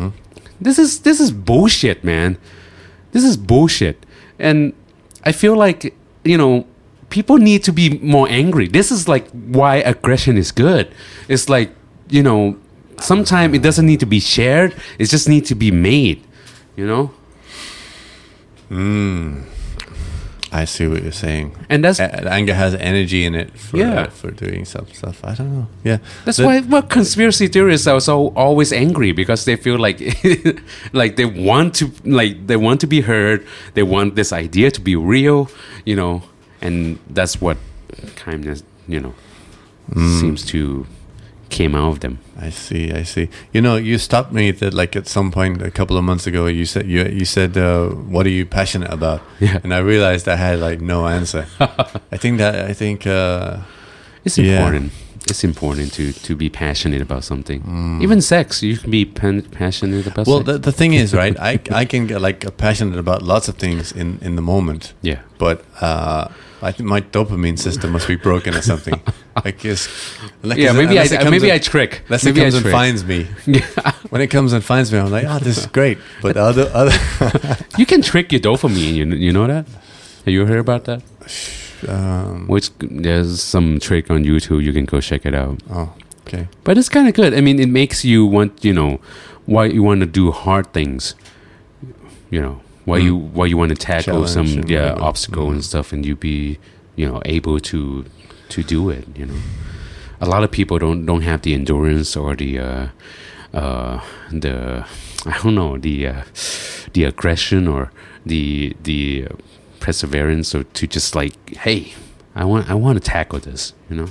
this 0.59 0.77
is 0.77 0.99
this 1.07 1.21
is 1.21 1.31
bullshit, 1.31 2.03
man. 2.03 2.37
This 3.13 3.23
is 3.23 3.37
bullshit. 3.37 4.05
And 4.37 4.73
I 5.23 5.31
feel 5.31 5.55
like 5.55 5.95
you 6.25 6.37
know 6.37 6.67
people 7.09 7.37
need 7.37 7.63
to 7.63 7.71
be 7.71 7.99
more 7.99 8.27
angry. 8.27 8.67
This 8.67 8.91
is 8.91 9.07
like 9.07 9.29
why 9.31 9.77
aggression 9.77 10.35
is 10.35 10.51
good. 10.51 10.93
It's 11.29 11.47
like 11.47 11.71
you 12.09 12.21
know 12.21 12.57
sometimes 12.99 13.55
it 13.55 13.63
doesn't 13.63 13.85
need 13.85 14.01
to 14.01 14.05
be 14.05 14.19
shared. 14.19 14.75
It 14.99 15.05
just 15.05 15.29
needs 15.29 15.47
to 15.47 15.55
be 15.55 15.71
made. 15.71 16.21
You 16.75 16.87
know, 16.87 17.11
hmm. 18.69 19.41
I 20.51 20.65
see 20.65 20.85
what 20.87 21.01
you're 21.01 21.11
saying. 21.11 21.55
and 21.69 21.83
that's 21.83 21.99
A- 21.99 22.31
anger 22.31 22.53
has 22.53 22.75
energy 22.75 23.25
in 23.25 23.33
it 23.33 23.57
for 23.57 23.77
Yeah. 23.77 24.01
Uh, 24.01 24.09
for 24.09 24.29
doing 24.31 24.65
some 24.65 24.85
stuff. 24.93 25.23
I 25.23 25.33
don't 25.33 25.51
know. 25.51 25.67
Yeah, 25.83 25.97
That's 26.25 26.37
The- 26.37 26.45
why 26.45 26.59
well, 26.61 26.83
conspiracy 26.83 27.47
theorists 27.47 27.87
are 27.87 27.99
so 27.99 28.27
always 28.35 28.71
angry 28.71 29.11
because 29.13 29.45
they 29.45 29.55
feel 29.55 29.77
like 29.79 29.99
like 30.93 31.15
they 31.15 31.25
want 31.25 31.73
to 31.75 31.91
like 32.05 32.45
they 32.47 32.55
want 32.57 32.81
to 32.81 32.87
be 32.87 33.01
heard. 33.01 33.45
They 33.73 33.83
want 33.83 34.15
this 34.15 34.31
idea 34.31 34.69
to 34.71 34.81
be 34.81 34.95
real, 34.95 35.49
you 35.85 35.95
know, 35.95 36.21
and 36.61 36.99
that's 37.09 37.41
what 37.41 37.57
kindness, 38.15 38.61
you 38.87 38.99
know, 38.99 39.13
hmm. 39.91 40.19
seems 40.19 40.45
to 40.53 40.85
came 41.57 41.77
out 41.77 41.89
of 41.93 41.99
them. 41.99 42.17
I 42.47 42.51
see. 42.51 42.91
I 43.01 43.03
see. 43.05 43.27
You 43.53 43.61
know, 43.61 43.75
you 43.77 43.97
stopped 43.97 44.31
me 44.33 44.51
that 44.51 44.73
like 44.73 44.99
at 44.99 45.07
some 45.07 45.31
point 45.31 45.61
a 45.61 45.69
couple 45.71 45.97
of 45.97 46.03
months 46.03 46.27
ago. 46.27 46.47
You 46.49 46.65
said 46.65 46.85
you 46.85 47.05
you 47.19 47.25
said, 47.25 47.57
uh, 47.57 47.87
"What 48.13 48.25
are 48.25 48.33
you 48.39 48.45
passionate 48.45 48.91
about?" 48.93 49.19
Yeah. 49.41 49.59
And 49.63 49.73
I 49.73 49.79
realized 49.79 50.27
I 50.27 50.35
had 50.37 50.59
like 50.69 50.81
no 50.81 51.05
answer. 51.07 51.45
I 52.15 52.17
think 52.17 52.37
that 52.39 52.69
I 52.71 52.73
think 52.73 53.05
uh, 53.05 53.57
It's 54.25 54.37
Yeah. 54.37 54.55
important. 54.57 54.91
It's 55.29 55.43
important 55.43 55.93
to 55.93 56.03
to 56.27 56.35
be 56.35 56.49
passionate 56.49 57.01
about 57.01 57.23
something. 57.23 57.61
Even 58.03 58.21
sex, 58.21 58.61
you 58.61 58.77
can 58.81 58.91
be 58.91 59.05
pan- 59.05 59.47
passionate 59.51 60.07
about. 60.11 60.27
well, 60.27 60.39
sex. 60.43 60.47
the, 60.51 60.57
the 60.71 60.71
thing 60.71 60.93
is, 60.93 61.13
right? 61.13 61.35
I 61.51 61.59
I 61.81 61.85
can 61.85 62.07
get 62.07 62.21
like 62.21 62.45
passionate 62.57 62.99
about 62.99 63.21
lots 63.21 63.47
of 63.49 63.55
things 63.55 63.91
in 63.91 64.17
in 64.21 64.35
the 64.35 64.41
moment, 64.41 64.93
yeah. 65.03 65.19
but 65.37 65.57
uh, 65.81 66.25
I 66.63 66.71
think 66.71 66.87
my 66.89 67.01
dopamine 67.01 67.59
system 67.59 67.91
must 67.91 68.07
be 68.07 68.15
broken 68.15 68.55
or 68.55 68.61
something. 68.61 68.93
like, 69.35 69.63
like 69.63 70.57
Yeah, 70.57 70.71
maybe 70.71 70.95
it 70.97 71.11
I 71.11 71.29
maybe 71.29 71.49
and- 71.49 71.55
I 71.55 71.59
trick. 71.59 72.01
Unless 72.07 72.23
maybe 72.23 72.41
it 72.41 72.43
comes 72.51 72.55
I 72.55 72.57
and 72.59 72.71
finds 72.71 73.03
me. 73.03 73.27
When 74.09 74.21
it 74.21 74.27
comes 74.27 74.53
and 74.53 74.63
finds 74.63 74.91
me, 74.93 74.99
I'm 74.99 75.11
like, 75.11 75.25
oh, 75.27 75.39
this 75.39 75.57
is 75.57 75.65
great. 75.65 75.97
But 76.21 76.37
other 76.37 76.69
other 76.73 76.95
You 77.77 77.85
can 77.85 78.01
trick 78.01 78.31
your 78.31 78.39
dopamine. 78.41 78.93
You 78.93 79.05
you 79.05 79.33
know 79.33 79.47
that? 79.47 79.65
Have 80.25 80.33
you 80.33 80.45
heard 80.45 80.59
about 80.59 80.85
that? 80.85 81.01
um, 81.89 82.47
Which 82.47 82.69
there's 82.79 83.41
some 83.41 83.79
trick 83.79 84.09
on 84.09 84.23
YouTube. 84.23 84.63
You 84.63 84.71
can 84.71 84.85
go 84.85 85.01
check 85.01 85.25
it 85.25 85.35
out. 85.35 85.59
oh, 85.69 85.93
okay. 86.25 86.47
But 86.63 86.77
it's 86.77 86.89
kind 86.89 87.07
of 87.07 87.13
good. 87.13 87.33
I 87.33 87.41
mean, 87.41 87.59
it 87.59 87.69
makes 87.69 88.05
you 88.05 88.25
want 88.25 88.63
you 88.63 88.73
know 88.73 88.99
why 89.45 89.65
you 89.65 89.83
want 89.83 89.99
to 89.99 90.05
do 90.07 90.31
hard 90.31 90.71
things. 90.71 91.15
You 92.29 92.41
know 92.41 92.61
why 92.85 92.99
Mm. 92.99 93.03
you 93.05 93.15
why 93.15 93.45
you 93.45 93.57
want 93.57 93.69
to 93.69 93.75
tackle 93.75 94.25
Challenge 94.25 94.29
some 94.29 94.63
yeah 94.67 94.91
whatever. 94.91 95.01
obstacle 95.03 95.47
and 95.51 95.59
Mm. 95.61 95.63
stuff, 95.63 95.93
and 95.93 96.05
you 96.05 96.15
be 96.15 96.57
you 96.95 97.07
know 97.09 97.21
able 97.25 97.59
to 97.59 98.05
to 98.49 98.63
do 98.63 98.89
it. 98.89 99.07
You 99.15 99.25
know, 99.27 99.39
a 100.21 100.27
lot 100.27 100.43
of 100.43 100.51
people 100.51 100.77
don't 100.79 101.05
don't 101.05 101.21
have 101.23 101.41
the 101.41 101.53
endurance 101.53 102.15
or 102.17 102.35
the 102.35 102.59
uh, 102.59 102.87
uh, 103.53 103.99
the 104.31 104.85
I 105.25 105.37
don't 105.43 105.55
know 105.55 105.77
the 105.77 106.07
uh, 106.07 106.21
the 106.93 107.03
aggression 107.05 107.67
or 107.67 107.91
the 108.25 108.75
the 108.83 109.27
perseverance 109.79 110.53
or 110.55 110.63
to 110.63 110.87
just 110.87 111.15
like 111.15 111.33
hey 111.65 111.93
I 112.35 112.45
want 112.45 112.69
I 112.69 112.73
want 112.73 112.95
to 113.03 113.11
tackle 113.11 113.39
this. 113.39 113.73
You 113.89 113.95
know. 113.97 114.07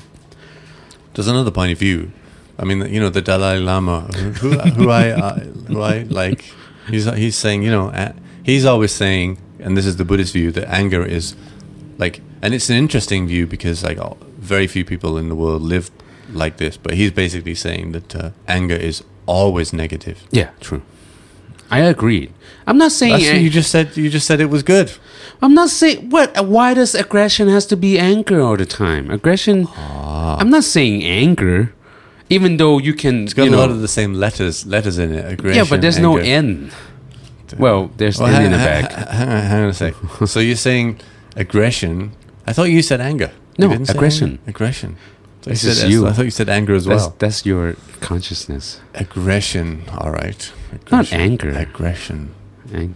There's 1.14 1.28
another 1.28 1.50
point 1.50 1.72
of 1.72 1.78
view. 1.78 2.10
I 2.58 2.64
mean, 2.64 2.80
you 2.92 3.00
know, 3.00 3.10
the 3.10 3.20
Dalai 3.20 3.58
Lama, 3.58 4.00
who, 4.40 4.50
who 4.76 4.90
I 4.90 5.10
uh, 5.10 5.40
who 5.68 5.80
I 5.82 6.04
like. 6.08 6.44
He's 6.88 7.04
he's 7.16 7.36
saying, 7.36 7.62
you 7.64 7.70
know, 7.70 7.88
uh, 7.90 8.12
he's 8.42 8.64
always 8.64 8.92
saying, 8.92 9.38
and 9.58 9.76
this 9.76 9.86
is 9.86 9.96
the 9.96 10.04
Buddhist 10.04 10.32
view, 10.32 10.50
that 10.52 10.68
anger 10.68 11.04
is 11.04 11.34
like, 11.98 12.20
and 12.40 12.54
it's 12.54 12.68
an 12.70 12.76
interesting 12.76 13.26
view 13.26 13.46
because 13.46 13.84
like 13.84 13.98
very 14.38 14.66
few 14.66 14.84
people 14.84 15.16
in 15.18 15.28
the 15.28 15.34
world 15.36 15.62
live 15.62 15.90
like 16.32 16.56
this. 16.56 16.76
But 16.76 16.94
he's 16.94 17.10
basically 17.10 17.54
saying 17.54 17.92
that 17.92 18.16
uh, 18.16 18.30
anger 18.48 18.74
is 18.74 19.04
always 19.26 19.72
negative. 19.72 20.24
Yeah, 20.30 20.50
true. 20.60 20.82
I 21.70 21.78
agree. 21.80 22.30
I'm 22.66 22.76
not 22.76 22.92
saying 22.92 23.12
That's 23.12 23.30
what 23.32 23.40
you 23.40 23.48
just 23.48 23.70
said. 23.70 23.96
You 23.96 24.10
just 24.10 24.26
said 24.26 24.40
it 24.40 24.50
was 24.50 24.62
good. 24.62 24.92
I'm 25.40 25.54
not 25.54 25.70
saying 25.70 26.10
what. 26.10 26.46
Why 26.46 26.74
does 26.74 26.94
aggression 26.94 27.48
has 27.48 27.64
to 27.66 27.76
be 27.76 27.98
anger 27.98 28.42
all 28.42 28.56
the 28.58 28.66
time? 28.66 29.10
Aggression. 29.10 29.68
I'm 29.76 30.50
not 30.50 30.64
saying 30.64 31.02
anger, 31.02 31.72
even 32.28 32.58
though 32.58 32.78
you 32.78 32.92
can. 32.92 33.24
It's 33.24 33.32
got 33.32 33.44
you 33.44 33.48
a 33.48 33.52
know, 33.52 33.58
lot 33.58 33.70
of 33.70 33.80
the 33.80 33.88
same 33.88 34.12
letters 34.14 34.66
letters 34.66 34.98
in 34.98 35.12
it. 35.12 35.32
Aggression, 35.32 35.64
yeah, 35.64 35.68
but 35.68 35.80
there's 35.80 35.98
no 35.98 36.18
anger. 36.18 36.70
Well, 37.58 37.90
there's 37.96 38.18
Well, 38.18 38.28
hang, 38.32 38.46
in 38.46 38.52
the 38.52 38.58
hang- 38.58 38.82
back. 38.84 38.92
hang 39.08 39.28
on, 39.28 39.42
hang 39.42 39.62
on 39.64 39.68
a 39.70 39.74
sec. 39.74 39.94
so 40.26 40.40
you're 40.40 40.56
saying 40.56 41.00
aggression? 41.36 42.12
I 42.46 42.52
thought 42.52 42.70
you 42.70 42.82
said 42.82 43.00
anger. 43.00 43.30
No, 43.58 43.70
aggression. 43.72 44.38
Aggression. 44.46 44.96
I 44.96 45.44
thought, 45.44 45.46
you 45.46 45.52
This 45.52 45.60
said, 45.62 45.86
is 45.88 45.92
you. 45.92 46.06
I 46.06 46.12
thought 46.12 46.24
you 46.24 46.30
said 46.30 46.48
anger 46.48 46.74
as 46.74 46.86
well. 46.86 47.14
that's 47.18 47.44
your 47.44 47.74
consciousness. 48.00 48.80
Aggression. 48.94 49.82
All 49.98 50.10
right. 50.10 50.52
Not 50.90 51.12
anger. 51.12 51.50
Aggression. 51.50 52.30
Ang- 52.72 52.94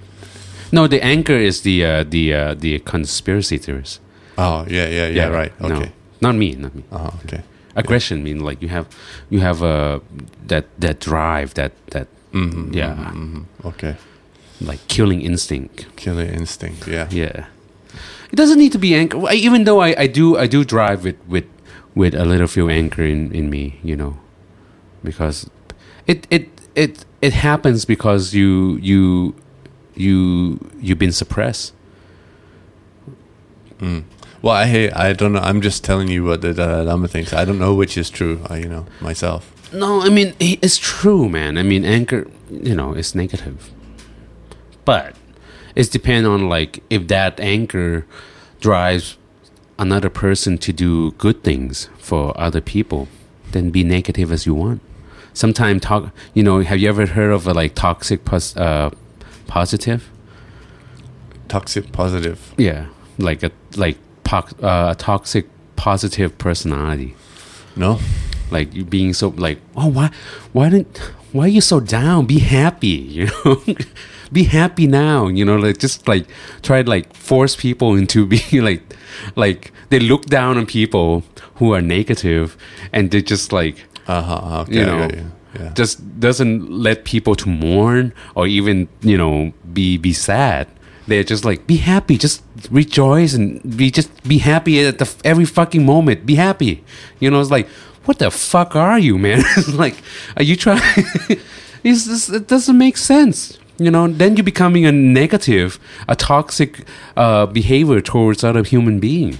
No, 0.72 0.86
the 0.88 1.00
anger 1.04 1.36
is 1.36 1.60
the 1.62 1.84
uh, 1.84 2.04
the 2.04 2.34
uh, 2.34 2.54
the 2.54 2.78
conspiracy 2.80 3.58
theorists. 3.58 4.00
Oh 4.38 4.64
yeah, 4.68 4.88
yeah, 4.88 5.06
yeah. 5.08 5.28
right. 5.28 5.52
no. 5.60 5.76
Okay. 5.76 5.92
not 6.20 6.34
me, 6.34 6.54
not 6.56 6.74
me. 6.74 6.82
Oh, 6.90 7.10
okay. 7.24 7.42
Aggression 7.76 8.22
mean 8.22 8.40
like 8.40 8.60
you 8.62 8.68
have 8.68 8.86
you 9.30 9.40
have 9.40 9.62
uh, 9.62 10.00
that 10.48 10.64
that 10.80 10.98
drive 11.00 11.54
that 11.54 11.72
that 11.90 12.08
Mm-hmm, 12.32 12.74
Yeah. 12.74 12.94
hmm 13.12 13.42
Okay. 13.64 13.94
Like 14.60 14.80
killing 14.88 15.20
instinct. 15.22 15.86
Killer 15.96 16.24
instinct. 16.24 16.86
Yeah. 16.88 17.08
Yeah, 17.10 17.46
it 18.32 18.36
doesn't 18.36 18.58
need 18.58 18.72
to 18.72 18.78
be 18.78 18.94
anger. 18.94 19.18
I- 19.26 19.34
Even 19.34 19.64
though 19.64 19.80
I, 19.80 19.94
I 19.98 20.06
do 20.06 20.36
I 20.36 20.46
do 20.46 20.64
drive 20.64 21.04
with 21.04 21.16
with 21.28 21.44
with 21.94 22.14
a 22.14 22.24
little 22.24 22.46
few 22.46 22.68
anger 22.68 23.04
in 23.04 23.32
in 23.32 23.48
me, 23.50 23.78
you 23.82 23.96
know, 23.96 24.16
because 25.04 25.48
it 26.06 26.26
it 26.30 26.48
it 26.74 27.04
it 27.22 27.32
happens 27.32 27.84
because 27.84 28.34
you 28.34 28.78
you 28.82 29.34
you 29.94 30.58
you've 30.80 30.98
been 30.98 31.12
suppressed. 31.12 31.72
Mm. 33.78 34.04
Well, 34.42 34.54
I 34.54 34.66
hear. 34.66 34.92
I 34.94 35.12
don't 35.12 35.32
know. 35.32 35.40
I'm 35.40 35.60
just 35.60 35.82
telling 35.84 36.08
you 36.08 36.24
what 36.24 36.40
the 36.40 36.52
Dalai 36.54 36.84
Lama 36.84 37.08
thinks. 37.08 37.32
I 37.32 37.44
don't 37.44 37.58
know 37.58 37.74
which 37.74 37.96
is 37.98 38.10
true. 38.10 38.40
I, 38.48 38.58
you 38.58 38.68
know, 38.68 38.86
myself. 39.00 39.50
No, 39.72 40.00
I 40.02 40.08
mean 40.08 40.34
it's 40.38 40.78
true, 40.78 41.28
man. 41.28 41.58
I 41.58 41.62
mean 41.62 41.84
anger, 41.84 42.28
you 42.50 42.74
know, 42.74 42.92
it's 42.92 43.14
negative, 43.14 43.70
but 44.86 45.14
it's 45.74 45.90
depend 45.90 46.26
on 46.26 46.48
like 46.48 46.82
if 46.88 47.06
that 47.08 47.38
anger 47.38 48.06
drives 48.60 49.18
another 49.78 50.08
person 50.08 50.56
to 50.56 50.72
do 50.72 51.10
good 51.18 51.42
things 51.44 51.90
for 51.98 52.32
other 52.40 52.62
people, 52.62 53.08
then 53.52 53.68
be 53.70 53.84
negative 53.84 54.32
as 54.32 54.46
you 54.46 54.54
want. 54.54 54.80
sometimes 55.34 55.82
talk. 55.82 56.10
You 56.32 56.42
know, 56.42 56.60
have 56.60 56.78
you 56.78 56.88
ever 56.88 57.04
heard 57.04 57.30
of 57.30 57.46
a 57.46 57.52
like 57.52 57.74
toxic 57.74 58.24
pos- 58.24 58.56
uh, 58.56 58.88
positive? 59.46 60.08
Toxic 61.48 61.92
positive. 61.92 62.54
Yeah, 62.56 62.86
like 63.18 63.42
a 63.42 63.50
like 63.76 63.98
po- 64.24 64.48
uh, 64.62 64.92
a 64.92 64.94
toxic 64.98 65.46
positive 65.76 66.36
personality. 66.38 67.14
No. 67.76 68.00
Like 68.50 68.72
you 68.74 68.84
being 68.84 69.12
so 69.12 69.28
like, 69.36 69.58
oh 69.76 69.88
why 69.88 70.10
why 70.52 70.70
didn't 70.70 70.96
why 71.32 71.44
are 71.44 71.48
you 71.48 71.60
so 71.60 71.80
down? 71.80 72.24
Be 72.26 72.38
happy, 72.38 72.88
you 73.18 73.26
know. 73.44 73.62
Be 74.32 74.44
happy 74.44 74.86
now, 74.86 75.28
you 75.28 75.44
know. 75.44 75.56
Like 75.56 75.78
just 75.78 76.08
like 76.08 76.26
try 76.62 76.82
to 76.82 76.88
like 76.88 77.14
force 77.14 77.56
people 77.56 77.94
into 77.94 78.26
being 78.34 78.64
like, 78.64 78.82
like 79.36 79.72
they 79.90 80.00
look 80.00 80.26
down 80.26 80.58
on 80.58 80.66
people 80.66 81.22
who 81.56 81.72
are 81.72 81.82
negative, 81.82 82.56
and 82.92 83.10
they 83.10 83.22
just 83.22 83.52
like 83.52 83.76
Uh 84.06 84.22
huh. 84.22 84.60
Okay. 84.62 84.74
you 84.78 84.84
know 84.86 84.98
got 85.08 85.14
you. 85.16 85.32
Yeah. 85.58 85.72
just 85.72 86.20
doesn't 86.20 86.70
let 86.70 87.04
people 87.04 87.34
to 87.36 87.48
mourn 87.48 88.12
or 88.34 88.46
even 88.46 88.88
you 89.00 89.16
know 89.16 89.52
be 89.72 89.96
be 89.96 90.12
sad 90.12 90.68
they're 91.06 91.24
just 91.24 91.46
like 91.46 91.66
be 91.66 91.76
happy 91.78 92.18
just 92.18 92.42
rejoice 92.70 93.32
and 93.32 93.62
be 93.76 93.90
just 93.90 94.10
be 94.28 94.36
happy 94.36 94.84
at 94.84 94.98
the 94.98 95.08
every 95.24 95.46
fucking 95.46 95.86
moment 95.86 96.26
be 96.26 96.34
happy 96.34 96.84
you 97.20 97.30
know 97.30 97.40
it's 97.40 97.50
like 97.50 97.66
what 98.04 98.18
the 98.18 98.30
fuck 98.30 98.76
are 98.76 98.98
you 98.98 99.16
man 99.16 99.42
like 99.74 99.96
are 100.36 100.42
you 100.42 100.56
trying 100.56 100.82
it's 101.82 102.04
just, 102.04 102.28
it 102.30 102.46
doesn't 102.48 102.76
make 102.76 102.98
sense 102.98 103.58
you 103.78 103.90
know 103.90 104.08
then 104.08 104.36
you're 104.36 104.44
becoming 104.44 104.86
a 104.86 104.92
negative 104.92 105.78
a 106.08 106.16
toxic 106.16 106.86
uh, 107.16 107.46
behavior 107.46 108.00
towards 108.00 108.42
other 108.44 108.62
human 108.62 109.00
being. 109.00 109.38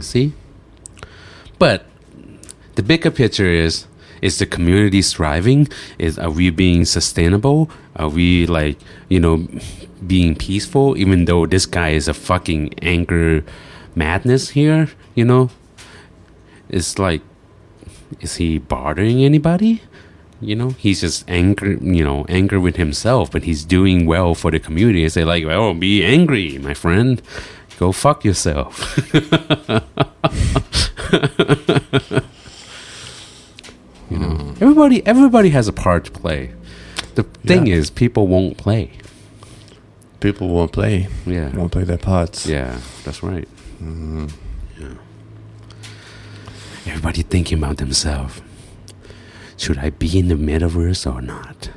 See? 0.00 0.32
But 1.58 1.86
the 2.74 2.82
bigger 2.82 3.10
picture 3.10 3.46
is 3.46 3.86
is 4.20 4.38
the 4.38 4.46
community 4.46 5.02
thriving? 5.02 5.68
Is 5.98 6.18
are 6.18 6.30
we 6.30 6.50
being 6.50 6.84
sustainable? 6.84 7.70
Are 7.96 8.08
we 8.08 8.46
like 8.46 8.78
you 9.08 9.20
know 9.20 9.48
being 10.06 10.34
peaceful 10.34 10.96
even 10.96 11.26
though 11.26 11.46
this 11.46 11.66
guy 11.66 11.90
is 11.90 12.08
a 12.08 12.14
fucking 12.14 12.74
anger 12.82 13.44
madness 13.94 14.50
here 14.50 14.88
you 15.14 15.24
know? 15.24 15.50
It's 16.68 16.98
like 16.98 17.22
is 18.20 18.36
he 18.36 18.58
bothering 18.58 19.24
anybody 19.24 19.82
you 20.40 20.56
know? 20.56 20.70
He's 20.70 21.00
just 21.02 21.24
angry 21.28 21.78
you 21.80 22.04
know 22.04 22.24
angry 22.28 22.58
with 22.58 22.76
himself 22.76 23.30
but 23.30 23.42
he's 23.44 23.64
doing 23.64 24.06
well 24.06 24.34
for 24.34 24.50
the 24.50 24.58
community. 24.60 25.04
It's 25.04 25.16
like 25.16 25.44
oh 25.44 25.74
be 25.74 26.04
angry 26.04 26.58
my 26.58 26.74
friend. 26.74 27.20
Go 27.78 27.92
fuck 27.92 28.24
yourself. 28.24 28.98
You 34.10 34.18
know? 34.18 34.28
Hmm. 34.34 34.50
Everybody 34.62 35.06
everybody 35.06 35.50
has 35.50 35.68
a 35.68 35.72
part 35.72 36.04
to 36.06 36.10
play. 36.10 36.50
The 37.14 37.22
thing 37.46 37.66
Yeah. 37.66 37.76
is 37.76 37.90
people 37.90 38.26
won't 38.26 38.56
play. 38.56 38.90
People 40.20 40.48
won't 40.48 40.72
play. 40.72 41.08
yeah. 41.26 41.54
Won't 41.56 41.72
play 41.72 41.84
their 41.84 41.98
parts. 41.98 42.46
yeah 42.46 42.78
that's 43.04 43.22
right. 43.22 43.48
Mm-hmm. 43.82 44.26
Yeah. 44.80 44.94
Everybody 46.86 47.22
thinking 47.22 47.58
about 47.58 47.76
themselves 47.76 48.40
should 49.60 49.78
i 49.78 49.90
be 49.90 50.18
in 50.18 50.28
the 50.28 50.34
metaverse 50.34 51.02
or 51.12 51.20
not 51.20 51.70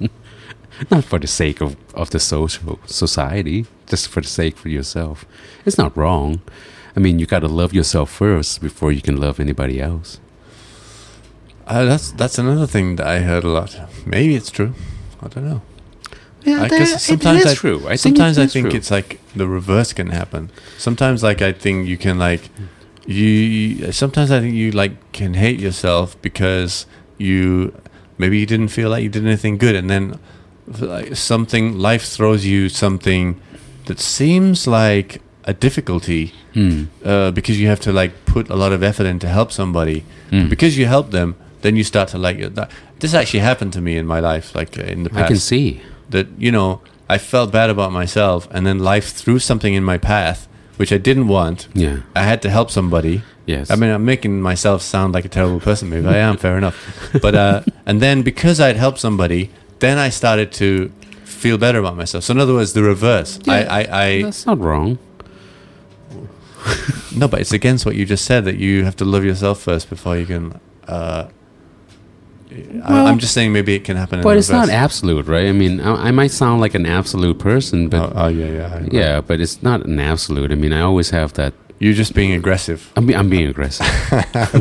not 0.90 1.04
for 1.04 1.18
the 1.18 1.26
sake 1.26 1.60
of, 1.60 1.76
of 1.94 2.10
the 2.10 2.20
social 2.20 2.78
society 2.86 3.66
just 3.86 4.08
for 4.08 4.20
the 4.20 4.28
sake 4.28 4.56
for 4.56 4.68
yourself 4.68 5.24
it's 5.64 5.78
not 5.78 5.96
wrong 5.96 6.40
i 6.96 7.00
mean 7.00 7.18
you 7.18 7.26
got 7.26 7.40
to 7.40 7.48
love 7.48 7.72
yourself 7.72 8.10
first 8.10 8.60
before 8.60 8.92
you 8.92 9.00
can 9.00 9.16
love 9.16 9.40
anybody 9.40 9.80
else 9.80 10.20
Uh, 11.68 11.84
that's 11.84 12.12
that's 12.14 12.38
another 12.38 12.66
thing 12.74 12.94
that 12.96 13.06
I 13.16 13.18
heard 13.26 13.42
a 13.44 13.48
lot. 13.50 13.74
Maybe 14.06 14.36
it's 14.38 14.52
true. 14.52 14.70
I 15.20 15.26
don't 15.26 15.46
know. 15.50 15.60
Yeah, 16.46 16.62
I 16.62 16.68
guess 16.68 17.02
sometimes 17.04 17.40
it 17.42 17.46
is 17.46 17.52
I, 17.58 17.60
true. 17.62 17.78
I 17.90 17.96
think 17.98 17.98
sometimes 17.98 18.38
it 18.38 18.42
I 18.42 18.46
think 18.46 18.66
true. 18.70 18.78
it's 18.78 18.90
like 18.96 19.18
the 19.34 19.48
reverse 19.48 19.92
can 19.92 20.10
happen. 20.14 20.50
Sometimes 20.78 21.22
like 21.28 21.42
I 21.42 21.50
think 21.52 21.88
you 21.90 21.98
can 21.98 22.18
like 22.22 22.42
you. 23.06 23.92
Sometimes 23.92 24.30
I 24.30 24.40
think 24.40 24.54
you 24.54 24.70
like 24.72 25.12
can 25.12 25.34
hate 25.34 25.60
yourself 25.60 26.20
because 26.22 26.86
you 27.18 27.72
maybe 28.18 28.38
you 28.38 28.46
didn't 28.46 28.68
feel 28.68 28.90
like 28.90 29.02
you 29.02 29.08
did 29.08 29.24
anything 29.24 29.58
good, 29.58 29.74
and 29.74 29.88
then 29.90 30.18
like 30.80 31.16
something 31.16 31.78
life 31.78 32.04
throws 32.04 32.44
you 32.44 32.68
something 32.68 33.40
that 33.86 34.00
seems 34.00 34.66
like 34.66 35.20
a 35.44 35.54
difficulty 35.54 36.32
Hmm. 36.54 36.84
uh, 37.04 37.30
because 37.30 37.60
you 37.60 37.68
have 37.68 37.80
to 37.80 37.92
like 37.92 38.12
put 38.24 38.48
a 38.48 38.56
lot 38.56 38.72
of 38.72 38.82
effort 38.82 39.06
in 39.06 39.18
to 39.20 39.28
help 39.28 39.52
somebody. 39.52 40.04
Mm. 40.30 40.48
Because 40.48 40.76
you 40.78 40.86
help 40.86 41.10
them, 41.10 41.36
then 41.60 41.76
you 41.76 41.84
start 41.84 42.08
to 42.08 42.18
like. 42.18 42.38
That, 42.54 42.70
this 42.98 43.12
actually 43.14 43.40
happened 43.40 43.72
to 43.74 43.80
me 43.80 43.96
in 43.98 44.06
my 44.06 44.20
life, 44.20 44.54
like 44.54 44.76
uh, 44.78 44.82
in 44.82 45.02
the 45.04 45.10
past 45.10 45.24
I 45.24 45.28
can 45.28 45.36
see. 45.36 45.80
that 46.10 46.26
you 46.38 46.50
know 46.50 46.80
I 47.08 47.18
felt 47.18 47.52
bad 47.52 47.68
about 47.70 47.92
myself, 47.92 48.48
and 48.50 48.66
then 48.66 48.78
life 48.78 49.10
threw 49.12 49.38
something 49.38 49.74
in 49.74 49.84
my 49.84 49.98
path 49.98 50.48
which 50.76 50.92
I 50.92 50.98
didn't 50.98 51.28
want. 51.28 51.68
Yeah. 51.74 51.98
I 52.14 52.22
had 52.22 52.42
to 52.42 52.50
help 52.50 52.70
somebody. 52.70 53.22
Yes. 53.46 53.70
I 53.70 53.76
mean, 53.76 53.90
I'm 53.90 54.04
making 54.04 54.42
myself 54.42 54.82
sound 54.82 55.14
like 55.14 55.24
a 55.24 55.28
terrible 55.28 55.60
person. 55.60 55.88
Maybe 55.88 56.06
I 56.06 56.18
am. 56.18 56.36
Fair 56.36 56.58
enough. 56.58 56.76
But 57.22 57.34
uh, 57.34 57.62
and 57.86 58.00
then 58.02 58.22
because 58.22 58.60
I'd 58.60 58.76
helped 58.76 58.98
somebody, 58.98 59.50
then 59.78 59.98
I 59.98 60.08
started 60.08 60.52
to 60.52 60.90
feel 61.24 61.58
better 61.58 61.78
about 61.78 61.96
myself. 61.96 62.24
So 62.24 62.32
in 62.32 62.40
other 62.40 62.54
words, 62.54 62.72
the 62.72 62.82
reverse. 62.82 63.38
I, 63.46 63.64
I, 63.64 64.04
I 64.04 64.22
that's 64.22 64.46
not 64.46 64.58
wrong. 64.58 64.98
no, 67.16 67.28
but 67.28 67.40
it's 67.40 67.52
against 67.52 67.86
what 67.86 67.94
you 67.94 68.04
just 68.04 68.24
said 68.24 68.44
that 68.44 68.56
you 68.56 68.84
have 68.84 68.96
to 68.96 69.04
love 69.04 69.24
yourself 69.24 69.60
first 69.60 69.88
before 69.88 70.16
you 70.16 70.26
can. 70.26 70.60
Uh, 70.88 71.28
Well, 72.88 73.06
I, 73.06 73.10
I'm 73.10 73.18
just 73.18 73.34
saying 73.34 73.52
maybe 73.52 73.74
it 73.74 73.84
can 73.84 73.96
happen. 73.96 74.18
in 74.18 74.22
But 74.22 74.36
it's 74.36 74.50
not 74.50 74.68
absolute, 74.68 75.26
right? 75.26 75.46
I 75.48 75.52
mean, 75.52 75.80
I, 75.80 76.08
I 76.08 76.10
might 76.10 76.30
sound 76.30 76.60
like 76.60 76.74
an 76.74 76.86
absolute 76.86 77.38
person, 77.38 77.88
but 77.88 78.02
Oh, 78.02 78.12
oh, 78.14 78.28
yeah, 78.28 78.46
yeah, 78.46 78.86
yeah, 78.90 79.20
but 79.20 79.40
it's 79.40 79.62
not 79.62 79.84
an 79.84 79.98
absolute. 80.00 80.50
I 80.52 80.54
mean, 80.54 80.72
I 80.72 80.80
always 80.80 81.10
have 81.10 81.32
that. 81.34 81.52
You're 81.78 81.92
just 81.94 82.14
being 82.14 82.32
aggressive 82.32 82.90
I'm, 82.96 83.06
be, 83.06 83.14
I'm 83.14 83.28
being 83.28 83.46
aggressive 83.48 83.86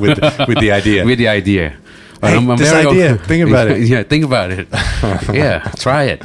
with 0.01 0.19
the, 0.19 0.45
with 0.49 0.59
the 0.59 0.71
idea. 0.71 1.05
with 1.05 1.17
the 1.17 1.29
idea. 1.29 1.77
Hey, 2.21 2.39
this 2.55 2.71
very 2.71 2.87
idea, 2.87 3.13
open- 3.13 3.25
think 3.25 3.47
about 3.47 3.67
it. 3.69 3.81
yeah, 3.87 4.03
think 4.03 4.25
about 4.25 4.51
it. 4.51 4.67
yeah, 5.33 5.59
try 5.77 6.03
it. 6.03 6.21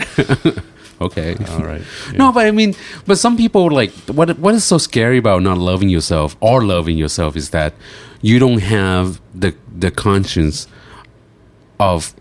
okay. 1.01 1.37
All 1.51 1.65
right. 1.65 1.83
No, 2.15 2.33
but 2.33 2.47
I 2.47 2.51
mean, 2.51 2.75
but 3.07 3.19
some 3.19 3.37
people 3.37 3.71
like 3.71 3.91
what 4.09 4.37
what 4.39 4.55
is 4.55 4.65
so 4.65 4.79
scary 4.79 5.19
about 5.19 5.43
not 5.43 5.59
loving 5.59 5.89
yourself 5.89 6.37
or 6.41 6.65
loving 6.65 6.97
yourself 6.99 7.37
is 7.37 7.51
that 7.51 7.75
you 8.23 8.39
don't 8.39 8.61
have 8.63 9.21
the 9.35 9.55
the 9.79 9.91
conscience 9.91 10.67
of 11.81 12.15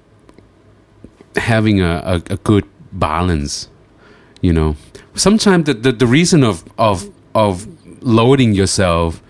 having 1.36 1.82
a, 1.82 2.02
a, 2.04 2.16
a 2.34 2.38
good 2.38 2.66
balance. 2.92 3.70
You 4.42 4.54
know, 4.54 4.76
sometimes 5.14 5.66
the, 5.66 5.74
the, 5.76 5.92
the 5.92 6.08
reason 6.08 6.44
of 6.44 6.64
of 6.78 7.12
of 7.36 7.68
loading 8.02 8.54
yourself 8.54 9.22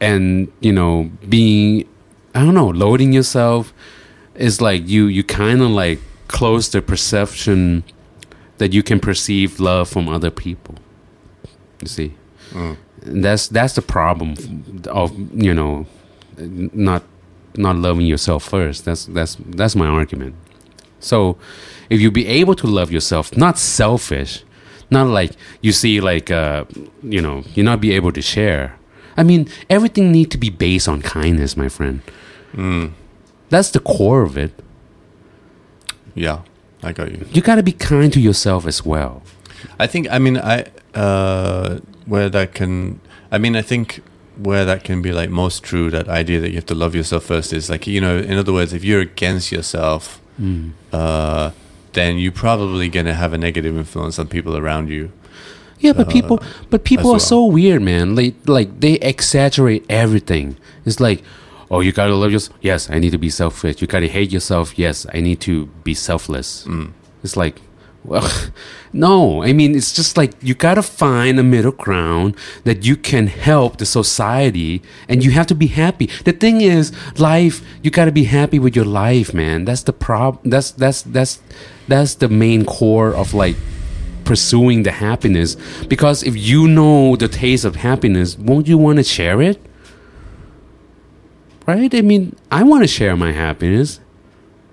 and 0.00 0.52
you 0.60 0.72
know 0.72 1.10
being 1.28 1.88
I 2.34 2.44
don't 2.44 2.54
know 2.54 2.68
loading 2.68 3.12
yourself 3.14 3.72
is 4.34 4.60
like 4.60 4.86
you 4.86 5.06
you 5.06 5.24
kind 5.24 5.62
of 5.62 5.70
like 5.70 5.98
close 6.28 6.68
the 6.68 6.82
perception 6.82 7.82
that 8.58 8.72
you 8.74 8.82
can 8.82 9.00
perceive 9.00 9.58
love 9.58 9.88
from 9.88 10.08
other 10.08 10.30
people. 10.30 10.74
You 11.80 11.88
see, 11.88 12.14
Mm. 12.52 12.76
and 13.02 13.24
that's 13.24 13.48
that's 13.48 13.74
the 13.74 13.82
problem 13.82 14.34
of 14.88 15.12
you 15.34 15.54
know 15.54 15.86
not 16.38 17.02
not 17.58 17.76
loving 17.76 18.06
yourself 18.06 18.44
first. 18.44 18.84
That's 18.84 19.06
that's 19.06 19.36
that's 19.40 19.76
my 19.76 19.86
argument. 19.86 20.34
So, 21.00 21.36
if 21.90 22.00
you 22.00 22.10
be 22.10 22.26
able 22.26 22.54
to 22.56 22.66
love 22.66 22.90
yourself, 22.90 23.36
not 23.36 23.58
selfish, 23.58 24.44
not 24.90 25.06
like 25.06 25.32
you 25.60 25.72
see 25.72 26.00
like 26.00 26.30
uh, 26.30 26.64
you 27.02 27.20
know 27.20 27.44
you 27.54 27.62
not 27.62 27.80
be 27.80 27.92
able 27.92 28.12
to 28.12 28.22
share. 28.22 28.78
I 29.16 29.22
mean, 29.22 29.48
everything 29.70 30.12
need 30.12 30.30
to 30.32 30.38
be 30.38 30.50
based 30.50 30.88
on 30.88 31.00
kindness, 31.00 31.56
my 31.56 31.68
friend. 31.68 32.02
Mm. 32.54 32.92
That's 33.48 33.70
the 33.70 33.80
core 33.80 34.22
of 34.22 34.36
it. 34.36 34.52
Yeah, 36.14 36.42
I 36.82 36.92
got 36.92 37.10
you. 37.12 37.26
You 37.30 37.40
got 37.42 37.56
to 37.56 37.62
be 37.62 37.72
kind 37.72 38.12
to 38.12 38.20
yourself 38.20 38.66
as 38.66 38.84
well. 38.84 39.22
I 39.78 39.86
think. 39.86 40.08
I 40.10 40.18
mean, 40.18 40.36
I 40.38 40.66
uh, 40.94 41.80
where 42.06 42.28
that 42.28 42.54
can. 42.54 43.00
I 43.30 43.38
mean, 43.38 43.56
I 43.56 43.62
think 43.62 44.02
where 44.38 44.64
that 44.64 44.84
can 44.84 45.02
be 45.02 45.12
like 45.12 45.30
most 45.30 45.62
true. 45.62 45.90
That 45.90 46.08
idea 46.08 46.40
that 46.40 46.50
you 46.50 46.56
have 46.56 46.66
to 46.66 46.74
love 46.74 46.94
yourself 46.94 47.24
first 47.24 47.52
is 47.52 47.68
like 47.70 47.86
you 47.86 48.00
know. 48.00 48.18
In 48.18 48.36
other 48.38 48.52
words, 48.52 48.72
if 48.72 48.84
you're 48.84 49.00
against 49.00 49.50
yourself, 49.52 50.20
uh, 50.92 51.50
then 51.92 52.18
you're 52.18 52.32
probably 52.32 52.88
gonna 52.88 53.14
have 53.14 53.32
a 53.32 53.38
negative 53.38 53.76
influence 53.76 54.18
on 54.18 54.28
people 54.28 54.56
around 54.56 54.88
you. 54.88 55.10
Yeah, 55.78 55.92
but 55.92 56.08
Uh, 56.08 56.10
people, 56.10 56.42
but 56.70 56.84
people 56.84 57.10
are 57.12 57.16
as 57.16 57.26
so 57.26 57.44
weird, 57.44 57.82
man. 57.82 58.14
Like, 58.14 58.34
like 58.46 58.80
they 58.80 58.94
exaggerate 58.94 59.84
everything. 59.90 60.56
It's 60.86 61.00
like, 61.00 61.22
oh, 61.70 61.80
you 61.80 61.92
gotta 61.92 62.14
love 62.14 62.32
yourself. 62.32 62.56
Yes, 62.62 62.88
I 62.90 62.98
need 62.98 63.10
to 63.10 63.18
be 63.18 63.28
selfish. 63.30 63.80
You 63.82 63.86
gotta 63.86 64.08
hate 64.08 64.32
yourself. 64.32 64.78
Yes, 64.78 65.06
I 65.12 65.20
need 65.20 65.40
to 65.40 65.66
be 65.84 65.92
selfless. 65.94 66.64
Mm. 66.66 66.92
It's 67.22 67.36
like, 67.36 67.60
Well, 68.06 68.30
no, 68.92 69.42
I 69.42 69.52
mean 69.52 69.74
it's 69.74 69.92
just 69.92 70.16
like 70.16 70.32
you 70.40 70.54
gotta 70.54 70.82
find 70.82 71.38
a 71.38 71.42
middle 71.42 71.72
ground 71.72 72.36
that 72.64 72.86
you 72.86 72.96
can 72.96 73.26
help 73.26 73.78
the 73.78 73.86
society, 73.86 74.82
and 75.08 75.24
you 75.24 75.32
have 75.32 75.46
to 75.48 75.54
be 75.54 75.66
happy. 75.66 76.06
The 76.24 76.32
thing 76.32 76.60
is, 76.60 76.92
life 77.18 77.62
you 77.82 77.90
gotta 77.90 78.12
be 78.12 78.24
happy 78.24 78.58
with 78.58 78.76
your 78.76 78.84
life, 78.84 79.34
man. 79.34 79.64
That's 79.64 79.82
the 79.82 79.92
prob. 79.92 80.40
That's 80.44 80.70
that's 80.70 81.02
that's 81.02 81.40
that's 81.88 82.14
the 82.14 82.28
main 82.28 82.64
core 82.64 83.12
of 83.14 83.34
like 83.34 83.56
pursuing 84.24 84.82
the 84.82 84.92
happiness. 84.92 85.56
Because 85.88 86.22
if 86.22 86.36
you 86.36 86.68
know 86.68 87.16
the 87.16 87.28
taste 87.28 87.64
of 87.64 87.76
happiness, 87.76 88.36
won't 88.38 88.68
you 88.68 88.78
want 88.78 88.98
to 88.98 89.04
share 89.04 89.40
it? 89.40 89.58
Right? 91.66 91.92
I 91.94 92.02
mean, 92.02 92.36
I 92.50 92.62
want 92.62 92.84
to 92.84 92.88
share 92.88 93.16
my 93.16 93.32
happiness. 93.32 94.00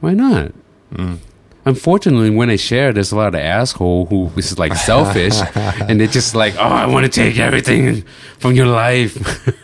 Why 0.02 0.14
not? 0.14 0.52
Mm. 0.94 1.20
Unfortunately, 1.66 2.30
when 2.30 2.50
I 2.50 2.58
share, 2.58 2.92
there's 2.92 3.12
a 3.12 3.16
lot 3.16 3.34
of 3.34 3.42
asshole 3.42 4.06
who 4.08 4.30
is 4.36 4.60
like 4.60 4.76
selfish, 4.76 5.40
and 5.56 6.00
they're 6.00 6.08
just 6.08 6.36
like, 6.36 6.56
"Oh, 6.58 6.62
I 6.64 6.86
want 6.88 7.06
to 7.06 7.12
take 7.12 7.40
everything 7.40 8.04
from 8.38 8.54
your 8.54 8.68
life," 8.68 9.16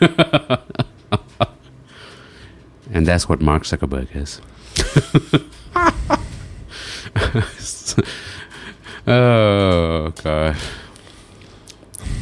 and 2.92 3.06
that's 3.06 3.28
what 3.28 3.40
Mark 3.42 3.64
Zuckerberg 3.64 4.08
is. 4.16 4.40
oh 9.06 10.10
god, 10.22 10.56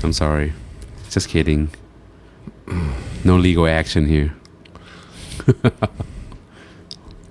I'm 0.02 0.12
sorry. 0.12 0.52
Just 1.10 1.28
kidding. 1.28 1.70
No 3.24 3.36
legal 3.36 3.66
action 3.66 4.06
here. 4.06 4.34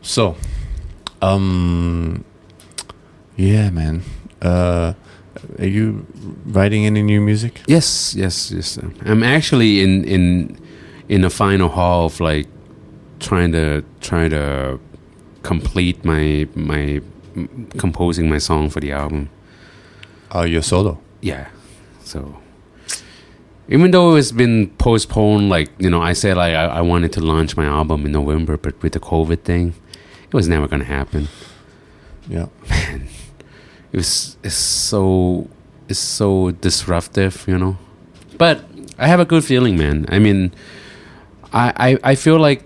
So, 0.01 0.35
um, 1.21 2.23
yeah, 3.37 3.69
man. 3.69 4.01
Uh, 4.41 4.93
are 5.59 5.65
you 5.65 6.05
writing 6.45 6.85
any 6.85 7.01
new 7.01 7.21
music? 7.21 7.61
Yes, 7.67 8.13
yes, 8.15 8.51
yes. 8.51 8.77
I'm 9.05 9.23
actually 9.23 9.81
in 9.81 10.03
in 10.03 10.57
in 11.07 11.23
a 11.23 11.29
final 11.29 11.69
hall 11.69 12.05
of 12.05 12.19
like 12.19 12.47
trying 13.19 13.51
to 13.53 13.83
trying 14.01 14.31
to 14.31 14.79
complete 15.43 16.03
my 16.03 16.47
my 16.55 17.01
m- 17.35 17.67
composing 17.77 18.29
my 18.29 18.39
song 18.39 18.69
for 18.69 18.79
the 18.79 18.91
album. 18.91 19.29
Oh, 20.31 20.43
you're 20.43 20.63
solo. 20.63 20.99
Yeah. 21.21 21.47
So 22.03 22.37
even 23.69 23.91
though 23.91 24.15
it's 24.15 24.31
been 24.31 24.69
postponed, 24.77 25.49
like 25.49 25.69
you 25.77 25.89
know, 25.89 26.01
I 26.01 26.13
said 26.13 26.37
like 26.37 26.53
I, 26.55 26.65
I 26.65 26.81
wanted 26.81 27.11
to 27.13 27.21
launch 27.21 27.55
my 27.55 27.65
album 27.65 28.05
in 28.05 28.11
November, 28.11 28.57
but 28.57 28.81
with 28.81 28.93
the 28.93 28.99
COVID 28.99 29.41
thing, 29.41 29.73
it 30.27 30.33
was 30.33 30.47
never 30.47 30.67
gonna 30.67 30.83
happen. 30.85 31.27
Yeah. 32.29 32.47
it 32.69 33.01
was 33.97 34.37
it's 34.43 34.55
so 34.55 35.49
it's 35.89 35.99
so 35.99 36.51
disruptive, 36.51 37.45
you 37.47 37.57
know. 37.57 37.77
But 38.37 38.63
I 38.97 39.07
have 39.07 39.19
a 39.19 39.25
good 39.25 39.43
feeling, 39.43 39.77
man. 39.77 40.05
I 40.09 40.19
mean, 40.19 40.53
I 41.51 41.73
I, 41.75 42.11
I 42.11 42.15
feel 42.15 42.39
like 42.39 42.63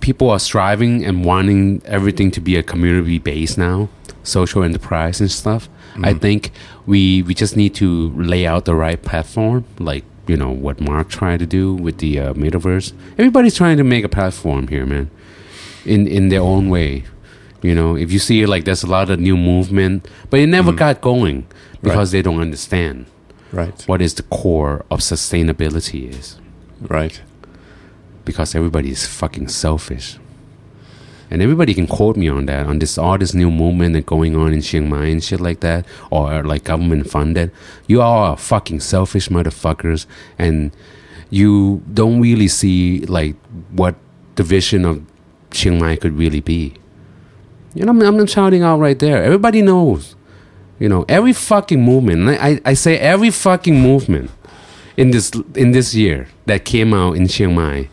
people 0.00 0.30
are 0.30 0.40
striving 0.40 1.04
and 1.04 1.24
wanting 1.24 1.80
everything 1.84 2.30
to 2.32 2.40
be 2.40 2.56
a 2.56 2.62
community 2.62 3.18
based 3.18 3.56
now, 3.56 3.88
social 4.24 4.62
enterprise 4.62 5.20
and 5.20 5.30
stuff. 5.30 5.68
I 6.02 6.14
think 6.14 6.52
we 6.86 7.22
we 7.22 7.34
just 7.34 7.56
need 7.56 7.74
to 7.74 8.10
lay 8.16 8.46
out 8.46 8.64
the 8.64 8.74
right 8.74 9.00
platform, 9.00 9.64
like 9.78 10.04
you 10.26 10.36
know 10.36 10.50
what 10.50 10.80
Mark 10.80 11.08
tried 11.08 11.40
to 11.40 11.46
do 11.46 11.74
with 11.74 11.98
the 11.98 12.18
uh, 12.18 12.34
metaverse. 12.34 12.92
Everybody's 13.18 13.54
trying 13.54 13.76
to 13.76 13.84
make 13.84 14.04
a 14.04 14.08
platform 14.08 14.68
here, 14.68 14.86
man, 14.86 15.10
in 15.84 16.06
in 16.06 16.30
their 16.30 16.40
own 16.40 16.70
way. 16.70 17.04
You 17.62 17.74
know, 17.74 17.96
if 17.96 18.10
you 18.10 18.18
see 18.18 18.44
like 18.44 18.64
there's 18.64 18.82
a 18.82 18.88
lot 18.88 19.08
of 19.08 19.20
new 19.20 19.36
movement, 19.36 20.08
but 20.30 20.40
it 20.40 20.48
never 20.48 20.72
mm. 20.72 20.78
got 20.78 21.00
going 21.00 21.46
because 21.80 22.10
they 22.10 22.22
don't 22.22 22.40
understand 22.40 23.06
Right. 23.52 23.82
what 23.86 24.00
is 24.00 24.14
the 24.14 24.22
core 24.24 24.84
of 24.90 25.00
sustainability 25.00 26.08
is. 26.08 26.38
Right. 26.80 27.20
Because 28.24 28.54
everybody 28.54 28.90
is 28.90 29.06
fucking 29.06 29.48
selfish. 29.48 30.18
And 31.30 31.40
everybody 31.40 31.72
can 31.72 31.86
quote 31.86 32.16
me 32.16 32.28
on 32.28 32.46
that, 32.46 32.66
on 32.66 32.78
this 32.78 32.98
all 32.98 33.16
this 33.16 33.32
new 33.32 33.50
movement 33.50 33.94
that 33.94 34.04
going 34.04 34.36
on 34.36 34.52
in 34.52 34.60
Chiang 34.60 34.88
Mai 34.88 35.06
and 35.06 35.24
shit 35.24 35.40
like 35.40 35.60
that, 35.60 35.86
or 36.10 36.30
uh, 36.30 36.42
like 36.42 36.64
government 36.64 37.08
funded. 37.08 37.50
You 37.86 38.02
all 38.02 38.24
are 38.24 38.36
fucking 38.36 38.80
selfish 38.80 39.28
motherfuckers, 39.28 40.04
and 40.38 40.76
you 41.30 41.82
don't 41.92 42.20
really 42.20 42.48
see 42.48 43.00
like 43.06 43.36
what 43.70 43.94
the 44.34 44.42
vision 44.42 44.84
of 44.84 45.02
Chiang 45.50 45.78
Mai 45.78 45.96
could 45.96 46.18
really 46.18 46.40
be. 46.40 46.74
You 47.74 47.84
know, 47.84 47.90
I'm, 47.92 48.02
I'm 48.02 48.26
shouting 48.26 48.62
out 48.62 48.78
right 48.78 48.98
there. 48.98 49.22
Everybody 49.22 49.62
knows. 49.62 50.14
You 50.78 50.88
know, 50.88 51.04
every 51.08 51.32
fucking 51.32 51.80
movement. 51.82 52.28
I, 52.28 52.60
I, 52.64 52.74
say 52.74 52.98
every 52.98 53.30
fucking 53.30 53.80
movement 53.80 54.30
in 54.96 55.10
this 55.12 55.30
in 55.54 55.70
this 55.72 55.94
year 55.94 56.28
that 56.46 56.64
came 56.64 56.92
out 56.92 57.16
in 57.16 57.28
Chiang 57.28 57.54
Mai. 57.54 57.88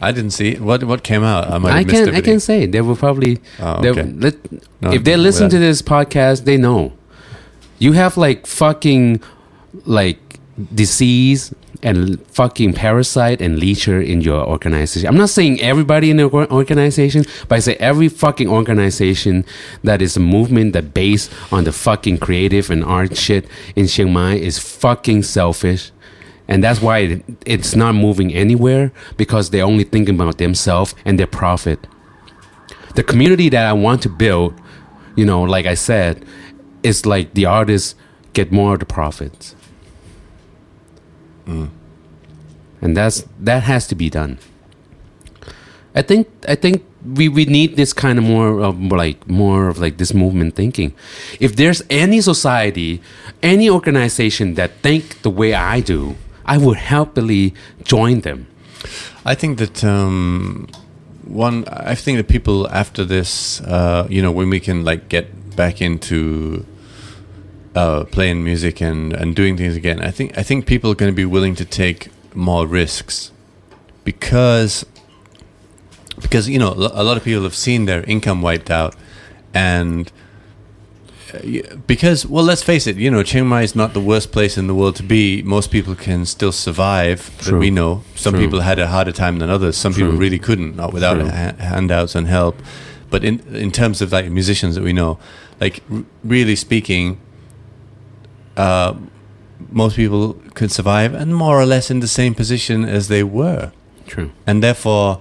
I 0.00 0.10
didn't 0.10 0.30
see 0.30 0.52
it. 0.52 0.60
What 0.60 0.84
what 0.84 1.02
came 1.04 1.22
out. 1.22 1.50
I 1.50 1.58
might 1.58 1.70
have 1.70 1.78
I 1.80 1.84
missed 1.84 2.04
can 2.06 2.14
I 2.14 2.20
can 2.20 2.40
say 2.40 2.66
they 2.66 2.80
will 2.80 2.96
probably 2.96 3.40
Oh, 3.60 3.80
they- 3.82 3.90
okay. 3.90 4.02
let, 4.04 4.34
No, 4.82 4.92
if 4.92 5.04
they 5.04 5.16
listen 5.16 5.50
to 5.50 5.58
this 5.58 5.82
podcast 5.82 6.44
they 6.44 6.56
know 6.56 6.92
you 7.78 7.92
have 7.92 8.16
like 8.16 8.46
fucking 8.46 9.20
like 9.84 10.18
disease 10.74 11.54
and 11.84 12.26
fucking 12.28 12.72
parasite 12.72 13.40
and 13.42 13.58
leecher 13.58 14.00
in 14.00 14.22
your 14.22 14.42
organization. 14.44 15.06
I'm 15.06 15.18
not 15.18 15.28
saying 15.28 15.60
everybody 15.60 16.10
in 16.10 16.16
the 16.16 16.24
organization, 16.24 17.24
but 17.46 17.56
I 17.56 17.58
say 17.60 17.76
every 17.76 18.08
fucking 18.08 18.48
organization 18.48 19.44
that 19.84 20.00
is 20.00 20.16
a 20.16 20.20
movement 20.20 20.72
that 20.72 20.94
based 20.94 21.30
on 21.52 21.64
the 21.64 21.72
fucking 21.72 22.18
creative 22.18 22.70
and 22.70 22.82
art 22.82 23.16
shit 23.16 23.46
in 23.76 23.86
Chiang 23.86 24.12
Mai 24.12 24.34
is 24.34 24.58
fucking 24.58 25.22
selfish. 25.24 25.92
And 26.48 26.64
that's 26.64 26.80
why 26.80 26.98
it, 26.98 27.24
it's 27.44 27.76
not 27.76 27.94
moving 27.94 28.32
anywhere 28.32 28.90
because 29.18 29.50
they're 29.50 29.64
only 29.64 29.84
thinking 29.84 30.14
about 30.14 30.38
themselves 30.38 30.94
and 31.04 31.18
their 31.18 31.26
profit. 31.26 31.86
The 32.94 33.02
community 33.02 33.50
that 33.50 33.66
I 33.66 33.74
want 33.74 34.02
to 34.02 34.08
build, 34.08 34.54
you 35.16 35.26
know, 35.26 35.42
like 35.42 35.66
I 35.66 35.74
said, 35.74 36.24
is 36.82 37.04
like 37.04 37.34
the 37.34 37.44
artists 37.44 37.94
get 38.32 38.50
more 38.50 38.74
of 38.74 38.80
the 38.80 38.86
profits. 38.86 39.54
And 42.80 42.96
that's 42.96 43.24
that 43.40 43.62
has 43.62 43.86
to 43.88 43.94
be 43.94 44.10
done. 44.10 44.38
I 45.94 46.02
think 46.02 46.28
I 46.48 46.54
think 46.54 46.84
we, 47.04 47.28
we 47.28 47.44
need 47.44 47.76
this 47.76 47.92
kind 47.92 48.18
of 48.18 48.24
more 48.24 48.60
of 48.60 48.80
like 48.80 49.28
more 49.28 49.68
of 49.68 49.78
like 49.78 49.98
this 49.98 50.12
movement 50.12 50.54
thinking. 50.54 50.94
If 51.40 51.56
there's 51.56 51.82
any 51.88 52.20
society, 52.20 53.00
any 53.42 53.70
organization 53.70 54.54
that 54.54 54.72
think 54.82 55.22
the 55.22 55.30
way 55.30 55.54
I 55.54 55.80
do, 55.80 56.16
I 56.44 56.58
would 56.58 56.78
happily 56.78 57.54
join 57.84 58.20
them. 58.20 58.46
I 59.24 59.34
think 59.34 59.58
that 59.58 59.84
um, 59.84 60.68
one. 61.24 61.64
I 61.68 61.94
think 61.94 62.18
that 62.18 62.28
people 62.28 62.68
after 62.68 63.04
this, 63.04 63.60
uh, 63.62 64.06
you 64.10 64.20
know, 64.20 64.32
when 64.32 64.50
we 64.50 64.60
can 64.60 64.84
like 64.84 65.08
get 65.08 65.56
back 65.56 65.80
into 65.80 66.66
uh, 67.74 68.04
playing 68.04 68.44
music 68.44 68.80
and, 68.80 69.12
and 69.12 69.34
doing 69.34 69.56
things 69.56 69.76
again, 69.76 70.00
I 70.00 70.10
think 70.10 70.36
I 70.38 70.42
think 70.42 70.66
people 70.66 70.90
are 70.90 70.94
going 70.94 71.10
to 71.12 71.16
be 71.16 71.24
willing 71.24 71.54
to 71.56 71.64
take 71.64 72.08
more 72.34 72.66
risks 72.66 73.32
because 74.04 74.84
because 76.20 76.48
you 76.48 76.58
know 76.58 76.72
a 76.72 77.02
lot 77.02 77.16
of 77.16 77.24
people 77.24 77.42
have 77.42 77.54
seen 77.54 77.86
their 77.86 78.02
income 78.04 78.42
wiped 78.42 78.70
out 78.70 78.94
and 79.52 80.12
uh, 81.32 81.76
because 81.86 82.24
well 82.26 82.44
let's 82.44 82.62
face 82.62 82.86
it 82.86 82.96
you 82.96 83.10
know 83.10 83.22
chiang 83.22 83.46
mai 83.46 83.62
is 83.62 83.74
not 83.74 83.94
the 83.94 84.00
worst 84.00 84.30
place 84.30 84.56
in 84.56 84.66
the 84.66 84.74
world 84.74 84.94
to 84.96 85.02
be. 85.02 85.42
Most 85.42 85.70
people 85.70 85.94
can 85.94 86.24
still 86.26 86.52
survive 86.52 87.36
that 87.44 87.54
we 87.54 87.70
know. 87.70 88.02
Some 88.14 88.34
True. 88.34 88.44
people 88.44 88.60
had 88.60 88.78
a 88.78 88.86
harder 88.88 89.12
time 89.12 89.38
than 89.38 89.50
others. 89.50 89.76
Some 89.76 89.94
people 89.94 90.12
really 90.12 90.38
couldn't 90.38 90.76
not 90.76 90.92
without 90.92 91.20
ha- 91.20 91.56
handouts 91.58 92.14
and 92.14 92.28
help. 92.28 92.56
But 93.10 93.24
in 93.24 93.40
in 93.54 93.70
terms 93.70 94.00
of 94.02 94.12
like 94.12 94.30
musicians 94.30 94.74
that 94.76 94.84
we 94.84 94.92
know 94.92 95.18
like 95.60 95.82
r- 95.90 96.04
really 96.22 96.56
speaking 96.56 97.20
uh 98.56 98.94
most 99.70 99.96
people 99.96 100.34
could 100.54 100.70
survive 100.70 101.14
and 101.14 101.34
more 101.34 101.58
or 101.60 101.66
less 101.66 101.90
in 101.90 102.00
the 102.00 102.08
same 102.08 102.34
position 102.34 102.84
as 102.84 103.08
they 103.08 103.22
were 103.22 103.72
True. 104.06 104.30
and 104.46 104.62
therefore 104.62 105.20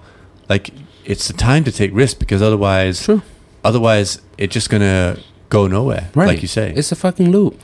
like 0.50 0.72
it's 1.06 1.28
the 1.28 1.34
time 1.34 1.64
to 1.64 1.72
take 1.72 1.92
risks 1.94 2.14
because 2.18 2.42
otherwise 2.42 3.04
True. 3.04 3.22
otherwise 3.64 4.22
it's 4.38 4.54
just 4.54 4.70
gonna 4.70 5.18
go 5.50 5.68
nowhere 5.68 6.10
Right. 6.16 6.28
like 6.28 6.42
you 6.42 6.48
say 6.48 6.74
It's 6.76 6.92
a 6.92 6.96
fucking 6.96 7.32
loop. 7.32 7.60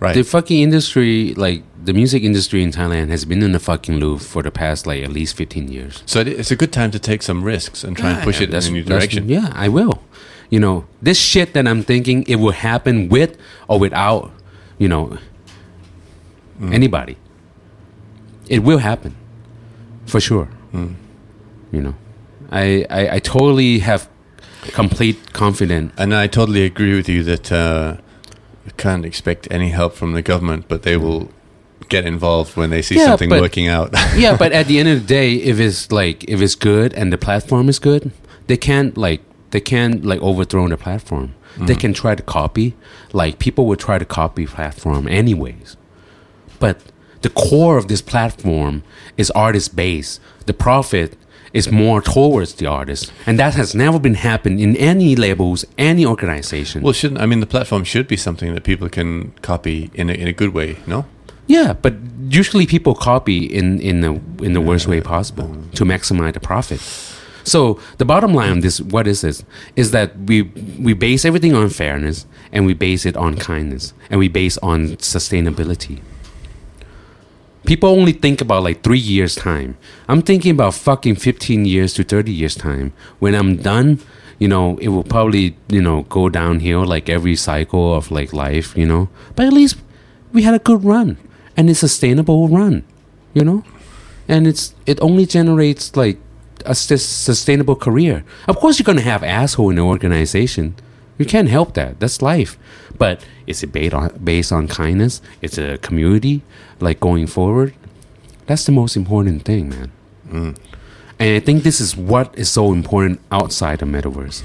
right 0.00 0.14
The 0.14 0.22
fucking 0.24 0.60
industry, 0.60 1.34
like 1.34 1.62
the 1.84 1.92
music 1.94 2.22
industry 2.24 2.62
in 2.62 2.70
Thailand, 2.72 3.08
has 3.10 3.24
been 3.24 3.42
in 3.42 3.54
a 3.54 3.58
fucking 3.60 3.96
loop 3.98 4.20
for 4.20 4.42
the 4.42 4.50
past 4.50 4.86
like 4.86 5.02
at 5.04 5.12
least 5.12 5.36
fifteen 5.36 5.68
years. 5.68 6.02
so 6.06 6.20
it's 6.20 6.50
a 6.50 6.56
good 6.56 6.72
time 6.72 6.90
to 6.90 6.98
take 6.98 7.22
some 7.22 7.42
risks 7.44 7.84
and 7.84 7.96
try 7.96 8.10
and 8.10 8.22
push 8.22 8.40
it 8.40 8.50
in 8.50 8.54
a 8.62 8.70
new 8.70 8.82
direction 8.82 9.28
Yeah, 9.28 9.52
I 9.54 9.68
will. 9.68 10.02
You 10.50 10.60
know, 10.60 10.86
this 11.02 11.18
shit 11.20 11.52
that 11.52 11.66
I'm 11.68 11.82
thinking 11.82 12.24
it 12.26 12.36
will 12.36 12.52
happen 12.70 13.08
with 13.10 13.36
or 13.68 13.78
without, 13.78 14.30
you 14.78 14.88
know, 14.88 15.18
Mm. 16.60 16.74
anybody. 16.74 17.16
It 18.48 18.60
will 18.64 18.78
happen, 18.78 19.14
for 20.06 20.20
sure. 20.20 20.48
Mm. 20.74 20.94
You 21.70 21.80
know, 21.82 21.94
I, 22.50 22.84
I 22.90 23.16
I 23.16 23.18
totally 23.20 23.78
have 23.80 24.08
complete 24.74 25.32
confidence. 25.32 25.92
and 25.96 26.12
I 26.14 26.26
totally 26.28 26.64
agree 26.64 26.94
with 26.96 27.08
you 27.08 27.22
that 27.24 27.52
uh, 27.52 27.96
can't 28.76 29.04
expect 29.04 29.46
any 29.50 29.68
help 29.70 29.92
from 29.94 30.12
the 30.14 30.22
government, 30.22 30.64
but 30.68 30.82
they 30.82 30.96
will 30.96 31.28
get 31.88 32.04
involved 32.04 32.56
when 32.56 32.70
they 32.70 32.82
see 32.82 32.96
Yeah, 32.96 33.06
something 33.06 33.30
but- 33.30 33.40
working 33.40 33.68
out. 33.68 33.90
yeah, 34.16 34.36
but 34.36 34.52
at 34.52 34.66
the 34.66 34.78
end 34.80 34.88
of 34.88 34.98
the 35.06 35.06
day, 35.14 35.34
if 35.34 35.60
it's 35.60 35.92
like 35.92 36.24
if 36.28 36.40
it's 36.40 36.56
good 36.56 36.92
and 36.94 37.12
the 37.12 37.18
platform 37.18 37.68
is 37.68 37.78
good, 37.78 38.10
they 38.48 38.56
can't 38.56 38.96
like 38.96 39.20
they 39.50 39.60
can't 39.60 40.04
like 40.04 40.20
overthrow 40.22 40.66
the 40.68 40.76
platform. 40.76 41.34
They 41.66 41.74
can 41.74 41.92
try 41.92 42.14
to 42.14 42.22
copy, 42.22 42.74
like 43.12 43.38
people 43.38 43.66
would 43.66 43.78
try 43.78 43.98
to 43.98 44.04
copy 44.04 44.46
platform 44.46 45.08
anyways. 45.08 45.76
But 46.60 46.80
the 47.22 47.30
core 47.30 47.76
of 47.78 47.88
this 47.88 48.00
platform 48.02 48.82
is 49.16 49.30
artist 49.32 49.74
based. 49.74 50.20
The 50.46 50.54
profit 50.54 51.16
is 51.52 51.70
more 51.72 52.00
towards 52.02 52.54
the 52.54 52.66
artist, 52.66 53.12
and 53.26 53.38
that 53.38 53.54
has 53.54 53.74
never 53.74 53.98
been 53.98 54.14
happened 54.14 54.60
in 54.60 54.76
any 54.76 55.16
labels, 55.16 55.64
any 55.78 56.04
organization. 56.04 56.82
well, 56.82 56.92
shouldn't 56.92 57.20
I 57.20 57.26
mean 57.26 57.40
the 57.40 57.46
platform 57.46 57.84
should 57.84 58.06
be 58.06 58.16
something 58.16 58.54
that 58.54 58.64
people 58.64 58.88
can 58.88 59.32
copy 59.42 59.90
in 59.94 60.10
a, 60.10 60.12
in 60.12 60.28
a 60.28 60.32
good 60.32 60.52
way? 60.54 60.76
No. 60.86 61.06
Yeah, 61.46 61.72
but 61.72 61.94
usually 62.28 62.66
people 62.66 62.94
copy 62.94 63.46
in 63.46 63.80
in 63.80 64.02
the 64.02 64.20
in 64.44 64.52
the 64.52 64.60
worst 64.60 64.86
way 64.86 65.00
possible 65.00 65.56
to 65.74 65.84
maximize 65.84 66.34
the 66.34 66.40
profit. 66.40 66.80
So 67.48 67.80
the 67.96 68.04
bottom 68.04 68.34
line 68.34 68.50
on 68.50 68.60
this, 68.60 68.80
what 68.80 69.06
is 69.06 69.22
this? 69.22 69.42
Is 69.74 69.90
that 69.92 70.16
we 70.16 70.42
we 70.78 70.92
base 70.92 71.24
everything 71.24 71.54
on 71.54 71.70
fairness 71.70 72.26
and 72.52 72.66
we 72.66 72.74
base 72.74 73.06
it 73.06 73.16
on 73.16 73.36
kindness 73.36 73.94
and 74.10 74.20
we 74.20 74.28
base 74.28 74.58
on 74.58 74.96
sustainability. 75.00 76.00
People 77.64 77.88
only 77.90 78.12
think 78.12 78.40
about 78.40 78.62
like 78.62 78.82
three 78.82 78.98
years 78.98 79.34
time. 79.34 79.76
I'm 80.08 80.22
thinking 80.22 80.52
about 80.52 80.74
fucking 80.74 81.16
15 81.16 81.64
years 81.64 81.92
to 81.94 82.04
30 82.04 82.32
years 82.32 82.54
time. 82.54 82.92
When 83.18 83.34
I'm 83.34 83.56
done, 83.56 84.00
you 84.38 84.48
know, 84.48 84.78
it 84.78 84.88
will 84.88 85.04
probably, 85.04 85.56
you 85.68 85.82
know, 85.82 86.02
go 86.02 86.28
downhill 86.28 86.86
like 86.86 87.08
every 87.08 87.36
cycle 87.36 87.94
of 87.94 88.10
like 88.10 88.32
life, 88.32 88.76
you 88.76 88.86
know. 88.86 89.08
But 89.34 89.46
at 89.46 89.52
least 89.52 89.76
we 90.32 90.42
had 90.42 90.54
a 90.54 90.58
good 90.58 90.84
run 90.84 91.18
and 91.56 91.68
a 91.68 91.74
sustainable 91.74 92.48
run, 92.48 92.84
you 93.34 93.44
know? 93.44 93.64
And 94.28 94.46
it's 94.46 94.74
it 94.86 95.00
only 95.00 95.26
generates 95.26 95.96
like 95.96 96.18
a 96.66 96.74
sustainable 96.74 97.76
career. 97.76 98.24
Of 98.46 98.56
course 98.56 98.78
you're 98.78 98.84
going 98.84 98.98
to 98.98 99.04
have 99.04 99.22
asshole 99.22 99.70
in 99.70 99.76
the 99.76 99.82
organization. 99.82 100.74
You 101.18 101.26
can't 101.26 101.48
help 101.48 101.74
that. 101.74 101.98
That's 101.98 102.22
life. 102.22 102.56
But 102.96 103.24
is 103.46 103.62
it 103.62 103.72
based 103.72 103.94
on 103.94 104.18
based 104.22 104.52
on 104.52 104.68
kindness? 104.68 105.20
It's 105.42 105.58
a 105.58 105.78
community 105.78 106.42
like 106.80 107.00
going 107.00 107.26
forward. 107.26 107.74
That's 108.46 108.64
the 108.64 108.72
most 108.72 108.96
important 108.96 109.44
thing, 109.44 109.68
man. 109.68 109.92
And 111.18 111.36
I 111.36 111.40
think 111.40 111.64
this 111.64 111.80
is 111.80 111.96
what 111.96 112.36
is 112.38 112.48
so 112.48 112.72
important 112.72 113.20
outside 113.32 113.80
the 113.80 113.86
metaverse. 113.86 114.42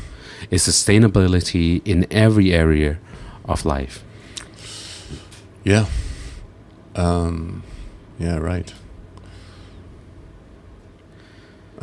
Is 0.50 0.68
sustainability 0.68 1.82
in 1.86 2.06
every 2.12 2.54
area 2.54 3.00
of 3.46 3.66
life. 3.66 4.04
Yeah. 5.64 5.86
Um, 6.96 7.64
yeah. 8.20 8.38
Right. 8.38 8.74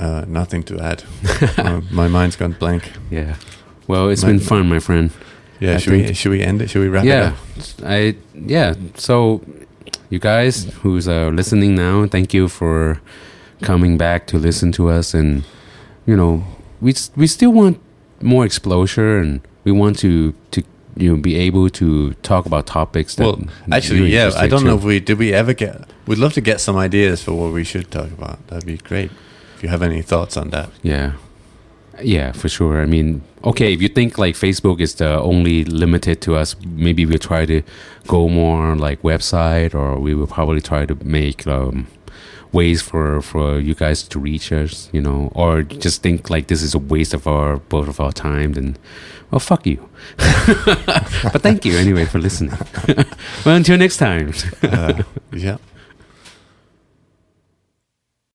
Uh, 0.01 0.25
nothing 0.27 0.63
to 0.65 0.79
add. 0.81 1.05
uh, 1.59 1.81
my 1.91 2.09
mind's 2.09 2.37
gone 2.37 2.53
blank. 2.59 2.83
Yeah. 3.11 3.35
Well, 3.87 4.09
it's 4.09 4.23
My- 4.23 4.31
been 4.31 4.41
fun, 4.41 4.69
my 4.69 4.79
friend. 4.81 5.11
Yeah. 5.61 5.75
I 5.75 5.79
should 5.79 5.93
we 5.93 6.15
should 6.15 6.31
we 6.33 6.43
end 6.43 6.63
it? 6.63 6.71
Should 6.71 6.81
we 6.83 6.89
wrap 6.89 7.05
it 7.05 7.09
yeah 7.09 7.33
up? 7.33 7.85
i 7.85 8.15
yeah 8.35 8.75
so 8.95 9.43
you 10.09 10.19
guys 10.19 10.65
who's 10.83 11.07
uh, 11.07 11.29
listening 11.35 11.75
now 11.75 12.07
thank 12.07 12.33
you 12.33 12.49
for 12.49 12.99
coming 13.61 13.99
back 13.99 14.27
to 14.29 14.39
listen 14.39 14.73
to 14.73 14.89
us 14.89 15.13
and 15.15 15.43
you 16.07 16.17
know 16.17 16.43
we 16.81 16.95
we 17.17 17.27
still 17.27 17.53
want 17.53 17.77
more 18.23 18.47
exposure 18.47 19.19
and 19.21 19.41
we 19.65 19.71
want 19.73 19.99
to 19.99 20.33
to 20.51 20.63
you 20.97 21.11
know 21.11 21.21
be 21.21 21.37
able 21.49 21.69
to 21.69 22.15
talk 22.23 22.47
about 22.47 22.65
topics 22.67 23.15
that 23.17 23.25
Well, 23.27 23.39
actually, 23.71 24.11
yeah. 24.15 24.31
I 24.45 24.47
don't 24.49 24.65
know 24.65 24.77
if 24.79 24.85
we 24.85 24.99
did. 25.01 25.19
We 25.19 25.35
ever 25.35 25.53
get? 25.55 25.77
We'd 26.07 26.19
love 26.19 26.33
to 26.35 26.41
get 26.41 26.61
some 26.61 26.77
ideas 26.87 27.23
for 27.23 27.33
what 27.35 27.53
we 27.53 27.65
should 27.65 27.91
talk 27.91 28.11
about. 28.19 28.39
That'd 28.49 28.65
be 28.67 28.79
great. 28.79 29.11
If 29.61 29.65
you 29.65 29.69
have 29.69 29.83
any 29.83 30.01
thoughts 30.01 30.39
on 30.39 30.49
that. 30.51 30.71
Yeah. 30.83 31.13
Yeah, 32.03 32.33
for 32.33 32.49
sure. 32.49 32.81
I 32.81 32.87
mean, 32.87 33.21
okay, 33.45 33.75
if 33.75 33.83
you 33.83 33.89
think 33.89 34.17
like 34.17 34.35
Facebook 34.35 34.81
is 34.81 34.95
the 34.95 35.21
only 35.21 35.65
limited 35.65 36.23
to 36.23 36.35
us, 36.35 36.57
maybe 36.65 37.05
we'll 37.05 37.19
try 37.19 37.45
to 37.45 37.61
go 38.07 38.31
more 38.31 38.63
on 38.63 38.79
like 38.79 39.03
website 39.03 39.75
or 39.75 39.99
we 39.99 40.15
will 40.15 40.27
probably 40.27 40.63
try 40.63 40.87
to 40.87 40.95
make 41.05 41.47
um, 41.47 41.89
ways 42.53 42.81
for 42.81 43.21
for 43.21 43.61
you 43.61 43.75
guys 43.75 44.03
to 44.05 44.19
reach 44.19 44.51
us, 44.51 44.89
you 44.95 45.03
know, 45.03 45.31
or 45.35 45.63
just 45.63 46.01
think 46.03 46.31
like 46.31 46.47
this 46.47 46.63
is 46.63 46.75
a 46.75 46.79
waste 46.79 47.13
of 47.13 47.27
our 47.29 47.59
both 47.59 47.87
of 47.87 48.01
our 48.01 48.13
time 48.13 48.55
then 48.55 48.79
well 49.31 49.41
fuck 49.41 49.67
you. 49.67 49.91
but 50.17 51.43
thank 51.43 51.67
you 51.67 51.77
anyway 51.77 52.07
for 52.07 52.19
listening. 52.19 52.57
well 53.45 53.57
until 53.57 53.77
next 53.77 53.99
time. 53.99 54.33
Uh, 54.63 55.03
yeah. 55.35 55.59